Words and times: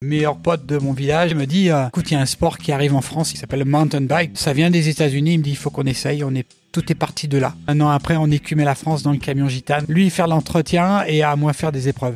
meilleur 0.00 0.36
pote 0.36 0.64
de 0.64 0.78
mon 0.78 0.92
village 0.92 1.34
me 1.34 1.44
dit 1.44 1.70
euh, 1.70 1.88
écoute 1.88 2.08
il 2.12 2.14
y 2.14 2.16
a 2.16 2.20
un 2.20 2.26
sport 2.26 2.58
qui 2.58 2.70
arrive 2.70 2.94
en 2.94 3.00
France 3.00 3.32
qui 3.32 3.36
s'appelle 3.36 3.58
le 3.58 3.64
mountain 3.64 4.00
bike 4.00 4.30
ça 4.34 4.52
vient 4.52 4.70
des 4.70 4.88
États-Unis 4.88 5.34
il 5.34 5.38
me 5.38 5.42
dit 5.42 5.50
il 5.50 5.56
faut 5.56 5.70
qu'on 5.70 5.86
essaye 5.86 6.22
on 6.22 6.32
est 6.36 6.46
tout 6.70 6.92
est 6.92 6.94
parti 6.94 7.26
de 7.26 7.36
là 7.36 7.56
un 7.66 7.80
an 7.80 7.88
après 7.88 8.14
on 8.16 8.30
écumait 8.30 8.64
la 8.64 8.76
France 8.76 9.02
dans 9.02 9.10
le 9.10 9.18
camion 9.18 9.48
gitane 9.48 9.84
lui 9.88 10.08
faire 10.10 10.28
l'entretien 10.28 11.02
et 11.08 11.24
à 11.24 11.34
moi 11.34 11.52
faire 11.52 11.72
des 11.72 11.88
épreuves 11.88 12.14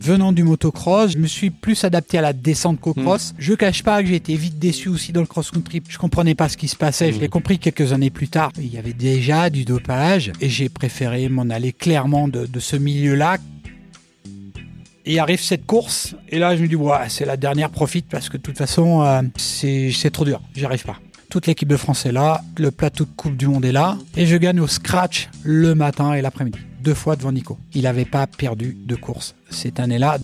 Venant 0.00 0.32
du 0.32 0.42
motocross, 0.42 1.12
je 1.12 1.18
me 1.18 1.26
suis 1.26 1.48
plus 1.48 1.82
adapté 1.82 2.18
à 2.18 2.20
la 2.20 2.34
descente 2.34 2.78
qu'au 2.78 2.92
cross. 2.92 3.32
Je 3.38 3.54
cache 3.54 3.82
pas 3.82 4.02
que 4.02 4.08
j'ai 4.10 4.16
été 4.16 4.36
vite 4.36 4.58
déçu 4.58 4.90
aussi 4.90 5.12
dans 5.12 5.22
le 5.22 5.26
cross-country. 5.26 5.82
Je 5.88 5.96
comprenais 5.96 6.34
pas 6.34 6.50
ce 6.50 6.58
qui 6.58 6.68
se 6.68 6.76
passait. 6.76 7.10
Je 7.10 7.18
l'ai 7.18 7.28
compris 7.28 7.58
quelques 7.58 7.94
années 7.94 8.10
plus 8.10 8.28
tard. 8.28 8.52
Il 8.58 8.70
y 8.70 8.76
avait 8.76 8.92
déjà 8.92 9.48
du 9.48 9.64
dopage 9.64 10.30
et 10.42 10.50
j'ai 10.50 10.68
préféré 10.68 11.30
m'en 11.30 11.48
aller 11.48 11.72
clairement 11.72 12.28
de, 12.28 12.44
de 12.44 12.60
ce 12.60 12.76
milieu-là. 12.76 13.38
Et 15.06 15.18
arrive 15.18 15.40
cette 15.40 15.66
course, 15.66 16.14
et 16.30 16.38
là 16.38 16.56
je 16.56 16.62
me 16.62 16.68
dis, 16.68 16.76
c'est 17.08 17.26
la 17.26 17.36
dernière, 17.36 17.68
profite, 17.70 18.06
parce 18.08 18.30
que 18.30 18.38
de 18.38 18.42
toute 18.42 18.56
façon, 18.56 19.02
euh, 19.02 19.20
c'est 19.36 19.90
c'est 19.92 20.10
trop 20.10 20.24
dur, 20.24 20.40
j'y 20.54 20.64
arrive 20.64 20.84
pas. 20.84 20.96
Toute 21.28 21.46
l'équipe 21.46 21.68
de 21.68 21.76
France 21.76 22.06
est 22.06 22.12
là, 22.12 22.42
le 22.56 22.70
plateau 22.70 23.04
de 23.04 23.10
Coupe 23.10 23.36
du 23.36 23.46
Monde 23.46 23.64
est 23.64 23.72
là, 23.72 23.98
et 24.16 24.24
je 24.24 24.36
gagne 24.36 24.60
au 24.60 24.66
scratch 24.66 25.28
le 25.42 25.74
matin 25.74 26.14
et 26.14 26.22
l'après-midi, 26.22 26.58
deux 26.80 26.94
fois 26.94 27.16
devant 27.16 27.32
Nico. 27.32 27.58
Il 27.74 27.82
n'avait 27.82 28.06
pas 28.06 28.26
perdu 28.26 28.76
de 28.78 28.94
course 28.94 29.34
cette 29.50 29.78
année-là. 29.78 30.18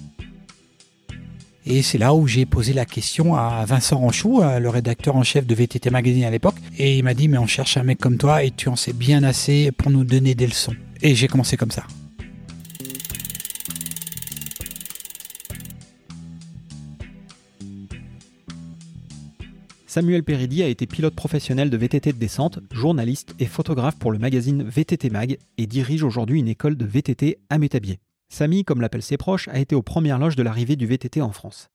Et 1.67 1.83
c'est 1.83 1.99
là 1.99 2.15
où 2.15 2.27
j'ai 2.27 2.47
posé 2.47 2.73
la 2.73 2.87
question 2.87 3.35
à 3.35 3.65
Vincent 3.67 3.99
Ranchou, 3.99 4.41
euh, 4.41 4.59
le 4.61 4.71
rédacteur 4.71 5.15
en 5.15 5.23
chef 5.23 5.47
de 5.47 5.55
VTT 5.55 5.91
Magazine 5.91 6.25
à 6.25 6.31
l'époque. 6.31 6.57
Et 6.79 6.97
il 6.97 7.05
m'a 7.05 7.13
dit, 7.13 7.29
mais 7.29 7.37
on 7.37 7.47
cherche 7.47 7.77
un 7.77 7.83
mec 7.83 7.99
comme 7.99 8.17
toi 8.17 8.43
et 8.43 8.51
tu 8.51 8.71
en 8.71 8.77
sais 8.77 8.95
bien 8.95 9.23
assez 9.25 9.71
pour 9.73 9.91
nous 9.91 10.05
donner 10.05 10.35
des 10.35 10.47
leçons. 10.47 10.75
Et 11.03 11.15
j'ai 11.15 11.29
commencé 11.29 11.59
comme 11.59 11.71
ça. 11.71 11.85
Samuel 19.91 20.23
Peridi 20.23 20.63
a 20.63 20.69
été 20.69 20.87
pilote 20.87 21.17
professionnel 21.17 21.69
de 21.69 21.77
VTT 21.77 22.13
de 22.13 22.17
descente, 22.17 22.61
journaliste 22.71 23.35
et 23.41 23.47
photographe 23.47 23.99
pour 23.99 24.13
le 24.13 24.21
magazine 24.21 24.63
VTT 24.63 25.11
Mag 25.11 25.37
et 25.59 25.67
dirige 25.67 26.05
aujourd'hui 26.05 26.39
une 26.39 26.47
école 26.47 26.77
de 26.77 26.85
VTT 26.85 27.41
à 27.51 27.59
Métabier. 27.59 27.99
Samy, 28.29 28.65
comme 28.65 28.81
l'appellent 28.81 29.03
ses 29.03 29.17
proches, 29.17 29.49
a 29.49 29.59
été 29.59 29.75
aux 29.75 29.83
premières 29.83 30.21
loges 30.21 30.37
de 30.37 30.45
l'arrivée 30.45 30.77
du 30.77 30.87
VTT 30.87 31.21
en 31.21 31.33
France. 31.33 31.71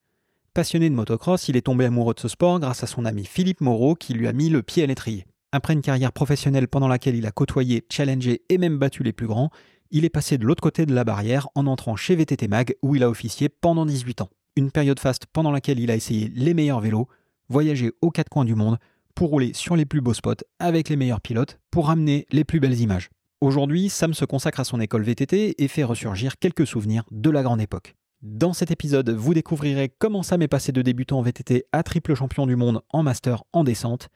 Passionné 0.54 0.90
de 0.90 0.96
motocross, 0.96 1.50
il 1.50 1.58
est 1.58 1.66
tombé 1.66 1.84
amoureux 1.84 2.14
de 2.14 2.22
ce 2.22 2.30
sport 2.30 2.62
grâce 2.62 2.86
à 2.86 2.88
son 2.88 3.04
ami 3.04 3.26
Philippe 3.26 3.60
Moreau 3.60 3.96
qui 3.96 4.14
lui 4.14 4.30
a 4.30 4.32
mis 4.32 4.48
le 4.48 4.64
pied 4.64 4.84
à 4.84 4.86
l'étrier. 4.86 5.26
Après 5.52 5.74
une 5.74 5.82
carrière 5.82 6.14
professionnelle 6.14 6.70
pendant 6.70 6.88
laquelle 6.88 7.18
il 7.18 7.26
a 7.26 7.32
côtoyé, 7.32 7.84
challengé 7.92 8.44
et 8.48 8.58
même 8.58 8.78
battu 8.78 9.04
les 9.04 9.12
plus 9.12 9.28
grands, 9.28 9.50
il 9.92 10.06
est 10.06 10.10
passé 10.10 10.38
de 10.38 10.46
l'autre 10.46 10.64
côté 10.64 10.86
de 10.86 10.96
la 10.96 11.04
barrière 11.04 11.50
en 11.54 11.68
entrant 11.68 11.98
chez 11.98 12.16
VTT 12.16 12.48
Mag 12.48 12.78
où 12.82 12.96
il 12.96 13.04
a 13.04 13.10
officié 13.10 13.50
pendant 13.50 13.86
18 13.86 14.22
ans. 14.22 14.30
Une 14.56 14.72
période 14.72 15.02
faste 15.02 15.26
pendant 15.26 15.52
laquelle 15.52 15.82
il 15.82 15.92
a 15.92 15.98
essayé 15.98 16.32
les 16.34 16.54
meilleurs 16.54 16.80
vélos, 16.80 17.10
voyager 17.50 17.92
aux 18.02 18.12
quatre 18.12 18.30
coins 18.30 18.46
du 18.46 18.56
monde 18.56 18.78
pour 19.16 19.30
rouler 19.30 19.54
sur 19.54 19.76
les 19.76 19.86
plus 19.86 20.02
beaux 20.02 20.14
spots 20.14 20.44
avec 20.60 20.90
les 20.90 20.96
meilleurs 20.96 21.22
pilotes 21.22 21.60
pour 21.72 21.88
ramener 21.88 22.28
les 22.32 22.44
plus 22.44 22.60
belles 22.60 22.80
images. 22.80 23.10
Aujourd'hui, 23.42 23.90
Sam 23.90 24.14
se 24.14 24.26
consacre 24.26 24.62
à 24.62 24.64
son 24.64 24.80
école 24.80 25.04
VTT 25.04 25.62
et 25.64 25.68
fait 25.68 25.84
ressurgir 25.84 26.38
quelques 26.38 26.68
souvenirs 26.68 27.04
de 27.12 27.30
la 27.30 27.44
grande 27.44 27.62
époque. 27.62 27.96
Dans 28.22 28.54
cet 28.54 28.72
épisode, 28.72 29.10
vous 29.10 29.34
découvrirez 29.34 29.90
comment 29.90 30.24
Sam 30.24 30.42
est 30.42 30.48
passé 30.48 30.72
de 30.72 30.82
débutant 30.82 31.20
en 31.20 31.22
VTT 31.22 31.66
à 31.72 31.84
triple 31.84 32.16
champion 32.16 32.48
du 32.48 32.56
monde 32.56 32.82
en 32.90 33.04
master 33.04 33.44
en 33.54 33.64
descente, 33.64 34.10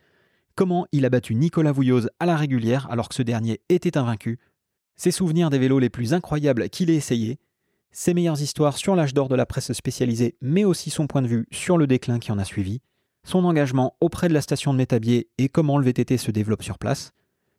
comment 0.55 0.88
il 0.91 1.05
a 1.05 1.09
battu 1.09 1.36
Nicolas 1.36 1.71
Vouilloz 1.71 2.09
à 2.19 2.25
la 2.25 2.36
régulière 2.36 2.88
alors 2.89 3.08
que 3.08 3.16
ce 3.16 3.21
dernier 3.21 3.61
était 3.69 3.97
invaincu, 3.97 4.39
ses 4.95 5.11
souvenirs 5.11 5.49
des 5.49 5.59
vélos 5.59 5.80
les 5.80 5.89
plus 5.89 6.14
incroyables 6.14 6.69
qu'il 6.69 6.89
ait 6.89 6.95
essayés, 6.95 7.39
ses 7.91 8.14
meilleures 8.14 8.41
histoires 8.41 8.77
sur 8.77 8.95
l'âge 8.95 9.14
d'or 9.14 9.30
de 9.30 9.36
la 9.36 9.45
presse 9.45 9.71
spécialisée, 9.73 10.36
mais 10.41 10.64
aussi 10.64 10.89
son 10.89 11.08
point 11.08 11.21
de 11.21 11.27
vue 11.27 11.47
sur 11.52 11.77
le 11.77 11.88
déclin 11.88 12.19
qui 12.19 12.31
en 12.31 12.39
a 12.39 12.43
suivi, 12.45 12.81
son 13.23 13.45
engagement 13.45 13.95
auprès 14.02 14.30
de 14.30 14.34
la 14.34 14.42
station 14.42 14.73
de 14.73 14.78
Métabier 14.78 15.30
et 15.38 15.50
comment 15.50 15.78
le 15.78 15.86
VTT 15.86 16.17
se 16.17 16.31
développe 16.31 16.64
sur 16.64 16.78
place, 16.78 17.12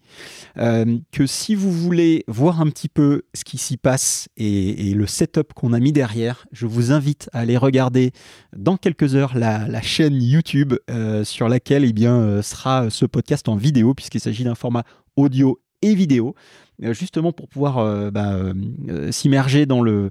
euh, 0.57 0.99
que 1.11 1.25
si 1.25 1.55
vous 1.55 1.71
voulez 1.71 2.23
voir 2.27 2.61
un 2.61 2.69
petit 2.69 2.89
peu 2.89 3.23
ce 3.33 3.43
qui 3.43 3.57
s'y 3.57 3.75
passe 3.75 4.29
et, 4.37 4.93
le 4.93 5.07
setup 5.07 5.53
qu'on 5.53 5.73
a 5.73 5.79
mis 5.79 5.91
derrière, 5.91 6.45
je 6.51 6.67
vous 6.67 6.91
invite 6.91 7.27
à 7.33 7.39
aller 7.39 7.57
regarder 7.57 8.11
dans 8.55 8.77
quelques 8.77 9.15
heures 9.15 9.35
la, 9.35 9.81
chaîne 9.81 10.21
YouTube 10.21 10.75
euh, 10.91 11.23
sur 11.23 11.49
laquelle 11.49 11.85
eh 11.85 11.93
bien, 11.93 12.41
sera 12.43 12.91
ce 12.91 13.05
podcast 13.05 13.49
en 13.49 13.55
vidéo, 13.55 13.95
puisqu'il 13.95 14.21
s'agit 14.21 14.43
d'un 14.43 14.55
format 14.55 14.83
audio 15.15 15.59
et 15.81 15.95
vidéo. 15.95 16.35
Euh, 16.83 16.93
justement 16.93 17.31
pour 17.31 17.47
pouvoir 17.47 17.77
euh, 17.77 18.11
bah, 18.11 18.33
euh, 18.33 19.11
s'immerger 19.11 19.65
dans 19.65 19.81
le, 19.81 20.09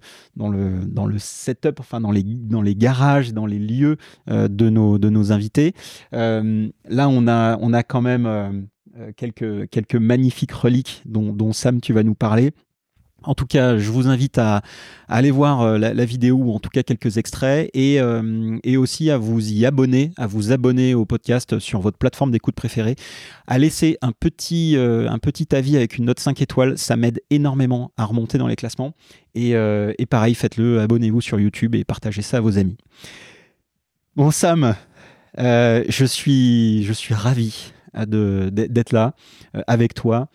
setup, 1.19 1.79
enfin 1.79 2.01
dans 2.01 2.11
les, 2.11 2.75
garages, 2.75 3.35
dans 3.35 3.47
les 3.47 3.59
lieux 3.59 3.97
de, 4.29 4.69
nos, 4.71 5.33
invités. 5.33 5.75
là, 6.13 7.09
on 7.09 7.27
a, 7.27 7.83
quand 7.83 8.01
même 8.01 8.69
quelques, 9.17 9.95
magnifiques 9.95 10.53
reliques 10.53 11.03
dont 11.05 11.53
Sam, 11.53 11.81
tu 11.81 11.93
vas 11.93 12.03
nous 12.03 12.15
parler. 12.15 12.53
En 13.25 13.35
tout 13.35 13.47
cas, 13.47 13.79
je 13.79 13.91
vous 13.91 14.07
invite 14.09 14.39
à, 14.39 14.63
aller 15.09 15.31
voir 15.31 15.63
euh, 15.63 15.79
la, 15.79 16.05
vidéo 16.05 16.37
ou 16.37 16.53
en 16.53 16.59
tout 16.59 16.71
cas 16.71 16.83
quelques 16.83 17.19
extraits 17.19 17.71
euh, 17.77 18.59
et, 18.65 18.77
aussi 18.77 19.11
à 19.11 19.19
vous 19.19 19.53
y 19.53 19.67
abonner, 19.67 20.13
à 20.17 20.27
vous 20.27 20.53
abonner 20.53 20.95
au 20.95 21.05
podcast 21.05 21.59
sur 21.59 21.81
votre 21.81 21.99
plateforme 21.99 22.31
d'écoute 22.31 22.55
préférée, 22.55 22.97
à 23.47 23.59
laisser 23.59 23.99
un 24.03 24.13
petit, 24.13 24.77
euh, 24.77 25.09
avis 25.53 25.77
avec 25.77 25.99
une 25.99 26.07
note 26.07 26.21
5 26.21 26.41
étoiles, 26.41 26.79
ça 26.79 26.97
m'aide 26.97 27.21
énormément 27.31 27.93
à 27.97 28.05
remonter 28.05 28.39
dans 28.39 28.47
les 28.47 28.57
classements. 28.57 28.95
Et, 29.35 29.51
et 29.51 30.07
pareil, 30.07 30.35
faites-le, 30.35 30.81
abonnez-vous 30.81 31.21
sur 31.21 31.41
YouTube 31.41 31.75
et 31.75 31.85
partagez 31.85 32.23
ça 32.23 32.37
à 32.37 32.41
vos 32.41 32.57
amis. 32.57 32.77
Bon 34.15 34.31
Sam, 34.31 34.77
je, 35.37 36.05
suis, 36.05 36.85
je 36.85 36.93
suis 36.93 37.15
ravi 37.15 37.74
d'être 38.07 38.93
là 38.93 39.15
avec 39.67 39.95
toi. 39.95 40.29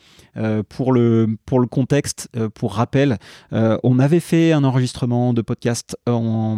pour, 0.69 0.93
le, 0.93 1.37
pour 1.45 1.59
le 1.59 1.67
contexte, 1.67 2.29
pour 2.53 2.73
rappel, 2.73 3.17
on 3.51 3.99
avait 3.99 4.19
fait 4.19 4.51
un 4.51 4.63
enregistrement 4.63 5.33
de 5.33 5.41
podcast 5.41 5.97
en, 6.07 6.57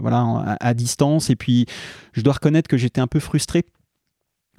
voilà, 0.00 0.56
à 0.60 0.74
distance 0.74 1.30
et 1.30 1.36
puis 1.36 1.66
je 2.12 2.22
dois 2.22 2.34
reconnaître 2.34 2.68
que 2.68 2.76
j'étais 2.76 3.00
un 3.00 3.06
peu 3.06 3.20
frustré 3.20 3.64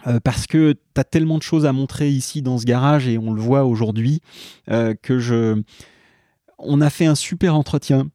euh, 0.07 0.19
parce 0.23 0.45
que 0.45 0.73
tu 0.73 1.01
as 1.01 1.03
tellement 1.03 1.37
de 1.37 1.43
choses 1.43 1.65
à 1.65 1.73
montrer 1.73 2.09
ici 2.09 2.41
dans 2.41 2.57
ce 2.57 2.65
garage 2.65 3.07
et 3.07 3.17
on 3.17 3.33
le 3.33 3.41
voit 3.41 3.65
aujourd'hui 3.65 4.21
euh, 4.69 4.93
que 5.01 5.19
je 5.19 5.61
on 6.57 6.81
a 6.81 6.89
fait 6.89 7.05
un 7.05 7.15
super 7.15 7.55
entretien 7.55 8.07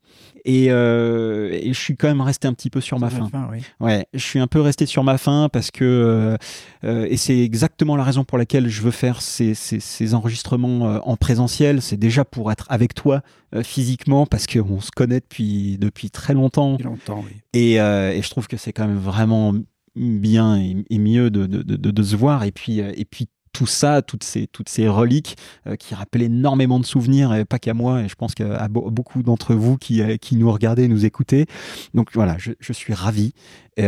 et, 0.45 0.71
euh, 0.71 1.61
je 1.67 1.79
suis 1.79 1.97
quand 1.97 2.09
même 2.09 2.23
resté 2.23 2.49
un 2.49 2.55
petit 2.55 2.71
peu 2.71 2.81
sur 2.81 2.99
ma 2.99 3.11
faim. 3.11 3.31
Ouais, 3.79 4.07
je 4.15 4.25
suis 4.25 4.39
un 4.39 4.47
peu 4.47 4.61
resté 4.61 4.87
sur 4.87 5.05
ma 5.05 5.19
faim 5.19 5.49
parce 5.53 5.71
que 5.71 6.37
et 6.83 7.17
c'est 7.17 7.39
exactement 7.39 7.97
la 7.97 8.05
raison 8.05 8.25
pour 8.25 8.39
laquelle 8.39 8.69
je 8.69 8.83
veux 8.83 8.91
faire 8.91 9.21
ces, 9.21 9.55
ces, 9.55 10.15
enregistrements 10.15 11.01
en 11.07 11.17
présentiel. 11.17 11.83
C'est 11.83 11.99
déjà 11.99 12.25
pour 12.25 12.51
être 12.51 12.67
avec 12.71 12.95
toi 12.95 13.23
physiquement 13.63 14.25
parce 14.25 14.47
qu'on 14.47 14.81
se 14.81 14.91
connaît 14.91 15.21
depuis 15.21 15.77
depuis 15.79 16.11
très 16.11 16.33
longtemps. 16.33 16.79
longtemps 16.83 17.23
oui. 17.27 17.37
et, 17.53 17.75
et 17.75 18.23
je 18.23 18.31
trouve 18.31 18.49
que 18.49 18.57
c'est 18.57 18.73
quand 18.73 18.87
même 18.87 18.99
vraiment 18.99 19.55
bien 19.97 20.57
et, 20.57 20.99
mieux 20.99 21.31
de, 21.31 21.47
de, 21.47 21.63
de, 21.63 22.03
se 22.03 22.17
voir. 22.17 22.45
Et 22.45 22.53
puis, 22.53 22.81
euh, 22.81 22.93
et 22.97 23.05
puis 23.05 23.29
tout 23.53 23.67
ça, 23.67 24.03
toutes 24.03 24.25
ces, 24.25 24.89
reliques 24.89 25.37
euh, 25.67 25.77
qui 25.77 25.95
rappellent 25.95 26.23
énormément 26.23 26.79
de 26.79 26.87
souvenirs, 26.87 27.45
pas 27.49 27.59
qu'à 27.59 27.75
moi, 27.75 28.03
et 28.03 28.09
je 28.09 28.15
pense 28.15 28.35
qu'à 28.35 28.69
beaucoup 28.69 29.23
d'entre 29.23 29.55
vous 29.55 29.77
qui, 29.77 30.03
euh, 30.03 30.17
qui 30.17 30.37
nous 30.37 30.51
regardez, 30.51 30.89
nous 30.89 31.05
écoutez. 31.05 31.47
Donc 31.95 32.11
voilà, 32.15 32.37
je, 32.39 32.73
suis 32.73 32.95
ravi. 32.95 33.33
et, 33.77 33.85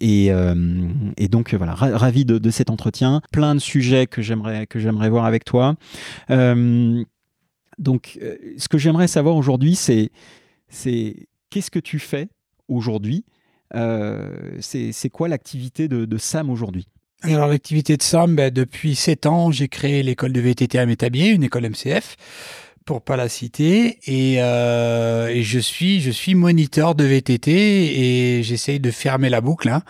et, 0.00 1.28
donc 1.28 1.54
voilà, 1.54 1.74
ravi 1.74 2.24
de, 2.24 2.50
cet 2.50 2.70
entretien. 2.70 3.22
Plein 3.32 3.54
de 3.54 3.60
sujets 3.60 4.06
que 4.06 4.22
j'aimerais 4.22 5.10
voir 5.10 5.24
avec 5.24 5.44
toi. 5.44 5.74
donc, 6.28 8.18
ce 8.58 8.68
que 8.68 8.78
j'aimerais 8.78 9.08
savoir 9.08 9.36
aujourd'hui, 9.36 9.76
c'est 9.76 10.10
qu'est-ce 11.50 11.70
que 11.70 11.78
tu 11.78 11.98
fais 11.98 12.28
aujourd'hui? 12.68 13.24
Euh, 13.74 14.58
c'est 14.60 15.10
quoi 15.10 15.28
l'activité 15.28 15.88
de, 15.88 16.18
Sam 16.18 16.50
aujourd'hui? 16.50 16.86
Alors 17.22 17.48
l'activité 17.48 17.96
de 17.96 18.02
Sam, 18.02 18.36
ben, 18.36 18.50
depuis 18.50 18.94
7 18.94 19.26
ans, 19.26 19.50
j'ai 19.50 19.68
créé 19.68 20.02
l'école 20.02 20.32
de 20.32 20.40
VTT 20.40 20.78
à 20.78 20.86
Métabier, 20.86 21.28
une 21.28 21.44
école 21.44 21.68
MCF, 21.68 22.16
pour 22.84 23.02
pas 23.02 23.16
la 23.16 23.28
citer, 23.28 23.98
et, 24.06 24.36
euh, 24.42 25.28
et 25.28 25.42
je 25.42 25.58
suis 25.58 26.00
je 26.00 26.10
suis 26.10 26.34
moniteur 26.34 26.94
de 26.94 27.04
VTT 27.04 27.50
et 27.50 28.42
j'essaye 28.42 28.80
de 28.80 28.90
fermer 28.90 29.30
la 29.30 29.40
boucle. 29.40 29.68
Hein. 29.68 29.82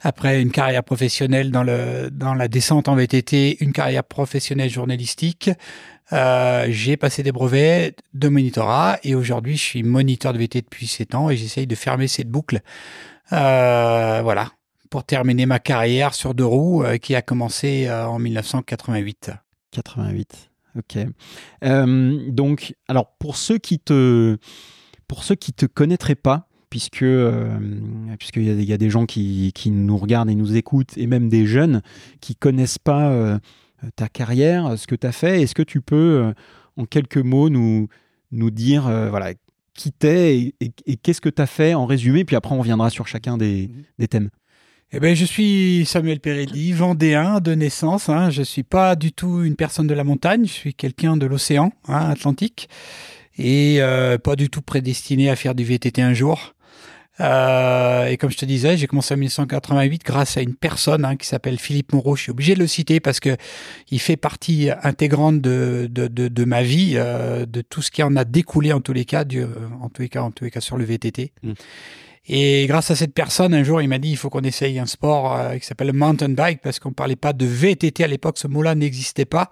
Après 0.00 0.40
une 0.40 0.50
carrière 0.50 0.82
professionnelle 0.82 1.50
dans 1.50 1.62
le 1.62 2.08
dans 2.10 2.32
la 2.32 2.48
descente 2.48 2.88
en 2.88 2.94
VTT, 2.96 3.58
une 3.60 3.72
carrière 3.72 4.04
professionnelle 4.04 4.70
journalistique, 4.70 5.50
euh, 6.12 6.66
j'ai 6.70 6.96
passé 6.96 7.22
des 7.22 7.32
brevets 7.32 7.94
de 8.14 8.28
monitorat 8.28 8.98
et 9.04 9.14
aujourd'hui 9.14 9.56
je 9.58 9.62
suis 9.62 9.82
moniteur 9.82 10.32
de 10.32 10.38
VTT 10.38 10.62
depuis 10.62 10.86
7 10.86 11.14
ans 11.14 11.28
et 11.28 11.36
j'essaye 11.36 11.66
de 11.66 11.74
fermer 11.74 12.08
cette 12.08 12.28
boucle 12.28 12.62
euh, 13.32 14.20
voilà, 14.22 14.50
pour 14.90 15.04
terminer 15.04 15.46
ma 15.46 15.60
carrière 15.60 16.14
sur 16.14 16.34
deux 16.34 16.44
roues 16.44 16.82
euh, 16.84 16.98
qui 16.98 17.14
a 17.14 17.22
commencé 17.22 17.86
euh, 17.86 18.06
en 18.06 18.18
1988. 18.18 19.30
88, 19.70 20.50
ok. 20.76 20.98
donc, 22.32 22.74
alors 22.88 23.14
pour 23.18 23.36
ceux 23.36 23.58
qui 23.58 23.78
te, 23.78 24.36
pour 25.06 25.22
ceux 25.22 25.36
qui 25.36 25.52
te 25.52 25.64
connaîtraient 25.64 26.16
pas, 26.16 26.48
puisque 26.70 27.04
puisqu'il 28.18 28.42
y, 28.42 28.64
y, 28.64 28.72
a 28.72 28.76
des 28.76 28.90
gens 28.90 29.06
qui, 29.06 29.52
qui, 29.54 29.70
nous 29.70 29.96
regardent 29.96 30.28
et 30.28 30.34
nous 30.34 30.56
écoutent, 30.56 30.98
et 30.98 31.06
même 31.06 31.28
des 31.28 31.46
jeunes 31.46 31.82
qui 32.20 32.34
connaissent 32.34 32.78
pas 32.78 33.38
ta 33.94 34.08
carrière, 34.08 34.76
ce 34.76 34.88
que 34.88 34.96
tu 34.96 35.06
as 35.06 35.12
fait, 35.12 35.42
est-ce 35.42 35.54
que 35.54 35.62
tu 35.62 35.80
peux, 35.80 36.32
en 36.76 36.84
quelques 36.84 37.18
mots, 37.18 37.48
nous, 37.48 37.86
nous 38.32 38.50
dire 38.50 38.82
voilà, 38.82 39.34
qui 39.74 39.92
t'es 39.92 40.54
et, 40.60 40.96
qu'est-ce 40.96 41.20
que 41.20 41.28
tu 41.28 41.40
as 41.40 41.46
fait 41.46 41.74
en 41.74 41.86
résumé, 41.86 42.24
puis 42.24 42.36
après 42.36 42.54
on 42.54 42.58
reviendra 42.58 42.90
sur 42.90 43.06
chacun 43.06 43.38
des, 43.38 43.68
mhm. 43.68 43.84
des 43.98 44.08
thèmes. 44.08 44.30
Eh 44.92 44.98
ben, 44.98 45.14
je 45.14 45.24
suis 45.24 45.84
Samuel 45.86 46.18
Perelli, 46.18 46.72
vendéen 46.72 47.38
de 47.38 47.54
naissance. 47.54 48.08
Hein. 48.08 48.30
Je 48.30 48.42
suis 48.42 48.64
pas 48.64 48.96
du 48.96 49.12
tout 49.12 49.44
une 49.44 49.54
personne 49.54 49.86
de 49.86 49.94
la 49.94 50.02
montagne, 50.02 50.46
je 50.46 50.52
suis 50.52 50.74
quelqu'un 50.74 51.16
de 51.16 51.26
l'océan 51.26 51.72
hein, 51.86 52.10
Atlantique 52.10 52.68
et 53.38 53.76
euh, 53.78 54.18
pas 54.18 54.34
du 54.34 54.50
tout 54.50 54.62
prédestiné 54.62 55.30
à 55.30 55.36
faire 55.36 55.54
du 55.54 55.62
VTT 55.62 56.02
un 56.02 56.12
jour. 56.12 56.54
Euh, 57.20 58.06
et 58.06 58.16
comme 58.16 58.32
je 58.32 58.36
te 58.36 58.44
disais, 58.44 58.76
j'ai 58.76 58.88
commencé 58.88 59.14
en 59.14 59.18
1988 59.18 60.02
grâce 60.04 60.36
à 60.36 60.40
une 60.40 60.56
personne 60.56 61.04
hein, 61.04 61.14
qui 61.14 61.28
s'appelle 61.28 61.60
Philippe 61.60 61.92
Moreau. 61.92 62.16
Je 62.16 62.22
suis 62.22 62.32
obligé 62.32 62.54
de 62.54 62.58
le 62.60 62.66
citer 62.66 62.98
parce 62.98 63.20
que 63.20 63.36
il 63.92 64.00
fait 64.00 64.16
partie 64.16 64.70
intégrante 64.82 65.40
de, 65.40 65.86
de, 65.88 66.44
ma 66.44 66.64
vie, 66.64 66.94
euh, 66.96 67.46
de 67.46 67.60
tout 67.60 67.82
ce 67.82 67.92
qui 67.92 68.02
en 68.02 68.16
a 68.16 68.24
découlé 68.24 68.72
en 68.72 68.80
tous 68.80 68.94
les 68.94 69.04
cas, 69.04 69.24
en 69.80 69.88
tous 69.88 70.02
les 70.02 70.08
cas, 70.08 70.22
en 70.22 70.32
tous 70.32 70.42
les 70.42 70.50
cas 70.50 70.60
sur 70.60 70.76
le 70.76 70.84
VTT. 70.84 71.32
Et 72.26 72.66
grâce 72.66 72.90
à 72.90 72.96
cette 72.96 73.14
personne, 73.14 73.54
un 73.54 73.62
jour, 73.64 73.80
il 73.82 73.88
m'a 73.88 73.98
dit 73.98 74.10
il 74.10 74.16
faut 74.16 74.30
qu'on 74.30 74.42
essaye 74.42 74.78
un 74.78 74.86
sport 74.86 75.36
euh, 75.36 75.56
qui 75.56 75.66
s'appelle 75.66 75.88
le 75.88 75.92
mountain 75.92 76.28
bike 76.28 76.60
parce 76.62 76.78
qu'on 76.78 76.92
parlait 76.92 77.16
pas 77.16 77.32
de 77.32 77.46
VTT 77.46 78.04
à 78.04 78.06
l'époque. 78.06 78.38
Ce 78.38 78.46
mot-là 78.46 78.74
n'existait 78.74 79.24
pas. 79.24 79.50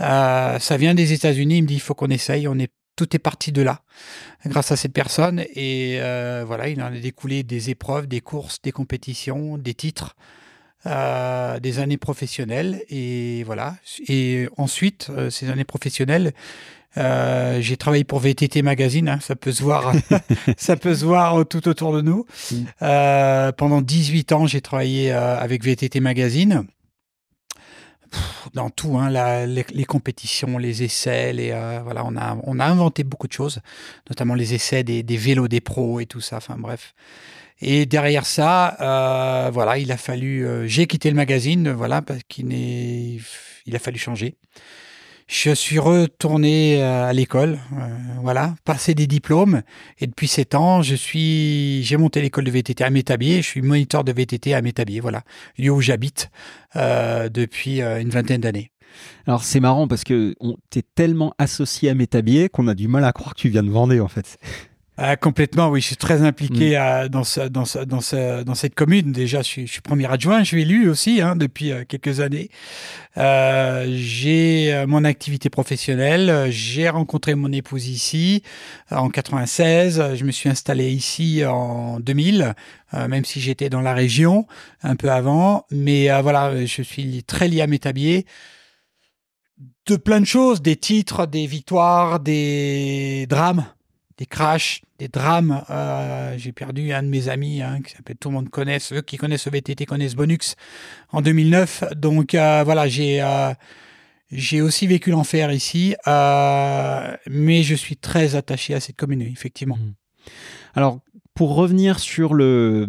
Euh, 0.00 0.58
ça 0.58 0.76
vient 0.76 0.94
des 0.94 1.12
États-Unis. 1.12 1.58
Il 1.58 1.62
me 1.62 1.68
dit 1.68 1.74
il 1.74 1.80
faut 1.80 1.94
qu'on 1.94 2.10
essaye. 2.10 2.46
On 2.46 2.58
est 2.58 2.70
tout 2.96 3.16
est 3.16 3.18
parti 3.18 3.52
de 3.52 3.62
là, 3.62 3.82
grâce 4.46 4.72
à 4.72 4.76
cette 4.76 4.92
personne. 4.92 5.44
Et 5.54 5.98
euh, 6.00 6.44
voilà, 6.46 6.68
il 6.68 6.82
en 6.82 6.86
a 6.86 6.90
découlé 6.90 7.42
des 7.42 7.70
épreuves, 7.70 8.06
des 8.06 8.20
courses, 8.20 8.60
des 8.62 8.72
compétitions, 8.72 9.58
des 9.58 9.74
titres, 9.74 10.16
euh, 10.86 11.58
des 11.60 11.78
années 11.78 11.96
professionnelles. 11.96 12.82
Et 12.88 13.44
voilà. 13.44 13.76
Et 14.08 14.48
ensuite, 14.56 15.08
euh, 15.10 15.30
ces 15.30 15.48
années 15.48 15.64
professionnelles, 15.64 16.32
j'ai 16.96 17.76
travaillé 17.76 18.04
pour 18.04 18.18
VTT 18.18 18.62
Magazine, 18.62 19.08
hein, 19.08 19.18
ça 19.20 19.36
peut 19.36 19.52
se 19.52 19.62
voir, 19.62 19.92
ça 20.56 20.76
peut 20.76 20.94
se 20.94 21.04
voir 21.04 21.46
tout 21.46 21.68
autour 21.68 21.92
de 21.92 22.00
nous. 22.00 22.26
Mm. 22.50 23.52
pendant 23.56 23.80
18 23.80 24.32
ans, 24.32 24.46
j'ai 24.46 24.60
travaillé 24.60 25.12
avec 25.12 25.64
VTT 25.64 26.00
Magazine 26.00 26.66
dans 28.54 28.70
tout, 28.70 28.98
hein, 28.98 29.10
les, 29.46 29.84
compétitions, 29.84 30.58
les 30.58 30.82
essais, 30.82 31.32
les, 31.32 31.50
euh, 31.52 31.80
voilà, 31.82 32.04
on 32.04 32.16
a, 32.16 32.36
on 32.44 32.58
a 32.58 32.64
inventé 32.64 33.04
beaucoup 33.04 33.26
de 33.26 33.32
choses, 33.32 33.60
notamment 34.08 34.34
les 34.34 34.54
essais 34.54 34.82
des, 34.84 35.02
des 35.02 35.16
vélos 35.16 35.48
des 35.48 35.60
pros 35.60 36.00
et 36.00 36.06
tout 36.06 36.20
ça. 36.20 36.36
Enfin 36.36 36.56
bref. 36.58 36.94
Et 37.60 37.86
derrière 37.86 38.26
ça, 38.26 38.76
euh, 38.80 39.50
voilà, 39.50 39.78
il 39.78 39.92
a 39.92 39.96
fallu, 39.96 40.44
euh, 40.44 40.66
j'ai 40.66 40.86
quitté 40.86 41.08
le 41.10 41.16
magazine, 41.16 41.70
voilà, 41.70 42.02
parce 42.02 42.20
qu'il 42.28 42.48
n'est, 42.48 43.18
il 43.66 43.76
a 43.76 43.78
fallu 43.78 43.98
changer. 43.98 44.36
Je 45.32 45.54
suis 45.54 45.78
retourné 45.78 46.82
euh, 46.82 47.06
à 47.06 47.12
l'école, 47.14 47.58
euh, 47.72 47.88
voilà, 48.20 48.54
passé 48.66 48.92
des 48.92 49.06
diplômes. 49.06 49.62
Et 49.98 50.06
depuis 50.06 50.28
sept 50.28 50.54
ans, 50.54 50.82
je 50.82 50.94
suis, 50.94 51.82
j'ai 51.84 51.96
monté 51.96 52.20
l'école 52.20 52.44
de 52.44 52.50
VTT 52.50 52.84
à 52.84 52.90
Métabier. 52.90 53.40
Je 53.40 53.46
suis 53.48 53.62
moniteur 53.62 54.04
de 54.04 54.12
VTT 54.12 54.52
à 54.52 54.60
Métabier, 54.60 55.00
voilà, 55.00 55.22
lieu 55.56 55.70
où 55.70 55.80
j'habite 55.80 56.30
euh, 56.76 57.30
depuis 57.30 57.80
une 57.80 58.10
vingtaine 58.10 58.42
d'années. 58.42 58.72
Alors 59.26 59.42
c'est 59.42 59.60
marrant 59.60 59.88
parce 59.88 60.04
que 60.04 60.34
t'es 60.68 60.82
tellement 60.94 61.32
associé 61.38 61.88
à 61.88 61.94
Métabier 61.94 62.50
qu'on 62.50 62.68
a 62.68 62.74
du 62.74 62.86
mal 62.86 63.02
à 63.02 63.12
croire 63.12 63.34
que 63.34 63.40
tu 63.40 63.48
viens 63.48 63.62
de 63.62 63.70
Vendée 63.70 64.00
en 64.00 64.08
fait. 64.08 64.36
Ah, 64.98 65.16
complètement, 65.16 65.70
oui. 65.70 65.80
Je 65.80 65.86
suis 65.86 65.96
très 65.96 66.20
impliqué 66.22 66.76
mm. 66.78 67.08
dans, 67.08 67.24
ce, 67.24 67.40
dans, 67.40 67.64
ce, 67.64 67.78
dans, 67.78 68.02
ce, 68.02 68.42
dans, 68.42 68.54
cette 68.54 68.74
commune. 68.74 69.10
Déjà, 69.12 69.38
je 69.38 69.46
suis, 69.46 69.66
je 69.66 69.72
suis, 69.72 69.80
premier 69.80 70.10
adjoint. 70.10 70.40
Je 70.40 70.48
suis 70.48 70.62
élu 70.62 70.90
aussi 70.90 71.22
hein, 71.22 71.34
depuis 71.34 71.72
euh, 71.72 71.84
quelques 71.88 72.20
années. 72.20 72.50
Euh, 73.16 73.86
j'ai 73.88 74.72
euh, 74.74 74.86
mon 74.86 75.04
activité 75.04 75.48
professionnelle. 75.48 76.50
J'ai 76.50 76.90
rencontré 76.90 77.34
mon 77.34 77.50
épouse 77.52 77.88
ici 77.88 78.42
en 78.90 79.08
96. 79.08 80.14
Je 80.14 80.24
me 80.24 80.30
suis 80.30 80.50
installé 80.50 80.90
ici 80.90 81.42
en 81.46 81.98
2000, 81.98 82.54
même 82.92 83.24
si 83.24 83.40
j'étais 83.40 83.70
dans 83.70 83.80
la 83.80 83.94
région 83.94 84.46
un 84.82 84.96
peu 84.96 85.10
avant. 85.10 85.64
Mais 85.70 86.08
voilà, 86.20 86.66
je 86.66 86.82
suis 86.82 87.24
très 87.24 87.48
lié 87.48 87.62
à 87.62 87.66
Métabier 87.66 88.26
de 89.86 89.96
plein 89.96 90.20
de 90.20 90.26
choses, 90.26 90.60
des 90.60 90.76
titres, 90.76 91.26
des 91.26 91.46
victoires, 91.46 92.20
des 92.20 93.26
drames 93.28 93.66
des 94.22 94.26
crashs, 94.26 94.82
des 95.00 95.08
drames. 95.08 95.64
Euh, 95.68 96.36
j'ai 96.38 96.52
perdu 96.52 96.92
un 96.92 97.02
de 97.02 97.08
mes 97.08 97.28
amis, 97.28 97.60
hein, 97.60 97.80
qui 97.84 97.92
s'appelle 97.92 98.16
Tout 98.16 98.28
le 98.28 98.34
monde 98.34 98.50
connaît, 98.50 98.78
ceux 98.78 99.00
qui 99.00 99.16
connaissent 99.16 99.46
le 99.46 99.50
VTT 99.50 99.84
connaissent 99.84 100.14
Bonux 100.14 100.54
en 101.10 101.22
2009. 101.22 101.84
Donc 101.96 102.36
euh, 102.36 102.62
voilà, 102.64 102.86
j'ai 102.86 103.20
euh, 103.20 103.52
j'ai 104.30 104.60
aussi 104.60 104.86
vécu 104.86 105.10
l'enfer 105.10 105.50
ici, 105.50 105.96
mais 106.06 107.64
je 107.64 107.74
suis 107.74 107.96
très 107.96 108.36
attaché 108.36 108.74
à 108.74 108.80
cette 108.80 108.94
commune, 108.96 109.22
effectivement. 109.22 109.76
Mmh. 109.76 109.94
Alors, 110.74 111.00
pour 111.34 111.56
revenir 111.56 111.98
sur 111.98 112.32
le, 112.32 112.86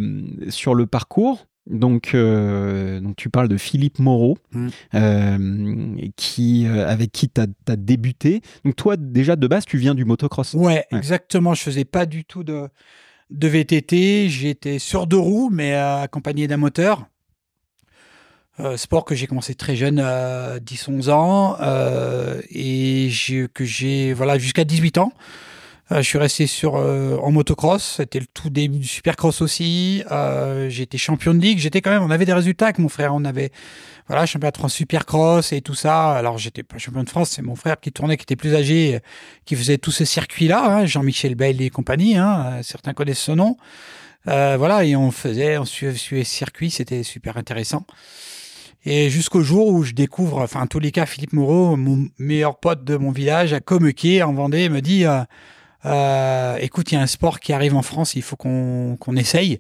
sur 0.50 0.76
le 0.76 0.86
parcours, 0.86 1.48
donc, 1.68 2.12
euh, 2.14 3.00
donc 3.00 3.16
tu 3.16 3.30
parles 3.30 3.48
de 3.48 3.58
Philippe 3.58 4.00
Moreau, 4.00 4.38
mmh. 4.52 4.68
euh, 4.96 5.96
qui, 6.16 6.68
euh, 6.68 6.88
avec 6.88 7.12
qui 7.12 7.30
tu 7.30 7.42
as, 7.42 7.76
débuté. 7.76 8.42
Donc 8.66 8.76
toi, 8.76 8.98
déjà 8.98 9.36
de 9.36 9.48
base, 9.48 9.66
tu 9.66 9.78
viens 9.78 9.96
du 9.96 10.04
motocross. 10.04 10.54
Ouais, 10.56 10.86
exactement. 10.92 11.54
Je 11.54 11.62
faisais 11.62 11.86
pas 11.86 12.06
du 12.06 12.26
tout 12.26 12.44
de, 12.44 12.68
de 13.30 13.48
VTT. 13.48 14.28
J'étais 14.30 14.78
sur 14.78 15.08
deux 15.08 15.18
roues, 15.18 15.50
mais 15.52 15.74
accompagné 15.74 16.48
d'un 16.48 16.58
moteur. 16.58 17.08
Sport 18.76 19.04
que 19.04 19.16
j'ai 19.16 19.26
commencé 19.26 19.56
très 19.56 19.76
jeune, 19.76 20.00
à 20.00 20.60
10-11 20.60 21.10
ans, 21.10 21.58
et 22.52 23.10
que 23.52 23.66
j'ai 23.66 24.14
voilà 24.14 24.38
jusqu'à 24.38 24.64
18 24.64 25.00
ans. 25.00 25.12
Euh, 25.94 25.98
je 25.98 26.02
suis 26.02 26.18
resté 26.18 26.48
sur 26.48 26.74
en 26.76 27.32
motocross. 27.32 27.96
C'était 27.98 28.20
le 28.20 28.26
tout 28.26 28.50
début 28.50 28.80
du 28.80 28.88
supercross 28.88 29.42
aussi. 29.42 30.04
j'étais 30.68 30.98
champion 30.98 31.34
de 31.34 31.40
ligue. 31.40 31.60
J'étais 31.60 31.82
quand 31.82 31.92
même. 31.92 32.04
On 32.04 32.12
avait 32.12 32.26
des 32.26 32.34
résultats 32.34 32.66
avec 32.66 32.80
mon 32.80 32.90
frère. 32.90 33.14
On 33.14 33.24
avait 33.24 33.52
voilà 34.08 34.26
champion 34.26 34.50
de 34.50 34.58
France 34.58 34.74
supercross 34.74 35.54
et 35.54 35.62
tout 35.62 35.76
ça. 35.76 36.14
Alors 36.14 36.38
j'étais 36.38 36.64
pas 36.64 36.78
champion 36.78 37.04
de 37.04 37.10
France. 37.10 37.30
C'est 37.32 37.42
mon 37.42 37.56
frère 37.56 37.80
qui 37.80 37.92
tournait, 37.92 38.18
qui 38.18 38.24
était 38.24 38.36
plus 38.36 38.56
âgé, 38.56 39.00
qui 39.46 39.56
faisait 39.56 39.78
tous 39.78 39.92
ces 39.92 40.06
circuits-là. 40.06 40.66
Hein, 40.66 40.86
Jean-Michel 40.86 41.36
Bailey 41.36 41.66
et 41.66 41.70
compagnie. 41.70 42.18
Hein, 42.18 42.60
certains 42.64 42.94
connaissent 42.94 43.20
ce 43.20 43.32
nom. 43.32 43.58
voilà 44.26 44.84
et 44.84 44.96
on 44.96 45.12
faisait, 45.12 45.58
on 45.58 45.66
suivait, 45.66 45.96
suivait 45.96 46.24
circuit. 46.24 46.72
C'était 46.72 47.04
super 47.04 47.38
intéressant. 47.38 47.86
Et 48.86 49.10
jusqu'au 49.10 49.44
jour 49.44 49.68
où 49.68 49.84
je 49.84 49.94
découvre, 49.94 50.42
enfin, 50.42 50.62
en 50.62 50.68
tous 50.68 50.80
les 50.80 50.92
cas, 50.92 51.06
Philippe 51.06 51.32
Moreau, 51.32 51.78
mon 51.78 52.10
meilleur 52.18 52.60
pote 52.60 52.84
de 52.84 52.98
mon 52.98 53.12
village, 53.12 53.54
à 53.54 53.62
Commequet, 53.62 54.24
en 54.24 54.34
Vendée, 54.34 54.68
me 54.68 54.82
dit 54.82 55.06
euh, 55.06 55.24
euh, 55.86 56.58
Écoute, 56.58 56.92
il 56.92 56.96
y 56.96 56.98
a 56.98 57.02
un 57.02 57.08
sport 57.08 57.40
qui 57.40 57.54
arrive 57.54 57.76
en 57.76 57.82
France, 57.82 58.16
il 58.16 58.22
faut 58.22 58.36
qu'on 58.36 58.98
qu'on 59.00 59.16
essaye. 59.16 59.60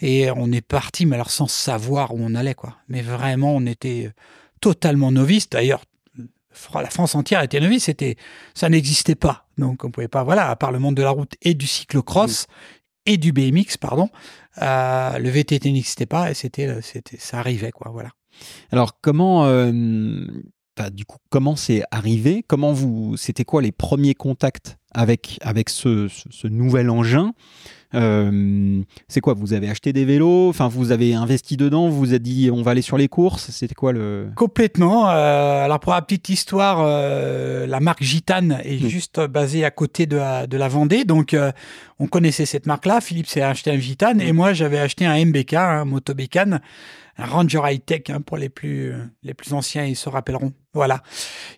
Et 0.00 0.30
on 0.30 0.50
est 0.52 0.66
parti, 0.66 1.06
mais 1.06 1.14
alors 1.14 1.30
sans 1.30 1.46
savoir 1.46 2.14
où 2.14 2.18
on 2.20 2.34
allait, 2.34 2.54
quoi. 2.54 2.76
Mais 2.88 3.02
vraiment, 3.02 3.54
on 3.54 3.66
était 3.66 4.10
totalement 4.60 5.12
novice. 5.12 5.48
D'ailleurs, 5.48 5.84
la 6.74 6.90
France 6.90 7.14
entière 7.14 7.42
était 7.42 7.60
novice, 7.60 7.84
c'était, 7.84 8.16
ça 8.54 8.68
n'existait 8.68 9.14
pas. 9.14 9.46
Donc, 9.58 9.84
on 9.84 9.90
pouvait 9.90 10.08
pas, 10.08 10.24
voilà, 10.24 10.50
à 10.50 10.56
part 10.56 10.72
le 10.72 10.78
monde 10.78 10.94
de 10.94 11.02
la 11.02 11.10
route 11.10 11.34
et 11.42 11.54
du 11.54 11.66
cyclocross 11.66 12.46
et 13.06 13.16
du 13.16 13.32
BMX, 13.32 13.76
pardon, 13.80 14.08
euh, 14.60 15.18
le 15.18 15.28
VTT 15.28 15.72
n'existait 15.72 16.06
pas 16.06 16.30
et 16.30 16.34
c'était, 16.34 16.80
c'était, 16.82 17.18
ça 17.18 17.38
arrivait, 17.38 17.72
quoi, 17.72 17.90
voilà. 17.90 18.10
Alors 18.70 19.00
comment, 19.00 19.46
euh, 19.46 19.62
du 20.92 21.04
coup, 21.04 21.18
comment 21.30 21.56
c'est 21.56 21.82
arrivé? 21.90 22.44
Comment 22.46 22.72
vous, 22.72 23.16
c'était 23.16 23.44
quoi 23.44 23.62
les 23.62 23.72
premiers 23.72 24.14
contacts 24.14 24.78
avec 24.94 25.38
avec 25.42 25.68
ce, 25.68 26.08
nouvel 26.46 26.90
engin 26.90 27.34
c'est 27.92 29.20
quoi 29.20 29.34
Vous 29.34 29.52
avez 29.52 29.68
acheté 29.68 29.92
des 29.92 30.04
vélos? 30.04 30.48
Enfin, 30.48 30.68
vous 30.68 30.92
avez 30.92 31.14
investi 31.14 31.56
dedans 31.56 31.88
Vous 31.88 31.98
vous 31.98 32.14
êtes 32.14 32.22
dit 32.22 32.50
on 32.52 32.62
va 32.62 32.72
aller 32.72 32.82
sur 32.82 32.96
les 32.96 33.08
courses? 33.08 33.50
C'était 33.50 33.74
quoi 33.74 33.92
le? 33.92 34.28
Complètement. 34.36 35.10
Euh, 35.10 35.64
alors 35.64 35.80
pour 35.80 35.92
la 35.92 36.02
petite 36.02 36.28
histoire, 36.28 36.84
la 36.84 37.80
marque 37.80 38.02
Gitane 38.02 38.60
est 38.64 38.82
mmh. 38.82 38.88
juste 38.88 39.20
basée 39.20 39.64
à 39.64 39.70
côté 39.70 40.06
de 40.06 40.16
la, 40.16 40.46
de 40.46 40.56
la 40.56 40.68
Vendée, 40.68 41.04
donc 41.04 41.36
on 41.98 42.06
connaissait 42.06 42.46
cette 42.46 42.66
marque-là. 42.66 43.00
Philippe 43.00 43.26
s'est 43.26 43.42
acheté 43.42 43.70
un 43.70 43.78
Gitane 43.78 44.20
et 44.20 44.32
moi 44.32 44.52
j'avais 44.52 44.78
acheté 44.78 45.06
un 45.06 45.24
MBK, 45.24 45.54
un 45.54 45.84
Motobécane 45.84 46.60
un 47.18 47.26
Ranger 47.26 47.60
High 47.64 47.84
Tech 47.84 48.02
hein, 48.08 48.20
pour 48.20 48.36
les 48.36 48.48
plus 48.48 48.94
les 49.22 49.34
plus 49.34 49.52
anciens, 49.52 49.84
ils 49.84 49.96
se 49.96 50.08
rappelleront. 50.08 50.52
Voilà, 50.74 51.02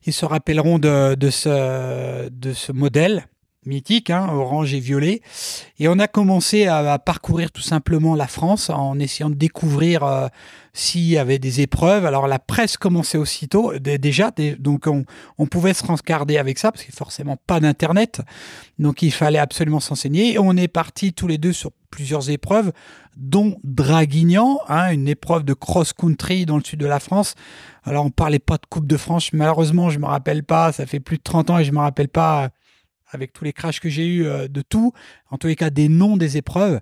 ils 0.05 0.13
se 0.13 0.25
rappelleront 0.25 0.79
de, 0.79 1.15
de 1.15 1.31
ce 1.31 2.29
de 2.29 2.53
ce 2.53 2.73
modèle 2.73 3.27
mythique, 3.67 4.11
hein, 4.11 4.29
orange 4.33 4.75
et 4.75 4.81
violet. 4.81 5.21
Et 5.79 5.89
on 5.89 5.99
a 5.99 6.09
commencé 6.09 6.67
à, 6.67 6.99
parcourir 6.99 7.51
tout 7.51 7.63
simplement 7.63 8.15
la 8.15 8.27
France 8.27 8.71
en 8.71 8.99
essayant 8.99 9.31
de 9.31 9.35
découvrir 9.35 10.05
euh, 10.05 10.29
s'il 10.73 11.05
y 11.05 11.19
avait 11.19 11.39
des 11.39 11.61
épreuves. 11.61 12.05
Alors 12.07 12.27
la 12.27 12.39
presse 12.39 12.77
commençait 12.77 13.19
aussitôt 13.19 13.73
déjà, 13.79 14.31
donc 14.59 14.87
on, 14.87 15.05
on, 15.39 15.47
pouvait 15.47 15.75
se 15.75 15.85
rencarder 15.85 16.39
avec 16.39 16.59
ça 16.59 16.73
parce 16.73 16.85
qu'il 16.85 16.95
forcément 16.95 17.37
pas 17.47 17.61
d'internet, 17.61 18.21
donc 18.79 19.03
il 19.03 19.13
fallait 19.13 19.39
absolument 19.39 19.81
s'enseigner. 19.81 20.35
Et 20.35 20.39
on 20.39 20.57
est 20.57 20.69
partis 20.69 21.13
tous 21.13 21.27
les 21.27 21.39
deux 21.39 21.53
sur 21.53 21.71
plusieurs 21.95 22.29
épreuves, 22.29 22.73
dont 23.17 23.57
Draguignan, 23.63 24.59
hein, 24.69 24.93
une 24.93 25.07
épreuve 25.07 25.45
de 25.45 25.55
cross-country 25.55 26.45
dans 26.45 26.57
le 26.57 26.65
sud 26.65 26.81
de 26.81 26.87
la 26.87 26.99
France. 26.99 27.37
Alors 27.85 28.05
on 28.05 28.11
parlait 28.11 28.41
pas 28.41 28.57
de 28.57 28.67
Coupe 28.69 28.89
de 28.89 28.97
France, 28.97 29.33
malheureusement 29.33 29.91
je 29.91 30.01
me 30.01 30.07
rappelle 30.07 30.43
pas, 30.43 30.73
ça 30.73 30.87
fait 30.87 30.99
plus 30.99 31.19
de 31.19 31.23
30 31.23 31.51
ans 31.51 31.59
et 31.59 31.65
je 31.65 31.71
me 31.71 31.79
rappelle 31.79 32.09
pas 32.09 32.51
avec 33.15 33.33
tous 33.33 33.45
les 33.45 33.53
crashs 33.53 33.81
que 33.81 33.89
j'ai 33.89 34.07
eu 34.07 34.27
euh, 34.27 34.49
de 34.49 34.61
tout, 34.63 34.93
en 35.31 35.39
tous 35.39 35.47
les 35.47 35.57
cas 35.57 35.71
des 35.71 35.89
noms 35.89 36.17
des 36.17 36.37
épreuves. 36.37 36.81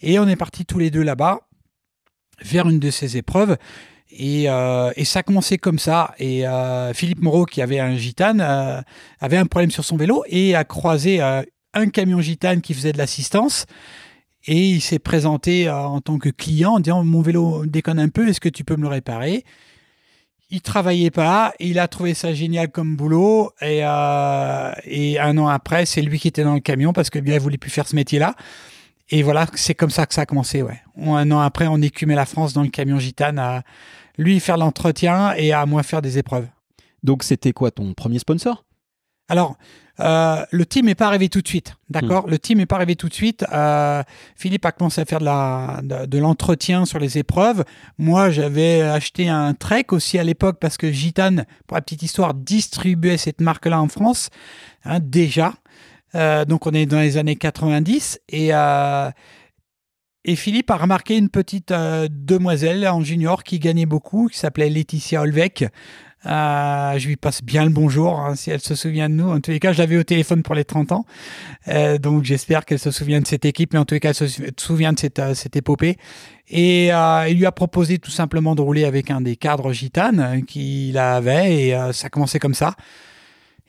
Et 0.00 0.18
on 0.18 0.26
est 0.28 0.36
partis 0.36 0.64
tous 0.64 0.78
les 0.78 0.90
deux 0.90 1.02
là-bas 1.02 1.40
vers 2.40 2.68
une 2.68 2.78
de 2.78 2.90
ces 2.90 3.16
épreuves. 3.16 3.56
Et, 4.10 4.48
euh, 4.48 4.92
ça 5.04 5.20
a 5.20 5.22
commencé 5.22 5.58
comme 5.58 5.78
ça. 5.78 6.14
Et 6.18 6.46
euh, 6.46 6.92
Philippe 6.92 7.20
Moreau, 7.20 7.44
qui 7.44 7.62
avait 7.62 7.80
un 7.80 7.96
gitane, 7.96 8.40
avait 9.20 9.36
un 9.36 9.46
problème 9.46 9.70
sur 9.70 9.84
son 9.84 9.96
vélo 9.96 10.24
et 10.28 10.54
a 10.54 10.64
croisé 10.64 11.20
un 11.20 11.88
camion 11.92 12.20
gitane 12.20 12.60
qui 12.60 12.74
faisait 12.74 12.92
de 12.92 12.98
l'assistance. 12.98 13.66
Et 14.46 14.70
il 14.70 14.80
s'est 14.80 14.98
présenté 14.98 15.70
en 15.70 16.00
tant 16.00 16.18
que 16.18 16.28
client 16.28 16.72
en 16.72 16.80
disant 16.80 17.04
Mon 17.04 17.22
vélo 17.22 17.64
déconne 17.64 18.00
un 18.00 18.08
peu, 18.08 18.28
est-ce 18.28 18.40
que 18.40 18.48
tu 18.48 18.64
peux 18.64 18.76
me 18.76 18.82
le 18.82 18.88
réparer? 18.88 19.44
Il 20.52 20.60
travaillait 20.60 21.10
pas, 21.10 21.54
il 21.58 21.78
a 21.78 21.88
trouvé 21.88 22.12
ça 22.12 22.34
génial 22.34 22.70
comme 22.70 22.94
boulot 22.94 23.52
et, 23.62 23.80
euh, 23.82 24.72
et 24.84 25.18
un 25.18 25.38
an 25.38 25.48
après, 25.48 25.86
c'est 25.86 26.02
lui 26.02 26.18
qui 26.20 26.28
était 26.28 26.44
dans 26.44 26.52
le 26.52 26.60
camion 26.60 26.92
parce 26.92 27.08
que 27.08 27.18
bien 27.18 27.34
il 27.34 27.40
voulait 27.40 27.56
plus 27.56 27.70
faire 27.70 27.88
ce 27.88 27.96
métier-là. 27.96 28.36
Et 29.08 29.22
voilà, 29.22 29.46
c'est 29.54 29.74
comme 29.74 29.88
ça 29.90 30.04
que 30.04 30.12
ça 30.12 30.22
a 30.22 30.26
commencé. 30.26 30.62
Un 31.00 31.30
an 31.30 31.40
après, 31.40 31.66
on 31.68 31.80
écumait 31.80 32.14
la 32.14 32.26
France 32.26 32.52
dans 32.52 32.62
le 32.62 32.68
camion 32.68 32.98
gitane 32.98 33.38
à 33.38 33.62
lui 34.18 34.40
faire 34.40 34.58
l'entretien 34.58 35.32
et 35.36 35.52
à 35.52 35.64
moi 35.64 35.82
faire 35.82 36.02
des 36.02 36.18
épreuves. 36.18 36.46
Donc 37.02 37.22
c'était 37.22 37.52
quoi 37.52 37.70
ton 37.70 37.94
premier 37.94 38.18
sponsor? 38.18 38.62
Alors, 39.32 39.56
euh, 39.98 40.44
le 40.50 40.66
team 40.66 40.84
n'est 40.84 40.94
pas 40.94 41.06
arrivé 41.06 41.30
tout 41.30 41.40
de 41.40 41.48
suite, 41.48 41.74
d'accord? 41.88 42.26
Hmm. 42.26 42.32
Le 42.32 42.38
team 42.38 42.58
n'est 42.58 42.66
pas 42.66 42.76
arrivé 42.76 42.96
tout 42.96 43.08
de 43.08 43.14
suite. 43.14 43.46
Euh, 43.50 44.02
Philippe 44.36 44.66
a 44.66 44.72
commencé 44.72 45.00
à 45.00 45.06
faire 45.06 45.20
de, 45.20 45.24
la, 45.24 45.80
de, 45.82 46.18
l'entretien 46.18 46.84
sur 46.84 46.98
les 46.98 47.16
épreuves. 47.16 47.64
Moi, 47.96 48.28
j'avais 48.28 48.82
acheté 48.82 49.30
un 49.30 49.54
Trek 49.54 49.86
aussi 49.92 50.18
à 50.18 50.22
l'époque 50.22 50.58
parce 50.60 50.76
que 50.76 50.92
Gitane, 50.92 51.46
pour 51.66 51.76
la 51.76 51.80
petite 51.80 52.02
histoire, 52.02 52.34
distribuait 52.34 53.16
cette 53.16 53.40
marque-là 53.40 53.80
en 53.80 53.88
France 53.88 54.28
hein, 54.84 54.98
déjà. 55.00 55.54
Euh, 56.14 56.44
donc 56.44 56.66
on 56.66 56.72
est 56.72 56.84
dans 56.84 57.00
les 57.00 57.16
années 57.16 57.36
90 57.36 58.20
et 58.28 58.50
et 60.24 60.36
Philippe 60.36 60.70
a 60.70 60.76
remarqué 60.76 61.16
une 61.16 61.30
petite 61.30 61.72
demoiselle 61.72 62.86
en 62.86 63.02
junior 63.02 63.42
qui 63.42 63.58
gagnait 63.58 63.86
beaucoup, 63.86 64.28
qui 64.28 64.38
s'appelait 64.38 64.68
Laetitia 64.68 65.22
Olvec. 65.22 65.64
Euh, 66.24 66.98
je 66.98 67.08
lui 67.08 67.16
passe 67.16 67.42
bien 67.42 67.64
le 67.64 67.70
bonjour 67.70 68.20
hein, 68.20 68.36
si 68.36 68.50
elle 68.50 68.60
se 68.60 68.74
souvient 68.74 69.08
de 69.08 69.14
nous. 69.14 69.28
En 69.30 69.40
tous 69.40 69.50
les 69.50 69.58
cas, 69.58 69.72
je 69.72 69.78
l'avais 69.78 69.96
au 69.96 70.04
téléphone 70.04 70.42
pour 70.42 70.54
les 70.54 70.64
30 70.64 70.92
ans. 70.92 71.04
Euh, 71.68 71.98
donc 71.98 72.24
j'espère 72.24 72.64
qu'elle 72.64 72.78
se 72.78 72.90
souvient 72.90 73.20
de 73.20 73.26
cette 73.26 73.44
équipe, 73.44 73.72
mais 73.72 73.78
en 73.78 73.84
tous 73.84 73.94
les 73.94 74.00
cas, 74.00 74.10
elle 74.10 74.28
se 74.28 74.42
souvient 74.56 74.92
de 74.92 74.98
cette, 75.00 75.18
euh, 75.18 75.34
épopée. 75.54 75.96
Et 76.48 76.88
il 76.88 77.36
lui 77.36 77.46
a 77.46 77.52
proposé 77.52 77.98
tout 77.98 78.10
simplement 78.10 78.54
de 78.54 78.60
rouler 78.60 78.84
avec 78.84 79.10
un 79.10 79.22
des 79.22 79.36
cadres 79.36 79.72
gitanes 79.72 80.44
qu'il 80.46 80.98
avait. 80.98 81.68
Et 81.68 81.92
ça 81.92 82.08
a 82.08 82.10
commencé 82.10 82.38
comme 82.38 82.52
ça. 82.52 82.74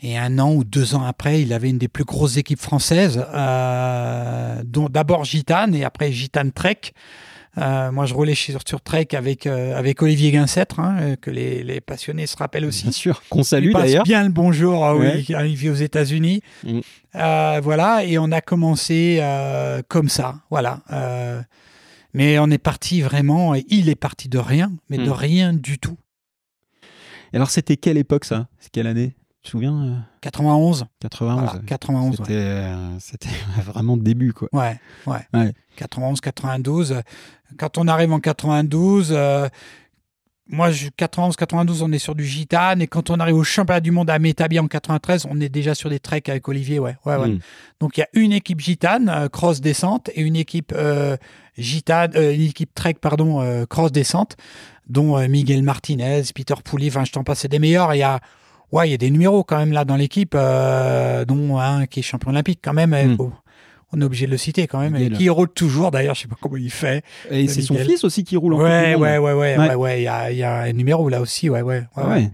Et 0.01 0.17
un 0.17 0.37
an 0.37 0.53
ou 0.53 0.65
deux 0.65 0.93
ans 0.93 1.03
après, 1.03 1.41
il 1.41 1.53
avait 1.53 1.69
une 1.69 1.77
des 1.77 1.87
plus 1.87 2.03
grosses 2.03 2.35
équipes 2.35 2.59
françaises, 2.59 3.25
dont 4.65 4.89
d'abord 4.89 5.23
Gitane 5.23 5.73
et 5.75 5.85
après 5.85 6.11
Gitane 6.11 6.51
Trek. 6.51 6.91
Euh, 7.57 7.91
moi, 7.91 8.05
je 8.05 8.13
roulais 8.13 8.33
sur, 8.33 8.59
sur 8.67 8.81
Trek 8.81 9.09
avec, 9.13 9.45
euh, 9.45 9.77
avec 9.77 10.01
Olivier 10.01 10.31
Guincêtre, 10.31 10.79
hein, 10.79 10.97
euh, 10.99 11.15
que 11.15 11.29
les, 11.29 11.63
les, 11.63 11.81
passionnés 11.81 12.25
se 12.25 12.35
rappellent 12.35 12.65
aussi. 12.65 12.83
Bien 12.83 12.91
sûr, 12.91 13.21
qu'on 13.29 13.43
salue 13.43 13.71
d'ailleurs. 13.71 14.03
bien 14.03 14.23
le 14.23 14.29
bonjour, 14.29 14.81
oui, 14.97 15.25
il 15.27 15.55
vit 15.55 15.69
aux 15.69 15.75
États-Unis. 15.75 16.41
Mm. 16.63 16.79
voilà, 17.61 18.03
et 18.05 18.17
on 18.17 18.31
a 18.31 18.41
commencé 18.41 19.21
comme 19.87 20.09
ça, 20.09 20.35
voilà. 20.49 20.81
mais 22.13 22.39
on 22.39 22.49
est 22.49 22.57
parti 22.57 23.01
vraiment, 23.01 23.53
et 23.53 23.65
il 23.69 23.89
est 23.89 23.95
parti 23.95 24.29
de 24.29 24.39
rien, 24.39 24.71
mais 24.89 24.97
de 24.97 25.09
mm. 25.09 25.11
rien 25.11 25.53
du 25.53 25.77
tout. 25.77 25.97
Et 27.33 27.35
alors, 27.35 27.49
c'était 27.49 27.77
quelle 27.77 27.97
époque 27.97 28.25
ça? 28.25 28.47
C'est 28.59 28.71
quelle 28.71 28.87
année? 28.87 29.15
Te 29.43 29.49
souviens 29.49 30.05
91. 30.21 30.85
91. 30.99 31.61
91. 31.67 32.21
C'était 32.99 33.29
vraiment 33.65 33.95
le 33.95 34.01
début, 34.01 34.33
quoi. 34.33 34.47
Ouais, 34.51 34.79
ouais. 35.05 35.27
ouais. 35.33 35.53
91, 35.75 36.21
92. 36.21 37.01
Quand 37.57 37.77
on 37.77 37.87
arrive 37.87 38.11
en 38.13 38.19
92, 38.19 39.09
euh, 39.11 39.47
moi, 40.47 40.69
91, 40.97 41.35
92, 41.35 41.81
on 41.81 41.91
est 41.91 41.99
sur 41.99 42.15
du 42.15 42.25
gitane. 42.25 42.81
Et 42.81 42.87
quand 42.87 43.09
on 43.09 43.19
arrive 43.19 43.35
au 43.35 43.43
championnat 43.43 43.81
du 43.81 43.91
monde 43.91 44.09
à 44.09 44.17
Métabia 44.17 44.61
en 44.63 44.67
93, 44.67 45.27
on 45.29 45.39
est 45.39 45.49
déjà 45.49 45.75
sur 45.75 45.89
des 45.89 45.99
treks 45.99 46.29
avec 46.29 46.47
Olivier. 46.47 46.79
Ouais, 46.79 46.95
ouais, 47.05 47.15
ouais. 47.17 47.27
Hmm. 47.29 47.39
Donc, 47.79 47.97
il 47.97 48.01
y 48.01 48.03
a 48.03 48.09
une 48.13 48.31
équipe 48.31 48.59
gitane, 48.59 49.09
euh, 49.09 49.27
cross 49.27 49.61
descente, 49.61 50.09
et 50.15 50.21
une 50.21 50.35
équipe 50.35 50.73
euh, 50.75 51.17
gitane, 51.57 52.13
une 52.15 52.41
équipe 52.41 52.73
trek, 52.73 52.95
pardon, 53.01 53.65
cross 53.67 53.91
descente, 53.91 54.37
dont 54.87 55.17
Miguel 55.27 55.63
Martinez, 55.63 56.23
Peter 56.33 56.55
Pouli, 56.63 56.87
enfin, 56.87 57.03
je 57.03 57.11
t'en 57.11 57.23
passe 57.23 57.45
des 57.45 57.59
meilleurs. 57.59 57.93
Il 57.93 57.99
y 57.99 58.03
a, 58.03 58.19
ouais, 58.73 58.89
il 58.89 58.91
y 58.91 58.93
a 58.93 58.97
des 58.97 59.09
numéros 59.09 59.43
quand 59.43 59.57
même 59.57 59.71
là 59.71 59.85
dans 59.85 59.95
l'équipe, 59.95 60.33
dont 60.33 61.57
un 61.59 61.85
qui 61.85 61.99
est 62.01 62.03
champion 62.03 62.31
olympique 62.31 62.59
quand 62.61 62.73
même. 62.73 62.93
Hmm 62.93 63.31
on 63.93 64.01
est 64.01 64.03
obligé 64.03 64.25
de 64.25 64.31
le 64.31 64.37
citer 64.37 64.67
quand 64.67 64.79
même, 64.79 64.95
et 64.95 65.09
qui 65.11 65.29
roule 65.29 65.49
toujours 65.49 65.91
d'ailleurs, 65.91 66.15
je 66.15 66.21
sais 66.21 66.27
pas 66.27 66.35
comment 66.41 66.57
il 66.57 66.71
fait. 66.71 67.03
Et 67.29 67.47
c'est 67.47 67.61
son 67.61 67.75
fils 67.75 68.03
aussi 68.03 68.23
qui 68.23 68.35
roule 68.35 68.55
en 68.55 68.61
ouais, 68.61 68.95
ouais, 68.95 69.17
ouais, 69.17 69.33
ouais, 69.33 69.57
ouais, 69.57 69.75
ouais, 69.75 70.01
il 70.01 70.03
y 70.03 70.07
a, 70.07 70.31
y 70.31 70.43
a, 70.43 70.61
un 70.63 70.73
numéro 70.73 71.09
là 71.09 71.21
aussi, 71.21 71.49
ouais, 71.49 71.61
ouais, 71.61 71.83
ouais, 71.97 72.31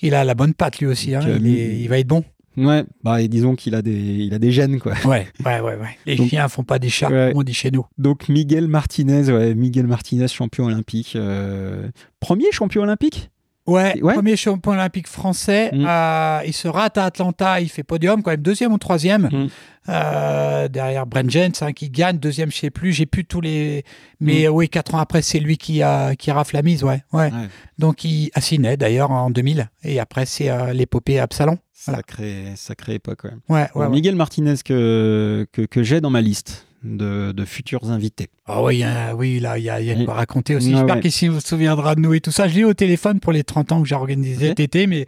Il 0.00 0.14
a 0.14 0.24
la 0.24 0.34
bonne 0.34 0.54
patte 0.54 0.78
lui 0.78 0.86
aussi, 0.86 1.14
hein. 1.14 1.20
il, 1.26 1.46
il, 1.46 1.88
va 1.88 1.98
être 1.98 2.06
bon. 2.06 2.24
Ouais, 2.56 2.84
bah, 3.02 3.20
et 3.20 3.28
disons 3.28 3.54
qu'il 3.56 3.74
a 3.74 3.82
des, 3.82 3.92
il 3.92 4.32
a 4.32 4.38
des 4.38 4.52
gènes, 4.52 4.78
quoi. 4.78 4.94
Ouais, 5.04 5.26
ouais, 5.44 5.60
ouais, 5.60 5.76
ouais. 5.76 5.98
Les 6.06 6.16
Donc- 6.16 6.28
chiens 6.28 6.48
font 6.48 6.62
pas 6.62 6.78
des 6.78 6.88
chats, 6.88 7.10
Ouais. 7.10 7.32
on 7.34 7.42
dit 7.42 7.52
chez 7.52 7.70
nous. 7.70 7.84
Donc 7.98 8.28
Miguel 8.28 8.68
Martinez, 8.68 9.30
ouais, 9.30 9.54
Miguel 9.54 9.86
Martinez, 9.86 10.28
champion 10.28 10.66
olympique. 10.66 11.14
euh, 11.16 11.88
Premier 12.20 12.50
champion 12.52 12.82
olympique? 12.82 13.30
Ouais, 13.66 13.98
Ouais. 14.02 14.14
premier 14.14 14.36
champion 14.36 14.72
olympique 14.72 15.08
français. 15.08 15.70
Mm. 15.72 15.86
euh, 15.88 16.40
il 16.46 16.52
se 16.52 16.68
rate 16.68 16.98
à 16.98 17.04
Atlanta, 17.06 17.60
il 17.60 17.68
fait 17.70 17.82
podium, 17.82 18.22
quand 18.22 18.30
même 18.30 18.42
deuxième 18.42 18.72
ou 18.72 18.78
troisième. 18.78 19.28
Mm. 19.32 19.48
Euh, 19.88 20.68
derrière 20.68 21.06
Brent 21.06 21.28
Jens, 21.30 21.62
hein, 21.62 21.72
qui 21.72 21.90
gagne, 21.90 22.18
deuxième, 22.18 22.50
je 22.50 22.56
sais 22.56 22.70
plus, 22.70 22.92
j'ai 22.92 23.06
plus 23.06 23.24
tous 23.24 23.40
les. 23.40 23.84
Mais 24.20 24.48
oui, 24.48 24.68
quatre 24.68 24.94
ans 24.94 24.98
après, 24.98 25.20
c'est 25.22 25.38
lui 25.40 25.56
qui 25.58 25.82
a 25.82 26.14
qui 26.16 26.30
rafle 26.30 26.56
la 26.56 26.62
mise, 26.62 26.84
ouais, 26.84 27.02
ouais. 27.12 27.24
Ouais. 27.24 27.48
Donc 27.78 28.04
il 28.04 28.30
Sydney 28.38 28.76
d'ailleurs 28.76 29.10
en 29.10 29.28
2000, 29.30 29.68
et 29.82 30.00
après 30.00 30.24
c'est 30.26 30.48
euh, 30.50 30.72
l'épopée 30.72 31.18
Absalon. 31.18 31.58
Voilà. 31.86 31.98
Sacré, 31.98 32.44
sacré 32.56 32.94
époque, 32.94 33.24
ouais. 33.24 33.32
Ouais, 33.50 33.68
ouais. 33.74 33.88
Miguel 33.90 34.16
Martinez 34.16 34.54
que, 34.64 35.46
que, 35.52 35.62
que 35.62 35.82
j'ai 35.82 36.00
dans 36.00 36.08
ma 36.10 36.22
liste 36.22 36.66
de, 36.84 37.32
de 37.32 37.44
futurs 37.44 37.90
invités. 37.90 38.28
Ah 38.46 38.62
oui, 38.62 38.76
il 38.76 38.78
y 38.80 38.84
a- 38.84 39.14
oui, 39.16 39.40
là, 39.40 39.58
il 39.58 39.64
y 39.64 39.70
a, 39.70 39.80
y 39.80 39.90
a 39.90 39.94
de 39.94 40.04
quoi 40.04 40.14
raconter 40.14 40.54
aussi. 40.54 40.70
J'espère 40.70 40.96
ouais. 40.96 41.00
vous 41.28 41.34
vous 41.34 41.40
souviendra 41.40 41.94
de 41.94 42.00
nous 42.00 42.12
et 42.14 42.20
tout 42.20 42.30
ça. 42.30 42.46
Je 42.46 42.54
l'ai 42.54 42.64
au 42.64 42.74
téléphone 42.74 43.20
pour 43.20 43.32
les 43.32 43.42
30 43.42 43.72
ans 43.72 43.82
que 43.82 43.88
j'ai 43.88 43.94
organisé 43.94 44.48
cet 44.48 44.60
été, 44.60 44.86
mais 44.86 45.06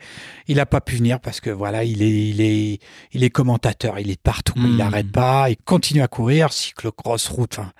il 0.48 0.56
n'a 0.56 0.66
pas 0.66 0.80
pu 0.80 0.96
venir 0.96 1.20
parce 1.20 1.40
que 1.40 1.50
voilà, 1.50 1.84
il 1.84 2.02
est, 2.02 2.28
il 2.28 2.40
est, 2.40 2.78
il 3.12 3.22
est 3.24 3.30
commentateur, 3.30 3.98
il 3.98 4.10
est 4.10 4.20
partout, 4.20 4.54
il 4.56 4.76
n'arrête 4.76 5.12
pas, 5.12 5.50
il 5.50 5.56
continue 5.56 6.02
à 6.02 6.08
courir, 6.08 6.52
cyclocross, 6.52 7.28
route, 7.28 7.58
enfin, 7.58 7.72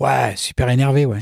ouais, 0.00 0.32
super 0.36 0.68
énervé, 0.68 1.06
ouais. 1.06 1.18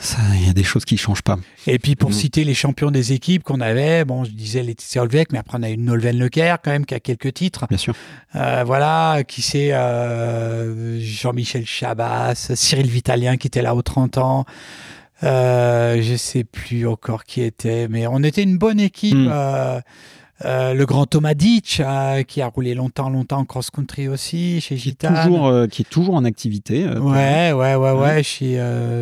Ça, 0.00 0.16
il 0.34 0.44
y 0.46 0.50
a 0.50 0.52
des 0.52 0.64
choses 0.64 0.84
qui 0.84 0.96
changent 0.96 1.22
pas. 1.22 1.36
Et 1.68 1.78
puis 1.78 1.94
pour 1.94 2.10
Mm. 2.10 2.14
citer 2.14 2.42
les 2.44 2.54
champions 2.54 2.90
des 2.90 3.12
équipes 3.12 3.44
qu'on 3.44 3.60
avait, 3.60 4.04
bon, 4.04 4.24
je 4.24 4.30
disais 4.32 4.62
Laetitia 4.64 5.02
Olvec, 5.02 5.28
mais 5.30 5.38
après 5.38 5.58
on 5.60 5.62
a 5.62 5.70
eu 5.70 5.76
Nolven 5.76 6.18
Lecaire 6.18 6.58
quand 6.60 6.72
même 6.72 6.84
qui 6.84 6.94
a 6.94 6.98
quelques 7.00 7.32
titres. 7.34 7.66
Bien 7.68 7.78
sûr. 7.78 7.94
Euh, 8.34 8.64
voilà, 8.66 9.22
qui 9.22 9.42
c'est 9.42 9.72
euh, 9.72 10.98
Jean-Michel 11.00 11.66
Chabas, 11.66 12.50
Cyril 12.56 12.88
Vitalien 12.88 13.36
qui 13.36 13.46
était 13.46 13.62
là 13.62 13.76
aux 13.76 13.82
30 13.82 14.18
ans. 14.18 14.44
Euh, 15.22 16.02
je 16.02 16.16
sais 16.16 16.42
plus 16.42 16.86
encore 16.88 17.24
qui 17.24 17.42
était, 17.42 17.86
mais 17.88 18.08
on 18.08 18.24
était 18.24 18.42
une 18.42 18.58
bonne 18.58 18.80
équipe. 18.80 19.14
Mm. 19.16 19.80
Euh, 20.44 20.74
le 20.74 20.84
grand 20.84 21.06
Thomas 21.06 21.32
Ditch, 21.32 21.80
euh, 21.80 22.22
qui 22.22 22.42
a 22.42 22.48
roulé 22.48 22.74
longtemps, 22.74 23.08
longtemps 23.08 23.38
en 23.38 23.44
cross-country 23.46 24.06
aussi, 24.08 24.60
chez 24.60 24.76
toujours, 24.92 25.46
euh, 25.46 25.66
qui 25.66 25.80
est 25.82 25.88
toujours 25.88 26.14
en 26.14 26.24
activité. 26.26 26.86
Ouais, 26.86 27.52
ouais, 27.52 27.74
ouais, 27.74 27.74
ouais, 27.74 27.92
Ouais. 27.92 28.22
chez, 28.22 28.56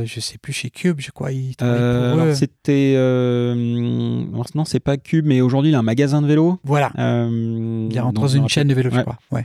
je 0.05 0.21
sais 0.21 0.39
plus, 0.39 0.53
chez 0.53 0.71
Cube, 0.71 1.01
je 1.01 1.11
crois, 1.11 1.33
il 1.33 1.55
alors, 1.61 2.35
c'était. 2.37 2.95
non, 2.97 4.65
c'est 4.65 4.81
pas 4.81 4.97
Cube, 4.97 5.27
mais 5.27 5.41
aujourd'hui, 5.41 5.73
il 5.73 5.75
a 5.75 5.81
un 5.81 5.83
magasin 5.83 6.23
de 6.23 6.27
vélo. 6.29 6.61
Voilà. 6.63 6.93
Il 6.97 7.99
rentre 7.99 8.21
dans 8.21 8.29
je 8.29 8.37
une 8.39 8.49
chaîne 8.49 8.69
de 8.69 8.75
vélo, 8.75 8.91
je 8.91 8.97
Ouais. 8.97 9.03
crois. 9.03 9.19
Ouais. 9.33 9.43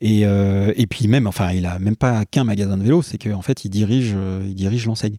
Et, 0.00 0.20
et 0.20 0.86
puis 0.86 1.08
même, 1.08 1.26
enfin, 1.26 1.50
il 1.52 1.66
a 1.66 1.78
même 1.80 1.96
pas 1.96 2.24
qu'un 2.24 2.44
magasin 2.44 2.76
de 2.76 2.82
vélo, 2.84 3.02
c'est 3.02 3.18
qu'en 3.18 3.42
fait, 3.42 3.64
il 3.64 3.70
dirige, 3.70 4.14
il 4.44 4.54
dirige 4.54 4.86
l'enseigne. 4.86 5.16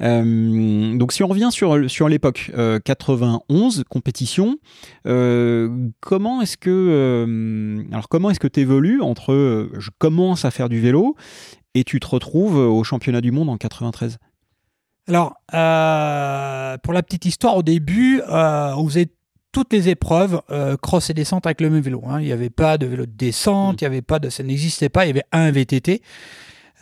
Euh, 0.00 0.96
donc, 0.96 1.12
si 1.12 1.22
on 1.22 1.28
revient 1.28 1.48
sur, 1.50 1.90
sur 1.90 2.08
l'époque, 2.08 2.50
euh, 2.56 2.78
91, 2.78 3.84
compétition, 3.88 4.58
euh, 5.06 5.88
comment 6.00 6.40
est-ce 6.40 6.56
que, 6.56 6.70
euh, 6.70 7.82
alors 7.92 8.08
comment 8.08 8.30
est-ce 8.30 8.40
que 8.40 8.48
tu 8.48 8.60
évolues 8.60 9.00
entre 9.00 9.32
euh, 9.32 9.70
je 9.78 9.90
commence 9.98 10.44
à 10.44 10.50
faire 10.50 10.68
du 10.68 10.80
vélo 10.80 11.16
et 11.74 11.84
tu 11.84 12.00
te 12.00 12.06
retrouves 12.06 12.56
au 12.56 12.82
championnat 12.84 13.20
du 13.20 13.32
monde 13.32 13.48
en 13.48 13.56
93 13.56 14.18
Alors, 15.08 15.34
euh, 15.54 16.76
pour 16.82 16.92
la 16.92 17.02
petite 17.02 17.24
histoire, 17.24 17.56
au 17.56 17.62
début, 17.62 18.20
euh, 18.28 18.72
on 18.76 18.86
faisait 18.88 19.08
toutes 19.50 19.72
les 19.72 19.88
épreuves 19.88 20.42
euh, 20.50 20.76
cross 20.76 21.08
et 21.10 21.14
descente 21.14 21.46
avec 21.46 21.60
le 21.60 21.70
même 21.70 21.80
vélo. 21.80 22.02
hein. 22.06 22.20
Il 22.20 22.26
n'y 22.26 22.32
avait 22.32 22.50
pas 22.50 22.78
de 22.78 22.86
vélo 22.86 23.06
de 23.06 23.10
descente, 23.12 23.80
il 23.80 23.84
y 23.84 23.86
avait 23.86 24.02
pas 24.02 24.18
de, 24.18 24.28
ça 24.28 24.42
n'existait 24.42 24.90
pas. 24.90 25.04
Il 25.06 25.08
y 25.08 25.10
avait 25.10 25.24
un 25.32 25.50
VTT. 25.50 26.02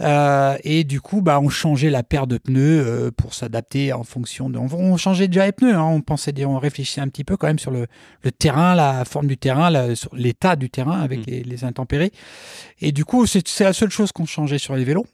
Euh, 0.00 0.56
et 0.62 0.84
du 0.84 1.00
coup, 1.00 1.22
bah, 1.22 1.40
on 1.40 1.48
changeait 1.48 1.90
la 1.90 2.02
paire 2.02 2.26
de 2.26 2.38
pneus 2.38 2.84
euh, 2.86 3.10
pour 3.10 3.32
s'adapter 3.34 3.92
en 3.92 4.04
fonction 4.04 4.50
de. 4.50 4.58
On, 4.58 4.68
on 4.72 4.96
changeait 4.96 5.28
déjà 5.28 5.46
les 5.46 5.52
pneus. 5.52 5.74
hein. 5.74 5.82
On 5.84 6.00
pensait, 6.02 6.32
on 6.44 6.58
réfléchissait 6.58 7.00
un 7.00 7.08
petit 7.08 7.24
peu 7.24 7.36
quand 7.36 7.46
même 7.46 7.58
sur 7.58 7.70
le, 7.70 7.86
le 8.22 8.32
terrain, 8.32 8.74
la 8.74 9.04
forme 9.04 9.26
du 9.26 9.38
terrain, 9.38 9.70
l'état 10.12 10.56
du 10.56 10.68
terrain 10.70 11.00
avec 11.00 11.20
Mm. 11.20 11.24
les, 11.28 11.42
les 11.44 11.64
intempéries. 11.64 12.12
Et 12.80 12.92
du 12.92 13.04
coup, 13.04 13.26
c'est 13.26 13.60
la 13.60 13.72
seule 13.72 13.90
chose 13.90 14.12
qu'on 14.12 14.26
changeait 14.26 14.58
sur 14.58 14.76
les 14.76 14.84
vélos. 14.84 15.06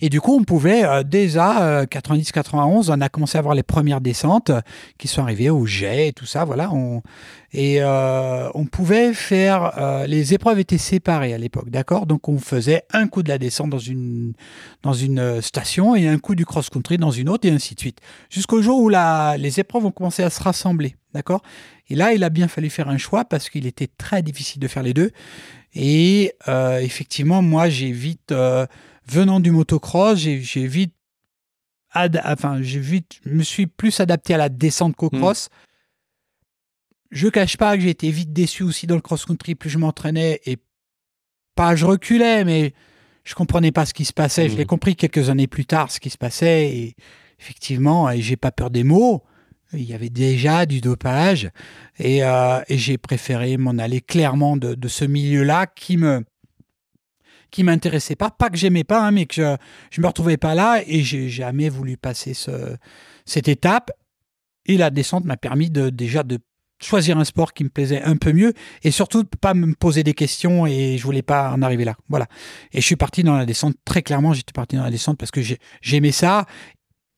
Et 0.00 0.08
du 0.08 0.20
coup, 0.20 0.36
on 0.36 0.44
pouvait, 0.44 0.84
euh, 0.84 1.02
déjà, 1.02 1.62
euh, 1.62 1.86
90-91, 1.86 2.90
on 2.90 3.00
a 3.00 3.08
commencé 3.08 3.36
à 3.36 3.40
avoir 3.40 3.54
les 3.54 3.62
premières 3.62 4.00
descentes 4.00 4.50
euh, 4.50 4.60
qui 4.98 5.08
sont 5.08 5.22
arrivées 5.22 5.50
au 5.50 5.66
jet 5.66 6.08
et 6.08 6.12
tout 6.12 6.26
ça, 6.26 6.44
voilà. 6.44 6.72
On, 6.72 7.02
et 7.52 7.82
euh, 7.82 8.48
on 8.54 8.64
pouvait 8.64 9.12
faire, 9.12 9.72
euh, 9.78 10.06
les 10.06 10.34
épreuves 10.34 10.60
étaient 10.60 10.78
séparées 10.78 11.34
à 11.34 11.38
l'époque, 11.38 11.68
d'accord? 11.68 12.06
Donc 12.06 12.28
on 12.28 12.38
faisait 12.38 12.84
un 12.92 13.08
coup 13.08 13.24
de 13.24 13.28
la 13.28 13.38
descente 13.38 13.70
dans 13.70 13.78
une, 13.78 14.34
dans 14.82 14.92
une 14.92 15.18
euh, 15.18 15.40
station 15.40 15.96
et 15.96 16.06
un 16.06 16.18
coup 16.18 16.36
du 16.36 16.46
cross-country 16.46 16.96
dans 16.96 17.10
une 17.10 17.28
autre 17.28 17.48
et 17.48 17.50
ainsi 17.50 17.74
de 17.74 17.80
suite. 17.80 17.98
Jusqu'au 18.30 18.62
jour 18.62 18.78
où 18.78 18.88
la, 18.88 19.36
les 19.36 19.58
épreuves 19.58 19.84
ont 19.84 19.90
commencé 19.90 20.22
à 20.22 20.30
se 20.30 20.40
rassembler, 20.40 20.94
d'accord? 21.12 21.42
Et 21.88 21.96
là, 21.96 22.12
il 22.12 22.22
a 22.22 22.30
bien 22.30 22.46
fallu 22.46 22.70
faire 22.70 22.88
un 22.88 22.98
choix 22.98 23.24
parce 23.24 23.50
qu'il 23.50 23.66
était 23.66 23.88
très 23.98 24.22
difficile 24.22 24.60
de 24.60 24.68
faire 24.68 24.84
les 24.84 24.94
deux. 24.94 25.10
Et 25.74 26.32
euh, 26.46 26.78
effectivement, 26.78 27.42
moi, 27.42 27.68
j'ai 27.68 27.90
vite, 27.90 28.30
euh, 28.30 28.66
venant 29.10 29.40
du 29.40 29.50
motocross, 29.50 30.18
j'ai 30.18 30.66
vite, 30.66 30.94
ad- 31.90 32.20
enfin, 32.24 32.62
j'ai 32.62 32.80
vite, 32.80 33.20
je 33.24 33.30
me 33.30 33.42
suis 33.42 33.66
plus 33.66 33.98
adapté 34.00 34.34
à 34.34 34.36
la 34.38 34.48
descente 34.48 34.94
qu'au 34.96 35.10
Mm. 35.12 35.18
cross. 35.18 35.48
Je 37.10 37.28
cache 37.28 37.56
pas 37.56 37.76
que 37.76 37.82
j'ai 37.82 37.90
été 37.90 38.10
vite 38.10 38.32
déçu 38.32 38.62
aussi 38.62 38.86
dans 38.86 38.94
le 38.94 39.00
cross-country. 39.00 39.54
Plus 39.56 39.70
je 39.70 39.78
m'entraînais 39.78 40.40
et 40.46 40.58
pas 41.56 41.74
je 41.74 41.84
reculais, 41.84 42.44
mais 42.44 42.72
je 43.24 43.34
comprenais 43.34 43.72
pas 43.72 43.84
ce 43.84 43.92
qui 43.94 44.04
se 44.04 44.12
passait. 44.12 44.48
Je 44.48 44.54
Mm. 44.54 44.58
l'ai 44.58 44.64
compris 44.66 44.96
quelques 44.96 45.28
années 45.28 45.48
plus 45.48 45.66
tard, 45.66 45.90
ce 45.90 45.98
qui 45.98 46.10
se 46.10 46.18
passait. 46.18 46.68
Et 46.68 46.94
effectivement, 47.40 48.08
et 48.10 48.20
j'ai 48.22 48.36
pas 48.36 48.52
peur 48.52 48.70
des 48.70 48.84
mots. 48.84 49.24
Il 49.72 49.82
y 49.84 49.92
avait 49.92 50.10
déjà 50.10 50.66
du 50.66 50.80
dopage 50.80 51.50
et, 51.98 52.24
euh, 52.24 52.60
et 52.68 52.76
j'ai 52.76 52.98
préféré 52.98 53.56
m'en 53.56 53.78
aller 53.78 54.00
clairement 54.00 54.56
de, 54.56 54.74
de 54.74 54.88
ce 54.88 55.04
milieu-là 55.04 55.66
qui 55.68 55.96
me 55.96 56.24
qui 57.50 57.64
m'intéressait 57.64 58.16
pas, 58.16 58.30
pas 58.30 58.50
que 58.50 58.56
j'aimais 58.56 58.84
pas, 58.84 59.06
hein, 59.06 59.10
mais 59.10 59.26
que 59.26 59.34
je, 59.34 59.56
je 59.90 60.00
me 60.00 60.06
retrouvais 60.06 60.36
pas 60.36 60.54
là 60.54 60.82
et 60.86 61.02
j'ai 61.02 61.28
jamais 61.28 61.68
voulu 61.68 61.96
passer 61.96 62.34
ce, 62.34 62.76
cette 63.24 63.48
étape. 63.48 63.90
Et 64.66 64.76
la 64.76 64.90
descente 64.90 65.24
m'a 65.24 65.36
permis 65.36 65.70
de 65.70 65.90
déjà 65.90 66.22
de 66.22 66.38
choisir 66.82 67.18
un 67.18 67.24
sport 67.24 67.52
qui 67.52 67.64
me 67.64 67.68
plaisait 67.68 68.02
un 68.02 68.16
peu 68.16 68.32
mieux 68.32 68.54
et 68.82 68.90
surtout 68.90 69.22
de 69.22 69.28
pas 69.28 69.52
me 69.52 69.74
poser 69.74 70.02
des 70.02 70.14
questions 70.14 70.66
et 70.66 70.96
je 70.96 71.02
voulais 71.04 71.22
pas 71.22 71.52
en 71.52 71.60
arriver 71.62 71.84
là. 71.84 71.94
Voilà. 72.08 72.26
Et 72.72 72.80
je 72.80 72.86
suis 72.86 72.96
parti 72.96 73.22
dans 73.22 73.36
la 73.36 73.44
descente 73.46 73.74
très 73.84 74.02
clairement. 74.02 74.32
J'étais 74.32 74.52
parti 74.52 74.76
dans 74.76 74.84
la 74.84 74.90
descente 74.90 75.18
parce 75.18 75.30
que 75.30 75.42
j'ai- 75.42 75.58
j'aimais 75.82 76.12
ça. 76.12 76.46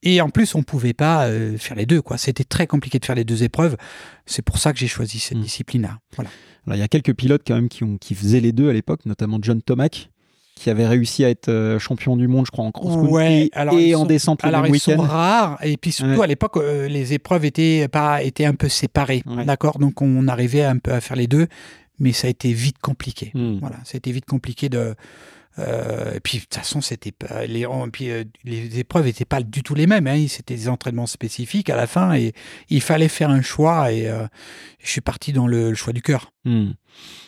Et 0.05 0.21
en 0.21 0.31
plus, 0.31 0.57
on 0.57 0.65
pouvait 0.65 0.95
pas 0.95 1.27
euh, 1.29 1.57
faire 1.59 1.77
les 1.77 1.87
deux. 1.87 2.03
quoi. 2.03 2.19
C'était 2.19 2.43
très 2.43 2.67
compliqué 2.67 2.99
de 2.99 3.05
faire 3.05 3.15
les 3.15 3.23
deux 3.25 3.45
épreuves. 3.45 3.77
C'est 4.27 4.43
pour 4.43 4.59
ça 4.59 4.73
que 4.73 4.79
j'ai 4.81 4.89
choisi 4.89 5.21
cette 5.21 5.39
Mm. 5.39 5.43
discipline-là. 5.43 5.99
Voilà. 6.17 6.31
Alors, 6.67 6.77
il 6.77 6.81
y 6.81 6.85
a 6.85 6.89
quelques 6.89 7.15
pilotes 7.15 7.43
quand 7.47 7.55
même 7.55 7.69
qui, 7.69 7.85
ont, 7.85 7.99
qui 7.99 8.17
faisaient 8.17 8.41
les 8.41 8.51
deux 8.53 8.69
à 8.69 8.73
l'époque, 8.73 9.07
notamment 9.07 9.39
John 9.41 9.63
Tomac, 9.63 10.11
qui 10.63 10.71
avait 10.71 10.87
réussi 10.87 11.25
à 11.25 11.31
être 11.31 11.49
euh, 11.49 11.79
champion 11.79 12.17
du 12.17 12.29
monde, 12.29 12.47
je 12.47 12.51
crois, 12.51 12.65
en 12.65 12.71
cross-country 12.73 13.13
Ouais, 13.13 13.51
alors 13.53 13.79
et 13.79 13.95
en 13.95 14.01
sont- 14.01 14.07
descente 14.07 14.43
le 14.43 14.49
Alors 14.49 14.63
même 14.63 14.75
ils 14.75 14.81
sont 14.81 14.97
rares 14.97 15.59
et 15.63 15.77
puis 15.77 15.93
surtout 15.93 16.13
Ouais. 16.19 16.25
à 16.25 16.27
l'époque 16.27 16.57
euh, 16.57 16.89
les 16.89 17.13
épreuves 17.13 17.45
étaient 17.45 17.89
pas 17.89 18.23
étaient 18.23 18.45
un 18.45 18.55
peu 18.55 18.69
séparées, 18.69 19.23
Ouais. 19.27 19.45
d'accord? 19.45 19.79
Donc 19.79 20.01
on 20.03 20.29
arrivait 20.29 20.65
un 20.65 20.79
peu 20.79 20.93
à 20.93 21.01
faire 21.01 21.17
les 21.17 21.27
deux, 21.27 21.47
mais 21.99 22.13
ça 22.13 22.27
a 22.27 22.31
été 22.31 22.53
vite 22.53 22.79
compliqué. 22.81 23.31
Hmm. 23.35 23.59
Voilà, 23.61 23.77
ça 23.85 23.93
a 23.95 23.99
été 23.99 24.11
vite 24.13 24.27
compliqué 24.27 24.69
de. 24.69 24.95
Euh, 25.59 26.15
et 26.15 26.21
puis 26.21 26.39
de 26.39 26.43
toute 26.45 26.55
façon 26.55 26.81
c'était 26.81 27.13
pas 27.13 27.45
les 27.47 27.67
on- 27.67 27.91
puis, 27.91 28.11
euh, 28.11 28.25
les 28.45 28.79
épreuves 28.79 29.05
n'étaient 29.05 29.25
pas 29.25 29.43
du 29.43 29.63
tout 29.63 29.75
les 29.75 29.87
mêmes. 29.87 30.07
Hein, 30.07 30.27
c'était 30.29 30.55
des 30.55 30.69
entraînements 30.69 31.07
spécifiques 31.07 31.69
à 31.71 31.77
la 31.77 31.87
fin 31.87 32.15
et 32.15 32.33
il 32.71 32.81
fallait 32.81 33.09
faire 33.09 33.31
un 33.31 33.43
choix 33.43 33.93
et 33.93 34.09
euh, 34.09 34.27
je 34.83 34.91
suis 34.91 35.01
parti 35.03 35.33
dans 35.33 35.47
le, 35.47 35.71
le 35.71 35.75
choix 35.75 35.93
du 35.93 36.03
cœur. 36.03 36.33
Hmm. 36.45 36.71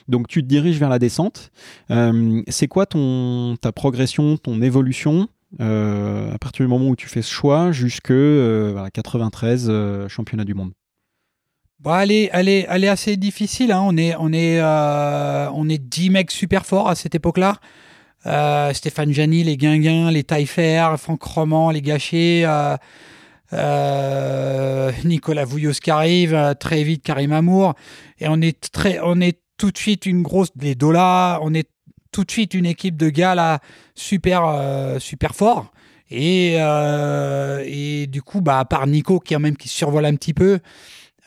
Donc 0.09 0.29
tu 0.29 0.43
te 0.43 0.47
diriges 0.47 0.79
vers 0.79 0.89
la 0.91 0.99
descente. 0.99 1.51
C'est 2.49 2.69
quoi 2.69 2.87
ton 2.87 3.57
ta 3.61 3.73
progression, 3.73 4.37
ton 4.37 4.61
évolution 4.63 5.29
à 5.61 6.37
partir 6.41 6.67
du 6.67 6.69
moment 6.69 6.89
où 6.89 6.97
tu 6.97 7.07
fais 7.09 7.23
ce 7.23 7.31
choix 7.33 7.71
jusque 7.73 8.11
euh, 8.11 8.71
voilà, 8.73 8.91
93 8.91 9.67
euh, 9.69 10.09
championnat 10.09 10.45
du 10.45 10.53
monde? 10.55 10.73
Bon, 11.79 11.95
elle 11.97 12.11
est, 12.13 12.31
elle 12.33 12.49
est, 12.49 12.67
elle 12.69 12.83
est 12.85 12.89
assez 12.89 13.17
difficile. 13.17 13.71
hein. 13.73 13.83
On 13.85 13.97
est, 13.97 14.15
on 14.19 14.33
est, 14.33 14.59
euh, 14.61 15.49
on 15.53 15.69
est 15.69 15.79
10 15.79 16.11
mecs 16.11 16.31
super 16.31 16.65
forts 16.67 16.89
à 16.89 16.95
cette 16.95 17.15
époque-là. 17.15 17.59
Euh, 18.27 18.73
Stéphane 18.73 19.13
Gianni, 19.13 19.45
les 19.45 19.57
Guinguin, 19.57 20.11
les 20.11 20.25
Taillefer, 20.25 20.95
Franck 20.99 21.23
Roman, 21.23 21.71
les 21.71 21.83
Gachets, 21.83 22.43
euh, 22.45 22.77
euh, 23.53 24.93
Nicolas 25.05 25.45
Vouillos 25.45 25.73
qui 25.73 25.91
arrive, 25.91 26.35
euh, 26.35 26.55
très 26.55 26.83
vite 26.83 27.03
Karim 27.03 27.33
Amour. 27.33 27.75
Et 28.19 28.29
on 28.29 28.41
est 28.41 28.71
très, 28.73 28.99
on 29.03 29.21
est 29.21 29.39
tout 29.59 29.71
de 29.71 29.79
suite 29.79 30.07
une 30.07 30.23
grosse, 30.23 30.51
les 30.61 30.75
dollars, 30.75 31.41
on 31.43 31.53
est 31.55 31.69
tout 32.13 32.25
de 32.25 32.31
suite 32.31 32.55
une 32.55 32.67
équipe 32.67 32.97
de 32.97 33.09
gars 33.11 33.35
là 33.35 33.61
super, 33.95 34.45
euh, 34.47 34.99
super 34.99 35.35
forts. 35.35 35.71
Et, 36.11 36.55
et 36.55 38.07
du 38.07 38.23
coup, 38.23 38.41
bah, 38.41 38.61
à 38.61 38.65
part 38.65 38.87
Nico 38.87 39.19
qui, 39.19 39.37
même, 39.37 39.57
qui 39.57 39.69
survole 39.69 40.05
un 40.05 40.15
petit 40.15 40.35
peu, 40.35 40.61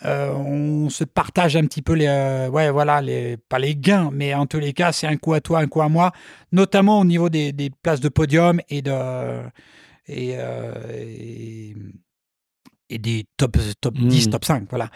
on 0.08 0.90
se 0.90 1.04
partage 1.04 1.56
un 1.56 1.66
petit 1.66 1.82
peu 1.82 1.94
les, 1.94 2.08
ouais, 2.52 2.72
voilà, 2.72 3.02
les, 3.02 3.38
pas 3.38 3.60
les 3.60 3.76
gains, 3.76 4.10
mais 4.14 4.34
en 4.34 4.46
tous 4.46 4.60
les 4.60 4.74
cas, 4.74 4.92
c'est 4.92 5.08
un 5.08 5.18
coup 5.18 5.34
à 5.34 5.42
toi, 5.42 5.60
un 5.60 5.68
coup 5.68 5.82
à 5.82 5.90
moi, 5.90 6.12
notamment 6.52 7.00
au 7.00 7.06
niveau 7.06 7.30
des, 7.30 7.52
des 7.52 7.70
places 7.70 8.00
de 8.00 8.10
podium 8.10 8.62
et 8.70 8.82
de 8.82 8.94
et, 10.08 10.30
et, 10.32 11.76
et, 12.90 12.98
des 12.98 13.26
top 13.36 13.58
top 13.82 13.96
10, 13.96 14.28
mmh. 14.28 14.32
top 14.32 14.46
5, 14.46 14.64
voilà. 14.70 14.90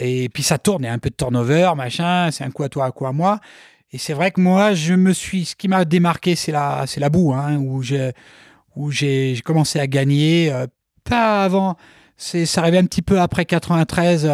Et 0.00 0.28
puis 0.28 0.42
ça 0.42 0.58
tourne, 0.58 0.82
il 0.82 0.86
y 0.86 0.88
a 0.88 0.92
un 0.92 0.98
peu 0.98 1.10
de 1.10 1.16
turnover, 1.16 1.72
machin, 1.76 2.30
c'est 2.30 2.44
un 2.44 2.50
coup 2.50 2.64
à 2.64 2.68
toi, 2.68 2.86
un 2.86 2.90
coup 2.90 3.06
à 3.06 3.12
moi. 3.12 3.40
Et 3.90 3.98
c'est 3.98 4.12
vrai 4.12 4.32
que 4.32 4.40
moi, 4.40 4.74
je 4.74 4.94
me 4.94 5.12
suis, 5.12 5.46
ce 5.46 5.56
qui 5.56 5.68
m'a 5.68 5.84
démarqué, 5.84 6.34
c'est 6.36 6.52
la, 6.52 6.84
c'est 6.86 7.00
la 7.00 7.08
boue, 7.08 7.32
hein, 7.32 7.56
où 7.56 7.82
j'ai, 7.82 8.12
où 8.76 8.90
j'ai 8.90 9.40
commencé 9.44 9.78
à 9.80 9.86
gagner, 9.86 10.52
pas 11.04 11.44
avant 11.44 11.76
c'est 12.18 12.46
ça 12.46 12.62
arrivait 12.62 12.78
un 12.78 12.84
petit 12.84 13.00
peu 13.00 13.20
après 13.20 13.44
93, 13.44 14.28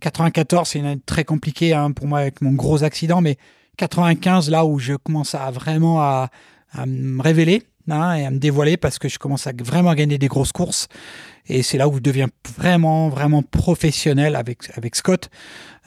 94, 0.00 0.60
euh, 0.60 0.70
c'est 0.70 0.78
une 0.78 0.86
année 0.86 1.00
très 1.04 1.24
compliquée 1.24 1.74
hein, 1.74 1.90
pour 1.90 2.06
moi 2.06 2.20
avec 2.20 2.40
mon 2.40 2.52
gros 2.52 2.84
accident, 2.84 3.20
mais 3.20 3.36
95 3.76 4.48
là 4.50 4.64
où 4.64 4.78
je 4.78 4.94
commence 4.94 5.34
à 5.34 5.50
vraiment 5.50 6.00
à, 6.00 6.30
me 6.86 7.20
révéler 7.20 7.64
hein, 7.90 8.14
et 8.14 8.24
à 8.24 8.30
me 8.30 8.38
dévoiler 8.38 8.76
parce 8.76 9.00
que 9.00 9.08
je 9.08 9.18
commence 9.18 9.48
à 9.48 9.52
vraiment 9.58 9.94
gagner 9.94 10.16
des 10.16 10.28
grosses 10.28 10.52
courses. 10.52 10.86
Et 11.48 11.62
c'est 11.62 11.76
là 11.76 11.88
où 11.88 11.94
je 11.96 12.00
deviens 12.00 12.28
vraiment 12.56 13.08
vraiment 13.08 13.42
professionnel 13.42 14.36
avec 14.36 14.70
avec 14.76 14.94
Scott 14.94 15.28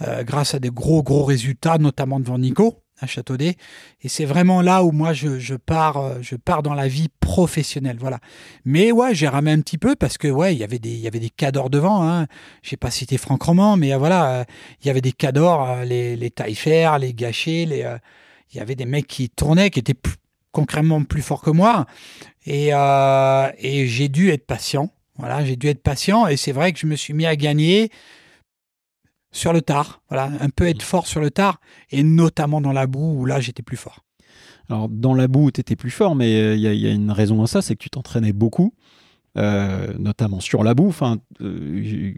euh, 0.01 0.23
grâce 0.23 0.53
à 0.53 0.59
des 0.59 0.69
gros 0.69 1.01
gros 1.01 1.23
résultats 1.23 1.77
notamment 1.77 2.19
devant 2.19 2.39
Nico 2.39 2.83
à 3.01 3.07
Châteaudet. 3.07 3.55
Et 4.01 4.07
c'est 4.07 4.25
vraiment 4.25 4.61
là 4.61 4.83
où 4.83 4.91
moi 4.91 5.11
je, 5.13 5.55
pars, 5.55 5.97
euh, 5.97 6.17
je 6.21 6.35
pars 6.35 6.63
dans 6.63 6.73
la 6.73 6.87
vie 6.87 7.09
professionnelle, 7.19 7.97
voilà. 7.99 8.19
Mais 8.63 8.91
ouais, 8.91 9.13
j'ai 9.13 9.27
ramé 9.27 9.51
un 9.51 9.59
petit 9.59 9.77
peu 9.77 9.95
parce 9.95 10.17
que 10.17 10.27
ouais, 10.27 10.53
il 10.55 10.59
y 10.59 10.63
avait 10.63 10.79
des, 10.79 10.91
il 10.91 10.99
y 10.99 11.07
avait 11.07 11.19
des 11.19 11.29
cadors 11.29 11.69
devant. 11.69 12.07
Hein. 12.07 12.27
J'ai 12.61 12.77
pas 12.77 12.91
cité 12.91 13.17
Franck 13.17 13.43
Roman, 13.43 13.75
mais 13.75 13.93
euh, 13.93 13.97
voilà, 13.97 14.31
euh, 14.31 14.43
il 14.81 14.87
y 14.87 14.89
avait 14.89 15.01
des 15.01 15.11
cadors, 15.11 15.83
les, 15.83 16.15
les 16.15 16.29
Taillefer, 16.29 16.91
les 16.99 17.13
Gâchés, 17.13 17.65
les, 17.65 17.85
il 18.53 18.57
y 18.57 18.59
avait 18.59 18.75
des 18.75 18.85
mecs 18.85 19.07
qui 19.07 19.29
tournaient, 19.29 19.69
qui 19.69 19.79
étaient 19.79 19.99
concrètement 20.51 21.03
plus 21.03 21.21
forts 21.21 21.41
que 21.41 21.51
moi. 21.51 21.85
Et, 22.45 22.69
et 22.69 23.87
j'ai 23.87 24.09
dû 24.09 24.29
être 24.29 24.45
patient. 24.45 24.89
Voilà, 25.17 25.45
j'ai 25.45 25.55
dû 25.55 25.67
être 25.67 25.83
patient 25.83 26.27
et 26.27 26.35
c'est 26.35 26.51
vrai 26.51 26.73
que 26.73 26.79
je 26.79 26.87
me 26.87 26.95
suis 26.95 27.13
mis 27.13 27.25
à 27.25 27.35
gagner 27.35 27.91
sur 29.31 29.53
le 29.53 29.61
tard. 29.61 30.01
Voilà, 30.09 30.31
un 30.39 30.49
peu 30.49 30.67
être 30.67 30.81
fort 30.81 31.07
sur 31.07 31.21
le 31.21 31.31
tard, 31.31 31.59
et 31.89 32.03
notamment 32.03 32.61
dans 32.61 32.73
la 32.73 32.87
boue 32.87 33.19
où 33.19 33.25
là 33.25 33.39
j'étais 33.39 33.63
plus 33.63 33.77
fort. 33.77 34.03
Alors 34.69 34.87
dans 34.89 35.13
la 35.13 35.27
boue, 35.27 35.51
tu 35.51 35.59
étais 35.59 35.75
plus 35.75 35.89
fort, 35.89 36.15
mais 36.15 36.39
euh, 36.41 36.55
il 36.55 36.61
y, 36.61 36.87
a 36.87 36.91
une 36.91 37.11
raison 37.11 37.43
à 37.43 37.47
ça, 37.47 37.61
c'est 37.61 37.75
que 37.75 37.83
tu 37.83 37.89
t'entraînais 37.89 38.31
beaucoup, 38.31 38.73
euh, 39.37 39.93
notamment 39.99 40.39
sur 40.39 40.63
la 40.63 40.73
boue. 40.73 40.87
Enfin, 40.87 41.17
euh, 41.41 42.13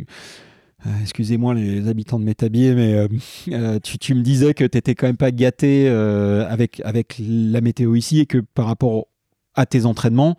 excusez-moi 1.01 1.55
les 1.55 1.87
habitants 1.87 2.19
de 2.19 2.25
Métabier, 2.25 2.75
mais 2.75 3.07
tu, 3.81 4.13
me 4.13 4.21
disais 4.21 4.53
que 4.53 4.65
tu 4.65 4.77
n'étais 4.77 4.93
quand 4.93 5.07
même 5.07 5.17
pas 5.17 5.31
gâté 5.31 5.87
avec, 5.87 6.79
avec 6.83 7.19
la 7.19 7.61
météo 7.61 7.95
ici 7.95 8.19
et 8.19 8.25
que 8.25 8.39
par 8.39 8.67
rapport 8.67 9.07
à 9.55 9.65
tes 9.65 9.85
entraînements, 9.85 10.35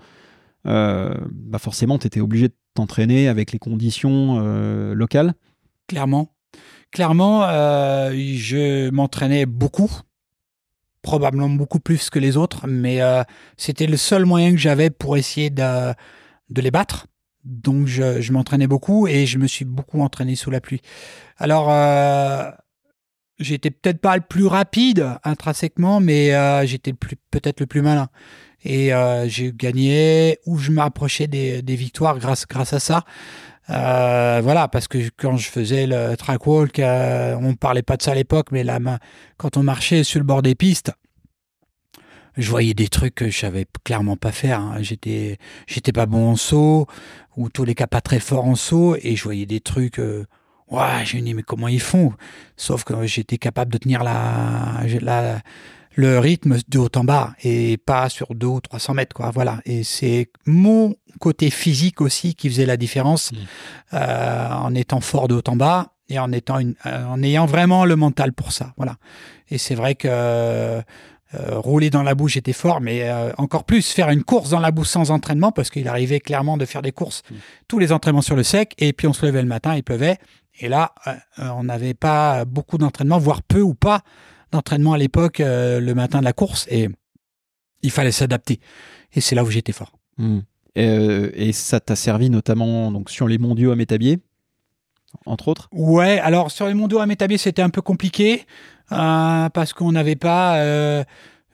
bah 0.65 1.59
forcément, 1.59 1.99
tu 1.99 2.07
étais 2.07 2.21
obligé 2.21 2.49
de 2.49 2.55
t'entraîner 2.75 3.27
avec 3.27 3.53
les 3.53 3.59
conditions 3.59 4.39
locales. 4.95 5.35
Clairement, 5.89 6.34
clairement, 6.95 7.43
euh, 7.43 8.13
je 8.15 8.89
m'entraînais 8.91 9.47
beaucoup, 9.47 9.91
probablement 11.03 11.51
beaucoup 11.51 11.81
plus 11.81 12.09
que 12.09 12.21
les 12.21 12.39
autres, 12.39 12.67
mais 12.69 13.03
euh, 13.03 13.23
c'était 13.59 13.89
le 13.89 13.99
seul 13.99 14.25
moyen 14.25 14.53
que 14.53 14.59
j'avais 14.59 14.91
pour 14.91 15.17
essayer 15.17 15.51
de, 15.51 15.93
les 16.57 16.71
battre. 16.71 17.09
Donc 17.45 17.89
je, 17.89 18.33
m'entraînais 18.33 18.69
beaucoup 18.69 19.07
et 19.09 19.27
je 19.27 19.39
me 19.39 19.47
suis 19.47 19.67
beaucoup 19.67 20.01
entraîné 20.01 20.37
sous 20.37 20.51
la 20.51 20.61
pluie. 20.61 20.81
Alors, 21.37 21.67
euh, 21.69 22.51
j'étais 23.39 23.73
peut-être 23.73 24.01
pas 24.01 24.17
le 24.17 24.23
plus 24.23 24.47
rapide 24.47 25.19
intrinsèquement, 25.25 26.01
mais 26.01 26.31
j'étais 26.67 26.93
peut-être 26.93 27.59
le 27.59 27.67
plus 27.67 27.83
malin. 27.83 28.09
Et 28.65 28.93
j'ai 29.27 29.53
gagné 29.53 30.39
ou 30.47 30.59
je 30.59 30.71
m'approchais 30.71 31.27
des, 31.27 31.77
victoires 31.77 32.19
grâce 32.19 32.73
à 32.73 32.79
ça. 32.79 33.05
Euh, 33.71 34.41
voilà, 34.43 34.69
parce 34.69 34.89
que 34.89 34.99
quand 35.17 35.37
je 35.37 35.49
faisais 35.49 35.87
le 35.87 36.17
track 36.17 36.47
walk, 36.47 36.79
euh, 36.79 37.35
on 37.41 37.51
ne 37.51 37.55
parlait 37.55 37.83
pas 37.83 37.97
de 37.97 38.03
ça 38.03 38.13
à 38.13 38.15
l'époque, 38.15 38.49
mais 38.53 38.63
là, 38.63 38.79
quand 39.37 39.57
on 39.57 39.63
marchait 39.63 40.05
sur 40.05 40.21
le 40.21 40.27
bord 40.27 40.43
des 40.43 40.55
pistes, 40.55 40.93
je 42.37 42.51
voyais 42.51 42.75
des 42.75 42.89
trucs 42.89 43.15
que 43.15 43.31
je 43.31 43.39
savais 43.39 43.67
clairement 43.85 44.17
pas 44.17 44.33
faire. 44.33 44.61
Hein. 44.61 44.77
J'étais, 44.81 45.39
j'étais 45.67 45.93
pas 45.93 46.07
bon 46.07 46.31
en 46.33 46.37
saut, 46.37 46.87
ou 47.37 47.49
tous 47.49 47.65
les 47.65 47.75
cas 47.75 47.87
pas 47.87 48.01
très 48.01 48.21
fort 48.21 48.45
en 48.45 48.57
saut, 48.57 48.97
et 49.01 49.17
je 49.17 49.23
voyais 49.23 49.47
des 49.47 49.61
trucs. 49.61 49.99
Euh, 49.99 50.27
ouais, 50.69 51.05
je 51.05 51.17
me 51.17 51.23
dis 51.23 51.35
mais 51.35 51.43
comment 51.43 51.69
ils 51.69 51.81
font? 51.81 52.13
Sauf 52.57 52.85
que 52.85 53.07
j'étais 53.07 53.39
capable 53.39 53.73
de 53.73 53.79
tenir 53.79 54.03
la, 54.05 54.83
la, 55.01 55.41
le 55.95 56.19
rythme 56.19 56.59
de 56.69 56.79
haut 56.79 56.91
en 56.97 57.05
bas 57.05 57.35
et 57.43 57.77
pas 57.77 58.09
sur 58.09 58.35
2 58.35 58.47
ou 58.47 58.61
300 58.61 58.95
mètres. 58.95 59.15
Quoi. 59.15 59.31
Voilà. 59.31 59.61
Et 59.65 59.85
c'est 59.85 60.31
mon 60.47 60.95
côté 61.21 61.51
physique 61.51 62.01
aussi 62.01 62.35
qui 62.35 62.49
faisait 62.49 62.67
la 62.67 62.77
différence 62.77 63.33
mmh. 63.33 63.37
euh, 63.95 64.49
en 64.51 64.75
étant 64.75 65.01
fort 65.01 65.29
de 65.29 65.35
haut 65.35 65.49
en 65.49 65.57
bas 65.57 65.93
et 66.09 66.19
en, 66.19 66.33
étant 66.33 66.59
une, 66.59 66.75
euh, 66.87 67.05
en 67.07 67.23
ayant 67.23 67.47
vraiment 67.47 67.85
le 67.85 67.97
mental 67.97 68.33
pour 68.33 68.53
ça. 68.53 68.73
Voilà. 68.77 68.97
Et 69.51 69.59
c'est 69.59 69.75
vrai 69.75 69.95
que 69.95 70.09
euh, 70.11 70.83
rouler 71.33 71.91
dans 71.91 72.03
la 72.03 72.15
boue, 72.15 72.29
j'étais 72.29 72.53
fort, 72.53 72.81
mais 72.81 73.11
encore 73.39 73.65
plus 73.65 73.91
faire 73.91 74.11
une 74.11 74.23
course 74.23 74.51
dans 74.51 74.61
la 74.61 74.71
boue 74.71 74.85
sans 74.85 75.11
entraînement, 75.11 75.51
parce 75.51 75.69
qu'il 75.69 75.89
arrivait 75.89 76.21
clairement 76.21 76.57
de 76.57 76.65
faire 76.65 76.81
des 76.81 76.93
courses, 76.93 77.23
mmh. 77.29 77.35
tous 77.67 77.79
les 77.81 77.91
entraînements 77.91 78.23
sur 78.23 78.37
le 78.37 78.45
sec, 78.45 78.75
et 78.79 78.93
puis 78.93 79.09
on 79.09 79.13
se 79.13 79.27
levait 79.27 79.43
le 79.43 79.49
matin, 79.49 79.75
il 79.75 79.83
pleuvait, 79.83 80.19
et 80.61 80.69
là, 80.69 80.95
on 81.39 81.65
n'avait 81.65 81.95
pas 81.95 82.45
beaucoup 82.45 82.79
d'entraînement, 82.79 83.19
voire 83.19 83.43
peu 83.43 83.61
ou 83.61 83.75
pas 83.75 84.03
d'entraînement 84.55 84.93
à 84.95 84.99
l'époque, 84.99 85.39
le 85.41 85.93
matin 85.93 86.21
de 86.21 86.25
la 86.25 86.33
course, 86.33 86.67
et 86.71 86.89
il 87.83 87.91
fallait 87.91 88.13
s'adapter. 88.13 88.61
Et 89.13 89.21
c'est 89.21 89.35
là 89.35 89.45
où 89.45 89.51
j'étais 89.51 89.73
fort. 89.73 89.93
Mmh. 90.19 90.41
Euh, 90.77 91.31
et 91.35 91.53
ça 91.53 91.79
t'a 91.81 91.95
servi 91.95 92.31
notamment 92.31 92.91
donc, 92.91 93.11
sur 93.11 93.29
les 93.29 93.39
mondiaux 93.39 93.71
à 93.71 93.77
Métabier, 93.77 94.19
entre 95.27 95.49
autres? 95.49 95.69
Ouais, 95.73 96.19
alors 96.19 96.51
sur 96.51 96.67
les 96.67 96.75
mondiaux 96.75 96.99
à 96.99 97.07
Métabier, 97.07 97.39
c'était 97.39 97.63
un 97.63 97.71
peu 97.71 97.83
compliqué 97.83 98.45
euh, 98.91 99.49
parce 99.51 99.73
qu'on 99.73 99.93
n'avait 99.93 100.17
pas 100.17 100.57
euh, 100.57 101.05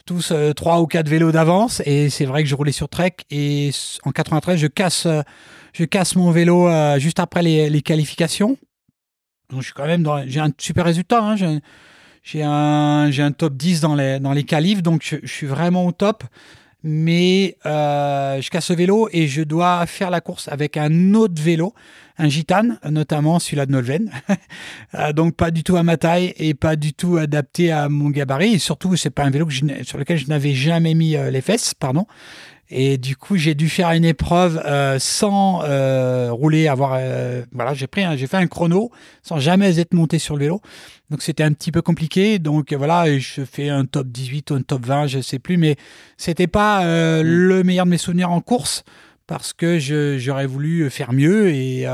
tous 0.06 0.32
trois 0.56 0.80
ou 0.80 0.86
quatre 0.86 1.08
vélos 1.08 1.32
d'avance. 1.32 1.82
Et 1.84 2.08
c'est 2.08 2.24
vrai 2.24 2.42
que 2.42 2.48
je 2.48 2.54
roulais 2.54 2.72
sur 2.72 2.88
Trek. 2.88 3.16
Et 3.30 3.70
en 4.04 4.12
93, 4.12 4.58
je 4.58 4.66
casse, 4.66 5.06
je 5.74 5.84
casse 5.84 6.16
mon 6.16 6.30
vélo 6.30 6.68
juste 6.98 7.20
après 7.20 7.42
les, 7.42 7.82
qualifications. 7.82 8.56
Donc 9.50 9.60
je 9.60 9.66
suis 9.66 9.74
quand 9.74 9.86
même 9.86 10.02
dans. 10.02 10.26
J'ai 10.26 10.40
un 10.40 10.50
super 10.58 10.84
résultat. 10.84 11.22
Hein, 11.22 11.36
j'ai 12.22 12.42
un, 12.42 13.10
top 13.36 13.54
10 13.54 13.80
dans 13.80 13.94
les, 13.94 14.20
dans 14.20 14.34
donc 14.82 15.02
je, 15.02 15.26
suis 15.26 15.46
vraiment 15.46 15.86
au 15.86 15.92
top 15.92 16.24
mais 16.82 17.56
euh, 17.66 18.40
je 18.40 18.50
casse 18.50 18.70
le 18.70 18.76
vélo 18.76 19.08
et 19.12 19.26
je 19.26 19.42
dois 19.42 19.84
faire 19.86 20.10
la 20.10 20.20
course 20.20 20.48
avec 20.48 20.76
un 20.76 21.14
autre 21.14 21.40
vélo, 21.40 21.74
un 22.18 22.28
gitane, 22.28 22.78
notamment 22.88 23.38
celui-là 23.38 23.66
de 23.66 23.72
Nolven. 23.72 24.10
Euh, 24.96 25.12
donc 25.12 25.36
pas 25.36 25.52
du 25.52 25.62
tout 25.62 25.76
à 25.76 25.84
ma 25.84 25.96
taille 25.96 26.34
et 26.36 26.52
pas 26.52 26.74
du 26.74 26.92
tout 26.92 27.16
adapté 27.16 27.70
à 27.70 27.88
mon 27.88 28.10
gabarit. 28.10 28.54
Et 28.54 28.58
surtout, 28.58 28.96
c'est 28.96 29.10
pas 29.10 29.22
un 29.22 29.30
vélo 29.30 29.48
sur 29.82 29.98
lequel 29.98 30.18
je 30.18 30.26
n'avais 30.26 30.52
jamais 30.52 30.94
mis 30.94 31.14
euh, 31.14 31.30
les 31.30 31.40
fesses, 31.40 31.74
pardon. 31.74 32.06
Et 32.72 32.98
du 32.98 33.16
coup, 33.16 33.36
j'ai 33.36 33.56
dû 33.56 33.68
faire 33.68 33.90
une 33.90 34.04
épreuve 34.04 34.62
euh, 34.64 35.00
sans 35.00 35.62
euh, 35.64 36.30
rouler, 36.30 36.68
avoir 36.68 36.94
euh, 36.96 37.42
voilà, 37.52 37.74
j'ai 37.74 37.88
pris, 37.88 38.02
j'ai 38.16 38.28
fait 38.28 38.36
un 38.36 38.46
chrono 38.46 38.92
sans 39.22 39.40
jamais 39.40 39.80
être 39.80 39.92
monté 39.92 40.20
sur 40.20 40.36
le 40.36 40.44
vélo. 40.44 40.60
Donc 41.10 41.22
c'était 41.22 41.42
un 41.42 41.52
petit 41.52 41.72
peu 41.72 41.82
compliqué. 41.82 42.38
Donc 42.38 42.72
voilà, 42.72 43.18
je 43.18 43.44
fais 43.44 43.68
un 43.68 43.86
top 43.86 44.06
18 44.06 44.52
ou 44.52 44.54
un 44.54 44.62
top 44.62 44.86
20, 44.86 45.08
je 45.08 45.20
sais 45.20 45.40
plus, 45.40 45.56
mais 45.56 45.74
c'était 46.16 46.46
pas 46.46 46.84
mm. 46.84 47.22
le 47.22 47.64
meilleur 47.64 47.86
de 47.86 47.90
mes 47.90 47.98
souvenirs 47.98 48.30
en 48.30 48.40
course 48.40 48.84
parce 49.26 49.52
que 49.52 49.78
j'aurais 50.18 50.46
voulu 50.46 50.90
faire 50.90 51.12
mieux 51.12 51.50
et 51.50 51.86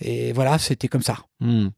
et 0.00 0.32
voilà, 0.32 0.58
c'était 0.58 0.86
comme 0.86 1.02
ça. 1.02 1.18
Mm. 1.40 1.68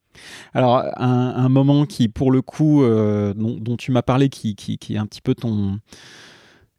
Alors, 0.52 0.84
un, 0.96 1.48
moment 1.48 1.86
qui, 1.86 2.08
pour 2.08 2.30
le 2.30 2.42
coup, 2.42 2.82
dont, 2.84 3.76
tu 3.78 3.92
m'as 3.92 4.02
parlé, 4.02 4.28
qui, 4.28 4.54
qui, 4.54 4.76
qui, 4.76 4.94
est 4.94 4.98
un 4.98 5.06
petit 5.06 5.22
peu 5.22 5.34
ton, 5.34 5.78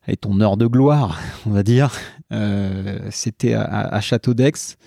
et 0.07 0.17
ton 0.17 0.39
heure 0.41 0.57
de 0.57 0.67
gloire, 0.67 1.19
on 1.45 1.51
va 1.51 1.63
dire. 1.63 1.91
Euh, 2.31 2.99
c'était 3.11 3.53
à, 3.53 3.99
Château 4.01 4.33
d'Aix. 4.33 4.77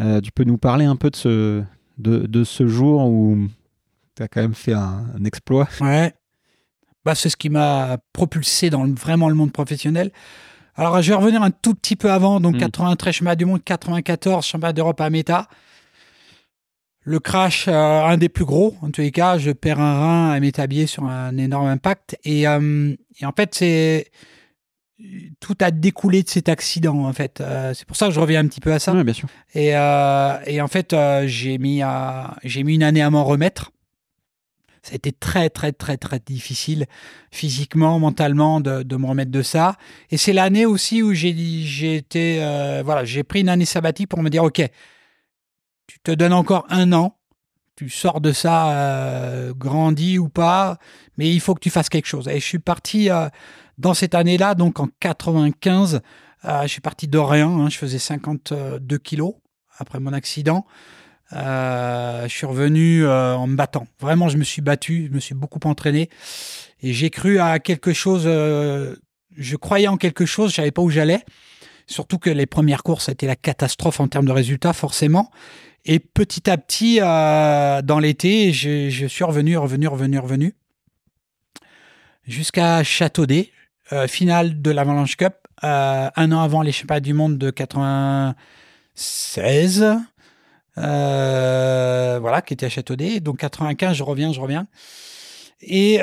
Euh, 0.00 0.20
tu 0.20 0.32
peux 0.32 0.44
nous 0.44 0.58
parler 0.58 0.84
un 0.84 0.96
peu 0.96 1.10
de 1.10 1.16
ce, 1.16 1.62
de, 1.98 2.44
ce 2.44 2.66
jour 2.66 3.06
où 3.06 3.38
tu 4.16 4.22
as 4.22 4.28
quand 4.28 4.40
même 4.40 4.54
fait 4.54 4.72
un, 4.72 5.24
exploit? 5.24 5.68
Ouais. 5.80 6.14
Bah, 7.04 7.14
c'est 7.14 7.28
ce 7.28 7.36
qui 7.36 7.50
m'a 7.50 7.98
propulsé 8.12 8.70
dans 8.70 8.86
vraiment 8.86 9.28
le 9.28 9.34
monde 9.34 9.52
professionnel. 9.52 10.10
Alors, 10.76 11.00
je 11.02 11.10
vais 11.10 11.16
revenir 11.16 11.42
un 11.42 11.50
tout 11.50 11.74
petit 11.74 11.96
peu 11.96 12.10
avant. 12.10 12.40
Donc, 12.40 12.56
93 12.58 13.10
hmm. 13.10 13.12
championnat 13.12 13.36
du 13.36 13.44
monde, 13.44 13.62
94 13.62 14.44
championnat 14.44 14.72
d'Europe 14.72 15.00
à 15.00 15.10
Méta. 15.10 15.48
Le 17.06 17.20
crash, 17.20 17.66
euh, 17.68 17.72
un 17.72 18.16
des 18.16 18.30
plus 18.30 18.46
gros, 18.46 18.74
en 18.80 18.90
tous 18.90 19.02
les 19.02 19.10
cas, 19.10 19.36
je 19.36 19.50
perds 19.50 19.78
un 19.78 19.98
rein 19.98 20.30
à 20.30 20.40
Métabier 20.40 20.86
sur 20.86 21.04
un 21.04 21.36
énorme 21.36 21.66
impact. 21.66 22.16
Et, 22.24 22.42
et 22.42 23.26
en 23.26 23.32
fait, 23.36 23.54
c'est 23.54 24.10
tout 25.40 25.56
a 25.60 25.70
découlé 25.70 26.22
de 26.22 26.28
cet 26.28 26.48
accident 26.48 27.04
en 27.04 27.12
fait. 27.12 27.42
c'est 27.74 27.84
pour 27.84 27.96
ça 27.96 28.06
que 28.06 28.12
je 28.12 28.20
reviens 28.20 28.40
un 28.40 28.46
petit 28.46 28.60
peu 28.60 28.72
à 28.72 28.78
ça. 28.78 28.92
Oui, 28.92 29.02
bien 29.02 29.12
sûr. 29.12 29.28
Et, 29.54 29.70
et 29.70 30.60
en 30.60 30.68
fait, 30.68 30.94
j'ai 31.26 31.58
mis, 31.58 31.82
j'ai 32.44 32.62
mis 32.62 32.74
une 32.74 32.82
année 32.82 33.02
à 33.02 33.10
m'en 33.10 33.24
remettre. 33.24 33.72
Ça 34.82 34.92
a 34.92 34.94
été 34.96 35.12
très, 35.12 35.50
très, 35.50 35.72
très, 35.72 35.96
très 35.96 36.20
difficile 36.20 36.86
physiquement, 37.32 37.98
mentalement 37.98 38.60
de, 38.60 38.82
de 38.82 38.96
me 38.96 39.06
remettre 39.06 39.30
de 39.30 39.42
ça. 39.42 39.76
Et 40.10 40.16
c'est 40.16 40.32
l'année 40.34 40.66
aussi 40.66 41.02
où 41.02 41.12
j'ai 41.12 41.96
été, 41.96 42.38
voilà, 42.84 43.04
j'ai 43.04 43.24
pris 43.24 43.40
une 43.40 43.48
année 43.48 43.64
sabbatique 43.64 44.08
pour 44.08 44.22
me 44.22 44.30
dire, 44.30 44.44
OK, 44.44 44.62
tu 45.86 45.98
te 46.00 46.10
donnes 46.10 46.32
encore 46.32 46.66
un 46.68 46.92
an, 46.92 47.16
tu 47.76 47.88
sors 47.88 48.20
de 48.20 48.32
ça 48.32 48.70
euh, 48.70 49.52
grandi 49.52 50.18
ou 50.18 50.28
pas, 50.28 50.78
mais 51.18 51.30
il 51.30 51.40
faut 51.40 51.54
que 51.54 51.60
tu 51.60 51.70
fasses 51.70 51.88
quelque 51.88 52.06
chose. 52.06 52.28
Et 52.28 52.40
je 52.40 52.44
suis 52.44 52.58
parti 52.58 53.10
euh, 53.10 53.28
dans 53.78 53.94
cette 53.94 54.14
année-là, 54.14 54.54
donc 54.54 54.80
en 54.80 54.88
95, 55.00 56.00
euh, 56.44 56.62
je 56.62 56.68
suis 56.68 56.80
parti 56.80 57.08
d'Orient, 57.08 57.60
hein, 57.60 57.68
je 57.68 57.78
faisais 57.78 57.98
52 57.98 58.98
kilos 58.98 59.34
après 59.78 60.00
mon 60.00 60.12
accident. 60.12 60.66
je 61.32 62.26
suis 62.28 62.46
revenu 62.46 63.06
en 63.06 63.46
me 63.46 63.56
battant. 63.56 63.86
Vraiment, 64.00 64.28
je 64.28 64.36
me 64.36 64.44
suis 64.44 64.62
battu, 64.62 65.06
je 65.08 65.14
me 65.14 65.20
suis 65.20 65.34
beaucoup 65.34 65.60
entraîné 65.64 66.10
et 66.80 66.92
j'ai 66.92 67.10
cru 67.10 67.38
à 67.38 67.58
quelque 67.58 67.92
chose. 67.92 68.24
je 68.24 69.56
croyais 69.56 69.88
en 69.88 69.96
quelque 69.96 70.26
chose, 70.26 70.50
je 70.50 70.56
savais 70.56 70.70
pas 70.70 70.82
où 70.82 70.90
j'allais. 70.90 71.24
Surtout 71.86 72.18
que 72.18 72.30
les 72.30 72.46
premières 72.46 72.82
courses, 72.82 73.06
c'était 73.06 73.26
la 73.26 73.36
catastrophe 73.36 74.00
en 74.00 74.08
termes 74.08 74.26
de 74.26 74.32
résultats, 74.32 74.72
forcément. 74.72 75.30
Et 75.84 75.98
petit 75.98 76.48
à 76.48 76.56
petit, 76.56 76.98
euh, 77.02 77.82
dans 77.82 77.98
l'été, 77.98 78.52
je, 78.52 79.06
suis 79.06 79.24
revenu, 79.24 79.56
revenu, 79.58 79.86
revenu, 79.86 80.18
revenu, 80.18 80.54
jusqu'à 82.26 82.82
Châteaudet, 82.82 83.50
euh, 83.50 83.63
finale 84.06 84.60
de 84.60 84.70
l'Avalanche 84.70 85.16
Cup, 85.16 85.34
euh, 85.62 86.10
un 86.14 86.32
an 86.32 86.40
avant 86.40 86.62
les 86.62 86.72
championnats 86.72 87.00
du 87.00 87.14
monde 87.14 87.38
de 87.38 87.50
96. 87.50 89.84
voilà, 90.76 92.42
qui 92.42 92.54
était 92.54 92.66
à 92.66 92.68
Châteaudet. 92.68 93.20
Donc 93.20 93.38
95, 93.38 93.96
je 93.96 94.02
reviens, 94.02 94.32
je 94.32 94.40
reviens. 94.40 94.66
Et, 95.60 96.00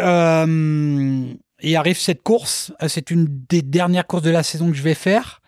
et 1.62 1.76
arrive 1.76 1.98
cette 1.98 2.24
course. 2.24 2.72
C'est 2.88 3.12
une 3.12 3.28
des 3.50 3.62
dernières 3.62 4.08
courses 4.08 4.24
de 4.24 4.32
la 4.32 4.44
saison 4.44 4.70
que 4.70 4.76
je 4.76 4.84
vais 4.84 4.96
faire. 4.96 5.42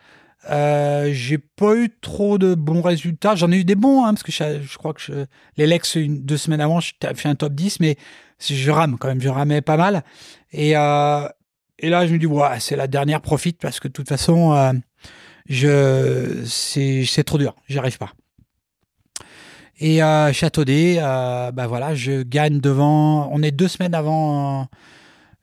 Euh, 0.49 1.11
j'ai 1.13 1.37
pas 1.37 1.75
eu 1.75 1.89
trop 2.01 2.37
de 2.37 2.55
bons 2.55 2.81
résultats. 2.81 3.35
J'en 3.35 3.51
ai 3.51 3.57
eu 3.57 3.63
des 3.63 3.75
bons, 3.75 4.03
hein, 4.03 4.13
parce 4.13 4.23
que 4.23 4.31
je, 4.31 4.77
crois 4.77 4.93
que 4.93 5.25
les 5.57 5.67
Lex, 5.67 5.97
deux 5.97 6.37
semaines 6.37 6.61
avant, 6.61 6.79
j'ai 6.79 6.93
fait 7.15 7.29
un 7.29 7.35
top 7.35 7.53
10, 7.53 7.79
mais 7.79 7.95
je 8.39 8.71
rame 8.71 8.97
quand 8.97 9.07
même, 9.07 9.21
je 9.21 9.29
ramais 9.29 9.61
pas 9.61 9.77
mal. 9.77 10.03
Et, 10.51 10.75
euh, 10.75 11.27
et 11.83 11.89
là, 11.89 12.07
je 12.07 12.13
me 12.13 12.17
dis, 12.17 12.25
ouais, 12.25 12.59
c'est 12.61 12.77
la 12.77 12.87
dernière 12.87 13.19
profite, 13.19 13.59
parce 13.59 13.81
que 13.81 13.89
de 13.89 13.93
toute 13.93 14.07
façon, 14.07 14.53
euh, 14.53 14.71
c'est 16.45 17.23
trop 17.25 17.37
dur, 17.37 17.55
j'y 17.67 17.77
arrive 17.77 17.97
pas. 17.97 18.13
Et 19.79 20.01
euh, 20.01 20.31
Châteaudet, 20.31 20.99
euh, 20.99 21.51
bah 21.51 21.67
voilà, 21.67 21.93
je 21.93 22.23
gagne 22.23 22.61
devant. 22.61 23.27
On 23.33 23.43
est 23.43 23.51
deux 23.51 23.67
semaines 23.67 23.93
avant 23.95 24.69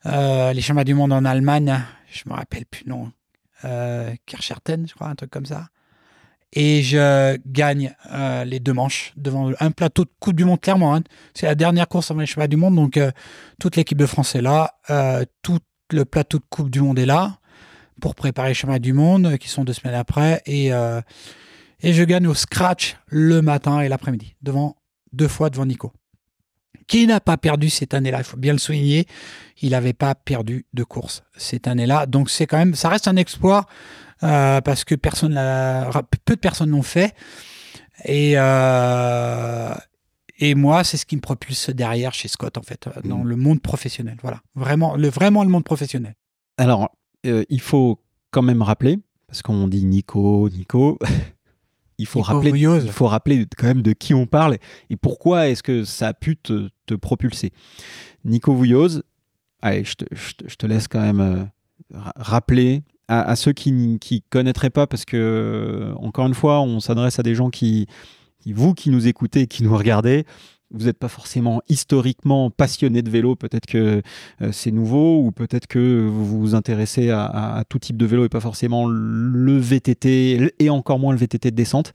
euh, 0.07 0.51
les 0.53 0.61
championnats 0.61 0.83
du 0.83 0.95
monde 0.95 1.13
en 1.13 1.25
Allemagne. 1.25 1.79
Je 2.11 2.23
me 2.25 2.33
rappelle 2.33 2.65
plus 2.65 2.85
non 2.87 3.11
euh, 3.63 4.11
Kircherten, 4.25 4.87
je 4.87 4.95
crois, 4.95 5.09
un 5.09 5.15
truc 5.15 5.29
comme 5.29 5.45
ça. 5.45 5.67
Et 6.53 6.81
je 6.81 7.37
gagne 7.45 7.93
les 8.45 8.59
deux 8.59 8.73
manches 8.73 9.13
devant 9.15 9.51
un 9.59 9.71
plateau 9.71 10.05
de 10.05 10.11
Coupe 10.19 10.35
du 10.35 10.43
Monde, 10.43 10.59
clairement. 10.59 10.95
Hein. 10.95 11.01
C'est 11.35 11.45
la 11.45 11.55
dernière 11.55 11.87
course 11.87 12.09
avant 12.09 12.21
les 12.21 12.25
championnats 12.25 12.47
du 12.47 12.57
monde, 12.57 12.75
donc 12.75 12.99
toute 13.59 13.75
l'équipe 13.75 13.97
de 13.97 14.05
France 14.05 14.35
est 14.35 14.41
là, 14.41 14.73
tout 15.43 15.59
le 15.93 16.05
plateau 16.05 16.37
de 16.39 16.43
Coupe 16.49 16.69
du 16.69 16.81
Monde 16.81 16.99
est 16.99 17.05
là 17.05 17.37
pour 17.99 18.15
préparer 18.15 18.49
les 18.49 18.53
championnats 18.53 18.79
du 18.79 18.93
monde 18.93 19.37
qui 19.37 19.47
sont 19.47 19.63
deux 19.63 19.73
semaines 19.73 19.95
après. 19.95 20.41
Et, 20.45 20.67
et 20.67 21.93
je 21.93 22.03
gagne 22.03 22.25
au 22.25 22.33
scratch 22.33 22.97
le 23.05 23.41
matin 23.41 23.81
et 23.81 23.89
l'après-midi, 23.89 24.35
devant 24.41 24.75
deux 25.13 25.27
fois 25.27 25.51
devant 25.51 25.65
Nico 25.65 25.91
qui 26.91 27.07
n'a 27.07 27.21
pas 27.21 27.37
perdu 27.37 27.69
cette 27.69 27.93
année-là. 27.93 28.17
Il 28.17 28.23
faut 28.25 28.35
bien 28.35 28.51
le 28.51 28.59
souligner. 28.59 29.07
Il 29.61 29.69
n'avait 29.69 29.93
pas 29.93 30.13
perdu 30.13 30.65
de 30.73 30.83
course 30.83 31.23
cette 31.37 31.67
année-là. 31.67 32.05
Donc 32.05 32.29
c'est 32.29 32.45
quand 32.45 32.57
même, 32.57 32.75
ça 32.75 32.89
reste 32.89 33.07
un 33.07 33.15
exploit 33.15 33.65
euh, 34.23 34.59
parce 34.59 34.83
que 34.83 34.95
personne 34.95 35.35
peu 36.25 36.35
de 36.35 36.39
personnes 36.39 36.71
l'ont 36.71 36.81
fait. 36.81 37.15
Et, 38.03 38.33
euh, 38.35 39.73
et 40.41 40.55
moi, 40.55 40.83
c'est 40.83 40.97
ce 40.97 41.05
qui 41.05 41.15
me 41.15 41.21
propulse 41.21 41.69
derrière 41.69 42.13
chez 42.15 42.27
Scott, 42.27 42.57
en 42.57 42.63
fait, 42.63 42.89
dans 43.05 43.19
mm. 43.19 43.27
le 43.27 43.35
monde 43.35 43.61
professionnel. 43.61 44.17
Voilà, 44.23 44.41
vraiment 44.55 44.95
le, 44.95 45.07
vraiment 45.07 45.43
le 45.43 45.49
monde 45.49 45.63
professionnel. 45.63 46.15
Alors, 46.57 46.89
euh, 47.27 47.45
il 47.49 47.61
faut 47.61 48.01
quand 48.31 48.41
même 48.41 48.63
rappeler, 48.63 48.99
parce 49.27 49.43
qu'on 49.43 49.67
dit 49.67 49.85
Nico, 49.85 50.49
Nico, 50.49 50.97
il 51.99 52.07
faut, 52.07 52.21
rappeler, 52.21 52.59
il 52.59 52.91
faut 52.91 53.07
rappeler 53.07 53.45
quand 53.55 53.67
même 53.67 53.83
de 53.83 53.93
qui 53.93 54.15
on 54.15 54.25
parle 54.25 54.57
et 54.89 54.97
pourquoi 54.97 55.47
est-ce 55.47 55.61
que 55.61 55.83
ça 55.83 56.07
a 56.07 56.13
pu 56.15 56.37
te, 56.37 56.69
propulser. 56.95 57.53
Nico 58.25 58.53
Vouilloz, 58.53 59.03
allez, 59.61 59.83
je 59.85 59.95
te, 60.55 60.65
laisse 60.65 60.87
quand 60.87 60.99
même 60.99 61.21
euh, 61.21 61.45
rappeler 62.15 62.81
à, 63.07 63.35
ceux 63.35 63.53
qui 63.53 63.71
ne 63.71 63.97
connaîtraient 64.29 64.69
pas, 64.69 64.87
parce 64.87 65.05
que, 65.05 65.17
euh, 65.17 65.93
encore 65.97 66.25
une 66.25 66.33
fois, 66.33 66.61
on 66.61 66.79
s'adresse 66.79 67.19
à 67.19 67.23
des 67.23 67.35
gens 67.35 67.49
qui, 67.49 67.87
vous 68.47 68.73
qui 68.73 68.89
nous 68.89 69.07
écoutez, 69.07 69.47
qui 69.47 69.63
nous 69.63 69.75
regardez, 69.75 70.25
vous 70.73 70.85
n'êtes 70.85 70.97
pas 70.97 71.09
forcément 71.09 71.61
historiquement 71.69 72.49
passionné 72.49 73.01
de 73.01 73.09
vélo, 73.09 73.35
peut-être 73.35 73.65
que 73.65 74.01
euh, 74.41 74.51
c'est 74.51 74.71
nouveau, 74.71 75.19
ou 75.19 75.31
peut-être 75.31 75.67
que 75.67 76.07
vous 76.07 76.39
vous 76.39 76.55
intéressez 76.55 77.09
à, 77.09 77.63
tout 77.69 77.79
type 77.79 77.97
de 77.97 78.05
vélo 78.05 78.25
et 78.25 78.29
pas 78.29 78.39
forcément 78.39 78.87
le 78.87 79.57
VTT, 79.57 80.53
et 80.59 80.69
encore 80.69 80.99
moins 80.99 81.13
le 81.13 81.19
VTT 81.19 81.51
de 81.51 81.55
descente. 81.55 81.93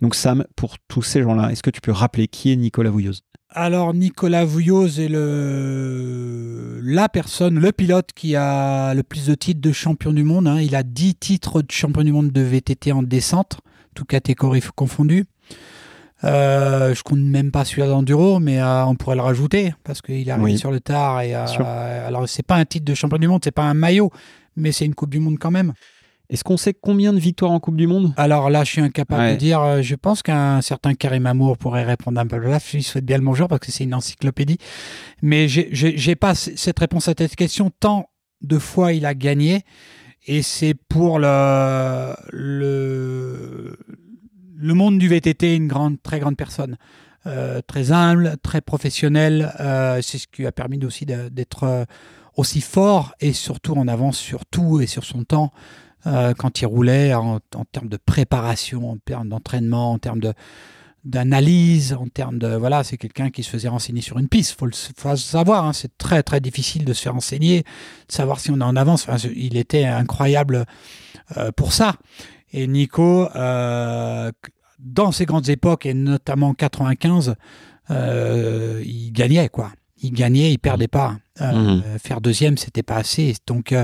Donc 0.00 0.14
Sam, 0.14 0.44
pour 0.56 0.76
tous 0.88 1.02
ces 1.02 1.22
gens-là, 1.22 1.50
est-ce 1.50 1.62
que 1.62 1.70
tu 1.70 1.80
peux 1.80 1.92
rappeler 1.92 2.28
qui 2.28 2.52
est 2.52 2.56
Nicolas 2.56 2.90
Vouilloz? 2.90 3.22
Alors 3.50 3.94
Nicolas 3.94 4.44
Vouilloz 4.44 4.98
est 4.98 5.08
le 5.08 6.80
la 6.82 7.08
personne, 7.08 7.58
le 7.58 7.72
pilote 7.72 8.10
qui 8.14 8.36
a 8.36 8.92
le 8.92 9.02
plus 9.02 9.26
de 9.26 9.34
titres 9.34 9.60
de 9.60 9.72
champion 9.72 10.12
du 10.12 10.24
monde. 10.24 10.46
Hein. 10.46 10.60
Il 10.60 10.74
a 10.74 10.82
10 10.82 11.14
titres 11.16 11.62
de 11.62 11.70
champion 11.70 12.02
du 12.04 12.12
monde 12.12 12.30
de 12.32 12.40
VTT 12.40 12.92
en 12.92 13.02
descente, 13.02 13.58
toutes 13.94 14.08
catégories 14.08 14.62
confondues. 14.74 15.26
Euh, 16.24 16.94
je 16.94 17.02
compte 17.02 17.20
même 17.20 17.50
pas 17.50 17.64
celui-là 17.64 17.88
d'enduro, 17.88 18.40
mais 18.40 18.60
euh, 18.60 18.84
on 18.86 18.94
pourrait 18.94 19.16
le 19.16 19.22
rajouter 19.22 19.74
parce 19.84 20.00
qu'il 20.00 20.30
arrive 20.30 20.56
sur 20.56 20.70
le 20.70 20.80
tard. 20.80 21.20
Et 21.20 21.34
euh, 21.34 22.08
alors 22.08 22.28
c'est 22.28 22.46
pas 22.46 22.56
un 22.56 22.64
titre 22.64 22.84
de 22.84 22.94
champion 22.94 23.18
du 23.18 23.28
monde, 23.28 23.42
c'est 23.44 23.50
pas 23.50 23.64
un 23.64 23.74
maillot, 23.74 24.10
mais 24.56 24.72
c'est 24.72 24.86
une 24.86 24.94
Coupe 24.94 25.10
du 25.10 25.20
Monde 25.20 25.38
quand 25.38 25.50
même. 25.50 25.74
Est-ce 26.28 26.42
qu'on 26.42 26.56
sait 26.56 26.74
combien 26.74 27.12
de 27.12 27.18
victoires 27.18 27.52
en 27.52 27.60
Coupe 27.60 27.76
du 27.76 27.86
Monde? 27.86 28.12
Alors 28.16 28.50
là, 28.50 28.64
je 28.64 28.72
suis 28.72 28.80
incapable 28.80 29.34
de 29.34 29.36
dire. 29.36 29.60
Euh, 29.60 29.82
je 29.82 29.94
pense 29.94 30.22
qu'un 30.22 30.60
certain 30.60 30.94
Karim 30.94 31.26
Amour 31.26 31.56
pourrait 31.56 31.84
répondre 31.84 32.20
un 32.20 32.26
peu 32.26 32.38
là. 32.38 32.58
Je 32.58 32.80
souhaite 32.80 33.04
bien 33.04 33.18
le 33.18 33.24
bonjour 33.24 33.46
parce 33.46 33.60
que 33.60 33.70
c'est 33.70 33.84
une 33.84 33.94
encyclopédie. 33.94 34.58
Mais 35.22 35.46
j'ai 35.48 36.16
pas 36.16 36.34
cette 36.34 36.78
réponse 36.78 37.08
à 37.08 37.14
cette 37.16 37.36
question. 37.36 37.70
Tant 37.78 38.08
de 38.42 38.58
fois 38.58 38.92
il 38.92 39.06
a 39.06 39.14
gagné. 39.14 39.62
Et 40.26 40.42
c'est 40.42 40.74
pour 40.88 41.20
le, 41.20 42.12
le, 42.32 43.78
le 44.58 44.74
monde 44.74 44.98
du 44.98 45.08
VTT 45.08 45.56
une 45.56 45.68
grande, 45.68 46.02
très 46.02 46.18
grande 46.18 46.36
personne. 46.36 46.76
Euh, 47.26 47.60
très 47.66 47.90
humble, 47.90 48.36
très 48.42 48.60
professionnel. 48.60 49.52
Euh, 49.58 50.00
c'est 50.00 50.18
ce 50.18 50.28
qui 50.28 50.46
a 50.46 50.52
permis 50.52 50.84
aussi 50.84 51.06
d'être 51.06 51.64
euh, 51.64 51.84
aussi 52.36 52.60
fort 52.60 53.14
et 53.20 53.32
surtout 53.32 53.72
en 53.74 53.88
avance 53.88 54.16
sur 54.16 54.46
tout 54.46 54.80
et 54.80 54.86
sur 54.86 55.04
son 55.04 55.24
temps 55.24 55.52
quand 56.38 56.60
il 56.60 56.66
roulait 56.66 57.14
en, 57.14 57.40
termes 57.72 57.88
de 57.88 57.96
préparation, 57.96 58.92
en 58.92 58.96
termes 58.96 59.28
d'entraînement, 59.28 59.90
en 59.90 59.98
termes 59.98 60.20
de 60.20 60.34
d'analyse, 61.04 61.94
en 61.94 62.06
termes 62.06 62.38
de 62.38 62.54
voilà, 62.54 62.84
c'est 62.84 62.96
quelqu'un 62.96 63.30
qui 63.30 63.42
se 63.42 63.50
faisait 63.50 63.66
renseigner 63.66 64.02
sur 64.02 64.16
une 64.20 64.28
piste. 64.28 64.56
Faut 64.56 64.66
le, 64.66 64.72
faut 64.96 65.16
savoir, 65.16 65.64
hein, 65.64 65.72
c'est 65.72 65.98
très 65.98 66.22
très 66.22 66.40
difficile 66.40 66.84
de 66.84 66.92
se 66.92 67.02
faire 67.02 67.14
renseigner, 67.14 67.62
de 67.62 68.12
savoir 68.12 68.38
si 68.38 68.52
on 68.52 68.60
est 68.60 68.62
en 68.62 68.76
avance. 68.76 69.08
il 69.34 69.56
était 69.56 69.84
incroyable 69.84 70.64
pour 71.56 71.72
ça. 71.72 71.96
Et 72.56 72.66
Nico, 72.66 73.28
euh, 73.36 74.32
dans 74.78 75.12
ses 75.12 75.26
grandes 75.26 75.50
époques, 75.50 75.84
et 75.84 75.92
notamment 75.92 76.54
95, 76.54 77.34
euh, 77.90 78.82
il 78.82 79.12
gagnait, 79.12 79.50
quoi. 79.50 79.72
Il 80.02 80.12
gagnait, 80.12 80.52
il 80.52 80.58
perdait 80.58 80.88
pas. 80.88 81.18
Euh, 81.42 81.52
mhm. 81.52 81.82
Faire 82.02 82.22
deuxième, 82.22 82.56
c'était 82.56 82.82
pas 82.82 82.96
assez. 82.96 83.34
Donc, 83.46 83.74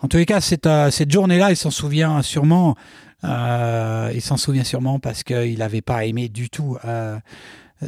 en 0.00 0.06
tous 0.06 0.16
les 0.16 0.26
cas, 0.26 0.40
cette, 0.40 0.68
cette 0.90 1.10
journée-là, 1.10 1.50
il 1.50 1.56
s'en 1.56 1.72
souvient 1.72 2.22
sûrement. 2.22 2.76
il 3.24 4.20
s'en 4.20 4.36
souvient 4.36 4.64
sûrement 4.64 5.00
parce 5.00 5.24
qu'il 5.24 5.58
n'avait 5.58 5.82
pas 5.82 6.04
aimé 6.04 6.28
du 6.28 6.50
tout 6.50 6.76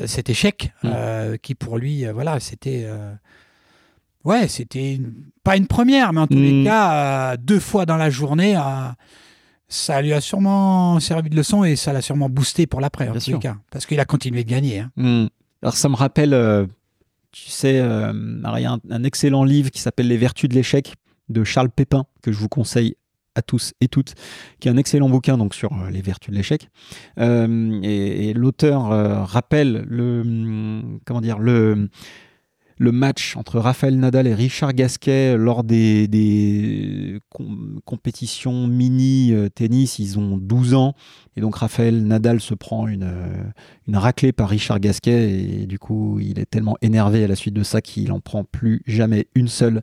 cet 0.07 0.29
échec, 0.29 0.73
mhm. 0.83 1.39
qui 1.39 1.55
pour 1.55 1.79
lui, 1.79 2.05
voilà, 2.07 2.41
c'était 2.41 2.89
ouais, 4.25 4.49
c'était 4.49 5.01
pas 5.45 5.57
une 5.57 5.69
première, 5.69 6.13
mais 6.13 6.21
en 6.21 6.27
tous 6.27 6.35
les 6.35 6.53
mhm. 6.53 6.65
cas, 6.65 7.37
deux 7.37 7.61
fois 7.61 7.87
dans 7.87 7.97
la 7.97 8.11
journée, 8.11 8.57
ça 9.69 10.01
lui 10.01 10.13
a 10.13 10.21
sûrement 10.21 11.01
servi 11.01 11.31
de 11.31 11.37
leçon 11.37 11.65
et 11.65 11.77
ça 11.77 11.93
l'a 11.93 12.03
sûrement 12.03 12.29
boosté 12.29 12.67
pour 12.67 12.81
l'après, 12.81 13.09
en 13.09 13.15
tout 13.15 13.39
cas, 13.39 13.57
parce 13.71 13.87
qu'il 13.87 14.01
a 14.01 14.05
continué 14.05 14.45
de 14.45 14.51
gagner. 14.51 14.81
Hein. 14.81 14.91
Hmm. 14.97 15.27
Alors 15.63 15.75
ça 15.75 15.89
me 15.89 15.97
rappelle, 15.97 16.35
euh, 16.35 16.67
tu 17.33 17.51
sais, 17.51 17.81
euh, 17.81 18.13
il 18.13 18.63
y 18.63 18.67
a 18.67 18.79
un, 18.91 19.05
excellent 19.05 19.45
livre 19.45 19.71
qui 19.71 19.81
s'appelle 19.81 20.09
Les 20.09 20.17
Vertus 20.17 20.49
de 20.49 20.55
l'échec 20.55 20.95
de 21.29 21.43
Charles 21.43 21.71
Pépin 21.71 22.05
que 22.23 22.31
je 22.31 22.39
vous 22.39 22.49
conseille 22.49 22.97
à 23.35 23.43
tous 23.43 23.73
et 23.81 23.89
toutes, 23.89 24.15
qui 24.61 24.69
est 24.69 24.71
un 24.71 24.77
excellent 24.77 25.11
bouquin 25.11 25.37
donc 25.37 25.55
sur 25.55 25.71
les 25.91 26.01
vertus 26.01 26.31
de 26.31 26.37
l'échec. 26.37 26.71
et, 27.19 28.29
et 28.29 28.33
l'auteur 28.33 29.29
rappelle 29.29 29.85
le 29.89 30.21
hum, 30.23 31.01
comment 31.05 31.21
dire 31.21 31.39
le 31.39 31.91
le 32.79 32.93
match 32.93 33.37
entre 33.37 33.59
Raphaël 33.59 33.99
Nadal 33.99 34.27
et 34.27 34.35
Richard 34.35 34.75
Gasquet 34.75 35.37
lors 35.37 35.65
des, 35.65 37.21
compétitions 37.85 38.67
mini 38.67 39.33
euh, 39.33 39.49
tennis, 39.49 39.99
ils 39.99 40.19
ont 40.19 40.37
12 40.37 40.75
ans. 40.75 40.95
Et 41.37 41.41
donc 41.41 41.57
Raphaël 41.57 42.03
Nadal 42.03 42.41
se 42.41 42.55
prend 42.55 42.87
une, 42.87 43.05
euh, 43.05 43.45
une 43.87 43.97
raclée 43.97 44.33
par 44.33 44.49
Richard 44.49 44.81
Gasquet. 44.81 45.31
Et 45.31 45.67
du 45.67 45.79
coup, 45.79 46.19
il 46.21 46.39
est 46.39 46.47
tellement 46.47 46.77
énervé 46.83 47.25
à 47.25 47.29
la 47.29 47.37
suite 47.37 47.55
de 47.55 47.63
ça 47.63 47.81
qu'il 47.81 48.13
en 48.13 48.21
prend 48.21 48.45
plus 48.45 48.83
jamais 48.87 49.29
une 49.35 49.49
seule. 49.49 49.83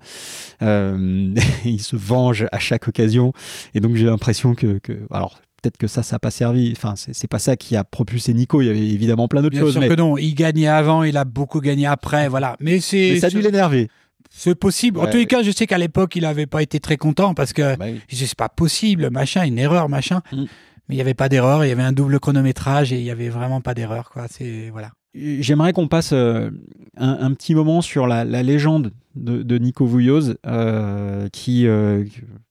Euh, 0.62 1.34
il 1.66 1.82
se 1.82 1.96
venge 1.96 2.46
à 2.52 2.60
chaque 2.60 2.88
occasion. 2.88 3.34
Et 3.74 3.80
donc 3.80 3.96
j'ai 3.96 4.06
l'impression 4.06 4.56
que, 4.56 4.78
que... 4.80 5.08
Alors, 5.12 5.40
peut-être 5.64 5.78
que 5.78 5.88
ça, 5.88 6.04
ça 6.04 6.16
n'a 6.16 6.20
pas 6.20 6.32
servi. 6.32 6.74
Enfin, 6.76 6.94
c'est 6.96 7.28
pas 7.28 7.40
ça 7.40 7.56
qui 7.56 7.76
a 7.76 7.84
propulsé 7.84 8.34
Nico. 8.34 8.62
Il 8.62 8.68
y 8.68 8.70
avait 8.70 8.80
évidemment 8.80 9.28
plein 9.28 9.42
d'autres 9.42 9.58
choses. 9.58 9.74
Bien 9.74 9.88
sûr 9.88 9.96
que 9.96 10.00
non. 10.00 10.18
Il 10.18 10.36
gagnait 10.36 10.68
avant, 10.68 11.04
il 11.04 11.18
a 11.18 11.26
beaucoup 11.26 11.62
gagné 11.62 11.86
après. 11.86 12.28
Voilà. 12.28 12.58
Mais 12.60 12.80
c'est. 12.80 13.20
Ça 13.20 13.28
a 13.28 13.30
dû 13.30 13.42
l'énerver. 13.42 13.90
C'est 14.30 14.56
possible. 14.56 15.00
En 15.00 15.08
tous 15.08 15.18
les 15.18 15.26
cas, 15.26 15.44
je 15.44 15.52
sais 15.52 15.68
qu'à 15.68 15.78
l'époque, 15.78 16.16
il 16.16 16.24
n'avait 16.24 16.48
pas 16.48 16.62
été 16.62 16.80
très 16.80 16.98
content 16.98 17.34
parce 17.34 17.54
que 17.54 17.76
bah 17.78 17.86
c'est 18.12 18.36
pas 18.36 18.50
possible, 18.50 19.10
machin, 19.12 19.44
une 19.44 19.60
erreur, 19.60 19.90
machin. 19.90 20.22
Mm. 20.32 20.46
Mais 20.90 20.96
il 20.96 20.98
n'y 20.98 21.02
avait 21.02 21.14
pas 21.14 21.30
d'erreur. 21.30 21.64
Il 21.64 21.70
y 21.70 21.72
avait 21.72 21.84
un 21.84 21.94
double 21.94 22.20
chronométrage 22.20 22.92
et 22.92 22.98
il 22.98 23.04
n'y 23.04 23.12
avait 23.12 23.30
vraiment 23.30 23.62
pas 23.62 23.74
d'erreur. 23.74 24.10
Quoi. 24.10 24.26
C'est 24.30 24.70
voilà. 24.72 24.92
J'aimerais 25.16 25.74
qu'on 25.74 25.88
passe 25.88 26.12
euh, 26.12 26.50
un, 26.98 27.32
petit 27.34 27.54
moment 27.54 27.82
sur 27.82 28.08
la, 28.08 28.24
légende 28.24 28.92
de, 29.16 29.58
Nico 29.60 29.86
Vouilloz, 29.86 30.38
euh, 30.48 31.30
qui, 31.30 31.68
euh, 31.68 32.04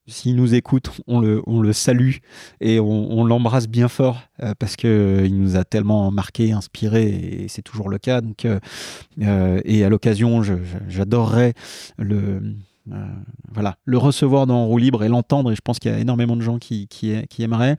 s'il 0.07 0.37
nous 0.37 0.55
écoute, 0.55 0.91
on 1.09 1.21
le, 1.21 1.73
salue 1.73 2.17
et 2.61 2.79
on, 2.79 3.25
l'embrasse 3.25 3.67
bien 3.67 3.89
fort 3.89 4.23
parce 4.61 4.77
qu'il 4.77 5.37
nous 5.37 5.57
a 5.57 5.65
tellement 5.65 6.13
marqué, 6.13 6.53
inspiré, 6.53 7.09
et 7.09 7.49
c'est 7.49 7.63
toujours 7.63 7.89
le 7.89 7.99
cas. 7.99 8.21
Donc, 8.21 8.47
et 9.19 9.85
à 9.85 9.89
l'occasion, 9.89 10.43
j'adorerais 10.89 11.55
le 11.99 12.43
voilà, 13.53 13.77
le 13.85 13.99
recevoir 13.99 14.47
dans 14.47 14.67
Roue 14.67 14.79
Libre 14.79 15.05
et 15.05 15.09
l'entendre, 15.09 15.53
et 15.53 15.55
je 15.55 15.61
pense 15.61 15.79
qu'il 15.79 15.91
y 15.91 15.95
a 15.95 15.99
énormément 15.99 16.37
de 16.37 16.43
gens 16.43 16.59
qui, 16.59 16.89
aimeraient. 17.39 17.77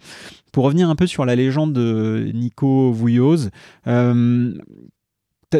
Pour 0.52 0.66
revenir 0.66 0.90
un 0.90 0.96
peu 0.96 1.08
sur 1.08 1.26
la 1.26 1.36
légende 1.36 1.74
de 1.74 2.32
Nico 2.34 2.92
Vouilloz, 2.92 3.50
euh, 3.88 4.54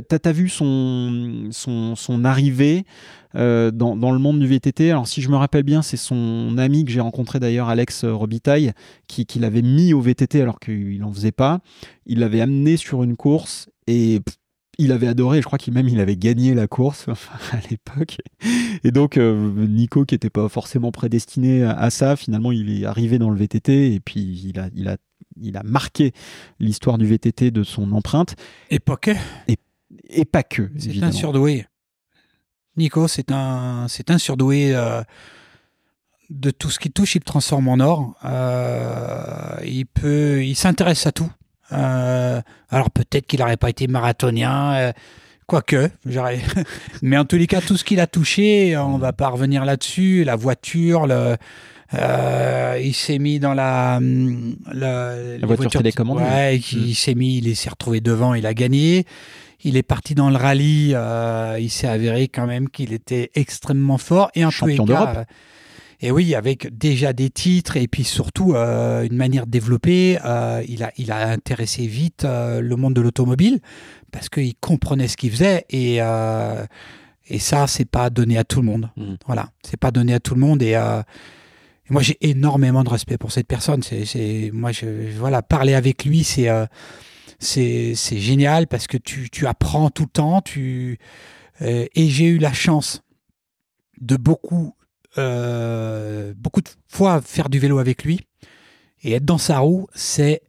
T'as 0.02 0.18
as 0.26 0.32
vu 0.32 0.50
son, 0.50 1.52
arrivée 2.24 2.84
euh, 3.36 3.70
dans, 3.70 3.96
dans, 3.96 4.12
le 4.12 4.18
monde 4.18 4.40
du 4.40 4.48
VTT. 4.48 4.90
Alors, 4.90 5.08
si 5.08 5.22
je 5.22 5.30
me 5.30 5.36
rappelle 5.36 5.64
bien, 5.64 5.82
c'est 5.82 5.98
son 5.98 6.58
ami 6.58 6.84
que 6.84 6.92
j'ai 6.92 7.00
rencontré 7.00 7.40
d'ailleurs, 7.40 7.70
Alex 7.70 8.06
Robitaille, 8.06 8.72
qui, 9.08 9.26
qui 9.26 9.40
l'avait 9.40 9.62
mis 9.62 9.94
au 9.94 10.02
VTT 10.02 10.42
alors 10.42 10.60
qu'il 10.60 11.00
n'en 11.00 11.12
faisait 11.12 11.32
pas. 11.32 11.60
Il 12.06 12.20
l'avait 12.20 12.42
amené 12.42 12.78
sur 12.78 13.04
une 13.04 13.16
course 13.16 13.70
et 13.86 14.20
il 14.78 14.92
avait 14.92 15.08
adoré, 15.08 15.42
je 15.42 15.46
crois 15.46 15.60
qu'il 15.60 15.74
même 15.74 15.88
il 15.88 16.00
avait 16.00 16.16
gagné 16.16 16.54
la 16.54 16.68
course 16.68 17.08
à 17.52 17.58
l'époque. 17.70 18.18
Et 18.84 18.92
donc 18.92 19.18
euh, 19.18 19.68
Nico, 19.68 20.06
qui 20.06 20.16
n'était 20.16 20.30
pas 20.30 20.50
forcément 20.50 20.92
prédestiné 20.92 21.64
à, 21.64 21.90
ça, 21.90 22.16
finalement 22.16 22.52
il 22.52 22.82
est 22.82 22.86
arrivé 22.86 23.20
dans 23.20 23.30
le 23.30 23.38
VTT 23.38 23.94
et 23.94 24.00
puis 24.00 24.22
il 24.46 24.60
a, 24.60 24.70
il 24.74 24.88
a, 24.88 24.98
il 25.40 25.58
a 25.58 25.64
marqué 25.64 26.14
l'histoire 26.60 26.98
du 26.98 27.06
VTT 27.06 27.52
de 27.52 27.64
son 27.64 27.92
empreinte. 27.92 28.36
Et 28.70 28.80
pas 28.80 28.98
que. 28.98 29.12
Et, 29.48 30.26
pas 30.26 30.44
que. 30.44 30.70
C'est 30.78 31.04
un 31.04 31.12
surdoué. 31.12 31.66
Nico, 32.76 33.08
c'est 33.08 33.32
un, 33.32 33.88
c'est 33.88 34.10
un 34.10 34.18
surdoué. 34.18 34.76
Euh, 34.76 35.04
de 36.30 36.52
tout 36.52 36.70
ce 36.70 36.80
qui 36.80 36.92
touche, 36.92 37.16
il 37.16 37.20
le 37.20 37.26
transforme 37.26 37.68
en 37.68 37.80
or. 37.80 38.16
Euh, 38.26 39.58
il 39.66 39.86
peut, 39.86 40.44
il 40.44 40.56
s'intéresse 40.56 41.06
à 41.06 41.12
tout. 41.12 41.30
Euh, 41.74 42.42
alors 42.70 42.92
peut-être 42.92 43.28
qu'il 43.28 43.40
n'aurait 43.40 43.58
pas 43.58 43.70
été 43.70 43.88
marathonien, 43.88 44.74
euh, 44.76 44.92
quoique, 45.48 45.90
mais 47.02 47.18
en 47.18 47.26
tous 47.26 47.38
les 47.38 47.48
cas, 47.48 47.62
tout 47.62 47.78
ce 47.78 47.84
qu'il 47.84 48.00
a 48.00 48.08
touché, 48.08 48.78
on 48.78 48.98
va 48.98 49.14
pas 49.14 49.30
revenir 49.30 49.66
là-dessus, 49.66 50.24
la 50.24 50.36
voiture, 50.36 51.08
le, 51.08 51.36
euh, 51.94 52.80
il 52.82 52.94
s'est 52.94 53.20
mis 53.20 53.40
dans 53.40 53.54
la, 53.54 54.00
la, 54.72 55.38
la 55.38 55.48
voiture 55.48 55.72
télécommande. 55.72 56.20
Ouais, 56.20 56.58
il 56.58 56.92
mm. 56.92 56.94
s'est 56.94 57.16
mis, 57.16 57.38
il 57.38 57.56
s'est 57.56 57.70
retrouvé 57.70 58.02
devant, 58.02 58.34
il 58.34 58.46
a 58.46 58.54
gagné. 58.54 59.06
Il 59.66 59.78
est 59.78 59.84
parti 59.84 60.14
dans 60.14 60.30
le 60.30 60.36
rallye, 60.36 60.94
il 61.60 61.70
s'est 61.70 61.88
avéré 61.88 62.28
quand 62.28 62.46
même 62.46 62.68
qu'il 62.68 62.92
était 62.92 63.32
extrêmement 63.34 63.98
fort. 63.98 64.30
Et 64.36 64.44
en 64.44 64.50
Champion 64.50 64.84
d'Europe. 64.84 65.26
Et 66.02 66.12
oui, 66.12 66.36
avec 66.36 66.78
déjà 66.78 67.14
des 67.14 67.30
titres 67.30 67.78
et 67.78 67.88
puis 67.88 68.04
surtout 68.04 68.54
euh, 68.54 69.04
une 69.04 69.16
manière 69.16 69.46
de 69.46 69.52
développer, 69.52 70.20
euh, 70.26 70.64
il, 70.68 70.84
a, 70.84 70.92
il 70.98 71.12
a 71.12 71.30
intéressé 71.30 71.88
vite 71.88 72.26
euh, 72.26 72.62
le 72.62 72.76
monde 72.76 72.94
de 72.94 73.02
l'automobile 73.02 73.60
parce 74.12 74.30
qu'il 74.30 74.56
comprenait 74.56 75.08
ce 75.08 75.18
qu'il 75.18 75.32
faisait 75.32 75.66
et, 75.70 75.98
et 75.98 77.40
ça, 77.40 77.68
c'est 77.68 77.86
pas 77.90 78.10
donné 78.10 78.38
à 78.38 78.44
tout 78.44 78.60
le 78.60 78.68
monde. 78.68 78.90
Mmh. 78.96 79.14
Voilà, 79.26 79.50
c'est 79.64 79.80
pas 79.80 79.92
donné 79.92 80.14
à 80.14 80.20
tout 80.20 80.36
le 80.36 80.42
monde 80.42 80.62
et, 80.62 80.78
moi 81.90 82.02
j'ai 82.02 82.18
énormément 82.22 82.84
de 82.84 82.90
respect 82.90 83.18
pour 83.18 83.32
cette 83.32 83.48
personne. 83.48 83.82
C'est, 83.84 84.52
moi, 84.54 84.72
je, 84.72 84.86
voilà, 85.18 85.42
parler 85.42 85.74
avec 85.74 86.06
lui, 86.06 86.24
c'est 86.24 86.48
c'est, 87.40 87.94
c'est 87.96 88.20
génial 88.20 88.68
parce 88.68 88.88
que 88.88 88.98
tu, 88.98 89.30
tu 89.30 89.48
apprends 89.48 89.90
tout 89.90 90.04
le 90.04 90.10
temps. 90.10 90.42
Tu, 90.42 91.00
et 91.60 92.10
j'ai 92.10 92.26
eu 92.26 92.38
la 92.38 92.54
chance 92.54 93.04
de 94.00 94.16
beaucoup 94.16 94.76
euh, 95.18 96.34
beaucoup 96.36 96.62
de 96.62 96.70
fois 96.88 97.22
faire 97.22 97.50
du 97.50 97.60
vélo 97.60 97.78
avec 97.78 98.04
lui 98.04 98.22
et 99.04 99.14
être 99.14 99.26
dans 99.26 99.38
sa 99.38 99.60
roue, 99.60 99.88
c'est 99.94 100.42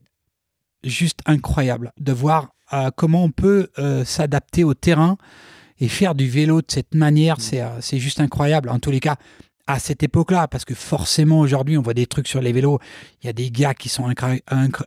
juste 0.83 1.21
incroyable 1.27 1.93
de 1.99 2.13
voir 2.13 2.55
euh, 2.73 2.91
comment 2.97 3.25
on 3.25 3.31
peut 3.31 3.69
euh, 3.79 4.05
s'adapter 4.05 4.65
au 4.65 4.75
terrain 4.75 5.17
et 5.81 5.89
faire 5.89 6.15
du 6.15 6.29
vélo 6.29 6.61
de 6.61 6.67
cette 6.69 6.95
manière. 6.95 7.37
C'est 7.41 7.99
juste 7.99 8.21
incroyable. 8.21 8.69
En 8.69 8.79
tous 8.79 8.91
les 8.91 9.01
cas, 9.01 9.17
à 9.67 9.79
cette 9.79 10.03
époque-là, 10.03 10.47
parce 10.47 10.65
que 10.65 10.75
forcément 10.75 11.41
aujourd'hui, 11.41 11.77
on 11.77 11.83
voit 11.83 11.95
des 11.95 12.07
trucs 12.07 12.29
sur 12.29 12.41
les 12.41 12.53
vélos. 12.53 12.79
Il 13.23 13.27
y 13.27 13.31
a 13.31 13.33
des 13.33 13.51
gars 13.51 13.75
qui 13.75 13.89
sont 13.89 14.09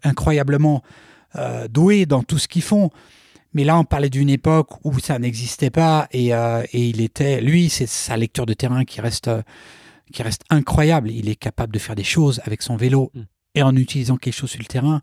incroyablement 0.03 0.81
doués 1.69 2.05
dans 2.05 2.23
tout 2.23 2.37
ce 2.37 2.47
qu'ils 2.47 2.61
font. 2.61 2.89
Mais 3.53 3.63
là, 3.63 3.77
on 3.77 3.83
parlait 3.83 4.09
d'une 4.09 4.29
époque 4.29 4.69
où 4.83 4.99
ça 4.99 5.19
n'existait 5.19 5.69
pas 5.69 6.07
et, 6.11 6.33
euh, 6.33 6.63
il 6.73 7.01
était, 7.01 7.41
lui, 7.41 7.69
c'est 7.69 7.87
sa 7.87 8.17
lecture 8.17 8.45
de 8.45 8.53
terrain 8.53 8.85
qui 8.85 9.01
reste, 9.01 9.29
qui 10.11 10.23
reste 10.23 10.43
incroyable. 10.49 11.09
Il 11.11 11.29
est 11.29 11.35
capable 11.35 11.73
de 11.73 11.79
faire 11.79 11.95
des 11.95 12.03
choses 12.03 12.41
avec 12.45 12.61
son 12.61 12.75
vélo 12.75 13.11
mm. 13.13 13.21
et 13.55 13.63
en 13.63 13.75
utilisant 13.75 14.17
quelque 14.17 14.35
chose 14.35 14.51
sur 14.51 14.59
le 14.59 14.65
terrain. 14.65 15.01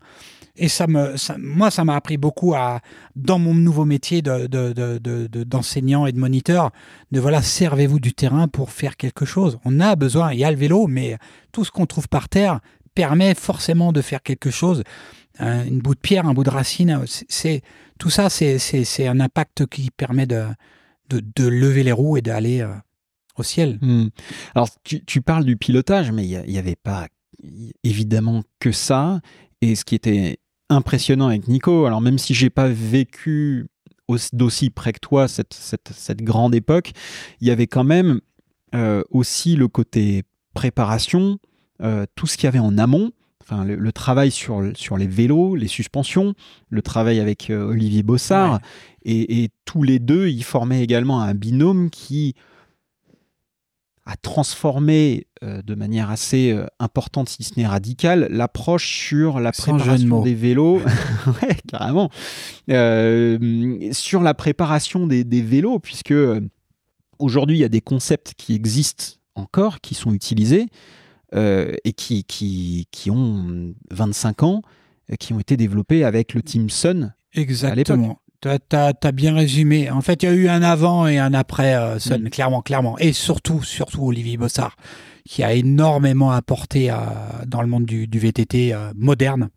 Et 0.57 0.69
ça 0.69 0.87
me, 0.87 1.15
moi, 1.37 1.69
ça 1.69 1.83
m'a 1.83 1.95
appris 1.95 2.17
beaucoup 2.17 2.53
à, 2.55 2.79
dans 3.15 3.39
mon 3.39 3.53
nouveau 3.53 3.83
métier 3.83 4.21
d'enseignant 4.21 6.01
de, 6.01 6.05
de, 6.05 6.09
et 6.09 6.13
de 6.13 6.19
moniteur, 6.19 6.71
de 7.11 7.19
voilà, 7.19 7.41
servez-vous 7.41 7.99
du 7.99 8.13
terrain 8.13 8.47
pour 8.47 8.71
faire 8.71 8.95
quelque 8.95 9.25
chose. 9.25 9.59
On 9.65 9.81
a 9.81 9.97
besoin, 9.97 10.31
il 10.31 10.39
y 10.39 10.45
a 10.45 10.51
le 10.51 10.57
vélo, 10.57 10.87
mais 10.87 11.17
tout 11.51 11.65
ce 11.65 11.71
qu'on 11.71 11.85
trouve 11.85 12.07
par 12.07 12.29
terre 12.29 12.61
permet 12.93 13.35
forcément 13.35 13.91
de 13.91 14.01
faire 14.01 14.23
quelque 14.23 14.49
chose. 14.49 14.83
Un, 15.39 15.65
une 15.65 15.79
bout 15.79 15.95
de 15.95 15.99
pierre, 15.99 16.25
un 16.27 16.33
bout 16.33 16.43
de 16.43 16.49
racine, 16.49 17.03
c'est 17.27 17.61
tout 17.99 18.09
ça, 18.09 18.29
c'est 18.29 19.07
un 19.07 19.19
impact 19.19 19.65
qui 19.67 19.91
permet 19.91 20.25
de, 20.25 20.45
de, 21.09 21.47
lever 21.47 21.83
les 21.83 21.91
roues 21.91 22.17
et 22.17 22.21
d'aller 22.21 22.61
euh, 22.61 22.73
au 23.37 23.43
ciel. 23.43 23.77
Hmm. 23.81 24.07
Alors, 24.53 24.69
tu, 24.83 25.21
parles 25.21 25.45
du 25.45 25.57
pilotage, 25.57 26.11
mais 26.11 26.25
il 26.25 26.43
n'y 26.47 26.57
avait 26.57 26.75
pas 26.75 27.07
évidemment 27.83 28.43
que 28.59 28.71
ça. 28.71 29.21
Et 29.61 29.75
ce 29.75 29.85
qui 29.85 29.95
était 29.95 30.39
impressionnant 30.69 31.27
avec 31.27 31.47
Nico, 31.47 31.85
alors 31.85 32.01
même 32.01 32.17
si 32.17 32.33
j'ai 32.33 32.49
pas 32.49 32.67
vécu 32.67 33.67
d'aussi 34.33 34.69
près 34.69 34.93
que 34.93 34.99
toi 34.99 35.27
cette, 35.27 35.53
cette, 35.53 35.89
cette, 35.93 36.21
grande 36.21 36.53
époque, 36.53 36.91
il 37.41 37.47
y 37.47 37.51
avait 37.51 37.67
quand 37.67 37.83
même 37.83 38.21
euh, 38.73 39.03
aussi 39.09 39.55
le 39.55 39.67
côté 39.67 40.23
préparation, 40.53 41.39
euh, 41.81 42.05
tout 42.15 42.27
ce 42.27 42.37
qu'il 42.37 42.45
y 42.45 42.47
avait 42.47 42.59
en 42.59 42.77
amont 42.77 43.11
enfin, 43.47 43.63
le, 43.63 43.91
travail 43.91 44.31
sur, 44.31 44.63
sur 44.75 44.97
les 44.97 45.07
vélos, 45.07 45.55
les 45.55 45.67
suspensions, 45.67 46.33
le 46.69 46.81
travail 46.81 47.19
avec 47.19 47.49
euh, 47.49 47.69
Olivier 47.69 48.03
Bossard, 48.03 48.59
et, 49.07 49.49
tous 49.65 49.83
les 49.83 49.99
deux, 49.99 50.29
ils 50.29 50.43
formaient 50.43 50.83
également 50.83 51.21
un 51.21 51.35
binôme 51.35 51.89
qui 51.91 52.33
a 54.07 54.15
transformé 54.17 55.27
euh, 55.43 55.61
de 55.61 55.75
manière 55.75 56.09
assez 56.09 56.51
euh, 56.51 56.65
importante, 56.79 57.29
si 57.29 57.43
ce 57.43 57.59
n'est 57.59 57.67
radicale, 57.67 58.27
l'approche 58.31 58.87
sur 58.87 59.39
la 59.39 59.51
préparation 59.51 60.21
des 60.21 60.33
vélos. 60.33 60.81
ouais, 61.27 61.57
carrément. 61.67 62.09
sur 63.91 64.21
la 64.21 64.33
préparation 64.33 65.05
des, 65.05 65.23
des 65.23 65.41
vélos, 65.41 65.79
puisque 65.79 66.13
aujourd'hui, 67.19 67.57
il 67.57 67.61
y 67.61 67.65
a 67.65 67.69
des 67.69 67.81
concepts 67.81 68.33
qui 68.35 68.55
existent 68.55 69.19
encore, 69.35 69.81
qui 69.81 69.93
sont 69.93 70.13
utilisés. 70.13 70.67
Euh, 71.35 71.73
et 71.83 71.91
qui, 71.91 72.23
qui, 72.23 72.87
qui, 72.91 73.11
ont 73.11 73.73
25 73.91 74.43
ans, 74.43 74.61
qui 75.19 75.33
ont 75.33 75.39
été 75.39 75.57
développés 75.57 76.05
avec 76.05 76.33
le 76.33 76.41
Team 76.41 76.69
Sun 76.69 77.13
Exactement. 77.33 78.19
Tu 78.41 78.47
as, 78.47 79.11
bien 79.11 79.35
résumé. 79.35 79.89
En 79.89 80.01
fait, 80.01 80.23
il 80.23 80.25
y 80.27 80.29
a 80.29 80.33
eu 80.33 80.47
un 80.47 80.61
avant 80.61 81.07
et 81.07 81.17
un 81.17 81.33
après 81.33 81.75
euh, 81.75 81.99
Sun, 81.99 82.23
mm. 82.23 82.29
clairement, 82.29 82.61
clairement. 82.61 82.97
Et 82.99 83.11
surtout, 83.11 83.63
surtout 83.63 84.03
Olivier 84.03 84.37
Bossard, 84.37 84.77
qui 85.27 85.43
a 85.43 85.51
énormément 85.51 86.31
apporté 86.31 86.93
dans 87.47 87.61
le 87.61 87.67
monde 87.67 87.85
du, 87.85 88.07
VTT 88.07 88.73
euh, 88.73 88.93
moderne. 88.95 89.49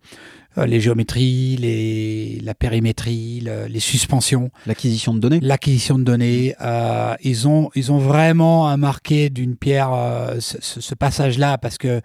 Euh, 0.57 0.66
les 0.66 0.80
géométries, 0.80 1.57
les, 1.57 2.40
la 2.42 2.55
périmétrie, 2.55 3.46
les 3.68 3.80
suspensions. 3.80 4.51
L'acquisition 4.66 5.14
de 5.14 5.20
données. 5.20 5.40
L'acquisition 5.40 5.99
de 5.99 6.05
données. 6.05 6.55
Euh, 6.61 7.14
ils, 7.22 7.46
ont, 7.46 7.70
ils 7.74 7.92
ont 7.92 7.99
vraiment 7.99 8.76
marqué 8.78 9.28
d'une 9.28 9.57
pierre 9.57 9.90
ce, 10.38 10.94
passage-là 10.94 11.59
parce 11.59 11.76
que 11.76 12.01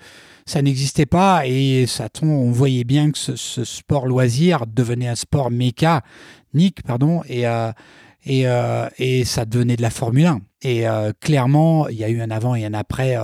ça 0.45 0.61
n'existait 0.61 1.05
pas 1.05 1.47
et 1.47 1.85
ça, 1.87 2.09
on 2.21 2.51
voyait 2.51 2.83
bien 2.83 3.11
que 3.11 3.17
ce, 3.17 3.35
ce 3.35 3.63
sport 3.63 4.07
loisir 4.07 4.67
devenait 4.67 5.07
un 5.07 5.15
sport 5.15 5.49
mécanique, 5.49 6.83
pardon, 6.85 7.21
et, 7.27 7.45
et, 8.25 8.45
et 8.97 9.25
ça 9.25 9.45
devenait 9.45 9.77
de 9.77 9.81
la 9.81 9.89
Formule 9.89 10.25
1. 10.25 10.41
Et 10.63 10.85
clairement, 11.21 11.87
il 11.87 11.97
y 11.97 12.03
a 12.03 12.09
eu 12.09 12.21
un 12.21 12.29
avant 12.29 12.55
et 12.55 12.65
un 12.65 12.73
après 12.73 13.17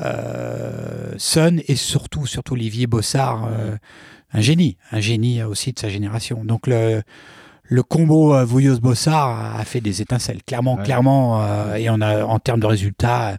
euh, 0.00 1.14
Sun 1.16 1.60
et 1.66 1.74
surtout, 1.74 2.26
surtout 2.26 2.54
Olivier 2.54 2.86
Bossard, 2.86 3.48
euh, 3.50 3.76
un 4.32 4.40
génie, 4.40 4.76
un 4.92 5.00
génie 5.00 5.42
aussi 5.42 5.72
de 5.72 5.78
sa 5.78 5.88
génération. 5.88 6.44
Donc 6.44 6.66
le, 6.66 7.02
le 7.64 7.82
combo 7.82 8.34
euh, 8.34 8.44
Vouillos-Bossard 8.44 9.56
a 9.56 9.64
fait 9.64 9.80
des 9.80 10.02
étincelles, 10.02 10.42
clairement, 10.42 10.76
clairement. 10.76 11.42
Euh, 11.42 11.74
et 11.74 11.90
on 11.90 12.00
a, 12.00 12.24
en 12.24 12.38
termes 12.38 12.60
de 12.60 12.66
résultats, 12.66 13.36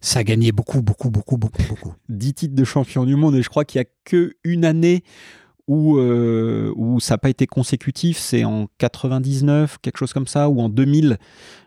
ça 0.00 0.20
a 0.20 0.24
gagné 0.24 0.52
beaucoup, 0.52 0.82
beaucoup, 0.82 1.10
beaucoup, 1.10 1.36
beaucoup, 1.36 1.62
beaucoup. 1.68 1.94
10 2.08 2.34
titres 2.34 2.54
de 2.54 2.64
champion 2.64 3.04
du 3.04 3.16
monde 3.16 3.34
et 3.36 3.42
je 3.42 3.48
crois 3.48 3.64
qu'il 3.64 3.80
n'y 3.80 3.86
a 3.86 3.90
qu'une 4.04 4.64
année 4.64 5.04
où, 5.68 5.98
où 5.98 7.00
ça 7.00 7.14
n'a 7.14 7.18
pas 7.18 7.28
été 7.28 7.48
consécutif, 7.48 8.18
c'est 8.18 8.44
en 8.44 8.68
99, 8.78 9.78
quelque 9.82 9.98
chose 9.98 10.12
comme 10.12 10.28
ça, 10.28 10.48
ou 10.48 10.60
en 10.60 10.68
2000, 10.68 11.18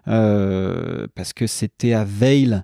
parce 0.06 1.34
que 1.36 1.48
c'était 1.48 1.92
à 1.94 2.06
euh, 2.22 2.62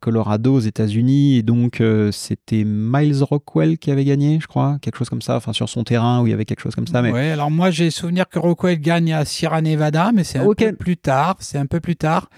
Colorado 0.00 0.54
aux 0.54 0.60
États-Unis 0.60 1.36
et 1.36 1.42
donc 1.42 1.80
euh, 1.80 2.10
c'était 2.12 2.64
Miles 2.64 3.22
Rockwell 3.22 3.78
qui 3.78 3.90
avait 3.90 4.04
gagné, 4.04 4.38
je 4.40 4.46
crois, 4.46 4.78
quelque 4.80 4.96
chose 4.96 5.10
comme 5.10 5.22
ça, 5.22 5.36
enfin 5.36 5.52
sur 5.52 5.68
son 5.68 5.84
terrain 5.84 6.22
où 6.22 6.26
il 6.26 6.30
y 6.30 6.32
avait 6.32 6.44
quelque 6.44 6.62
chose 6.62 6.74
comme 6.74 6.86
ça. 6.86 7.02
Mais... 7.02 7.12
Ouais, 7.12 7.30
alors 7.30 7.50
moi 7.50 7.70
j'ai 7.70 7.90
souvenir 7.90 8.28
que 8.28 8.38
Rockwell 8.38 8.78
gagne 8.78 9.12
à 9.12 9.24
Sierra 9.24 9.60
Nevada, 9.60 10.12
mais 10.14 10.24
c'est 10.24 10.38
un 10.38 10.52
peu 10.54 10.72
plus 10.72 10.96
tard. 10.96 11.36
C'est 11.40 11.58
un 11.58 11.66
peu 11.66 11.80
plus 11.80 11.96
tard. 11.96 12.28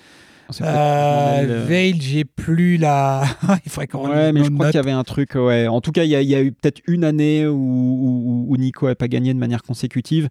Euh, 0.60 1.64
Veil, 1.66 1.96
j'ai 2.00 2.24
plus 2.24 2.76
la. 2.76 3.24
il 3.64 3.70
faudrait 3.70 3.86
qu'on 3.86 4.08
Ouais, 4.08 4.32
mais 4.32 4.44
je 4.44 4.50
crois 4.50 4.66
qu'il 4.66 4.76
y 4.76 4.78
avait 4.78 4.90
un 4.90 5.04
truc. 5.04 5.34
Ouais. 5.34 5.66
En 5.66 5.80
tout 5.80 5.92
cas, 5.92 6.04
il 6.04 6.10
y 6.10 6.34
a, 6.34 6.42
eu 6.42 6.52
peut-être 6.52 6.80
une 6.86 7.04
année 7.04 7.46
où, 7.46 8.46
où, 8.48 8.56
Nico 8.56 8.86
n'a 8.86 8.94
pas 8.94 9.08
gagné 9.08 9.32
de 9.32 9.38
manière 9.38 9.62
consécutive. 9.62 10.28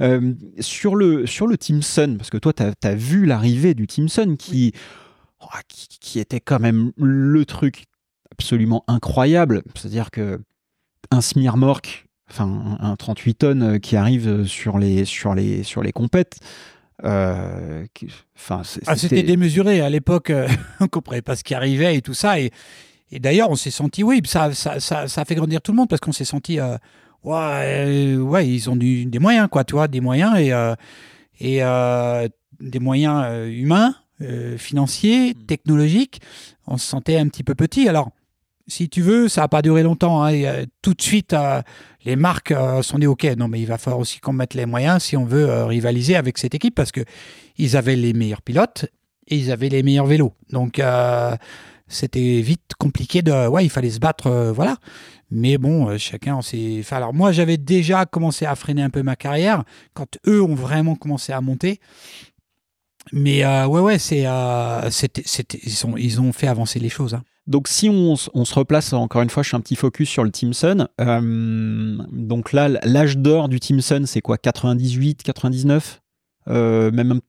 Euh, 0.00 0.32
sur, 0.58 0.96
le, 0.96 1.26
sur 1.26 1.46
le 1.46 1.56
Team 1.56 1.82
Sun, 1.82 2.16
parce 2.16 2.30
que 2.30 2.38
toi, 2.38 2.52
tu 2.52 2.62
as, 2.62 2.94
vu 2.94 3.26
l'arrivée 3.26 3.74
du 3.74 3.86
Team 3.86 4.08
Sun 4.08 4.36
qui. 4.36 4.72
Qui, 5.68 6.18
était 6.18 6.40
quand 6.40 6.60
même 6.60 6.92
le 6.96 7.44
truc 7.44 7.84
absolument 8.32 8.84
incroyable. 8.88 9.62
C'est-à-dire 9.74 10.10
que 10.10 10.40
un 11.10 11.20
Smirmork, 11.20 12.06
enfin 12.30 12.76
un 12.80 12.96
38 12.96 13.34
tonnes 13.34 13.62
euh, 13.62 13.78
qui 13.78 13.96
arrive 13.96 14.46
sur 14.46 14.78
les 14.78 15.04
sur 15.04 15.34
les 15.34 15.62
sur 15.62 15.82
les 15.82 15.92
compètes. 15.92 16.38
Euh, 17.04 17.86
enfin, 18.36 18.62
ah, 18.86 18.96
c'était 18.96 19.22
démesuré 19.22 19.80
à 19.80 19.88
l'époque. 19.88 20.30
Euh, 20.30 20.48
on 20.80 20.88
comprenait 20.88 21.22
pas 21.22 21.36
ce 21.36 21.44
qui 21.44 21.54
arrivait 21.54 21.96
et 21.96 22.02
tout 22.02 22.14
ça. 22.14 22.38
Et, 22.38 22.50
et 23.10 23.18
d'ailleurs, 23.18 23.50
on 23.50 23.56
s'est 23.56 23.70
senti, 23.70 24.02
oui, 24.04 24.20
ça, 24.24 24.52
ça, 24.52 24.78
ça, 24.78 25.08
ça, 25.08 25.20
a 25.22 25.24
fait 25.24 25.34
grandir 25.34 25.62
tout 25.62 25.72
le 25.72 25.76
monde 25.76 25.88
parce 25.88 26.00
qu'on 26.00 26.12
s'est 26.12 26.26
senti, 26.26 26.60
ouais, 27.24 28.16
ouais, 28.16 28.48
ils 28.48 28.70
ont 28.70 28.76
du, 28.76 29.06
des 29.06 29.18
moyens, 29.18 29.48
quoi, 29.50 29.64
tu 29.64 29.72
vois, 29.72 29.88
des 29.88 30.00
moyens 30.00 30.38
et, 30.38 30.52
et 31.40 31.60
des 32.60 32.78
moyens 32.78 33.48
humains 33.48 33.96
euh, 34.22 34.58
financier, 34.58 35.32
mm. 35.32 35.46
technologique, 35.46 36.20
on 36.66 36.76
se 36.76 36.86
sentait 36.86 37.16
un 37.16 37.28
petit 37.28 37.42
peu 37.42 37.54
petit. 37.54 37.88
Alors, 37.88 38.10
si 38.66 38.88
tu 38.88 39.00
veux, 39.00 39.28
ça 39.28 39.42
n'a 39.42 39.48
pas 39.48 39.62
duré 39.62 39.82
longtemps. 39.82 40.22
Hein. 40.22 40.64
tout 40.82 40.92
de 40.92 41.00
suite, 41.00 41.32
euh, 41.32 41.62
les 42.04 42.16
marques 42.16 42.52
euh, 42.52 42.82
sont 42.82 42.98
dit 42.98 43.06
OK, 43.06 43.24
non, 43.38 43.48
mais 43.48 43.60
il 43.60 43.66
va 43.66 43.78
falloir 43.78 43.98
aussi 43.98 44.20
qu'on 44.20 44.34
mette 44.34 44.54
les 44.54 44.66
moyens 44.66 45.02
si 45.02 45.16
on 45.16 45.24
veut 45.24 45.64
rivaliser 45.64 46.16
avec 46.16 46.36
cette 46.36 46.54
équipe 46.54 46.74
parce 46.74 46.92
que 46.92 47.00
ils 47.56 47.76
avaient 47.76 47.96
les 47.96 48.12
meilleurs 48.12 48.42
pilotes 48.42 48.86
et 49.26 49.36
ils 49.36 49.50
avaient 49.50 49.70
les 49.70 49.82
meilleurs 49.82 50.06
vélos. 50.06 50.34
Donc, 50.50 50.82
c'était 51.88 52.40
vite 52.40 52.72
compliqué 52.78 53.22
de. 53.22 53.48
Ouais, 53.48 53.64
il 53.64 53.70
fallait 53.70 53.90
se 53.90 53.98
battre, 53.98 54.52
voilà. 54.54 54.76
Mais 55.30 55.58
bon, 55.58 55.96
chacun 55.98 56.42
s'est. 56.42 56.82
alors, 56.90 57.14
moi, 57.14 57.32
j'avais 57.32 57.56
déjà 57.56 58.04
commencé 58.06 58.46
à 58.46 58.54
freiner 58.54 58.82
un 58.82 58.90
peu 58.90 59.02
ma 59.02 59.16
carrière 59.16 59.64
quand 59.94 60.18
eux 60.26 60.42
ont 60.42 60.54
vraiment 60.54 60.94
commencé 60.94 61.32
à 61.32 61.40
monter. 61.40 61.80
Mais 63.12 63.44
euh, 63.44 63.66
ouais, 63.66 63.80
ouais, 63.80 63.98
c'est, 63.98 64.26
euh, 64.26 64.88
ils, 65.96 66.20
ont, 66.20 66.32
fait 66.32 66.46
avancer 66.46 66.78
les 66.78 66.88
choses. 66.88 67.14
Hein. 67.14 67.22
Donc 67.46 67.68
si 67.68 67.88
on, 67.88 68.16
se 68.16 68.54
replace, 68.54 68.92
encore 68.92 69.22
une 69.22 69.30
fois, 69.30 69.42
je 69.42 69.50
fais 69.50 69.56
un 69.56 69.60
petit 69.60 69.76
focus 69.76 70.08
sur 70.08 70.24
le 70.24 70.30
Team 70.30 70.52
Sun. 70.52 70.88
Euh, 71.00 71.98
donc 72.12 72.52
là, 72.52 72.68
l'âge 72.68 73.16
d'or 73.18 73.48
du 73.48 73.58
Team 73.58 73.80
Sun, 73.80 74.06
c'est 74.06 74.20
quoi 74.20 74.38
98, 74.38 75.22
99 75.22 76.00
Même 76.46 77.12
un 77.12 77.20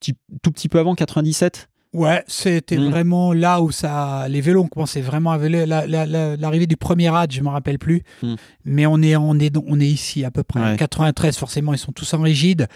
petit, 0.00 0.14
tout 0.42 0.50
petit 0.50 0.68
peu 0.68 0.78
avant, 0.78 0.94
97 0.94 1.68
Ouais, 1.92 2.24
c'était 2.26 2.78
mm. 2.78 2.90
vraiment 2.90 3.34
là 3.34 3.60
où 3.60 3.70
ça, 3.70 4.26
les 4.28 4.40
vélos 4.40 4.62
ont 4.62 4.68
commencé 4.68 5.02
vraiment 5.02 5.32
à 5.32 5.38
vélo. 5.38 5.66
L'arrivée 5.66 6.66
du 6.66 6.78
premier 6.78 7.10
rad, 7.10 7.30
je 7.30 7.42
me 7.42 7.48
rappelle 7.48 7.78
plus, 7.78 8.02
mm. 8.22 8.34
mais 8.64 8.86
on 8.86 9.02
est, 9.02 9.14
on 9.16 9.38
est, 9.38 9.54
on 9.66 9.78
est 9.78 9.88
ici 9.88 10.24
à 10.24 10.30
peu 10.30 10.42
près. 10.42 10.76
93, 10.76 11.36
forcément, 11.36 11.74
ils 11.74 11.78
sont 11.78 11.92
tous 11.92 12.14
en 12.14 12.22
rigide. 12.22 12.66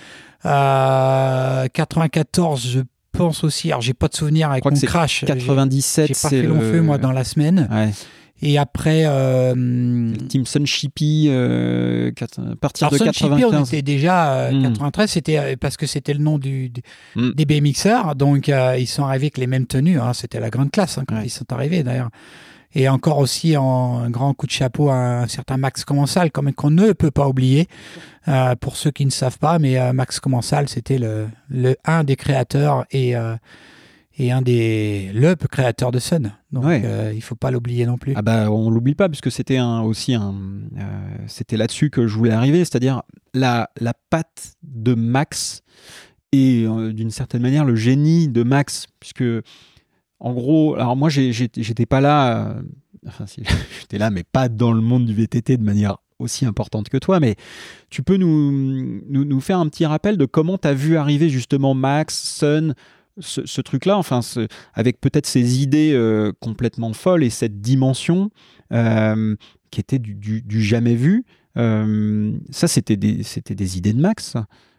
94, 0.42 2.66
euh, 2.66 2.68
je 2.68 2.80
pense 3.12 3.42
aussi. 3.42 3.70
Alors, 3.70 3.80
j'ai 3.80 3.94
pas 3.94 4.08
de 4.08 4.14
souvenir 4.14 4.50
avec 4.50 4.62
mon 4.64 4.70
crash. 4.72 5.24
97, 5.24 6.08
j'ai 6.08 6.14
pas 6.14 6.28
fait 6.28 6.42
long 6.42 6.60
feu 6.60 6.82
moi 6.82 6.98
dans 6.98 7.12
la 7.12 7.24
semaine. 7.24 7.68
Ouais. 7.72 7.92
Et 8.42 8.58
après. 8.58 9.04
Euh, 9.06 10.12
Team 10.28 10.44
Sun 10.44 10.66
Shippy, 10.66 11.26
euh, 11.28 12.10
à 12.20 12.56
partir 12.56 12.90
de 12.90 12.98
95. 12.98 13.54
on 13.54 13.64
était 13.64 13.82
déjà. 13.82 14.50
93, 14.50 15.02
euh, 15.02 15.04
hmm. 15.04 15.08
c'était 15.08 15.38
euh, 15.38 15.56
parce 15.58 15.76
que 15.76 15.86
c'était 15.86 16.12
le 16.12 16.20
nom 16.20 16.38
du, 16.38 16.72
hmm. 17.14 17.30
des 17.32 17.44
BMXers. 17.46 18.14
Donc, 18.14 18.48
ils 18.48 18.86
sont 18.86 19.04
arrivés 19.04 19.26
avec 19.26 19.38
les 19.38 19.46
mêmes 19.46 19.66
tenues. 19.66 19.98
Hein, 19.98 20.12
c'était 20.12 20.40
la 20.40 20.50
grande 20.50 20.70
classe 20.70 20.98
hein, 20.98 21.04
quand 21.06 21.20
ils 21.20 21.30
sont 21.30 21.50
arrivés 21.52 21.82
d'ailleurs. 21.82 22.10
Et 22.74 22.90
encore 22.90 23.18
aussi 23.18 23.56
en, 23.56 24.00
un 24.00 24.10
grand 24.10 24.34
coup 24.34 24.46
de 24.46 24.50
chapeau 24.50 24.90
à 24.90 25.22
un 25.22 25.28
certain 25.28 25.56
Max 25.56 25.84
Commensal, 25.84 26.30
comme 26.30 26.52
qu'on 26.52 26.70
ne 26.70 26.92
peut 26.92 27.10
pas 27.10 27.26
oublier. 27.26 27.68
pour 28.60 28.76
ceux 28.76 28.90
qui 28.90 29.06
ne 29.06 29.10
savent 29.10 29.38
pas, 29.38 29.58
mais 29.58 29.92
Max 29.94 30.20
Commensal, 30.20 30.68
c'était 30.68 30.98
le, 30.98 31.28
le, 31.48 31.76
un 31.86 32.04
des 32.04 32.16
créateurs 32.16 32.84
et 32.90 33.14
et 34.18 34.32
un 34.32 34.42
des 34.42 35.10
le 35.12 35.34
créateur 35.34 35.92
de 35.92 35.98
Sun. 35.98 36.32
Donc 36.52 36.64
euh, 36.64 37.12
il 37.14 37.22
faut 37.22 37.34
pas 37.34 37.50
l'oublier 37.50 37.86
non 37.86 37.98
plus. 37.98 38.14
Ah 38.16 38.22
bah 38.22 38.50
on 38.50 38.70
l'oublie 38.70 38.94
pas 38.94 39.08
puisque 39.08 39.30
c'était 39.30 39.58
un, 39.58 39.80
aussi 39.82 40.14
un 40.14 40.34
euh, 40.78 41.16
c'était 41.26 41.56
là-dessus 41.56 41.90
que 41.90 42.06
je 42.06 42.16
voulais 42.16 42.32
arriver, 42.32 42.60
c'est-à-dire 42.60 43.02
la 43.34 43.70
la 43.80 43.94
patte 44.10 44.54
de 44.62 44.94
Max 44.94 45.62
et 46.32 46.64
euh, 46.66 46.92
d'une 46.92 47.10
certaine 47.10 47.42
manière 47.42 47.64
le 47.64 47.76
génie 47.76 48.28
de 48.28 48.42
Max 48.42 48.86
puisque 49.00 49.24
en 50.18 50.32
gros, 50.32 50.74
alors 50.76 50.96
moi 50.96 51.10
j'étais 51.10 51.86
pas 51.86 52.00
là 52.00 52.56
enfin 53.06 53.26
si, 53.26 53.42
j'étais 53.80 53.98
là 53.98 54.10
mais 54.10 54.24
pas 54.24 54.48
dans 54.48 54.72
le 54.72 54.80
monde 54.80 55.04
du 55.04 55.14
VTT 55.14 55.58
de 55.58 55.64
manière 55.64 55.98
aussi 56.18 56.46
importante 56.46 56.88
que 56.88 56.96
toi, 56.96 57.20
mais 57.20 57.36
tu 57.90 58.02
peux 58.02 58.16
nous, 58.16 58.50
nous, 59.06 59.24
nous 59.24 59.40
faire 59.40 59.58
un 59.58 59.68
petit 59.68 59.84
rappel 59.84 60.16
de 60.16 60.24
comment 60.24 60.56
tu 60.56 60.66
as 60.66 60.72
vu 60.72 60.96
arriver 60.96 61.28
justement 61.28 61.74
Max, 61.74 62.16
Sun, 62.16 62.74
ce, 63.18 63.60
truc-là, 63.60 63.96
enfin, 63.96 64.20
avec 64.74 65.00
peut-être 65.00 65.26
ces 65.26 65.62
idées 65.62 65.92
euh, 65.92 66.32
complètement 66.40 66.92
folles 66.92 67.24
et 67.24 67.30
cette 67.30 67.60
dimension 67.60 68.30
euh, 68.72 69.36
qui 69.70 69.80
était 69.80 69.98
du, 69.98 70.62
jamais 70.62 70.94
vu. 70.94 71.24
Euh, 71.56 72.36
ça, 72.50 72.68
c'était 72.68 72.96
des, 72.96 73.78
idées 73.78 73.92
de 73.92 74.00
Max. 74.00 74.36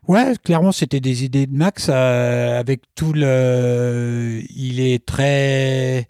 Ouais, 0.07 0.33
clairement, 0.43 0.71
c'était 0.71 0.99
des 0.99 1.23
idées 1.23 1.47
de 1.47 1.55
Max 1.55 1.89
avec 1.89 2.81
tout 2.95 3.13
le. 3.13 4.41
Il 4.55 4.79
est 4.79 5.05
très. 5.05 6.05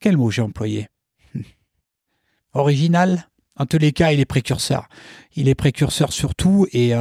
Quel 0.00 0.16
mot 0.16 0.30
j'ai 0.30 0.42
employé? 0.42 0.88
Original. 2.54 3.28
En 3.56 3.66
tous 3.66 3.78
les 3.78 3.92
cas, 3.92 4.12
il 4.12 4.18
est 4.18 4.24
précurseur. 4.24 4.88
Il 5.36 5.48
est 5.48 5.54
précurseur 5.54 6.12
surtout 6.12 6.66
et 6.72 6.94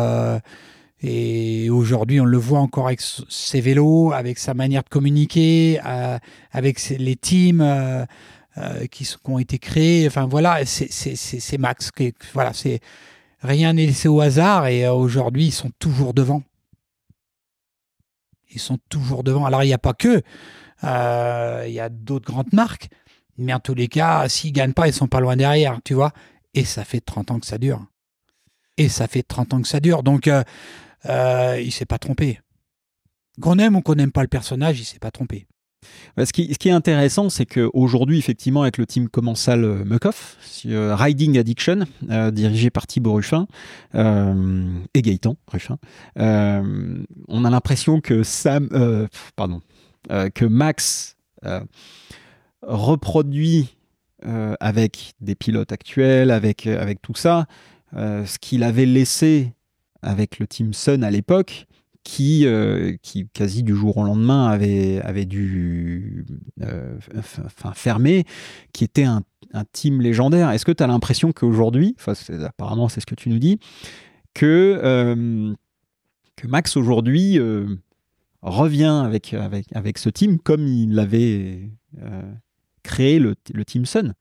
et 1.03 1.69
aujourd'hui, 1.71 2.21
on 2.21 2.25
le 2.25 2.37
voit 2.37 2.59
encore 2.59 2.87
avec 2.87 3.01
ses 3.01 3.59
vélos, 3.59 4.11
avec 4.11 4.37
sa 4.37 4.53
manière 4.53 4.83
de 4.83 4.89
communiquer, 4.89 5.79
euh, 5.83 6.19
avec 6.51 6.79
les 6.89 7.15
teams 7.15 7.61
euh, 7.61 8.05
euh, 8.57 8.85
qui, 8.85 9.11
ont 9.25 9.39
été 9.39 9.57
créés. 9.57 10.05
Enfin 10.05 10.27
voilà, 10.27 10.63
c'est 10.65 11.57
Max. 11.57 11.89
voilà, 12.33 12.51
rien 13.41 13.73
n'est 13.73 13.87
laissé 13.87 14.07
au 14.07 14.21
hasard. 14.21 14.67
Et 14.67 14.87
aujourd'hui, 14.87 15.47
ils 15.47 15.51
sont 15.51 15.71
toujours 15.79 16.13
devant. 16.13 16.43
Ils 18.51 18.59
sont 18.59 18.77
toujours 18.89 19.23
devant. 19.23 19.45
Alors 19.45 19.63
il 19.63 19.67
n'y 19.67 19.73
a 19.73 19.79
pas 19.79 19.93
que, 19.93 20.21
il 20.83 21.73
y 21.73 21.79
a 21.79 21.89
d'autres 21.89 22.31
grandes 22.31 22.53
marques, 22.53 22.89
mais 23.39 23.55
en 23.55 23.59
tous 23.59 23.73
les 23.73 23.87
cas, 23.87 24.29
s'ils 24.29 24.51
gagnent 24.51 24.73
pas, 24.73 24.87
ils 24.87 24.93
sont 24.93 25.07
pas 25.07 25.19
loin 25.19 25.35
derrière, 25.35 25.79
tu 25.83 25.95
vois. 25.95 26.11
Et 26.53 26.63
ça 26.63 26.85
fait 26.85 27.01
30 27.01 27.31
ans 27.31 27.39
que 27.39 27.47
ça 27.47 27.57
dure. 27.57 27.83
Et 28.77 28.87
ça 28.87 29.07
fait 29.07 29.23
30 29.23 29.55
ans 29.55 29.61
que 29.61 29.67
ça 29.67 29.79
dure. 29.79 30.03
Donc, 30.03 30.29
euh, 31.07 31.61
il 31.63 31.71
s'est 31.71 31.85
pas 31.85 31.97
trompé. 31.99 32.39
Qu'on 33.41 33.57
aime 33.59 33.75
ou 33.75 33.81
qu'on 33.81 33.95
n'aime 33.95 34.11
pas 34.11 34.21
le 34.21 34.27
personnage, 34.27 34.79
il 34.79 34.85
s'est 34.85 34.99
pas 34.99 35.11
trompé. 35.11 35.47
Ce 36.17 36.31
qui, 36.33 36.53
ce 36.53 36.59
qui 36.59 36.69
est 36.69 36.73
intéressant, 36.73 37.29
c'est 37.29 37.45
qu'aujourd'hui, 37.45 38.19
effectivement, 38.19 38.61
avec 38.63 38.77
le 38.77 38.85
team 38.85 39.09
commensal 39.09 39.63
euh, 39.63 39.83
Mukoff, 39.85 40.37
euh, 40.65 40.95
Riding 40.95 41.37
Addiction, 41.37 41.85
euh, 42.09 42.31
dirigé 42.31 42.69
par 42.69 42.85
Thibaut 42.85 43.13
Ruffin 43.13 43.47
et 43.93 45.01
Gaëtan 45.01 45.37
Ruffin, 45.47 45.77
on 46.15 47.45
a 47.45 47.49
l'impression 47.49 48.01
que 48.01 48.21
Max 50.45 51.17
reproduit 52.61 53.75
avec 54.59 55.13
des 55.21 55.35
pilotes 55.35 55.71
actuels, 55.71 56.31
avec 56.31 56.67
tout 57.01 57.15
ça, 57.15 57.47
ce 57.93 58.37
qu'il 58.39 58.63
avait 58.63 58.85
laissé 58.85 59.53
avec 60.01 60.39
le 60.39 60.47
team 60.47 60.73
Sun 60.73 61.03
à 61.03 61.11
l'époque 61.11 61.67
qui, 62.03 62.45
euh, 62.45 62.95
qui 63.01 63.27
quasi 63.27 63.63
du 63.63 63.75
jour 63.75 63.97
au 63.97 64.03
lendemain 64.03 64.47
avait, 64.47 64.99
avait 65.01 65.25
dû 65.25 66.25
euh, 66.61 66.97
fermer, 67.75 68.25
qui 68.73 68.83
était 68.83 69.03
un, 69.03 69.21
un 69.53 69.63
team 69.71 70.01
légendaire. 70.01 70.49
Est-ce 70.49 70.65
que 70.65 70.71
tu 70.71 70.83
as 70.83 70.87
l'impression 70.87 71.31
qu'aujourd'hui, 71.31 71.95
apparemment 72.43 72.89
c'est 72.89 73.01
ce 73.01 73.05
que 73.05 73.15
tu 73.15 73.29
nous 73.29 73.39
dis, 73.39 73.59
que, 74.33 74.79
euh, 74.83 75.53
que 76.35 76.47
Max 76.47 76.75
aujourd'hui 76.75 77.39
revient 78.41 79.03
avec, 79.05 79.33
avec, 79.33 79.67
avec 79.75 79.97
ce 79.97 80.09
team 80.09 80.39
comme 80.39 80.65
il 80.65 80.97
avait 80.97 81.69
créé 82.81 83.19
le, 83.19 83.35
le 83.53 83.65
Team 83.65 83.85
Sun? 83.85 84.15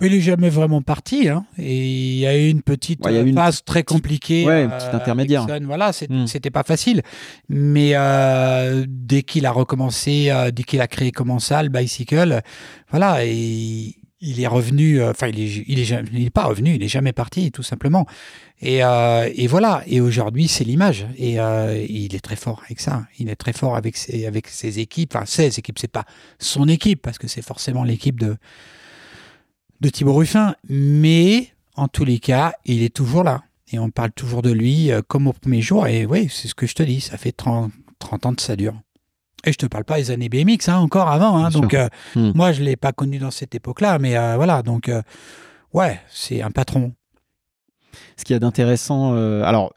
Mais 0.00 0.08
il 0.08 0.14
n'est 0.14 0.20
jamais 0.20 0.48
vraiment 0.48 0.82
parti. 0.82 1.28
Hein. 1.28 1.44
Et 1.58 1.76
il 1.76 2.18
y 2.18 2.26
a 2.26 2.36
eu 2.36 2.48
une 2.48 2.62
petite 2.62 3.06
phase 3.34 3.62
très 3.64 3.84
compliquée. 3.84 4.44
Ouais, 4.44 4.64
une 4.64 4.70
petite 4.70 4.94
intermédiaire. 4.94 5.46
Voilà, 5.62 5.90
hmm. 6.08 6.26
c'était 6.26 6.50
pas 6.50 6.64
facile. 6.64 7.02
Mais 7.48 7.92
euh, 7.94 8.84
dès 8.88 9.22
qu'il 9.22 9.46
a 9.46 9.52
recommencé, 9.52 10.30
euh, 10.30 10.50
dès 10.50 10.64
qu'il 10.64 10.80
a 10.80 10.88
créé 10.88 11.12
Commensal, 11.12 11.68
Bicycle, 11.68 12.40
voilà, 12.90 13.24
et 13.24 13.94
il 14.20 14.40
est 14.40 14.46
revenu. 14.46 15.00
Euh, 15.00 15.10
enfin, 15.10 15.28
il 15.28 15.38
est, 15.38 15.64
il 15.68 15.78
est, 15.78 15.94
il 16.12 16.26
est 16.26 16.30
pas 16.30 16.44
revenu. 16.46 16.74
Il 16.74 16.82
est 16.82 16.88
jamais 16.88 17.12
parti, 17.12 17.52
tout 17.52 17.62
simplement. 17.62 18.06
Et, 18.60 18.78
et 18.78 19.46
voilà. 19.46 19.82
Et 19.86 20.00
aujourd'hui, 20.00 20.48
c'est 20.48 20.64
l'image. 20.64 21.06
Et, 21.16 21.36
il 21.88 22.14
est 22.14 22.24
très 22.24 22.36
fort 22.36 22.62
avec 22.64 22.80
ça. 22.80 23.04
Il 23.18 23.28
est 23.28 23.36
très 23.36 23.52
fort 23.52 23.76
avec 23.76 23.96
ses, 23.96 24.26
avec 24.26 24.48
ses 24.48 24.78
équipes. 24.80 25.14
Enfin, 25.14 25.26
ses 25.26 25.58
équipes. 25.58 25.78
C'est 25.78 25.90
pas 25.90 26.04
son 26.38 26.66
équipe 26.68 27.02
parce 27.02 27.18
que 27.18 27.28
c'est 27.28 27.42
forcément 27.42 27.84
l'équipe 27.84 28.18
de 28.18 28.36
de 29.82 29.88
Thibaut 29.88 30.14
Ruffin, 30.14 30.54
mais 30.68 31.48
en 31.74 31.88
tous 31.88 32.04
les 32.04 32.20
cas, 32.20 32.54
il 32.64 32.84
est 32.84 32.94
toujours 32.94 33.24
là. 33.24 33.42
Et 33.72 33.80
on 33.80 33.90
parle 33.90 34.12
toujours 34.12 34.40
de 34.40 34.52
lui 34.52 34.92
euh, 34.92 35.02
comme 35.06 35.26
au 35.26 35.32
premier 35.32 35.60
jour. 35.60 35.88
Et 35.88 36.06
oui, 36.06 36.28
c'est 36.30 36.46
ce 36.46 36.54
que 36.54 36.68
je 36.68 36.74
te 36.74 36.84
dis, 36.84 37.00
ça 37.00 37.18
fait 37.18 37.32
30, 37.32 37.72
30 37.98 38.26
ans 38.26 38.34
que 38.34 38.42
ça 38.42 38.54
dure. 38.54 38.80
Et 39.44 39.50
je 39.50 39.58
te 39.58 39.66
parle 39.66 39.84
pas 39.84 39.96
des 39.96 40.12
années 40.12 40.28
BMX, 40.28 40.68
hein, 40.68 40.76
encore 40.76 41.08
avant. 41.08 41.36
Hein, 41.36 41.50
donc, 41.50 41.74
euh, 41.74 41.88
hmm. 42.14 42.30
moi, 42.36 42.52
je 42.52 42.60
ne 42.60 42.66
l'ai 42.66 42.76
pas 42.76 42.92
connu 42.92 43.18
dans 43.18 43.32
cette 43.32 43.56
époque-là. 43.56 43.98
Mais 43.98 44.16
euh, 44.16 44.36
voilà, 44.36 44.62
donc, 44.62 44.88
ouais, 45.72 46.00
c'est 46.08 46.42
un 46.42 46.52
patron. 46.52 46.94
Ce 48.16 48.24
qu'il 48.24 48.34
y 48.34 48.36
a 48.36 48.40
d'intéressant, 48.40 49.14
alors, 49.42 49.74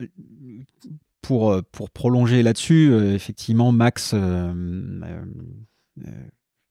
pour, 1.24 1.60
pour 1.72 1.90
prolonger 1.90 2.44
là-dessus, 2.44 2.94
effectivement, 3.16 3.72
Max, 3.72 4.14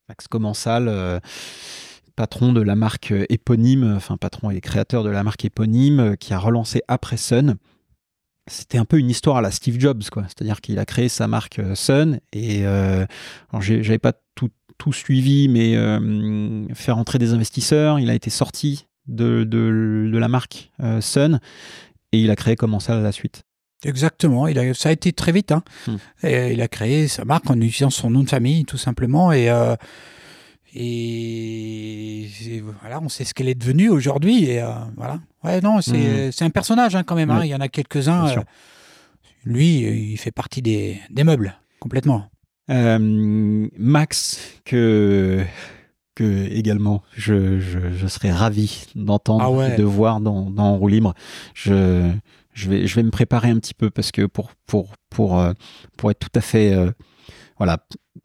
Max 0.08 0.28
Commensal 0.30 1.20
patron 2.16 2.52
de 2.52 2.60
la 2.60 2.76
marque 2.76 3.12
éponyme, 3.28 3.94
enfin 3.96 4.16
patron 4.16 4.50
et 4.50 4.60
créateur 4.60 5.04
de 5.04 5.10
la 5.10 5.22
marque 5.22 5.44
éponyme, 5.44 6.00
euh, 6.00 6.16
qui 6.16 6.32
a 6.32 6.38
relancé 6.38 6.82
après 6.88 7.16
Sun. 7.16 7.56
C'était 8.46 8.76
un 8.76 8.84
peu 8.84 8.98
une 8.98 9.08
histoire 9.08 9.38
à 9.38 9.42
la 9.42 9.50
Steve 9.50 9.80
Jobs, 9.80 10.02
quoi. 10.10 10.24
C'est-à-dire 10.24 10.60
qu'il 10.60 10.78
a 10.78 10.84
créé 10.84 11.08
sa 11.08 11.26
marque 11.26 11.58
euh, 11.58 11.74
Sun 11.74 12.20
et 12.32 12.66
euh, 12.66 13.06
j'avais 13.60 13.98
pas 13.98 14.12
tout, 14.34 14.50
tout, 14.76 14.92
suivi, 14.92 15.48
mais 15.48 15.76
euh, 15.76 16.66
faire 16.74 16.98
entrer 16.98 17.18
des 17.18 17.32
investisseurs, 17.32 17.98
il 17.98 18.10
a 18.10 18.14
été 18.14 18.28
sorti 18.28 18.86
de, 19.06 19.44
de, 19.44 20.10
de 20.12 20.18
la 20.18 20.28
marque 20.28 20.70
Sun 21.00 21.40
et 22.12 22.20
il 22.20 22.30
a 22.30 22.36
créé 22.36 22.56
comment 22.56 22.80
ça 22.80 22.98
à 22.98 23.00
la 23.00 23.12
suite? 23.12 23.42
Exactement, 23.84 24.46
il 24.46 24.58
a, 24.58 24.72
ça 24.72 24.88
a 24.90 24.92
été 24.92 25.12
très 25.12 25.32
vite. 25.32 25.52
Hein. 25.52 25.62
Hmm. 25.86 25.96
Et 26.22 26.52
il 26.52 26.62
a 26.62 26.68
créé 26.68 27.06
sa 27.08 27.24
marque 27.24 27.50
en 27.50 27.56
utilisant 27.56 27.90
son 27.90 28.10
nom 28.10 28.22
de 28.22 28.28
famille, 28.28 28.64
tout 28.64 28.78
simplement. 28.78 29.30
Et 29.32 29.50
et, 30.76 32.28
voilà, 32.80 33.00
on 33.00 33.08
sait 33.08 33.24
ce 33.24 33.32
qu'elle 33.32 33.48
est 33.48 33.54
devenue 33.54 33.88
aujourd'hui. 33.88 34.44
Et 34.44 34.60
euh, 34.60 34.72
voilà. 34.96 35.20
Ouais, 35.44 35.60
non, 35.60 35.80
c'est 35.80 36.28
mmh. 36.28 36.44
un 36.44 36.50
personnage 36.50 36.96
hein, 36.96 37.04
quand 37.04 37.14
même. 37.14 37.30
Hein. 37.30 37.42
Il 37.44 37.48
y 37.48 37.54
en 37.54 37.60
a 37.60 37.68
quelques-uns. 37.68 38.28
Euh, 38.28 38.42
lui, 39.44 40.12
il 40.12 40.16
fait 40.16 40.32
partie 40.32 40.62
des, 40.62 40.98
des 41.10 41.22
meubles, 41.22 41.54
complètement. 41.78 42.28
Euh, 42.70 43.68
Max, 43.76 44.40
que, 44.64 45.44
que 46.14 46.48
également, 46.50 47.02
je, 47.14 47.60
je, 47.60 48.06
serais 48.06 48.32
ravi 48.32 48.86
d'entendre 48.94 49.62
ah 49.62 49.68
et 49.68 49.76
de 49.76 49.84
voir 49.84 50.20
dans, 50.20 50.50
dans 50.50 50.76
Roue 50.76 50.88
Libre. 50.88 51.14
Je, 51.52 52.10
je, 52.54 52.70
vais, 52.70 52.86
je 52.86 52.96
vais 52.96 53.02
me 53.02 53.10
préparer 53.10 53.50
un 53.50 53.58
petit 53.58 53.74
peu 53.74 53.90
parce 53.90 54.10
que 54.12 54.24
pour, 54.24 54.52
pour, 54.66 54.94
pour, 55.10 55.44
pour 55.98 56.10
être 56.10 56.18
tout 56.18 56.38
à 56.38 56.40
fait 56.40 56.74
voilà, 57.58 57.78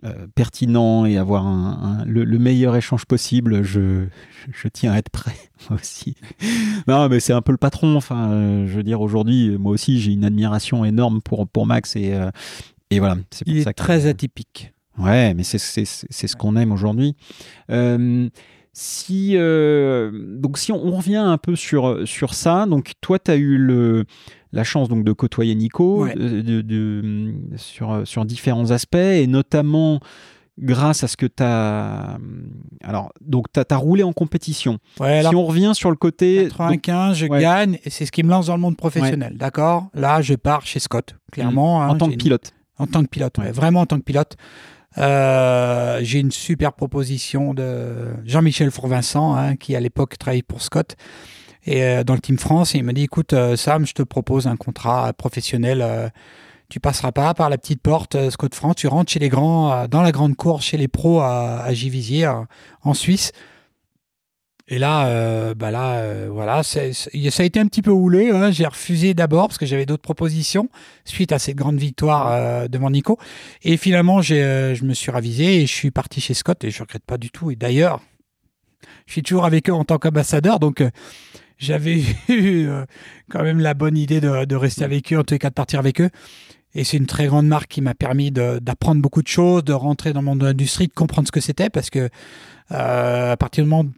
euh, 0.06 0.28
pertinent 0.34 1.06
et 1.06 1.18
avoir 1.18 1.46
un, 1.46 2.04
le, 2.06 2.26
meilleur 2.40 2.76
échange 2.76 3.06
possible, 3.06 3.64
je, 3.64 4.06
je, 4.50 4.68
tiens 4.70 4.94
à 4.94 4.98
être 4.98 5.10
prêt, 5.10 5.36
moi 5.70 5.78
aussi. 5.78 6.16
non, 6.88 7.10
mais 7.10 7.20
c'est 7.20 7.34
un 7.34 7.42
peu 7.42 7.52
le 7.52 7.58
patron. 7.58 7.98
Enfin, 7.98 8.32
euh, 8.32 8.68
je 8.68 8.78
veux 8.78 8.84
dire, 8.84 9.02
aujourd'hui, 9.02 9.58
moi 9.58 9.74
aussi, 9.74 10.00
j'ai 10.00 10.14
une 10.14 10.24
admiration 10.24 10.86
énorme 10.86 11.22
pour, 11.22 11.48
pour 11.50 11.66
Max 11.66 11.98
et, 11.98 12.14
euh, 12.14 12.32
et 12.92 13.00
voilà. 13.00 13.18
C'est 13.32 13.46
Il 13.46 13.58
est 13.58 13.74
très 13.74 14.06
atypique. 14.06 14.72
Ouais, 14.98 15.34
mais 15.34 15.44
c'est 15.44 15.58
ce 15.58 16.36
qu'on 16.36 16.56
aime 16.56 16.72
aujourd'hui. 16.72 17.16
Si, 18.74 19.36
donc, 19.36 20.58
si 20.58 20.72
on, 20.72 20.92
revient 20.92 21.16
un 21.16 21.38
peu 21.38 21.56
sur, 21.56 22.08
sur 22.08 22.34
ça, 22.34 22.66
donc 22.66 22.94
toi, 23.02 23.20
tu 23.20 23.32
as 23.32 23.36
eu 23.36 23.58
le 23.58 24.06
la 24.52 24.64
chance 24.64 24.90
donc 24.90 25.04
de 25.04 25.12
côtoyer 25.12 25.54
Nico 25.54 26.08
de, 26.08 27.34
sur, 27.56 28.02
sur 28.08 28.26
différents 28.26 28.72
aspects 28.72 28.96
et 28.96 29.28
notamment 29.28 30.00
grâce 30.60 31.04
à 31.04 31.08
ce 31.08 31.18
que 31.18 31.26
tu 31.26 31.42
as. 31.44 32.18
Alors, 32.84 33.12
donc, 33.22 33.46
tu 33.54 33.60
as, 33.60 33.78
roulé 33.78 34.04
en 34.04 34.14
compétition. 34.14 34.80
si 34.98 35.36
on 35.36 35.46
revient 35.46 35.72
sur 35.74 35.90
le 35.90 35.96
côté. 35.96 36.48
95, 36.50 37.18
je 37.18 37.28
gagne, 37.28 37.80
et 37.84 37.90
c'est 37.90 38.06
ce 38.06 38.12
qui 38.12 38.24
me 38.24 38.30
lance 38.30 38.48
dans 38.48 38.56
le 38.56 38.62
monde 38.62 38.78
professionnel. 38.78 39.36
D'accord? 39.38 39.88
Là, 39.94 40.22
je 40.22 40.34
pars 40.36 40.66
chez 40.66 40.80
Scott, 40.80 41.16
clairement. 41.32 41.80
Mmh. 41.80 41.90
en 41.90 41.94
hein, 41.94 41.98
tant 41.98 42.10
que 42.10 42.16
pilote. 42.16 42.54
En 42.78 42.88
tant 42.88 43.04
que 43.04 43.10
pilote, 43.10 43.40
vraiment 43.54 43.82
en 43.82 43.86
tant 43.86 43.98
que 43.98 44.04
pilote. 44.04 44.38
Euh, 44.98 46.00
j'ai 46.02 46.20
une 46.20 46.32
super 46.32 46.74
proposition 46.74 47.54
de 47.54 48.08
Jean-Michel 48.26 48.72
Fourvincent, 48.72 49.36
hein, 49.36 49.56
qui 49.56 49.76
à 49.76 49.80
l'époque 49.80 50.18
travaillait 50.18 50.42
pour 50.42 50.62
Scott, 50.62 50.96
et 51.66 51.84
euh, 51.84 52.04
dans 52.04 52.16
le 52.16 52.22
Team 52.22 52.38
France. 52.38 52.74
Il 52.74 52.84
m'a 52.84 52.94
dit, 52.94 53.04
écoute, 53.04 53.34
euh, 53.34 53.56
Sam, 53.56 53.86
je 53.86 53.94
te 53.94 54.04
propose 54.04 54.48
un 54.48 54.56
contrat 54.56 55.14
professionnel. 55.14 55.82
Euh, 55.82 56.10
tu 56.70 56.80
passeras 56.80 57.12
pas 57.12 57.34
par 57.34 57.50
la 57.50 57.58
petite 57.58 57.82
porte 57.82 58.30
Scott 58.30 58.54
France, 58.54 58.76
tu 58.76 58.88
rentres 58.88 59.12
chez 59.12 59.20
les 59.20 59.30
grands, 59.30 59.88
dans 59.88 60.04
la 60.04 60.12
grande 60.12 60.36
cour, 60.36 60.62
chez 60.62 60.78
les 60.78 60.88
pros 60.88 61.20
à, 61.20 61.62
à 61.64 61.74
Givisier, 61.74 62.32
en 62.84 62.94
Suisse. 62.94 63.32
Et 64.72 64.78
là, 64.78 65.54
bah 65.56 65.72
là, 65.72 66.28
voilà, 66.30 66.62
ça 66.64 66.82
a 66.82 67.44
été 67.44 67.60
un 67.60 67.66
petit 67.66 67.82
peu 67.82 67.92
houlé. 67.92 68.30
Hein. 68.30 68.52
J'ai 68.52 68.68
refusé 68.68 69.16
d'abord 69.16 69.48
parce 69.48 69.58
que 69.58 69.66
j'avais 69.66 69.88
d'autres 69.88 70.04
propositions 70.04 70.70
suite 71.06 71.32
à 71.32 71.40
cette 71.40 71.56
grande 71.56 71.78
victoire 71.78 72.70
de 72.70 72.78
mon 72.78 72.92
Nico. 72.92 73.18
Et 73.64 73.78
finalement, 73.78 74.22
je 74.22 74.86
me 74.86 74.94
suis 74.94 75.10
ravisé 75.10 75.62
et 75.62 75.66
je 75.66 75.74
suis 75.74 75.90
parti 75.90 76.22
chez 76.22 76.36
Scott 76.36 76.64
et 76.64 76.70
je 76.70 76.84
regrette 76.84 77.04
pas 77.04 77.18
du 77.18 77.32
tout. 77.32 77.50
Et 77.50 77.56
d'ailleurs, 77.56 78.00
je 79.08 79.14
suis 79.14 79.24
toujours 79.24 79.46
avec 79.46 79.70
eux 79.70 79.74
en 79.74 79.86
tant 79.86 79.98
qu'ambassadeur, 79.98 80.60
donc 80.60 80.84
j'avais 81.60 82.00
eu 82.30 82.68
euh, 82.68 82.86
quand 83.30 83.44
même 83.44 83.60
la 83.60 83.74
bonne 83.74 83.98
idée 83.98 84.22
de, 84.22 84.56
rester 84.56 84.84
avec 84.84 85.14
eux, 85.14 85.20
en 85.20 85.24
les 85.30 85.38
cas 85.38 85.50
de 85.50 85.54
partir 85.54 85.80
avec 85.80 86.02
eux. 86.02 86.10
Et 86.76 86.84
c'est 86.84 86.98
une 86.98 87.08
très 87.08 87.28
grande 87.28 87.48
marque 87.48 87.68
qui 87.68 87.82
m'a 87.82 87.96
permis 87.96 88.32
d'apprendre 88.32 89.02
beaucoup 89.02 89.22
de 89.22 89.28
choses, 89.28 89.64
de 89.64 89.74
rentrer 89.74 90.14
dans 90.14 90.22
le 90.22 90.26
monde 90.26 90.40
de 90.40 90.52
de 90.54 90.94
comprendre 90.94 91.28
ce 91.28 91.32
que 91.32 91.42
c'était, 91.42 91.70
parce 91.70 91.90
que 91.90 92.10
euh, 92.72 93.32
à 93.32 93.38
partir 93.38 93.64
du 93.64 93.70
moment 93.70 93.90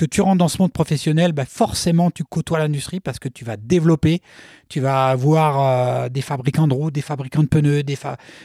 que 0.00 0.06
tu 0.06 0.22
rentres 0.22 0.38
dans 0.38 0.48
ce 0.48 0.56
monde 0.62 0.72
professionnel, 0.72 1.32
bah 1.32 1.44
forcément 1.44 2.10
tu 2.10 2.24
côtoies 2.24 2.58
l'industrie 2.58 3.00
parce 3.00 3.18
que 3.18 3.28
tu 3.28 3.44
vas 3.44 3.58
développer, 3.58 4.22
tu 4.70 4.80
vas 4.80 5.08
avoir 5.08 6.04
euh, 6.04 6.08
des 6.08 6.22
fabricants 6.22 6.66
de 6.66 6.72
roues, 6.72 6.90
des 6.90 7.02
fabricants 7.02 7.42
de 7.42 7.48
pneus, 7.48 7.82
des 7.82 7.98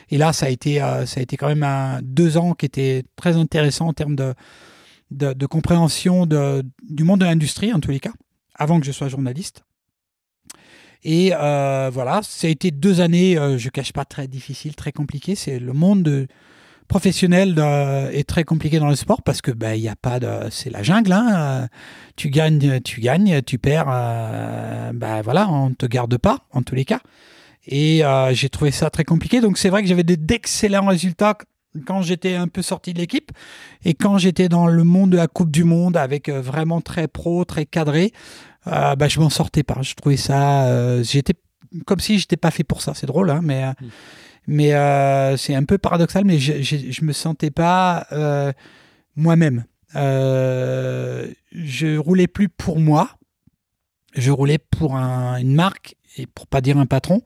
et 0.09 0.17
là 0.17 0.33
ça 0.33 0.47
a 0.47 0.49
été 0.49 0.79
ça 0.79 1.19
a 1.19 1.23
été 1.23 1.37
quand 1.37 1.53
même 1.53 2.01
deux 2.03 2.37
ans 2.37 2.53
qui 2.53 2.65
étaient 2.65 3.03
très 3.15 3.37
intéressants 3.37 3.87
en 3.87 3.93
termes 3.93 4.17
de 4.17 5.45
compréhension 5.45 6.25
de, 6.25 6.63
du 6.89 7.05
monde 7.05 7.21
de 7.21 7.25
l'industrie 7.25 7.71
en 7.71 7.79
tous 7.79 7.91
les 7.91 8.01
cas 8.01 8.13
avant 8.55 8.79
que 8.79 8.85
je 8.85 8.91
sois 8.91 9.07
journaliste. 9.07 9.63
Et 11.03 11.31
euh, 11.33 11.91
voilà, 11.93 12.21
ça 12.23 12.47
a 12.47 12.49
été 12.49 12.71
deux 12.71 12.99
années, 12.99 13.37
euh, 13.37 13.59
je 13.59 13.69
cache 13.69 13.93
pas, 13.93 14.05
très 14.05 14.27
difficiles, 14.27 14.75
très 14.75 14.91
compliquées. 14.91 15.35
C'est 15.35 15.59
le 15.59 15.71
monde 15.71 16.01
de, 16.01 16.27
professionnel 16.87 17.55
euh, 17.57 18.09
est 18.11 18.27
très 18.27 18.43
compliqué 18.43 18.79
dans 18.79 18.87
le 18.87 18.95
sport 18.95 19.21
parce 19.21 19.41
que 19.41 19.51
ben 19.51 19.73
il 19.73 19.87
a 19.87 19.95
pas 19.95 20.19
de 20.19 20.29
c'est 20.51 20.69
la 20.69 20.83
jungle 20.83 21.11
hein. 21.11 21.67
tu 22.15 22.29
gagnes 22.29 22.79
tu 22.81 23.01
gagnes 23.01 23.41
tu 23.41 23.57
perds 23.57 23.85
ben 23.85 25.21
voilà 25.23 25.49
on 25.49 25.73
te 25.73 25.85
garde 25.85 26.17
pas 26.17 26.39
en 26.51 26.61
tous 26.61 26.75
les 26.75 26.85
cas 26.85 26.99
et 27.67 28.03
j'ai 28.31 28.49
trouvé 28.49 28.71
ça 28.71 28.89
très 28.89 29.03
compliqué 29.03 29.41
donc 29.41 29.57
c'est 29.57 29.69
vrai 29.69 29.81
que 29.81 29.87
j'avais 29.87 30.03
d'excellents 30.03 30.87
résultats 30.87 31.37
quand 31.85 32.01
j'étais 32.01 32.35
un 32.35 32.47
peu 32.47 32.61
sorti 32.61 32.93
de 32.93 32.99
l'équipe 32.99 33.31
et 33.83 33.93
quand 33.93 34.17
j'étais 34.17 34.47
dans 34.47 34.67
le 34.67 34.83
monde 34.83 35.09
de 35.09 35.17
la 35.17 35.27
Coupe 35.27 35.51
du 35.51 35.63
Monde 35.63 35.97
avec 35.97 36.29
vraiment 36.29 36.81
très 36.81 37.07
pro 37.07 37.45
très 37.45 37.65
cadré 37.65 38.13
ben, 38.65 39.07
je 39.07 39.19
m'en 39.19 39.29
sortais 39.29 39.63
pas 39.63 39.81
je 39.81 39.95
trouvais 39.95 40.17
ça 40.17 41.01
j'étais 41.01 41.33
comme 41.85 41.99
si 41.99 42.19
j'étais 42.19 42.37
pas 42.37 42.51
fait 42.51 42.63
pour 42.63 42.81
ça 42.81 42.93
c'est 42.93 43.07
drôle 43.07 43.31
hein, 43.31 43.41
mais 43.43 43.65
mm. 43.65 43.75
Mais 44.47 44.73
euh, 44.73 45.37
c'est 45.37 45.55
un 45.55 45.63
peu 45.63 45.77
paradoxal, 45.77 46.25
mais 46.25 46.39
je, 46.39 46.61
je, 46.61 47.03
me 47.03 47.13
sentais 47.13 47.51
pas 47.51 48.07
euh, 48.11 48.51
moi-même. 49.15 49.65
Euh, 49.95 51.27
je 51.51 51.97
roulais 51.97 52.27
plus 52.27 52.49
pour 52.49 52.79
moi. 52.79 53.09
Je 54.13 54.31
roulais 54.31 54.57
pour 54.59 54.95
une 54.95 55.55
marque 55.55 55.95
et 56.17 56.27
pour 56.27 56.47
pas 56.47 56.61
dire 56.61 56.77
un 56.77 56.85
patron. 56.85 57.21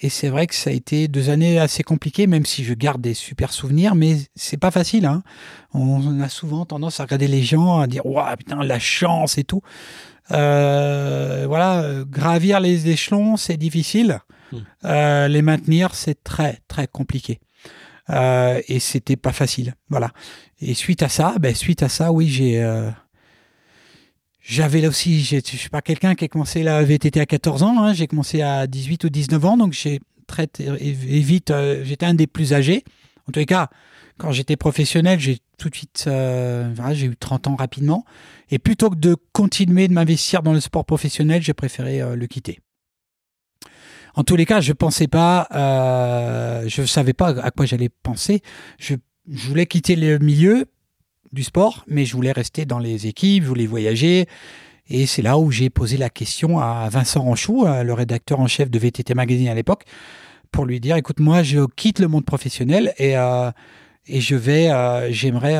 Et 0.00 0.08
c'est 0.08 0.28
vrai 0.28 0.46
que 0.46 0.54
ça 0.54 0.70
a 0.70 0.72
été 0.72 1.08
deux 1.08 1.30
années 1.30 1.58
assez 1.58 1.82
compliquées, 1.82 2.26
même 2.26 2.44
si 2.44 2.64
je 2.64 2.74
garde 2.74 3.00
des 3.00 3.14
super 3.14 3.52
souvenirs, 3.52 3.94
mais 3.94 4.16
c'est 4.34 4.56
pas 4.56 4.70
facile. 4.70 5.06
Hein. 5.06 5.22
On 5.72 6.20
a 6.20 6.28
souvent 6.28 6.66
tendance 6.66 7.00
à 7.00 7.04
regarder 7.04 7.28
les 7.28 7.42
gens, 7.42 7.80
à 7.80 7.86
dire 7.86 8.04
Waouh, 8.04 8.36
putain, 8.36 8.62
la 8.62 8.78
chance 8.78 9.38
et 9.38 9.44
tout. 9.44 9.62
Euh, 10.30 11.44
voilà, 11.46 12.04
gravir 12.08 12.60
les 12.60 12.88
échelons, 12.88 13.36
c'est 13.36 13.56
difficile. 13.56 14.20
Hmm. 14.54 14.86
Euh, 14.86 15.28
les 15.28 15.42
maintenir, 15.42 15.94
c'est 15.94 16.22
très 16.22 16.60
très 16.68 16.86
compliqué. 16.86 17.40
Euh, 18.10 18.60
et 18.68 18.80
c'était 18.80 19.16
pas 19.16 19.32
facile. 19.32 19.74
Voilà. 19.88 20.10
Et 20.60 20.74
suite 20.74 21.02
à 21.02 21.08
ça, 21.08 21.36
ben, 21.40 21.54
suite 21.54 21.82
à 21.82 21.88
ça, 21.88 22.12
oui, 22.12 22.28
j'ai 22.28 22.62
euh, 22.62 22.90
j'avais 24.42 24.82
là 24.82 24.88
aussi, 24.88 25.22
je 25.24 25.40
suis 25.40 25.70
pas 25.70 25.80
quelqu'un 25.80 26.14
qui 26.14 26.26
a 26.26 26.28
commencé 26.28 26.62
la 26.62 26.82
VTT 26.84 27.18
à 27.18 27.26
14 27.26 27.62
ans, 27.62 27.82
hein. 27.82 27.94
j'ai 27.94 28.06
commencé 28.06 28.42
à 28.42 28.66
18 28.66 29.04
ou 29.04 29.08
19 29.08 29.44
ans, 29.46 29.56
donc 29.56 29.72
j'ai 29.72 30.00
très, 30.26 30.48
vite, 30.58 31.50
j'étais 31.82 32.04
un 32.04 32.12
des 32.12 32.26
plus 32.26 32.52
âgés. 32.52 32.84
En 33.26 33.32
tous 33.32 33.38
les 33.38 33.46
cas, 33.46 33.70
quand 34.18 34.32
j'étais 34.32 34.56
professionnel, 34.56 35.18
j'ai 35.18 35.38
tout 35.56 35.70
de 35.70 35.74
suite, 35.74 36.04
j'ai 36.06 37.06
eu 37.06 37.16
30 37.16 37.46
ans 37.46 37.56
rapidement. 37.56 38.04
Et 38.50 38.58
plutôt 38.58 38.90
que 38.90 38.96
de 38.96 39.16
continuer 39.32 39.88
de 39.88 39.94
m'investir 39.94 40.42
dans 40.42 40.52
le 40.52 40.60
sport 40.60 40.84
professionnel, 40.84 41.42
j'ai 41.42 41.54
préféré 41.54 42.02
le 42.14 42.26
quitter. 42.26 42.60
En 44.14 44.22
tous 44.22 44.36
les 44.36 44.46
cas, 44.46 44.60
je 44.60 44.72
pensais 44.72 45.08
pas, 45.08 45.48
euh, 45.54 46.64
je 46.68 46.82
savais 46.84 47.12
pas 47.12 47.30
à 47.40 47.50
quoi 47.50 47.66
j'allais 47.66 47.88
penser. 47.88 48.42
Je, 48.78 48.94
voulais 49.26 49.66
quitter 49.66 49.96
le 49.96 50.18
milieu 50.18 50.66
du 51.32 51.42
sport, 51.42 51.84
mais 51.88 52.04
je 52.04 52.14
voulais 52.14 52.30
rester 52.30 52.64
dans 52.64 52.78
les 52.78 53.06
équipes, 53.08 53.42
je 53.42 53.48
voulais 53.48 53.66
voyager. 53.66 54.26
Et 54.88 55.06
c'est 55.06 55.22
là 55.22 55.38
où 55.38 55.50
j'ai 55.50 55.70
posé 55.70 55.96
la 55.96 56.10
question 56.10 56.60
à 56.60 56.88
Vincent 56.90 57.22
Ranchou, 57.22 57.66
euh, 57.66 57.82
le 57.82 57.92
rédacteur 57.92 58.38
en 58.38 58.46
chef 58.46 58.70
de 58.70 58.78
VTT 58.78 59.14
Magazine 59.14 59.48
à 59.48 59.54
l'époque, 59.54 59.84
pour 60.52 60.66
lui 60.66 60.78
dire, 60.78 60.96
écoute, 60.96 61.18
moi, 61.20 61.42
je 61.42 61.66
quitte 61.74 61.98
le 61.98 62.06
monde 62.06 62.24
professionnel 62.24 62.92
et, 62.98 63.16
euh, 63.16 63.50
et 64.06 64.20
je 64.20 64.36
vais, 64.36 64.70
euh, 64.70 65.10
j'aimerais 65.10 65.58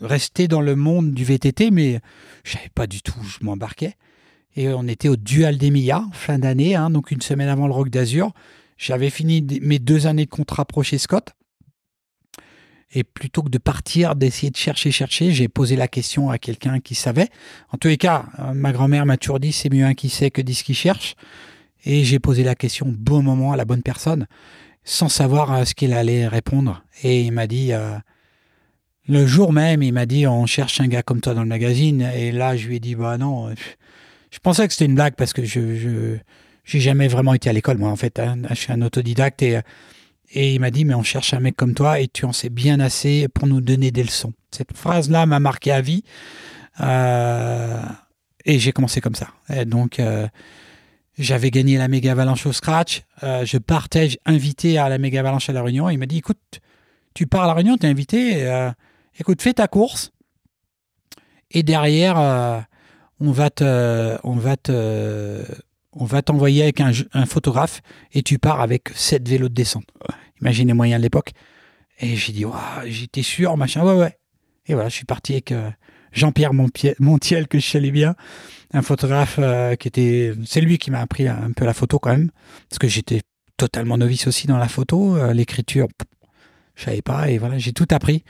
rester 0.00 0.46
dans 0.46 0.60
le 0.60 0.76
monde 0.76 1.12
du 1.12 1.24
VTT, 1.24 1.70
mais 1.72 2.00
je 2.44 2.52
savais 2.52 2.70
pas 2.74 2.86
du 2.86 3.02
tout 3.02 3.14
où 3.18 3.24
je 3.24 3.38
m'embarquais. 3.42 3.96
Et 4.56 4.68
on 4.68 4.86
était 4.86 5.08
au 5.08 5.16
Dual 5.16 5.58
d'Emilia, 5.58 6.04
fin 6.12 6.38
d'année, 6.38 6.76
hein, 6.76 6.90
donc 6.90 7.10
une 7.10 7.20
semaine 7.20 7.48
avant 7.48 7.66
le 7.66 7.72
Rock 7.72 7.90
d'Azur. 7.90 8.32
J'avais 8.76 9.10
fini 9.10 9.44
mes 9.62 9.78
deux 9.78 10.06
années 10.06 10.24
de 10.24 10.30
contrat 10.30 10.64
pro 10.64 10.82
chez 10.82 10.98
Scott. 10.98 11.32
Et 12.92 13.02
plutôt 13.02 13.42
que 13.42 13.48
de 13.48 13.58
partir, 13.58 14.14
d'essayer 14.14 14.50
de 14.50 14.56
chercher, 14.56 14.92
chercher, 14.92 15.32
j'ai 15.32 15.48
posé 15.48 15.74
la 15.74 15.88
question 15.88 16.30
à 16.30 16.38
quelqu'un 16.38 16.78
qui 16.78 16.94
savait. 16.94 17.28
En 17.70 17.78
tous 17.78 17.88
les 17.88 17.96
cas, 17.96 18.26
euh, 18.38 18.52
ma 18.54 18.72
grand-mère 18.72 19.04
m'a 19.04 19.16
toujours 19.16 19.40
dit 19.40 19.52
c'est 19.52 19.70
mieux 19.70 19.84
un 19.84 19.94
qui 19.94 20.08
sait 20.08 20.30
que 20.30 20.40
dix 20.40 20.62
qui 20.62 20.74
cherche. 20.74 21.16
Et 21.84 22.04
j'ai 22.04 22.20
posé 22.20 22.44
la 22.44 22.54
question 22.54 22.86
au 22.86 22.92
bon 22.92 23.22
moment 23.22 23.52
à 23.52 23.56
la 23.56 23.64
bonne 23.64 23.82
personne, 23.82 24.26
sans 24.84 25.08
savoir 25.08 25.52
euh, 25.52 25.64
ce 25.64 25.74
qu'il 25.74 25.92
allait 25.92 26.28
répondre. 26.28 26.84
Et 27.02 27.22
il 27.22 27.32
m'a 27.32 27.48
dit, 27.48 27.72
euh, 27.72 27.96
le 29.08 29.26
jour 29.26 29.52
même, 29.52 29.82
il 29.82 29.92
m'a 29.92 30.06
dit 30.06 30.28
on 30.28 30.46
cherche 30.46 30.80
un 30.80 30.86
gars 30.86 31.02
comme 31.02 31.20
toi 31.20 31.34
dans 31.34 31.42
le 31.42 31.48
magazine. 31.48 32.02
Et 32.14 32.30
là, 32.30 32.56
je 32.56 32.68
lui 32.68 32.76
ai 32.76 32.80
dit 32.80 32.94
bah 32.94 33.18
non, 33.18 33.52
je 34.34 34.40
pensais 34.40 34.66
que 34.66 34.72
c'était 34.72 34.86
une 34.86 34.96
blague 34.96 35.14
parce 35.14 35.32
que 35.32 35.44
je, 35.44 35.76
je 35.76 36.16
j'ai 36.64 36.80
jamais 36.80 37.06
vraiment 37.06 37.34
été 37.34 37.48
à 37.48 37.52
l'école 37.52 37.78
moi 37.78 37.90
en 37.90 37.96
fait. 37.96 38.18
Hein. 38.18 38.38
Je 38.50 38.54
suis 38.54 38.72
un 38.72 38.82
autodidacte 38.82 39.42
et 39.42 39.60
et 40.32 40.54
il 40.54 40.60
m'a 40.60 40.72
dit 40.72 40.84
mais 40.84 40.94
on 40.94 41.04
cherche 41.04 41.34
un 41.34 41.40
mec 41.40 41.54
comme 41.54 41.72
toi 41.74 42.00
et 42.00 42.08
tu 42.08 42.24
en 42.24 42.32
sais 42.32 42.48
bien 42.48 42.80
assez 42.80 43.28
pour 43.28 43.46
nous 43.46 43.60
donner 43.60 43.92
des 43.92 44.02
leçons. 44.02 44.32
Cette 44.50 44.76
phrase 44.76 45.08
là 45.08 45.24
m'a 45.26 45.38
marqué 45.38 45.70
à 45.70 45.80
vie 45.80 46.02
euh, 46.80 47.80
et 48.44 48.58
j'ai 48.58 48.72
commencé 48.72 49.00
comme 49.00 49.14
ça. 49.14 49.28
Donc 49.66 50.00
euh, 50.00 50.26
j'avais 51.16 51.52
gagné 51.52 51.78
la 51.78 51.86
méga 51.86 52.10
avalanche 52.10 52.44
au 52.46 52.52
scratch. 52.52 53.02
Euh, 53.22 53.44
je 53.44 53.58
partais 53.58 54.18
invité 54.26 54.78
à 54.78 54.88
la 54.88 54.98
méga 54.98 55.20
avalanche 55.20 55.48
à 55.48 55.52
la 55.52 55.62
Réunion. 55.62 55.90
Il 55.90 55.98
m'a 55.98 56.06
dit 56.06 56.18
écoute 56.18 56.60
tu 57.14 57.28
pars 57.28 57.44
à 57.44 57.46
la 57.46 57.54
Réunion, 57.54 57.76
t'es 57.76 57.86
invité. 57.86 58.72
écoute 59.20 59.42
fais 59.42 59.52
ta 59.52 59.68
course 59.68 60.10
et 61.52 61.62
derrière 61.62 62.66
on 63.20 63.32
va 63.32 63.50
t'envoyer 66.22 66.62
avec 66.62 66.80
un, 66.80 67.26
photographe 67.26 67.80
et 68.12 68.22
tu 68.22 68.38
pars 68.38 68.60
avec 68.60 68.90
sept 68.94 69.28
vélos 69.28 69.48
de 69.48 69.54
descente. 69.54 69.86
Imaginez 70.40 70.68
les 70.68 70.74
moyens 70.74 71.00
de 71.00 71.04
l'époque. 71.04 71.32
Et 72.00 72.16
j'ai 72.16 72.32
dit, 72.32 72.44
j'étais 72.86 73.22
sûr, 73.22 73.56
machin, 73.56 73.84
ouais, 73.84 73.94
ouais. 73.94 74.18
Et 74.66 74.74
voilà, 74.74 74.88
je 74.88 74.94
suis 74.94 75.04
parti 75.04 75.32
avec 75.32 75.52
euh, 75.52 75.70
Jean-Pierre 76.12 76.52
Montiel, 76.54 77.48
que 77.48 77.58
je 77.58 77.70
savais 77.70 77.90
bien, 77.90 78.14
un 78.72 78.82
photographe 78.82 79.36
euh, 79.38 79.76
qui 79.76 79.88
était, 79.88 80.32
c'est 80.44 80.60
lui 80.60 80.78
qui 80.78 80.90
m'a 80.90 81.00
appris 81.00 81.28
un 81.28 81.52
peu 81.52 81.64
la 81.64 81.74
photo 81.74 81.98
quand 81.98 82.10
même, 82.10 82.30
parce 82.68 82.78
que 82.78 82.88
j'étais 82.88 83.20
totalement 83.56 83.98
novice 83.98 84.26
aussi 84.26 84.46
dans 84.46 84.56
la 84.56 84.68
photo, 84.68 85.16
euh, 85.16 85.32
l'écriture, 85.32 85.86
je 86.74 86.84
savais 86.84 87.02
pas, 87.02 87.30
et 87.30 87.38
voilà, 87.38 87.58
j'ai 87.58 87.72
tout 87.72 87.86
appris. 87.90 88.24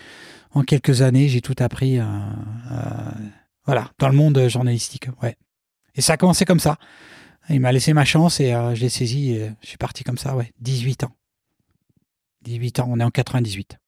En 0.52 0.62
quelques 0.62 1.02
années, 1.02 1.28
j'ai 1.28 1.40
tout 1.40 1.56
appris. 1.58 1.98
Voilà, 3.66 3.90
dans 3.98 4.08
le 4.08 4.14
monde 4.14 4.48
journalistique, 4.48 5.08
ouais. 5.22 5.36
Et 5.94 6.00
ça 6.00 6.14
a 6.14 6.16
commencé 6.16 6.44
comme 6.44 6.60
ça. 6.60 6.76
Il 7.50 7.60
m'a 7.60 7.72
laissé 7.72 7.92
ma 7.92 8.04
chance 8.04 8.40
et 8.40 8.52
euh, 8.52 8.74
je 8.74 8.80
l'ai 8.80 8.88
saisi 8.88 9.32
et 9.32 9.52
je 9.60 9.68
suis 9.68 9.76
parti 9.76 10.02
comme 10.04 10.18
ça, 10.18 10.34
ouais. 10.34 10.52
18 10.60 11.04
ans. 11.04 11.12
18 12.42 12.80
ans, 12.80 12.86
on 12.90 13.00
est 13.00 13.04
en 13.04 13.10
98. 13.10 13.78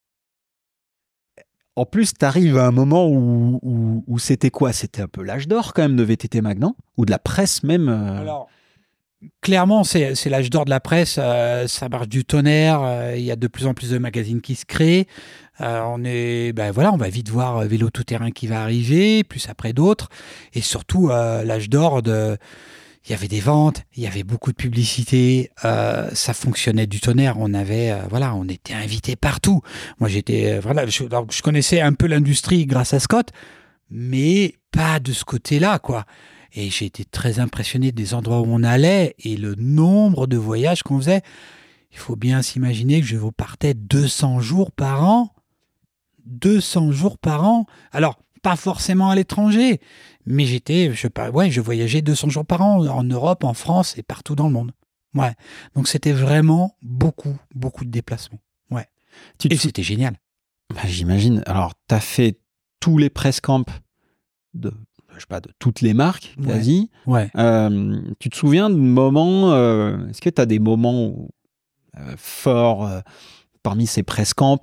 En 1.75 1.85
plus, 1.85 2.15
tu 2.15 2.25
arrives 2.25 2.57
à 2.57 2.67
un 2.67 2.71
moment 2.71 3.07
où, 3.07 4.03
où, 4.07 4.19
c'était 4.19 4.51
quoi? 4.51 4.73
C'était 4.73 5.03
un 5.03 5.09
peu 5.09 5.23
l'âge 5.23 5.47
d'or 5.47 5.75
quand 5.75 5.83
même 5.83 5.97
de 5.97 6.03
VTT 6.03 6.41
Mag, 6.41 6.59
Ou 6.97 7.05
de 7.05 7.11
la 7.11 7.19
presse 7.19 7.63
même 7.63 7.91
euh? 7.91 8.21
Alors, 8.21 8.49
clairement, 9.43 9.85
c'est 9.85 10.15
l'âge 10.27 10.49
d'or 10.49 10.65
de 10.65 10.71
la 10.71 10.81
presse. 10.81 11.17
Euh, 11.19 11.67
ça 11.67 11.91
marche 11.91 12.09
du 12.09 12.25
tonnerre. 12.25 13.15
Il 13.15 13.23
y 13.23 13.31
a 13.31 13.37
de 13.37 13.47
plus 13.47 13.67
en 13.67 13.75
plus 13.75 13.91
de 13.91 13.99
magazines 13.99 14.41
qui 14.41 14.55
se 14.55 14.65
créent. 14.65 15.07
Euh, 15.61 15.81
on 15.87 16.05
est, 16.05 16.53
ben 16.53 16.71
voilà, 16.71 16.93
on 16.93 16.97
va 16.97 17.09
vite 17.09 17.29
voir 17.29 17.59
euh, 17.59 17.67
vélo 17.67 17.91
tout 17.91 18.05
terrain 18.05 18.31
qui 18.31 18.47
va 18.47 18.63
arriver, 18.63 19.25
plus 19.25 19.49
après 19.49 19.73
d'autres, 19.73 20.09
et 20.53 20.61
surtout 20.61 21.11
euh, 21.11 21.45
l'âge 21.45 21.71
d'or 21.71 22.03
de 22.03 22.37
il 23.09 23.13
y 23.13 23.15
avait 23.15 23.29
des 23.29 23.41
ventes, 23.41 23.85
il 23.97 24.03
y 24.03 24.09
avait 24.09 24.25
beaucoup 24.25 24.51
de 24.51 24.57
publicité, 24.57 25.53
ça 25.63 26.35
fonctionnait 26.35 26.89
du 26.89 26.99
tonnerre. 26.99 27.37
On 27.39 27.55
avait, 27.55 27.95
voilà, 28.11 28.35
on 28.35 28.49
était 28.49 28.75
invité 28.75 29.15
partout. 29.15 29.63
Moi, 30.01 30.09
j'étais, 30.09 30.59
voilà, 30.59 30.87
je, 30.87 31.05
je, 31.31 31.43
connaissais 31.43 31.81
un 31.81 31.93
peu 31.93 32.09
l'industrie 32.09 32.67
grâce 32.67 32.95
à 32.95 32.99
Scott, 32.99 33.29
mais 33.93 34.57
pas 34.73 34.99
de 34.99 35.13
ce 35.13 35.25
côté-là, 35.25 35.79
quoi. 35.79 36.05
Et 36.53 36.69
j'ai 36.69 36.87
été 36.87 37.05
très 37.05 37.39
impressionné 37.39 37.93
des 37.93 38.13
endroits 38.13 38.41
où 38.41 38.47
on 38.49 38.65
allait 38.65 39.15
et 39.21 39.37
le 39.37 39.55
nombre 39.55 40.27
de 40.27 40.37
voyages 40.37 40.83
qu'on 40.83 40.99
faisait. 40.99 41.23
Il 41.93 41.99
faut 41.99 42.17
bien 42.17 42.43
s'imaginer 42.43 43.01
que 43.01 43.07
je 43.07 43.19
partais 43.37 43.75
200 43.75 44.41
jours 44.41 44.73
par 44.73 45.05
an 45.05 45.36
200 46.27 46.93
jours 46.93 47.19
par 47.19 47.45
an. 47.45 47.67
Alors, 47.93 48.19
pas 48.43 48.57
forcément 48.57 49.11
à 49.11 49.15
l'étranger, 49.15 49.81
mais 50.25 50.45
j'étais, 50.45 50.93
je, 50.93 51.09
ouais, 51.33 51.51
je 51.51 51.61
voyageais 51.61 52.03
200 52.03 52.29
jours 52.29 52.47
par 52.47 52.63
an 52.63 52.87
en 52.87 53.03
Europe, 53.03 53.45
en 53.45 53.55
France 53.55 53.97
et 53.99 54.03
partout 54.03 54.35
dans 54.37 54.47
le 54.47 54.53
monde. 54.53 54.73
Ouais. 55.15 55.33
Donc 55.75 55.89
c'était 55.89 56.13
vraiment 56.13 56.77
beaucoup, 56.83 57.37
beaucoup 57.55 57.85
de 57.85 57.91
déplacements. 57.91 58.39
Ouais. 58.71 58.87
et 59.51 59.57
c'était 59.57 59.83
génial. 59.83 60.17
Bah, 60.75 60.83
J'imagine. 60.85 61.43
Alors, 61.47 61.73
tu 61.89 61.95
as 61.95 62.01
fait 62.01 62.39
tous 62.81 62.99
les 62.99 63.11
press 63.11 63.41
camps 63.41 63.65
de, 64.55 64.73
je 65.15 65.21
sais 65.21 65.27
pas, 65.29 65.41
de 65.41 65.51
toutes 65.59 65.81
les 65.81 65.95
marques, 65.95 66.37
quasi. 66.45 66.91
Ouais. 67.07 67.31
Euh, 67.37 68.01
tu 68.19 68.31
te 68.31 68.37
souviens 68.37 68.71
de 68.71 68.77
moments, 68.77 69.53
euh, 69.53 70.07
est-ce 70.09 70.21
que 70.21 70.31
tu 70.31 70.41
as 70.41 70.47
des 70.47 70.59
moments 70.59 71.29
euh, 71.97 72.15
forts 72.17 72.89
parmi 73.63 73.87
ces 73.87 74.03
press 74.03 74.35
camps 74.35 74.61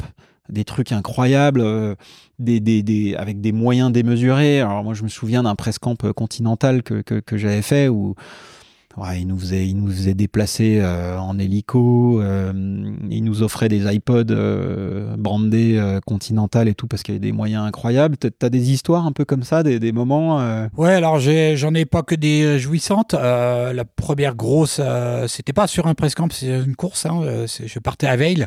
des 0.53 0.63
trucs 0.63 0.91
incroyables, 0.91 1.61
euh, 1.61 1.95
avec 3.17 3.41
des 3.41 3.51
moyens 3.51 3.91
démesurés. 3.91 4.61
Alors 4.61 4.83
moi, 4.83 4.93
je 4.93 5.03
me 5.03 5.09
souviens 5.09 5.43
d'un 5.43 5.55
press 5.55 5.79
camp 5.79 5.97
continental 6.13 6.83
que, 6.83 7.03
j'avais 7.37 7.61
fait 7.61 7.87
où 7.89 8.15
il 9.17 9.27
nous 9.27 9.39
faisait, 9.39 9.67
il 9.67 9.75
déplacer 10.13 10.79
euh, 10.79 11.17
en 11.17 11.39
hélico. 11.39 12.21
euh, 12.21 12.53
il 13.09 13.23
nous 13.23 13.41
offrait 13.41 13.67
des 13.67 13.91
iPods 13.91 14.25
euh, 14.29 15.15
brandés 15.17 15.77
euh, 15.77 15.99
Continental 16.05 16.67
et 16.67 16.75
tout 16.75 16.87
parce 16.87 17.01
qu'il 17.01 17.15
y 17.15 17.17
avait 17.17 17.25
des 17.25 17.31
moyens 17.31 17.65
incroyables. 17.65 18.17
T'as- 18.17 18.29
T'as 18.29 18.49
des 18.49 18.71
histoires 18.71 19.05
un 19.07 19.11
peu 19.11 19.25
comme 19.25 19.43
ça, 19.43 19.63
des, 19.63 19.91
moments. 19.91 20.41
euh, 20.41 20.67
Ouais, 20.77 20.93
alors 20.93 21.19
j'en 21.19 21.73
ai 21.73 21.85
pas 21.85 22.03
que 22.03 22.15
des 22.15 22.43
euh, 22.43 22.57
jouissantes. 22.59 23.13
Euh, 23.15 23.73
la 23.73 23.85
première 23.85 24.35
grosse, 24.35 24.77
euh, 24.79 25.27
c'était 25.27 25.53
pas 25.53 25.65
sur 25.67 25.87
un 25.87 25.95
press 25.95 26.13
camp, 26.13 26.31
c'est 26.31 26.47
une 26.63 26.75
course. 26.75 27.05
hein, 27.05 27.21
euh, 27.23 27.47
je 27.47 27.79
partais 27.79 28.07
à 28.07 28.15
Veil, 28.15 28.45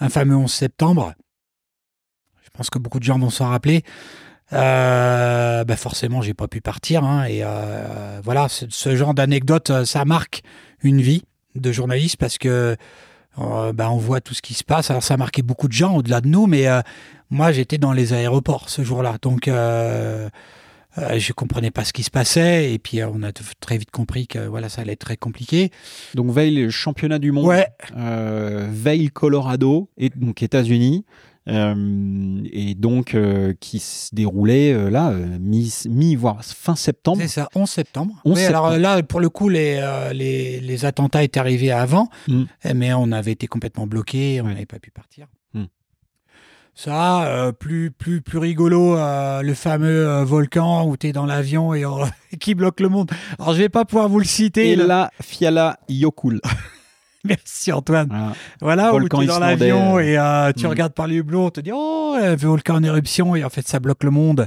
un 0.00 0.08
fameux 0.08 0.36
11 0.36 0.50
septembre. 0.52 1.12
Je 2.56 2.58
pense 2.58 2.70
que 2.70 2.78
beaucoup 2.78 2.98
de 2.98 3.04
gens 3.04 3.18
vont 3.18 3.28
s'en 3.28 3.50
rappeler. 3.50 3.82
Euh, 4.54 5.62
bah 5.64 5.76
forcément, 5.76 6.22
j'ai 6.22 6.32
pas 6.32 6.48
pu 6.48 6.62
partir. 6.62 7.04
hein, 7.04 7.24
et 7.24 7.40
euh, 7.42 8.18
voilà, 8.24 8.48
ce, 8.48 8.64
ce 8.70 8.96
genre 8.96 9.12
d'anecdote, 9.12 9.68
euh, 9.68 9.84
ça 9.84 10.06
marque 10.06 10.42
une 10.82 11.02
vie 11.02 11.24
de 11.54 11.70
journaliste 11.70 12.16
parce 12.16 12.38
que 12.38 12.76
euh, 13.38 13.72
bah, 13.74 13.90
on 13.90 13.98
voit 13.98 14.22
tout 14.22 14.32
ce 14.32 14.40
qui 14.40 14.54
se 14.54 14.64
passe. 14.64 14.88
Alors 14.90 15.02
ça 15.02 15.12
a 15.14 15.16
marqué 15.18 15.42
beaucoup 15.42 15.68
de 15.68 15.74
gens 15.74 15.96
au-delà 15.96 16.22
de 16.22 16.28
nous, 16.28 16.46
mais 16.46 16.64
moi 17.28 17.52
j'étais 17.52 17.76
dans 17.76 17.92
les 17.92 18.14
aéroports 18.14 18.70
ce 18.70 18.82
jour-là, 18.82 19.16
donc 19.20 19.48
je 19.48 21.32
comprenais 21.34 21.70
pas 21.70 21.84
ce 21.84 21.92
qui 21.92 22.04
se 22.04 22.10
passait. 22.10 22.72
Et 22.72 22.78
puis 22.78 23.04
on 23.04 23.22
a 23.22 23.32
très 23.60 23.76
vite 23.76 23.90
compris 23.90 24.26
que 24.26 24.38
voilà, 24.38 24.70
ça 24.70 24.80
allait 24.80 24.94
être 24.94 25.00
très 25.00 25.18
compliqué. 25.18 25.70
Donc 26.14 26.30
Vail, 26.30 26.70
championnat 26.70 27.18
du 27.18 27.32
monde. 27.32 27.44
Ouais, 27.44 27.66
Vail, 27.94 29.10
Colorado, 29.10 29.90
et 29.98 30.08
donc 30.08 30.42
États-Unis. 30.42 31.04
Euh, 31.48 32.40
et 32.52 32.74
donc 32.74 33.14
euh, 33.14 33.54
qui 33.60 33.78
se 33.78 34.14
déroulait 34.14 34.72
euh, 34.72 34.90
là 34.90 35.12
mi, 35.40 35.72
mi 35.88 36.16
voire 36.16 36.42
fin 36.44 36.74
septembre. 36.76 37.18
c'est 37.22 37.28
ça, 37.28 37.48
11 37.54 37.68
septembre. 37.68 38.14
11 38.24 38.36
Oui, 38.36 38.44
alors 38.44 38.76
là, 38.78 39.02
pour 39.02 39.20
le 39.20 39.28
coup, 39.28 39.48
les, 39.48 39.80
les, 40.12 40.60
les 40.60 40.84
attentats 40.84 41.22
étaient 41.22 41.40
arrivés 41.40 41.70
avant, 41.72 42.08
Mm. 42.28 42.44
mais 42.74 42.92
on 42.94 43.12
avait 43.12 43.32
été 43.32 43.46
complètement 43.46 43.86
bloqués, 43.86 44.40
on 44.40 44.46
Ouais. 44.46 44.52
n'avait 44.54 44.66
pas 44.66 44.78
pu 44.78 44.90
partir. 44.90 45.26
Mm. 45.54 45.64
Ça, 46.74 47.24
euh, 47.26 47.52
plus, 47.52 47.90
plus, 47.90 48.20
plus 48.20 48.38
rigolo, 48.38 48.96
euh, 48.98 49.40
le 49.40 49.54
fameux 49.54 50.06
euh, 50.06 50.24
volcan 50.24 50.86
où 50.86 50.96
tu 50.98 51.06
es 51.06 51.12
dans 51.12 51.24
l'avion 51.24 51.72
et 51.72 51.84
qui 52.40 52.54
bloque 52.54 52.80
le 52.80 52.88
monde. 52.90 53.10
Alors, 53.38 53.54
je 53.54 53.58
vais 53.58 53.68
pas 53.70 53.84
pouvoir 53.86 54.08
vous 54.10 54.18
le 54.18 54.26
citer. 54.26 54.72
Et 54.72 54.76
là, 54.76 55.10
Fiala 55.22 55.78
Yokul. 55.88 56.40
Merci 57.28 57.72
Antoine. 57.72 58.08
Voilà. 58.60 58.90
Voilà, 58.90 58.94
où 58.94 59.08
tu 59.08 59.22
es 59.22 59.26
dans 59.26 59.38
l'avion 59.38 59.96
euh. 59.96 60.00
et 60.00 60.18
euh, 60.18 60.52
tu 60.52 60.66
regardes 60.66 60.92
par 60.94 61.06
les 61.06 61.16
hublots, 61.16 61.46
on 61.46 61.50
te 61.50 61.60
dit 61.60 61.70
Oh, 61.72 62.16
un 62.20 62.36
volcan 62.36 62.76
en 62.76 62.82
éruption, 62.82 63.34
et 63.36 63.44
en 63.44 63.50
fait, 63.50 63.66
ça 63.66 63.80
bloque 63.80 64.04
le 64.04 64.10
monde. 64.10 64.46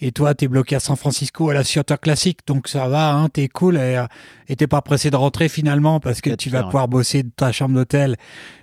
Et 0.00 0.10
toi, 0.10 0.34
tu 0.34 0.46
es 0.46 0.48
bloqué 0.48 0.74
à 0.76 0.80
San 0.80 0.96
Francisco 0.96 1.50
à 1.50 1.54
la 1.54 1.62
Theater 1.62 2.00
Classic, 2.00 2.38
donc 2.46 2.66
ça 2.66 2.88
va, 2.88 3.12
hein, 3.12 3.28
t'es 3.28 3.48
cool 3.48 3.76
et 3.76 3.96
euh, 3.96 4.54
t'es 4.56 4.66
pas 4.66 4.82
pressé 4.82 5.08
de 5.10 5.16
rentrer 5.16 5.48
finalement 5.48 6.00
parce 6.00 6.20
que 6.20 6.30
tu 6.30 6.50
vas 6.50 6.64
pouvoir 6.64 6.88
bosser 6.88 7.22
de 7.22 7.30
ta 7.34 7.52
chambre 7.52 7.74
d'hôtel. 7.74 8.16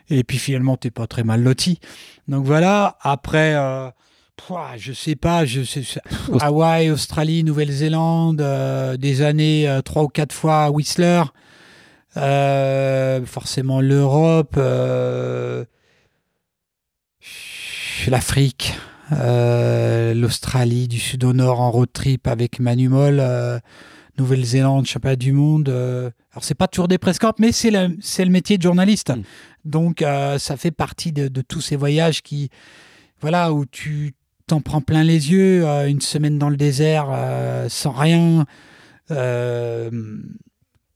Et 0.09 0.25
puis 0.25 0.37
finalement, 0.37 0.75
t'es 0.75 0.91
pas 0.91 1.07
très 1.07 1.23
mal 1.23 1.41
loti. 1.41 1.79
Donc 2.27 2.45
voilà, 2.45 2.97
après, 3.01 3.55
euh, 3.55 3.89
pouah, 4.35 4.77
je 4.77 4.93
sais 4.93 5.15
pas, 5.15 5.45
je 5.45 5.63
sais, 5.63 5.83
Hawaï, 6.39 6.89
Australie, 6.89 7.43
Nouvelle-Zélande, 7.43 8.41
euh, 8.41 8.97
des 8.97 9.21
années 9.21 9.67
euh, 9.69 9.81
trois 9.81 10.03
ou 10.03 10.07
quatre 10.07 10.33
fois 10.33 10.65
à 10.65 10.69
Whistler. 10.69 11.23
Euh, 12.17 13.25
forcément 13.25 13.79
l'Europe, 13.79 14.55
euh, 14.57 15.63
l'Afrique, 18.07 18.73
euh, 19.13 20.13
l'Australie, 20.13 20.87
du 20.87 20.99
sud 20.99 21.23
au 21.23 21.33
nord 21.33 21.61
en 21.61 21.71
road 21.71 21.89
trip 21.93 22.27
avec 22.27 22.59
Manu 22.59 22.89
Moll, 22.89 23.21
Nouvelle-Zélande, 24.17 24.85
championnat 24.85 25.15
du 25.15 25.31
monde. 25.31 25.69
euh. 25.69 26.09
alors 26.31 26.43
c'est 26.43 26.55
pas 26.55 26.67
toujours 26.67 26.87
des 26.87 26.97
press 26.97 27.17
mais 27.39 27.51
c'est 27.51 27.71
le, 27.71 28.29
métier 28.29 28.57
de 28.57 28.63
journaliste. 28.63 29.09
Mm. 29.09 29.23
Donc 29.65 30.01
euh, 30.01 30.37
ça 30.37 30.57
fait 30.57 30.71
partie 30.71 31.11
de, 31.11 31.27
de 31.27 31.41
tous 31.41 31.61
ces 31.61 31.75
voyages 31.75 32.21
qui, 32.21 32.49
voilà, 33.19 33.53
où 33.53 33.65
tu 33.65 34.13
t'en 34.47 34.61
prends 34.61 34.81
plein 34.81 35.03
les 35.03 35.31
yeux, 35.31 35.65
euh, 35.65 35.87
une 35.87 36.01
semaine 36.01 36.37
dans 36.37 36.49
le 36.49 36.57
désert 36.57 37.07
sans 37.69 37.91
rien. 37.91 38.45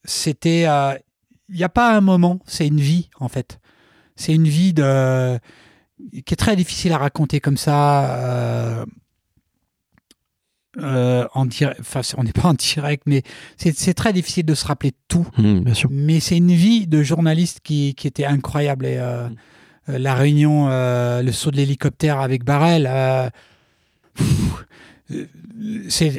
C'était 0.03 0.66
il 1.49 1.55
n'y 1.57 1.63
a 1.63 1.69
pas 1.69 1.95
un 1.95 2.01
moment, 2.01 2.39
c'est 2.45 2.67
une 2.67 2.79
vie 2.79 3.09
en 3.19 3.27
fait. 3.27 3.59
C'est 4.15 4.33
une 4.33 4.47
vie 4.47 4.73
de 4.73 5.37
qui 6.25 6.33
est 6.33 6.37
très 6.37 6.55
difficile 6.55 6.91
à 6.93 6.97
raconter 6.97 7.39
comme 7.39 7.57
ça. 7.57 8.15
euh, 8.15 8.85
euh, 10.77 11.25
en 11.33 11.45
direct, 11.45 11.79
enfin, 11.79 12.01
on 12.17 12.23
n'est 12.23 12.33
pas 12.33 12.49
en 12.49 12.53
direct, 12.53 13.03
mais 13.05 13.23
c'est 13.55 13.93
très 13.93 14.11
difficile 14.11 14.45
de 14.45 14.55
se 14.55 14.65
rappeler 14.65 14.91
de 14.91 14.97
tout. 15.07 15.25
bien 15.37 15.73
sûr. 15.73 15.89
Mais 15.89 16.19
c'est 16.19 16.35
une 16.35 16.51
vie 16.51 16.85
de 16.85 17.01
journaliste 17.01 17.61
qui, 17.63 17.95
qui 17.95 18.07
était 18.07 18.25
incroyable. 18.25 18.85
Et, 18.85 18.97
euh, 18.97 19.29
Mm. 19.29 19.35
euh, 19.89 19.97
la 19.99 20.15
réunion, 20.15 20.67
le 20.67 21.31
saut 21.31 21.51
de 21.51 21.55
l'hélicoptère 21.57 22.19
avec 22.19 22.43
Barrel, 22.43 22.87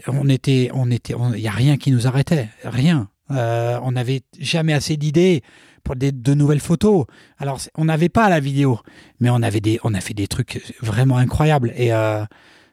on 0.08 0.28
était, 0.28 0.70
on 0.72 0.90
était, 0.90 1.14
il 1.34 1.40
n'y 1.40 1.48
a 1.48 1.52
rien 1.52 1.76
qui 1.76 1.90
nous 1.90 2.06
arrêtait, 2.06 2.48
rien. 2.64 3.08
Euh, 3.30 3.78
on 3.82 3.92
n'avait 3.92 4.22
jamais 4.38 4.72
assez 4.72 4.96
d'idées 4.96 5.42
pour 5.82 5.96
des, 5.96 6.12
de 6.12 6.34
nouvelles 6.34 6.60
photos. 6.60 7.06
Alors, 7.38 7.60
on 7.76 7.84
n'avait 7.86 8.08
pas 8.08 8.28
la 8.28 8.40
vidéo, 8.40 8.80
mais 9.20 9.30
on 9.30 9.42
avait 9.42 9.60
des, 9.60 9.78
on 9.84 9.94
a 9.94 10.00
fait 10.00 10.14
des 10.14 10.28
trucs 10.28 10.74
vraiment 10.80 11.16
incroyables. 11.16 11.72
Et 11.76 11.92
euh, 11.92 12.24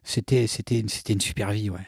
c'était, 0.04 0.46
une 1.10 1.22
super 1.22 1.52
vie, 1.52 1.70
ouais. 1.70 1.80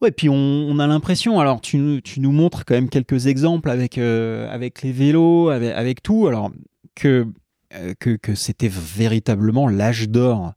Ouais, 0.00 0.10
puis 0.10 0.28
on, 0.28 0.34
on 0.34 0.78
a 0.78 0.86
l'impression, 0.86 1.40
alors 1.40 1.60
tu, 1.60 1.78
nous- 1.78 2.00
tu 2.00 2.20
nous 2.20 2.32
montres 2.32 2.64
quand 2.64 2.74
même 2.74 2.90
quelques 2.90 3.26
exemples 3.26 3.70
avec, 3.70 3.96
euh, 3.96 4.52
avec 4.52 4.82
les 4.82 4.92
vélos, 4.92 5.48
avec, 5.48 5.72
avec 5.72 6.02
tout, 6.02 6.26
alors 6.26 6.50
que, 6.94 7.26
que, 8.00 8.16
que 8.16 8.34
c'était 8.34 8.68
véritablement 8.70 9.68
l'âge 9.68 10.08
d'or 10.08 10.52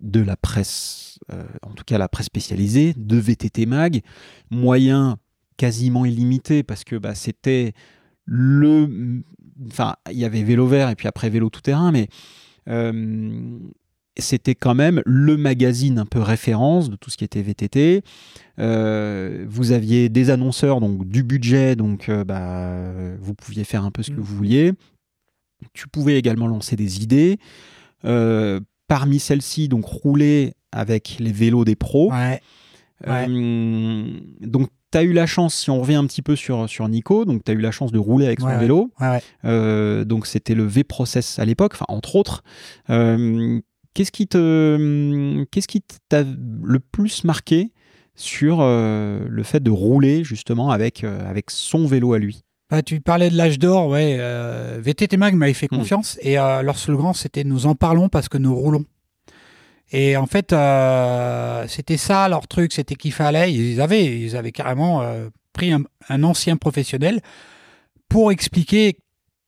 de 0.00 0.20
la 0.20 0.36
presse, 0.36 1.18
en 1.62 1.70
tout 1.70 1.84
cas 1.84 1.98
la 1.98 2.08
presse 2.08 2.26
spécialisée, 2.26 2.94
de 2.96 3.16
VTT 3.16 3.64
Mag, 3.64 4.02
moyen 4.50 5.18
quasiment 5.56 6.04
illimité 6.04 6.62
parce 6.62 6.84
que 6.84 6.96
bah, 6.96 7.14
c'était 7.14 7.72
le... 8.24 9.22
Enfin, 9.66 9.96
il 10.10 10.18
y 10.18 10.24
avait 10.24 10.42
vélo 10.42 10.66
vert 10.66 10.90
et 10.90 10.94
puis 10.96 11.08
après 11.08 11.30
vélo 11.30 11.48
tout-terrain, 11.50 11.92
mais... 11.92 12.08
euh, 12.68 13.58
c'était 14.16 14.54
quand 14.54 14.76
même 14.76 15.02
le 15.06 15.36
magazine 15.36 15.98
un 15.98 16.06
peu 16.06 16.20
référence 16.20 16.88
de 16.88 16.94
tout 16.94 17.10
ce 17.10 17.16
qui 17.16 17.24
était 17.24 17.42
VTT. 17.42 18.04
Euh, 18.60 19.44
vous 19.48 19.72
aviez 19.72 20.08
des 20.08 20.30
annonceurs, 20.30 20.78
donc 20.80 21.08
du 21.08 21.24
budget, 21.24 21.74
donc 21.74 22.08
euh, 22.08 22.22
bah, 22.22 22.80
vous 23.20 23.34
pouviez 23.34 23.64
faire 23.64 23.84
un 23.84 23.90
peu 23.90 24.04
ce 24.04 24.12
que 24.12 24.16
Mm. 24.20 24.22
vous 24.22 24.36
vouliez. 24.36 24.72
Tu 25.72 25.88
pouvais 25.88 26.16
également 26.16 26.46
lancer 26.46 26.76
des 26.76 27.02
idées. 27.02 27.38
Euh, 28.04 28.60
parmi 28.86 29.18
celles-ci, 29.18 29.68
donc 29.68 29.84
rouler 29.84 30.54
avec 30.70 31.16
les 31.18 31.32
vélos 31.32 31.64
des 31.64 31.74
pros. 31.74 32.12
Ouais. 32.12 32.40
Ouais. 33.04 33.26
Donc, 34.42 34.68
tu 34.94 34.98
as 34.98 35.02
eu 35.02 35.12
la 35.12 35.26
chance, 35.26 35.54
si 35.54 35.70
on 35.70 35.80
revient 35.80 35.96
un 35.96 36.06
petit 36.06 36.22
peu 36.22 36.36
sur, 36.36 36.68
sur 36.68 36.88
Nico, 36.88 37.24
donc 37.24 37.42
tu 37.44 37.50
as 37.50 37.54
eu 37.54 37.58
la 37.60 37.70
chance 37.72 37.90
de 37.90 37.98
rouler 37.98 38.26
avec 38.26 38.40
son 38.40 38.46
Ouais, 38.46 38.58
vélo. 38.58 38.90
Ouais, 39.00 39.08
ouais. 39.10 39.22
Euh, 39.44 40.04
donc 40.04 40.26
c'était 40.26 40.54
le 40.54 40.64
V-Process 40.64 41.38
à 41.38 41.44
l'époque, 41.44 41.72
enfin 41.74 41.86
entre 41.88 42.16
autres. 42.16 42.42
Euh, 42.90 43.60
qu'est-ce 43.94 44.12
qui 44.12 44.26
te, 44.28 45.44
qu'est-ce 45.50 45.68
qui 45.68 45.82
t'a 46.08 46.22
le 46.22 46.78
plus 46.80 47.24
marqué 47.24 47.72
sur 48.14 48.58
euh, 48.60 49.24
le 49.28 49.42
fait 49.42 49.60
de 49.62 49.70
rouler 49.70 50.22
justement 50.24 50.70
avec 50.70 51.02
avec 51.04 51.50
son 51.50 51.86
vélo 51.86 52.12
à 52.12 52.18
lui? 52.18 52.42
Bah, 52.70 52.82
tu 52.82 53.00
parlais 53.00 53.28
de 53.30 53.36
l'âge 53.36 53.58
d'or, 53.58 53.88
ouais. 53.88 54.16
VTT 54.80 55.16
Mag 55.16 55.34
m'avait 55.34 55.52
fait 55.52 55.66
Mm. 55.70 55.76
confiance 55.76 56.18
et 56.22 56.38
euh, 56.38 56.62
leur 56.62 56.78
slogan 56.78 57.12
c'était 57.14 57.44
nous 57.44 57.66
en 57.66 57.74
parlons 57.74 58.08
parce 58.08 58.28
que 58.28 58.38
nous 58.38 58.54
roulons. 58.54 58.84
Et 59.96 60.16
en 60.16 60.26
fait, 60.26 60.52
euh, 60.52 61.68
c'était 61.68 61.96
ça 61.96 62.28
leur 62.28 62.48
truc, 62.48 62.72
c'était 62.72 62.96
qu'il 62.96 63.12
fallait. 63.12 63.54
Ils 63.54 63.80
avaient, 63.80 64.18
ils 64.18 64.36
avaient 64.36 64.50
carrément 64.50 65.02
euh, 65.02 65.28
pris 65.52 65.72
un, 65.72 65.84
un 66.08 66.24
ancien 66.24 66.56
professionnel 66.56 67.20
pour 68.08 68.32
expliquer 68.32 68.98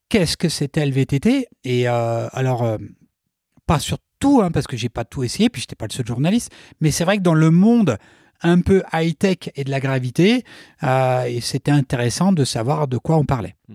qu'est-ce 0.09 0.37
que 0.37 0.49
c'était 0.49 0.87
le 0.87 0.93
VTT. 0.93 1.49
Et 1.65 1.89
euh, 1.89 2.29
alors, 2.31 2.79
pas 3.67 3.81
sur 3.81 3.99
tout, 4.21 4.41
hein, 4.41 4.53
parce 4.53 4.69
que 4.69 4.77
j'ai 4.77 4.89
pas 4.89 5.05
tout 5.05 5.25
essayé, 5.25 5.51
puis 5.51 5.63
j'étais 5.63 5.75
pas 5.75 5.89
le 5.89 5.93
seul 5.93 6.07
journaliste. 6.07 6.53
Mais 6.81 6.93
c'est 6.93 7.05
vrai 7.05 7.17
que 7.17 7.23
dans 7.23 7.35
le 7.35 7.51
monde 7.51 7.99
un 8.41 8.61
peu 8.61 8.85
high-tech 8.93 9.51
et 9.57 9.65
de 9.65 9.71
la 9.73 9.81
gravité, 9.81 10.45
c'était 11.41 11.73
intéressant 11.73 12.31
de 12.31 12.45
savoir 12.45 12.87
de 12.87 12.99
quoi 12.99 13.17
on 13.17 13.25
parlait. 13.25 13.57
Mm. 13.69 13.75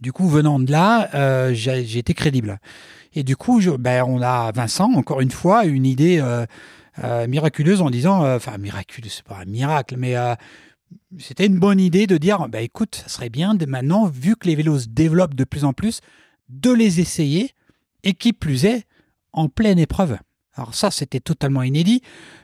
Du 0.00 0.12
coup, 0.12 0.28
venant 0.28 0.60
de 0.60 0.70
là, 0.70 1.52
j'ai 1.52 1.98
été 1.98 2.14
crédible. 2.14 2.60
Et 3.12 3.24
du 3.24 3.36
coup, 3.36 3.60
ben, 3.78 4.04
on 4.06 4.22
a 4.22 4.52
Vincent, 4.52 4.92
encore 4.92 5.20
une 5.20 5.30
fois, 5.30 5.64
une 5.64 5.84
idée 5.84 6.20
euh, 6.20 6.46
euh, 7.02 7.26
miraculeuse 7.26 7.82
en 7.82 7.90
disant, 7.90 8.24
euh, 8.24 8.36
enfin 8.36 8.56
miraculeuse, 8.58 9.14
c'est 9.16 9.24
pas 9.24 9.38
un 9.38 9.46
miracle, 9.46 9.96
mais 9.96 10.14
c'était 11.18 11.46
une 11.46 11.58
bonne 11.58 11.80
idée 11.80 12.06
de 12.06 12.16
dire, 12.18 12.48
bah, 12.48 12.60
écoute, 12.60 12.96
ça 12.96 13.08
serait 13.08 13.30
bien 13.30 13.54
de 13.54 13.66
maintenant, 13.66 14.06
vu 14.06 14.36
que 14.36 14.46
les 14.46 14.54
vélos 14.54 14.80
se 14.80 14.88
développent 14.88 15.34
de 15.34 15.44
plus 15.44 15.64
en 15.64 15.72
plus, 15.72 16.00
de 16.48 16.70
les 16.70 17.00
essayer, 17.00 17.50
et 18.02 18.14
qui 18.14 18.32
plus 18.32 18.64
est, 18.64 18.84
en 19.32 19.48
pleine 19.48 19.78
épreuve. 19.78 20.18
Alors 20.54 20.74
ça, 20.74 20.90
c'était 20.90 21.20
totalement 21.20 21.62
inédit, 21.62 22.02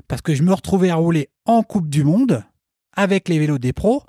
parce 0.08 0.22
que 0.22 0.34
je 0.34 0.42
me 0.42 0.52
retrouvais 0.52 0.90
à 0.90 0.96
rouler 0.96 1.30
en 1.44 1.62
Coupe 1.62 1.88
du 1.88 2.04
Monde 2.04 2.44
avec 2.92 3.28
les 3.28 3.38
vélos 3.38 3.58
des 3.58 3.72
pros, 3.72 4.02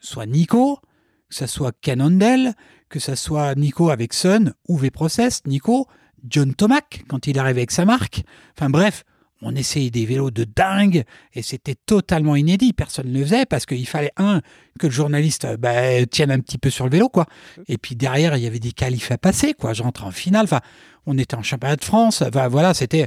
soit 0.00 0.26
Nico, 0.26 0.80
que 1.28 1.34
ça 1.34 1.46
soit 1.46 1.72
Cannondale, 1.80 2.54
que 2.88 3.00
ça 3.00 3.16
soit 3.16 3.54
Nico 3.54 3.90
avec 3.90 4.12
Sun 4.12 4.54
ou 4.68 4.76
V-Process, 4.76 5.42
Nico, 5.46 5.86
John 6.28 6.54
Tomac 6.54 7.04
quand 7.08 7.26
il 7.26 7.38
arrive 7.38 7.56
avec 7.56 7.70
sa 7.70 7.84
marque. 7.84 8.22
Enfin 8.56 8.70
bref, 8.70 9.04
on 9.42 9.54
essayait 9.54 9.90
des 9.90 10.06
vélos 10.06 10.30
de 10.30 10.44
dingue 10.44 11.04
et 11.34 11.42
c'était 11.42 11.74
totalement 11.74 12.34
inédit. 12.34 12.72
Personne 12.72 13.08
ne 13.12 13.18
le 13.18 13.24
faisait 13.24 13.46
parce 13.46 13.66
qu'il 13.66 13.86
fallait, 13.86 14.12
un, 14.16 14.40
que 14.78 14.86
le 14.86 14.92
journaliste 14.92 15.46
bah, 15.58 16.04
tienne 16.06 16.30
un 16.30 16.40
petit 16.40 16.58
peu 16.58 16.70
sur 16.70 16.86
le 16.86 16.90
vélo, 16.90 17.08
quoi. 17.08 17.26
Et 17.68 17.76
puis 17.76 17.94
derrière, 17.94 18.36
il 18.36 18.42
y 18.42 18.46
avait 18.46 18.58
des 18.58 18.72
qualifs 18.72 19.10
à 19.10 19.18
passer, 19.18 19.52
quoi. 19.52 19.74
Je 19.74 19.82
rentre 19.82 20.04
en 20.04 20.10
finale. 20.10 20.44
Enfin, 20.44 20.60
on 21.06 21.18
était 21.18 21.36
en 21.36 21.42
championnat 21.42 21.76
de 21.76 21.84
France. 21.84 22.22
Enfin, 22.22 22.48
voilà, 22.48 22.74
c'était. 22.74 23.06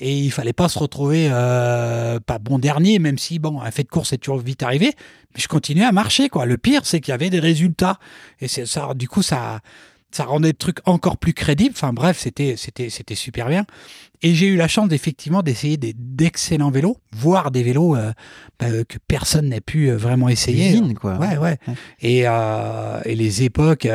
Et 0.00 0.16
il 0.18 0.30
fallait 0.30 0.52
pas 0.52 0.68
se 0.68 0.78
retrouver 0.78 1.28
euh, 1.30 2.18
pas 2.20 2.38
bon 2.38 2.58
dernier, 2.58 2.98
même 2.98 3.18
si, 3.18 3.38
bon, 3.38 3.60
un 3.60 3.70
fait 3.70 3.84
de 3.84 3.88
course 3.88 4.12
est 4.12 4.18
toujours 4.18 4.38
vite 4.38 4.62
arrivé. 4.62 4.92
Mais 5.34 5.40
je 5.40 5.48
continuais 5.48 5.84
à 5.84 5.92
marcher, 5.92 6.28
quoi. 6.28 6.46
Le 6.46 6.58
pire, 6.58 6.84
c'est 6.84 7.00
qu'il 7.00 7.12
y 7.12 7.14
avait 7.14 7.30
des 7.30 7.40
résultats. 7.40 7.98
Et 8.40 8.48
c'est 8.48 8.66
ça, 8.66 8.92
du 8.94 9.08
coup, 9.08 9.22
ça 9.22 9.60
ça 10.14 10.24
rendait 10.24 10.48
le 10.48 10.54
truc 10.54 10.78
encore 10.84 11.16
plus 11.16 11.34
crédible. 11.34 11.74
Enfin 11.74 11.92
bref, 11.92 12.18
c'était 12.20 12.54
c'était 12.56 12.88
c'était 12.88 13.16
super 13.16 13.48
bien. 13.48 13.66
Et 14.22 14.34
j'ai 14.34 14.46
eu 14.46 14.56
la 14.56 14.68
chance 14.68 14.90
effectivement 14.92 15.42
d'essayer 15.42 15.76
d'excellents 15.76 16.70
vélos, 16.70 16.96
voire 17.12 17.50
des 17.50 17.62
vélos 17.62 17.96
euh, 17.96 18.12
bah, 18.58 18.66
que 18.88 18.98
personne 19.06 19.48
n'a 19.48 19.60
pu 19.60 19.90
euh, 19.90 19.96
vraiment 19.96 20.28
essayer. 20.28 20.70
Usine, 20.70 20.94
quoi. 20.94 21.18
Ouais, 21.18 21.36
ouais. 21.36 21.58
Et, 22.00 22.22
euh, 22.26 23.00
et 23.04 23.16
les 23.16 23.42
époques. 23.42 23.88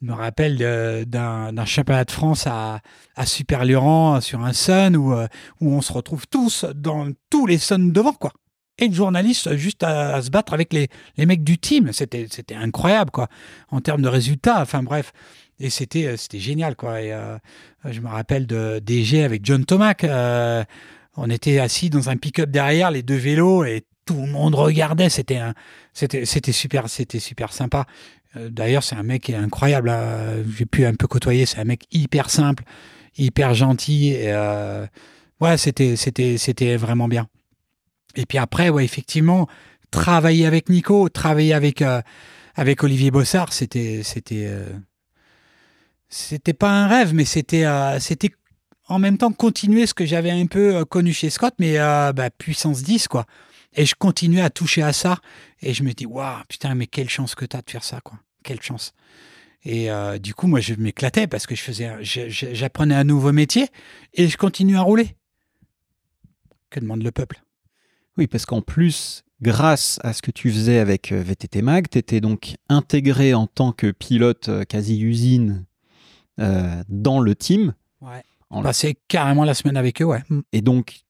Me 0.00 0.12
rappelle 0.12 0.58
d'un 1.06 1.64
championnat 1.64 2.04
de 2.04 2.10
France 2.10 2.46
à, 2.46 2.80
à 3.16 3.26
Super-Luran 3.26 4.20
sur 4.20 4.44
un 4.44 4.52
Sun 4.52 4.96
où, 4.96 5.12
où 5.12 5.72
on 5.72 5.80
se 5.80 5.92
retrouve 5.92 6.26
tous 6.28 6.64
dans 6.74 7.08
tous 7.30 7.46
les 7.46 7.58
Suns 7.58 7.90
devant, 7.92 8.12
quoi 8.12 8.32
et 8.78 8.88
le 8.88 8.94
journaliste 8.94 9.56
juste 9.56 9.82
à, 9.82 10.22
se 10.22 10.30
battre 10.30 10.54
avec 10.54 10.72
les, 10.72 10.88
les 11.16 11.26
mecs 11.26 11.44
du 11.44 11.58
team. 11.58 11.92
C'était, 11.92 12.26
incroyable, 12.54 13.10
quoi, 13.10 13.28
en 13.70 13.80
termes 13.80 14.02
de 14.02 14.08
résultats. 14.08 14.60
Enfin, 14.60 14.82
bref. 14.82 15.12
Et 15.60 15.70
c'était, 15.70 16.06
euh, 16.06 16.16
génial, 16.34 16.76
quoi. 16.76 17.02
Et 17.02 17.12
euh, 17.12 17.36
je 17.84 18.00
me 18.00 18.08
rappelle 18.08 18.46
de 18.46 18.78
DG 18.78 19.24
avec 19.24 19.44
John 19.44 19.64
Tomac. 19.64 20.04
Euh, 20.04 20.64
on 21.16 21.28
était 21.30 21.58
assis 21.58 21.90
dans 21.90 22.10
un 22.10 22.16
pick-up 22.16 22.50
derrière, 22.50 22.92
les 22.92 23.02
deux 23.02 23.16
vélos, 23.16 23.64
et 23.64 23.84
tout 24.06 24.14
le 24.14 24.28
monde 24.28 24.54
regardait. 24.54 25.08
C'était, 25.08 25.40
c'était 25.92 26.52
super, 26.52 26.88
c'était 26.88 27.18
super 27.18 27.52
sympa. 27.52 27.86
D'ailleurs, 28.34 28.82
c'est 28.82 28.96
un 28.96 29.02
mec 29.02 29.30
incroyable. 29.30 29.88
Hein. 29.88 30.44
J'ai 30.56 30.66
pu 30.66 30.84
un 30.84 30.94
peu 30.94 31.06
côtoyer. 31.06 31.46
C'est 31.46 31.58
un 31.58 31.64
mec 31.64 31.86
hyper 31.90 32.30
simple, 32.30 32.64
hyper 33.16 33.54
gentil. 33.54 34.10
Et, 34.10 34.32
ouais, 35.40 35.56
c'était, 35.56 35.96
c'était, 35.96 36.38
c'était 36.38 36.76
vraiment 36.76 37.08
bien. 37.08 37.26
Et 38.16 38.26
puis 38.26 38.38
après, 38.38 38.68
ouais, 38.68 38.84
effectivement, 38.84 39.48
travailler 39.90 40.46
avec 40.46 40.68
Nico, 40.68 41.08
travailler 41.08 41.54
avec, 41.54 41.82
euh, 41.82 42.02
avec 42.54 42.82
Olivier 42.82 43.10
Bossard, 43.10 43.52
c'était, 43.52 44.02
c'était, 44.02 44.46
euh, 44.48 44.68
c'était 46.08 46.52
pas 46.52 46.70
un 46.70 46.88
rêve, 46.88 47.14
mais 47.14 47.24
c'était, 47.24 47.64
euh, 47.64 48.00
c'était 48.00 48.32
en 48.88 48.98
même 48.98 49.18
temps 49.18 49.32
continuer 49.32 49.86
ce 49.86 49.94
que 49.94 50.06
j'avais 50.06 50.30
un 50.30 50.46
peu 50.46 50.84
connu 50.86 51.12
chez 51.12 51.30
Scott, 51.30 51.54
mais 51.58 51.76
bah, 51.76 52.30
puissance 52.30 52.82
10, 52.82 53.06
quoi. 53.06 53.26
Et 53.74 53.86
je 53.86 53.94
continuais 53.94 54.40
à 54.40 54.50
toucher 54.50 54.82
à 54.82 54.92
ça. 54.92 55.18
Et 55.60 55.74
je 55.74 55.82
me 55.82 55.92
dis, 55.92 56.06
waouh, 56.06 56.42
putain, 56.48 56.74
mais 56.74 56.86
quelle 56.86 57.08
chance 57.08 57.34
que 57.34 57.44
tu 57.44 57.56
as 57.56 57.62
de 57.62 57.70
faire 57.70 57.84
ça, 57.84 58.00
quoi. 58.00 58.18
Quelle 58.42 58.62
chance. 58.62 58.92
Et 59.64 59.88
du 60.20 60.34
coup, 60.34 60.46
moi, 60.46 60.60
je 60.60 60.74
m'éclatais 60.74 61.26
parce 61.26 61.46
que 61.46 61.54
je 61.54 61.60
faisais, 61.60 61.90
j'apprenais 62.02 62.94
un 62.94 63.04
nouveau 63.04 63.32
métier 63.32 63.66
et 64.14 64.28
je 64.28 64.36
continuais 64.36 64.76
à 64.76 64.82
rouler. 64.82 65.16
Que 66.70 66.80
demande 66.80 67.02
le 67.02 67.10
peuple? 67.10 67.42
Oui, 68.18 68.26
parce 68.26 68.46
qu'en 68.46 68.62
plus, 68.62 69.24
grâce 69.40 69.98
à 70.02 70.12
ce 70.12 70.22
que 70.22 70.30
tu 70.30 70.50
faisais 70.50 70.78
avec 70.78 71.12
euh, 71.12 71.22
VTT 71.22 71.62
Mag, 71.62 71.88
tu 71.88 71.98
étais 71.98 72.20
donc 72.20 72.56
intégré 72.68 73.32
en 73.32 73.46
tant 73.46 73.72
que 73.72 73.90
pilote 73.90 74.48
euh, 74.48 74.64
quasi-usine 74.64 75.64
euh, 76.40 76.82
dans 76.88 77.20
le 77.20 77.34
team. 77.34 77.74
Ouais. 78.00 78.22
On 78.50 78.62
passait 78.62 78.96
carrément 79.08 79.44
la 79.44 79.54
semaine 79.54 79.76
avec 79.76 80.00
eux, 80.00 80.06
ouais. 80.06 80.22
Et 80.52 80.62
donc, 80.62 81.00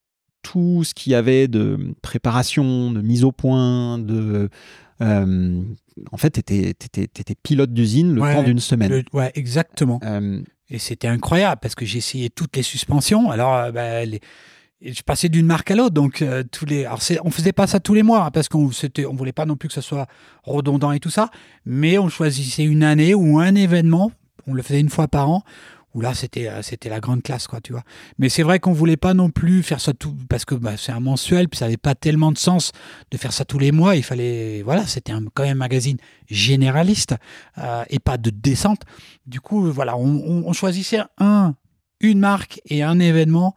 tout 0.51 0.83
ce 0.83 0.93
qu'il 0.93 1.11
y 1.11 1.15
avait 1.15 1.47
de 1.47 1.93
préparation, 2.01 2.91
de 2.91 3.01
mise 3.01 3.23
au 3.23 3.31
point, 3.31 3.99
de. 3.99 4.49
en 5.01 6.17
fait, 6.17 6.43
tu 6.43 6.53
étais, 6.53 7.35
pilote 7.43 7.73
d'usine 7.73 8.15
le 8.15 8.21
temps 8.21 8.43
d'une 8.43 8.59
semaine. 8.59 9.03
ouais, 9.13 9.31
exactement. 9.35 9.99
Et 10.71 10.77
c'était 10.77 11.07
incroyable 11.07 11.59
parce 11.61 11.73
que 11.73 11.83
j'ai 11.83 11.97
essayé 11.97 12.29
toutes 12.29 12.55
les 12.55 12.61
suspensions. 12.61 13.31
Alors, 13.31 13.71
bah, 13.71 14.05
les, 14.05 14.19
je 14.81 15.01
passais 15.01 15.29
d'une 15.29 15.45
marque 15.45 15.71
à 15.71 15.75
l'autre, 15.75 15.93
donc 15.93 16.21
euh, 16.21 16.43
tous 16.49 16.65
les. 16.65 16.85
Alors 16.85 16.99
on 17.23 17.31
faisait 17.31 17.51
pas 17.51 17.67
ça 17.67 17.79
tous 17.79 17.93
les 17.93 18.03
mois 18.03 18.25
hein, 18.25 18.31
parce 18.31 18.47
qu'on 18.47 18.69
on 18.69 19.15
voulait 19.15 19.33
pas 19.33 19.45
non 19.45 19.55
plus 19.55 19.67
que 19.67 19.73
ce 19.73 19.81
soit 19.81 20.07
redondant 20.43 20.91
et 20.91 20.99
tout 20.99 21.09
ça, 21.09 21.29
mais 21.65 21.97
on 21.97 22.09
choisissait 22.09 22.63
une 22.63 22.83
année 22.83 23.13
ou 23.13 23.39
un 23.39 23.55
événement. 23.55 24.11
On 24.47 24.53
le 24.53 24.61
faisait 24.61 24.79
une 24.79 24.89
fois 24.89 25.07
par 25.07 25.29
an. 25.29 25.43
Où 25.95 26.01
là 26.01 26.13
c'était 26.13 26.47
euh, 26.47 26.61
c'était 26.61 26.89
la 26.89 26.99
grande 26.99 27.23
classe 27.23 27.47
quoi, 27.47 27.61
tu 27.61 27.71
vois. 27.71 27.83
Mais 28.17 28.29
c'est 28.29 28.43
vrai 28.43 28.59
qu'on 28.59 28.73
voulait 28.73 28.97
pas 28.97 29.13
non 29.13 29.29
plus 29.29 29.63
faire 29.63 29.81
ça 29.81 29.93
tout 29.93 30.15
parce 30.29 30.45
que 30.45 30.55
bah, 30.55 30.77
c'est 30.77 30.91
un 30.91 30.99
mensuel, 30.99 31.49
puis 31.49 31.57
ça 31.57 31.65
avait 31.65 31.77
pas 31.77 31.95
tellement 31.95 32.31
de 32.31 32.37
sens 32.37 32.71
de 33.09 33.17
faire 33.17 33.33
ça 33.33 33.45
tous 33.45 33.59
les 33.59 33.71
mois. 33.71 33.95
Il 33.95 34.03
fallait 34.03 34.61
voilà, 34.63 34.85
c'était 34.85 35.13
quand 35.33 35.43
même 35.43 35.53
un 35.53 35.55
magazine 35.55 35.97
généraliste 36.29 37.15
euh, 37.57 37.83
et 37.89 37.99
pas 37.99 38.17
de 38.17 38.29
descente. 38.29 38.81
Du 39.25 39.41
coup 39.41 39.71
voilà, 39.71 39.97
on, 39.97 40.43
on 40.45 40.53
choisissait 40.53 41.01
un 41.17 41.55
une 42.01 42.19
marque 42.19 42.61
et 42.65 42.83
un 42.83 42.99
événement 42.99 43.55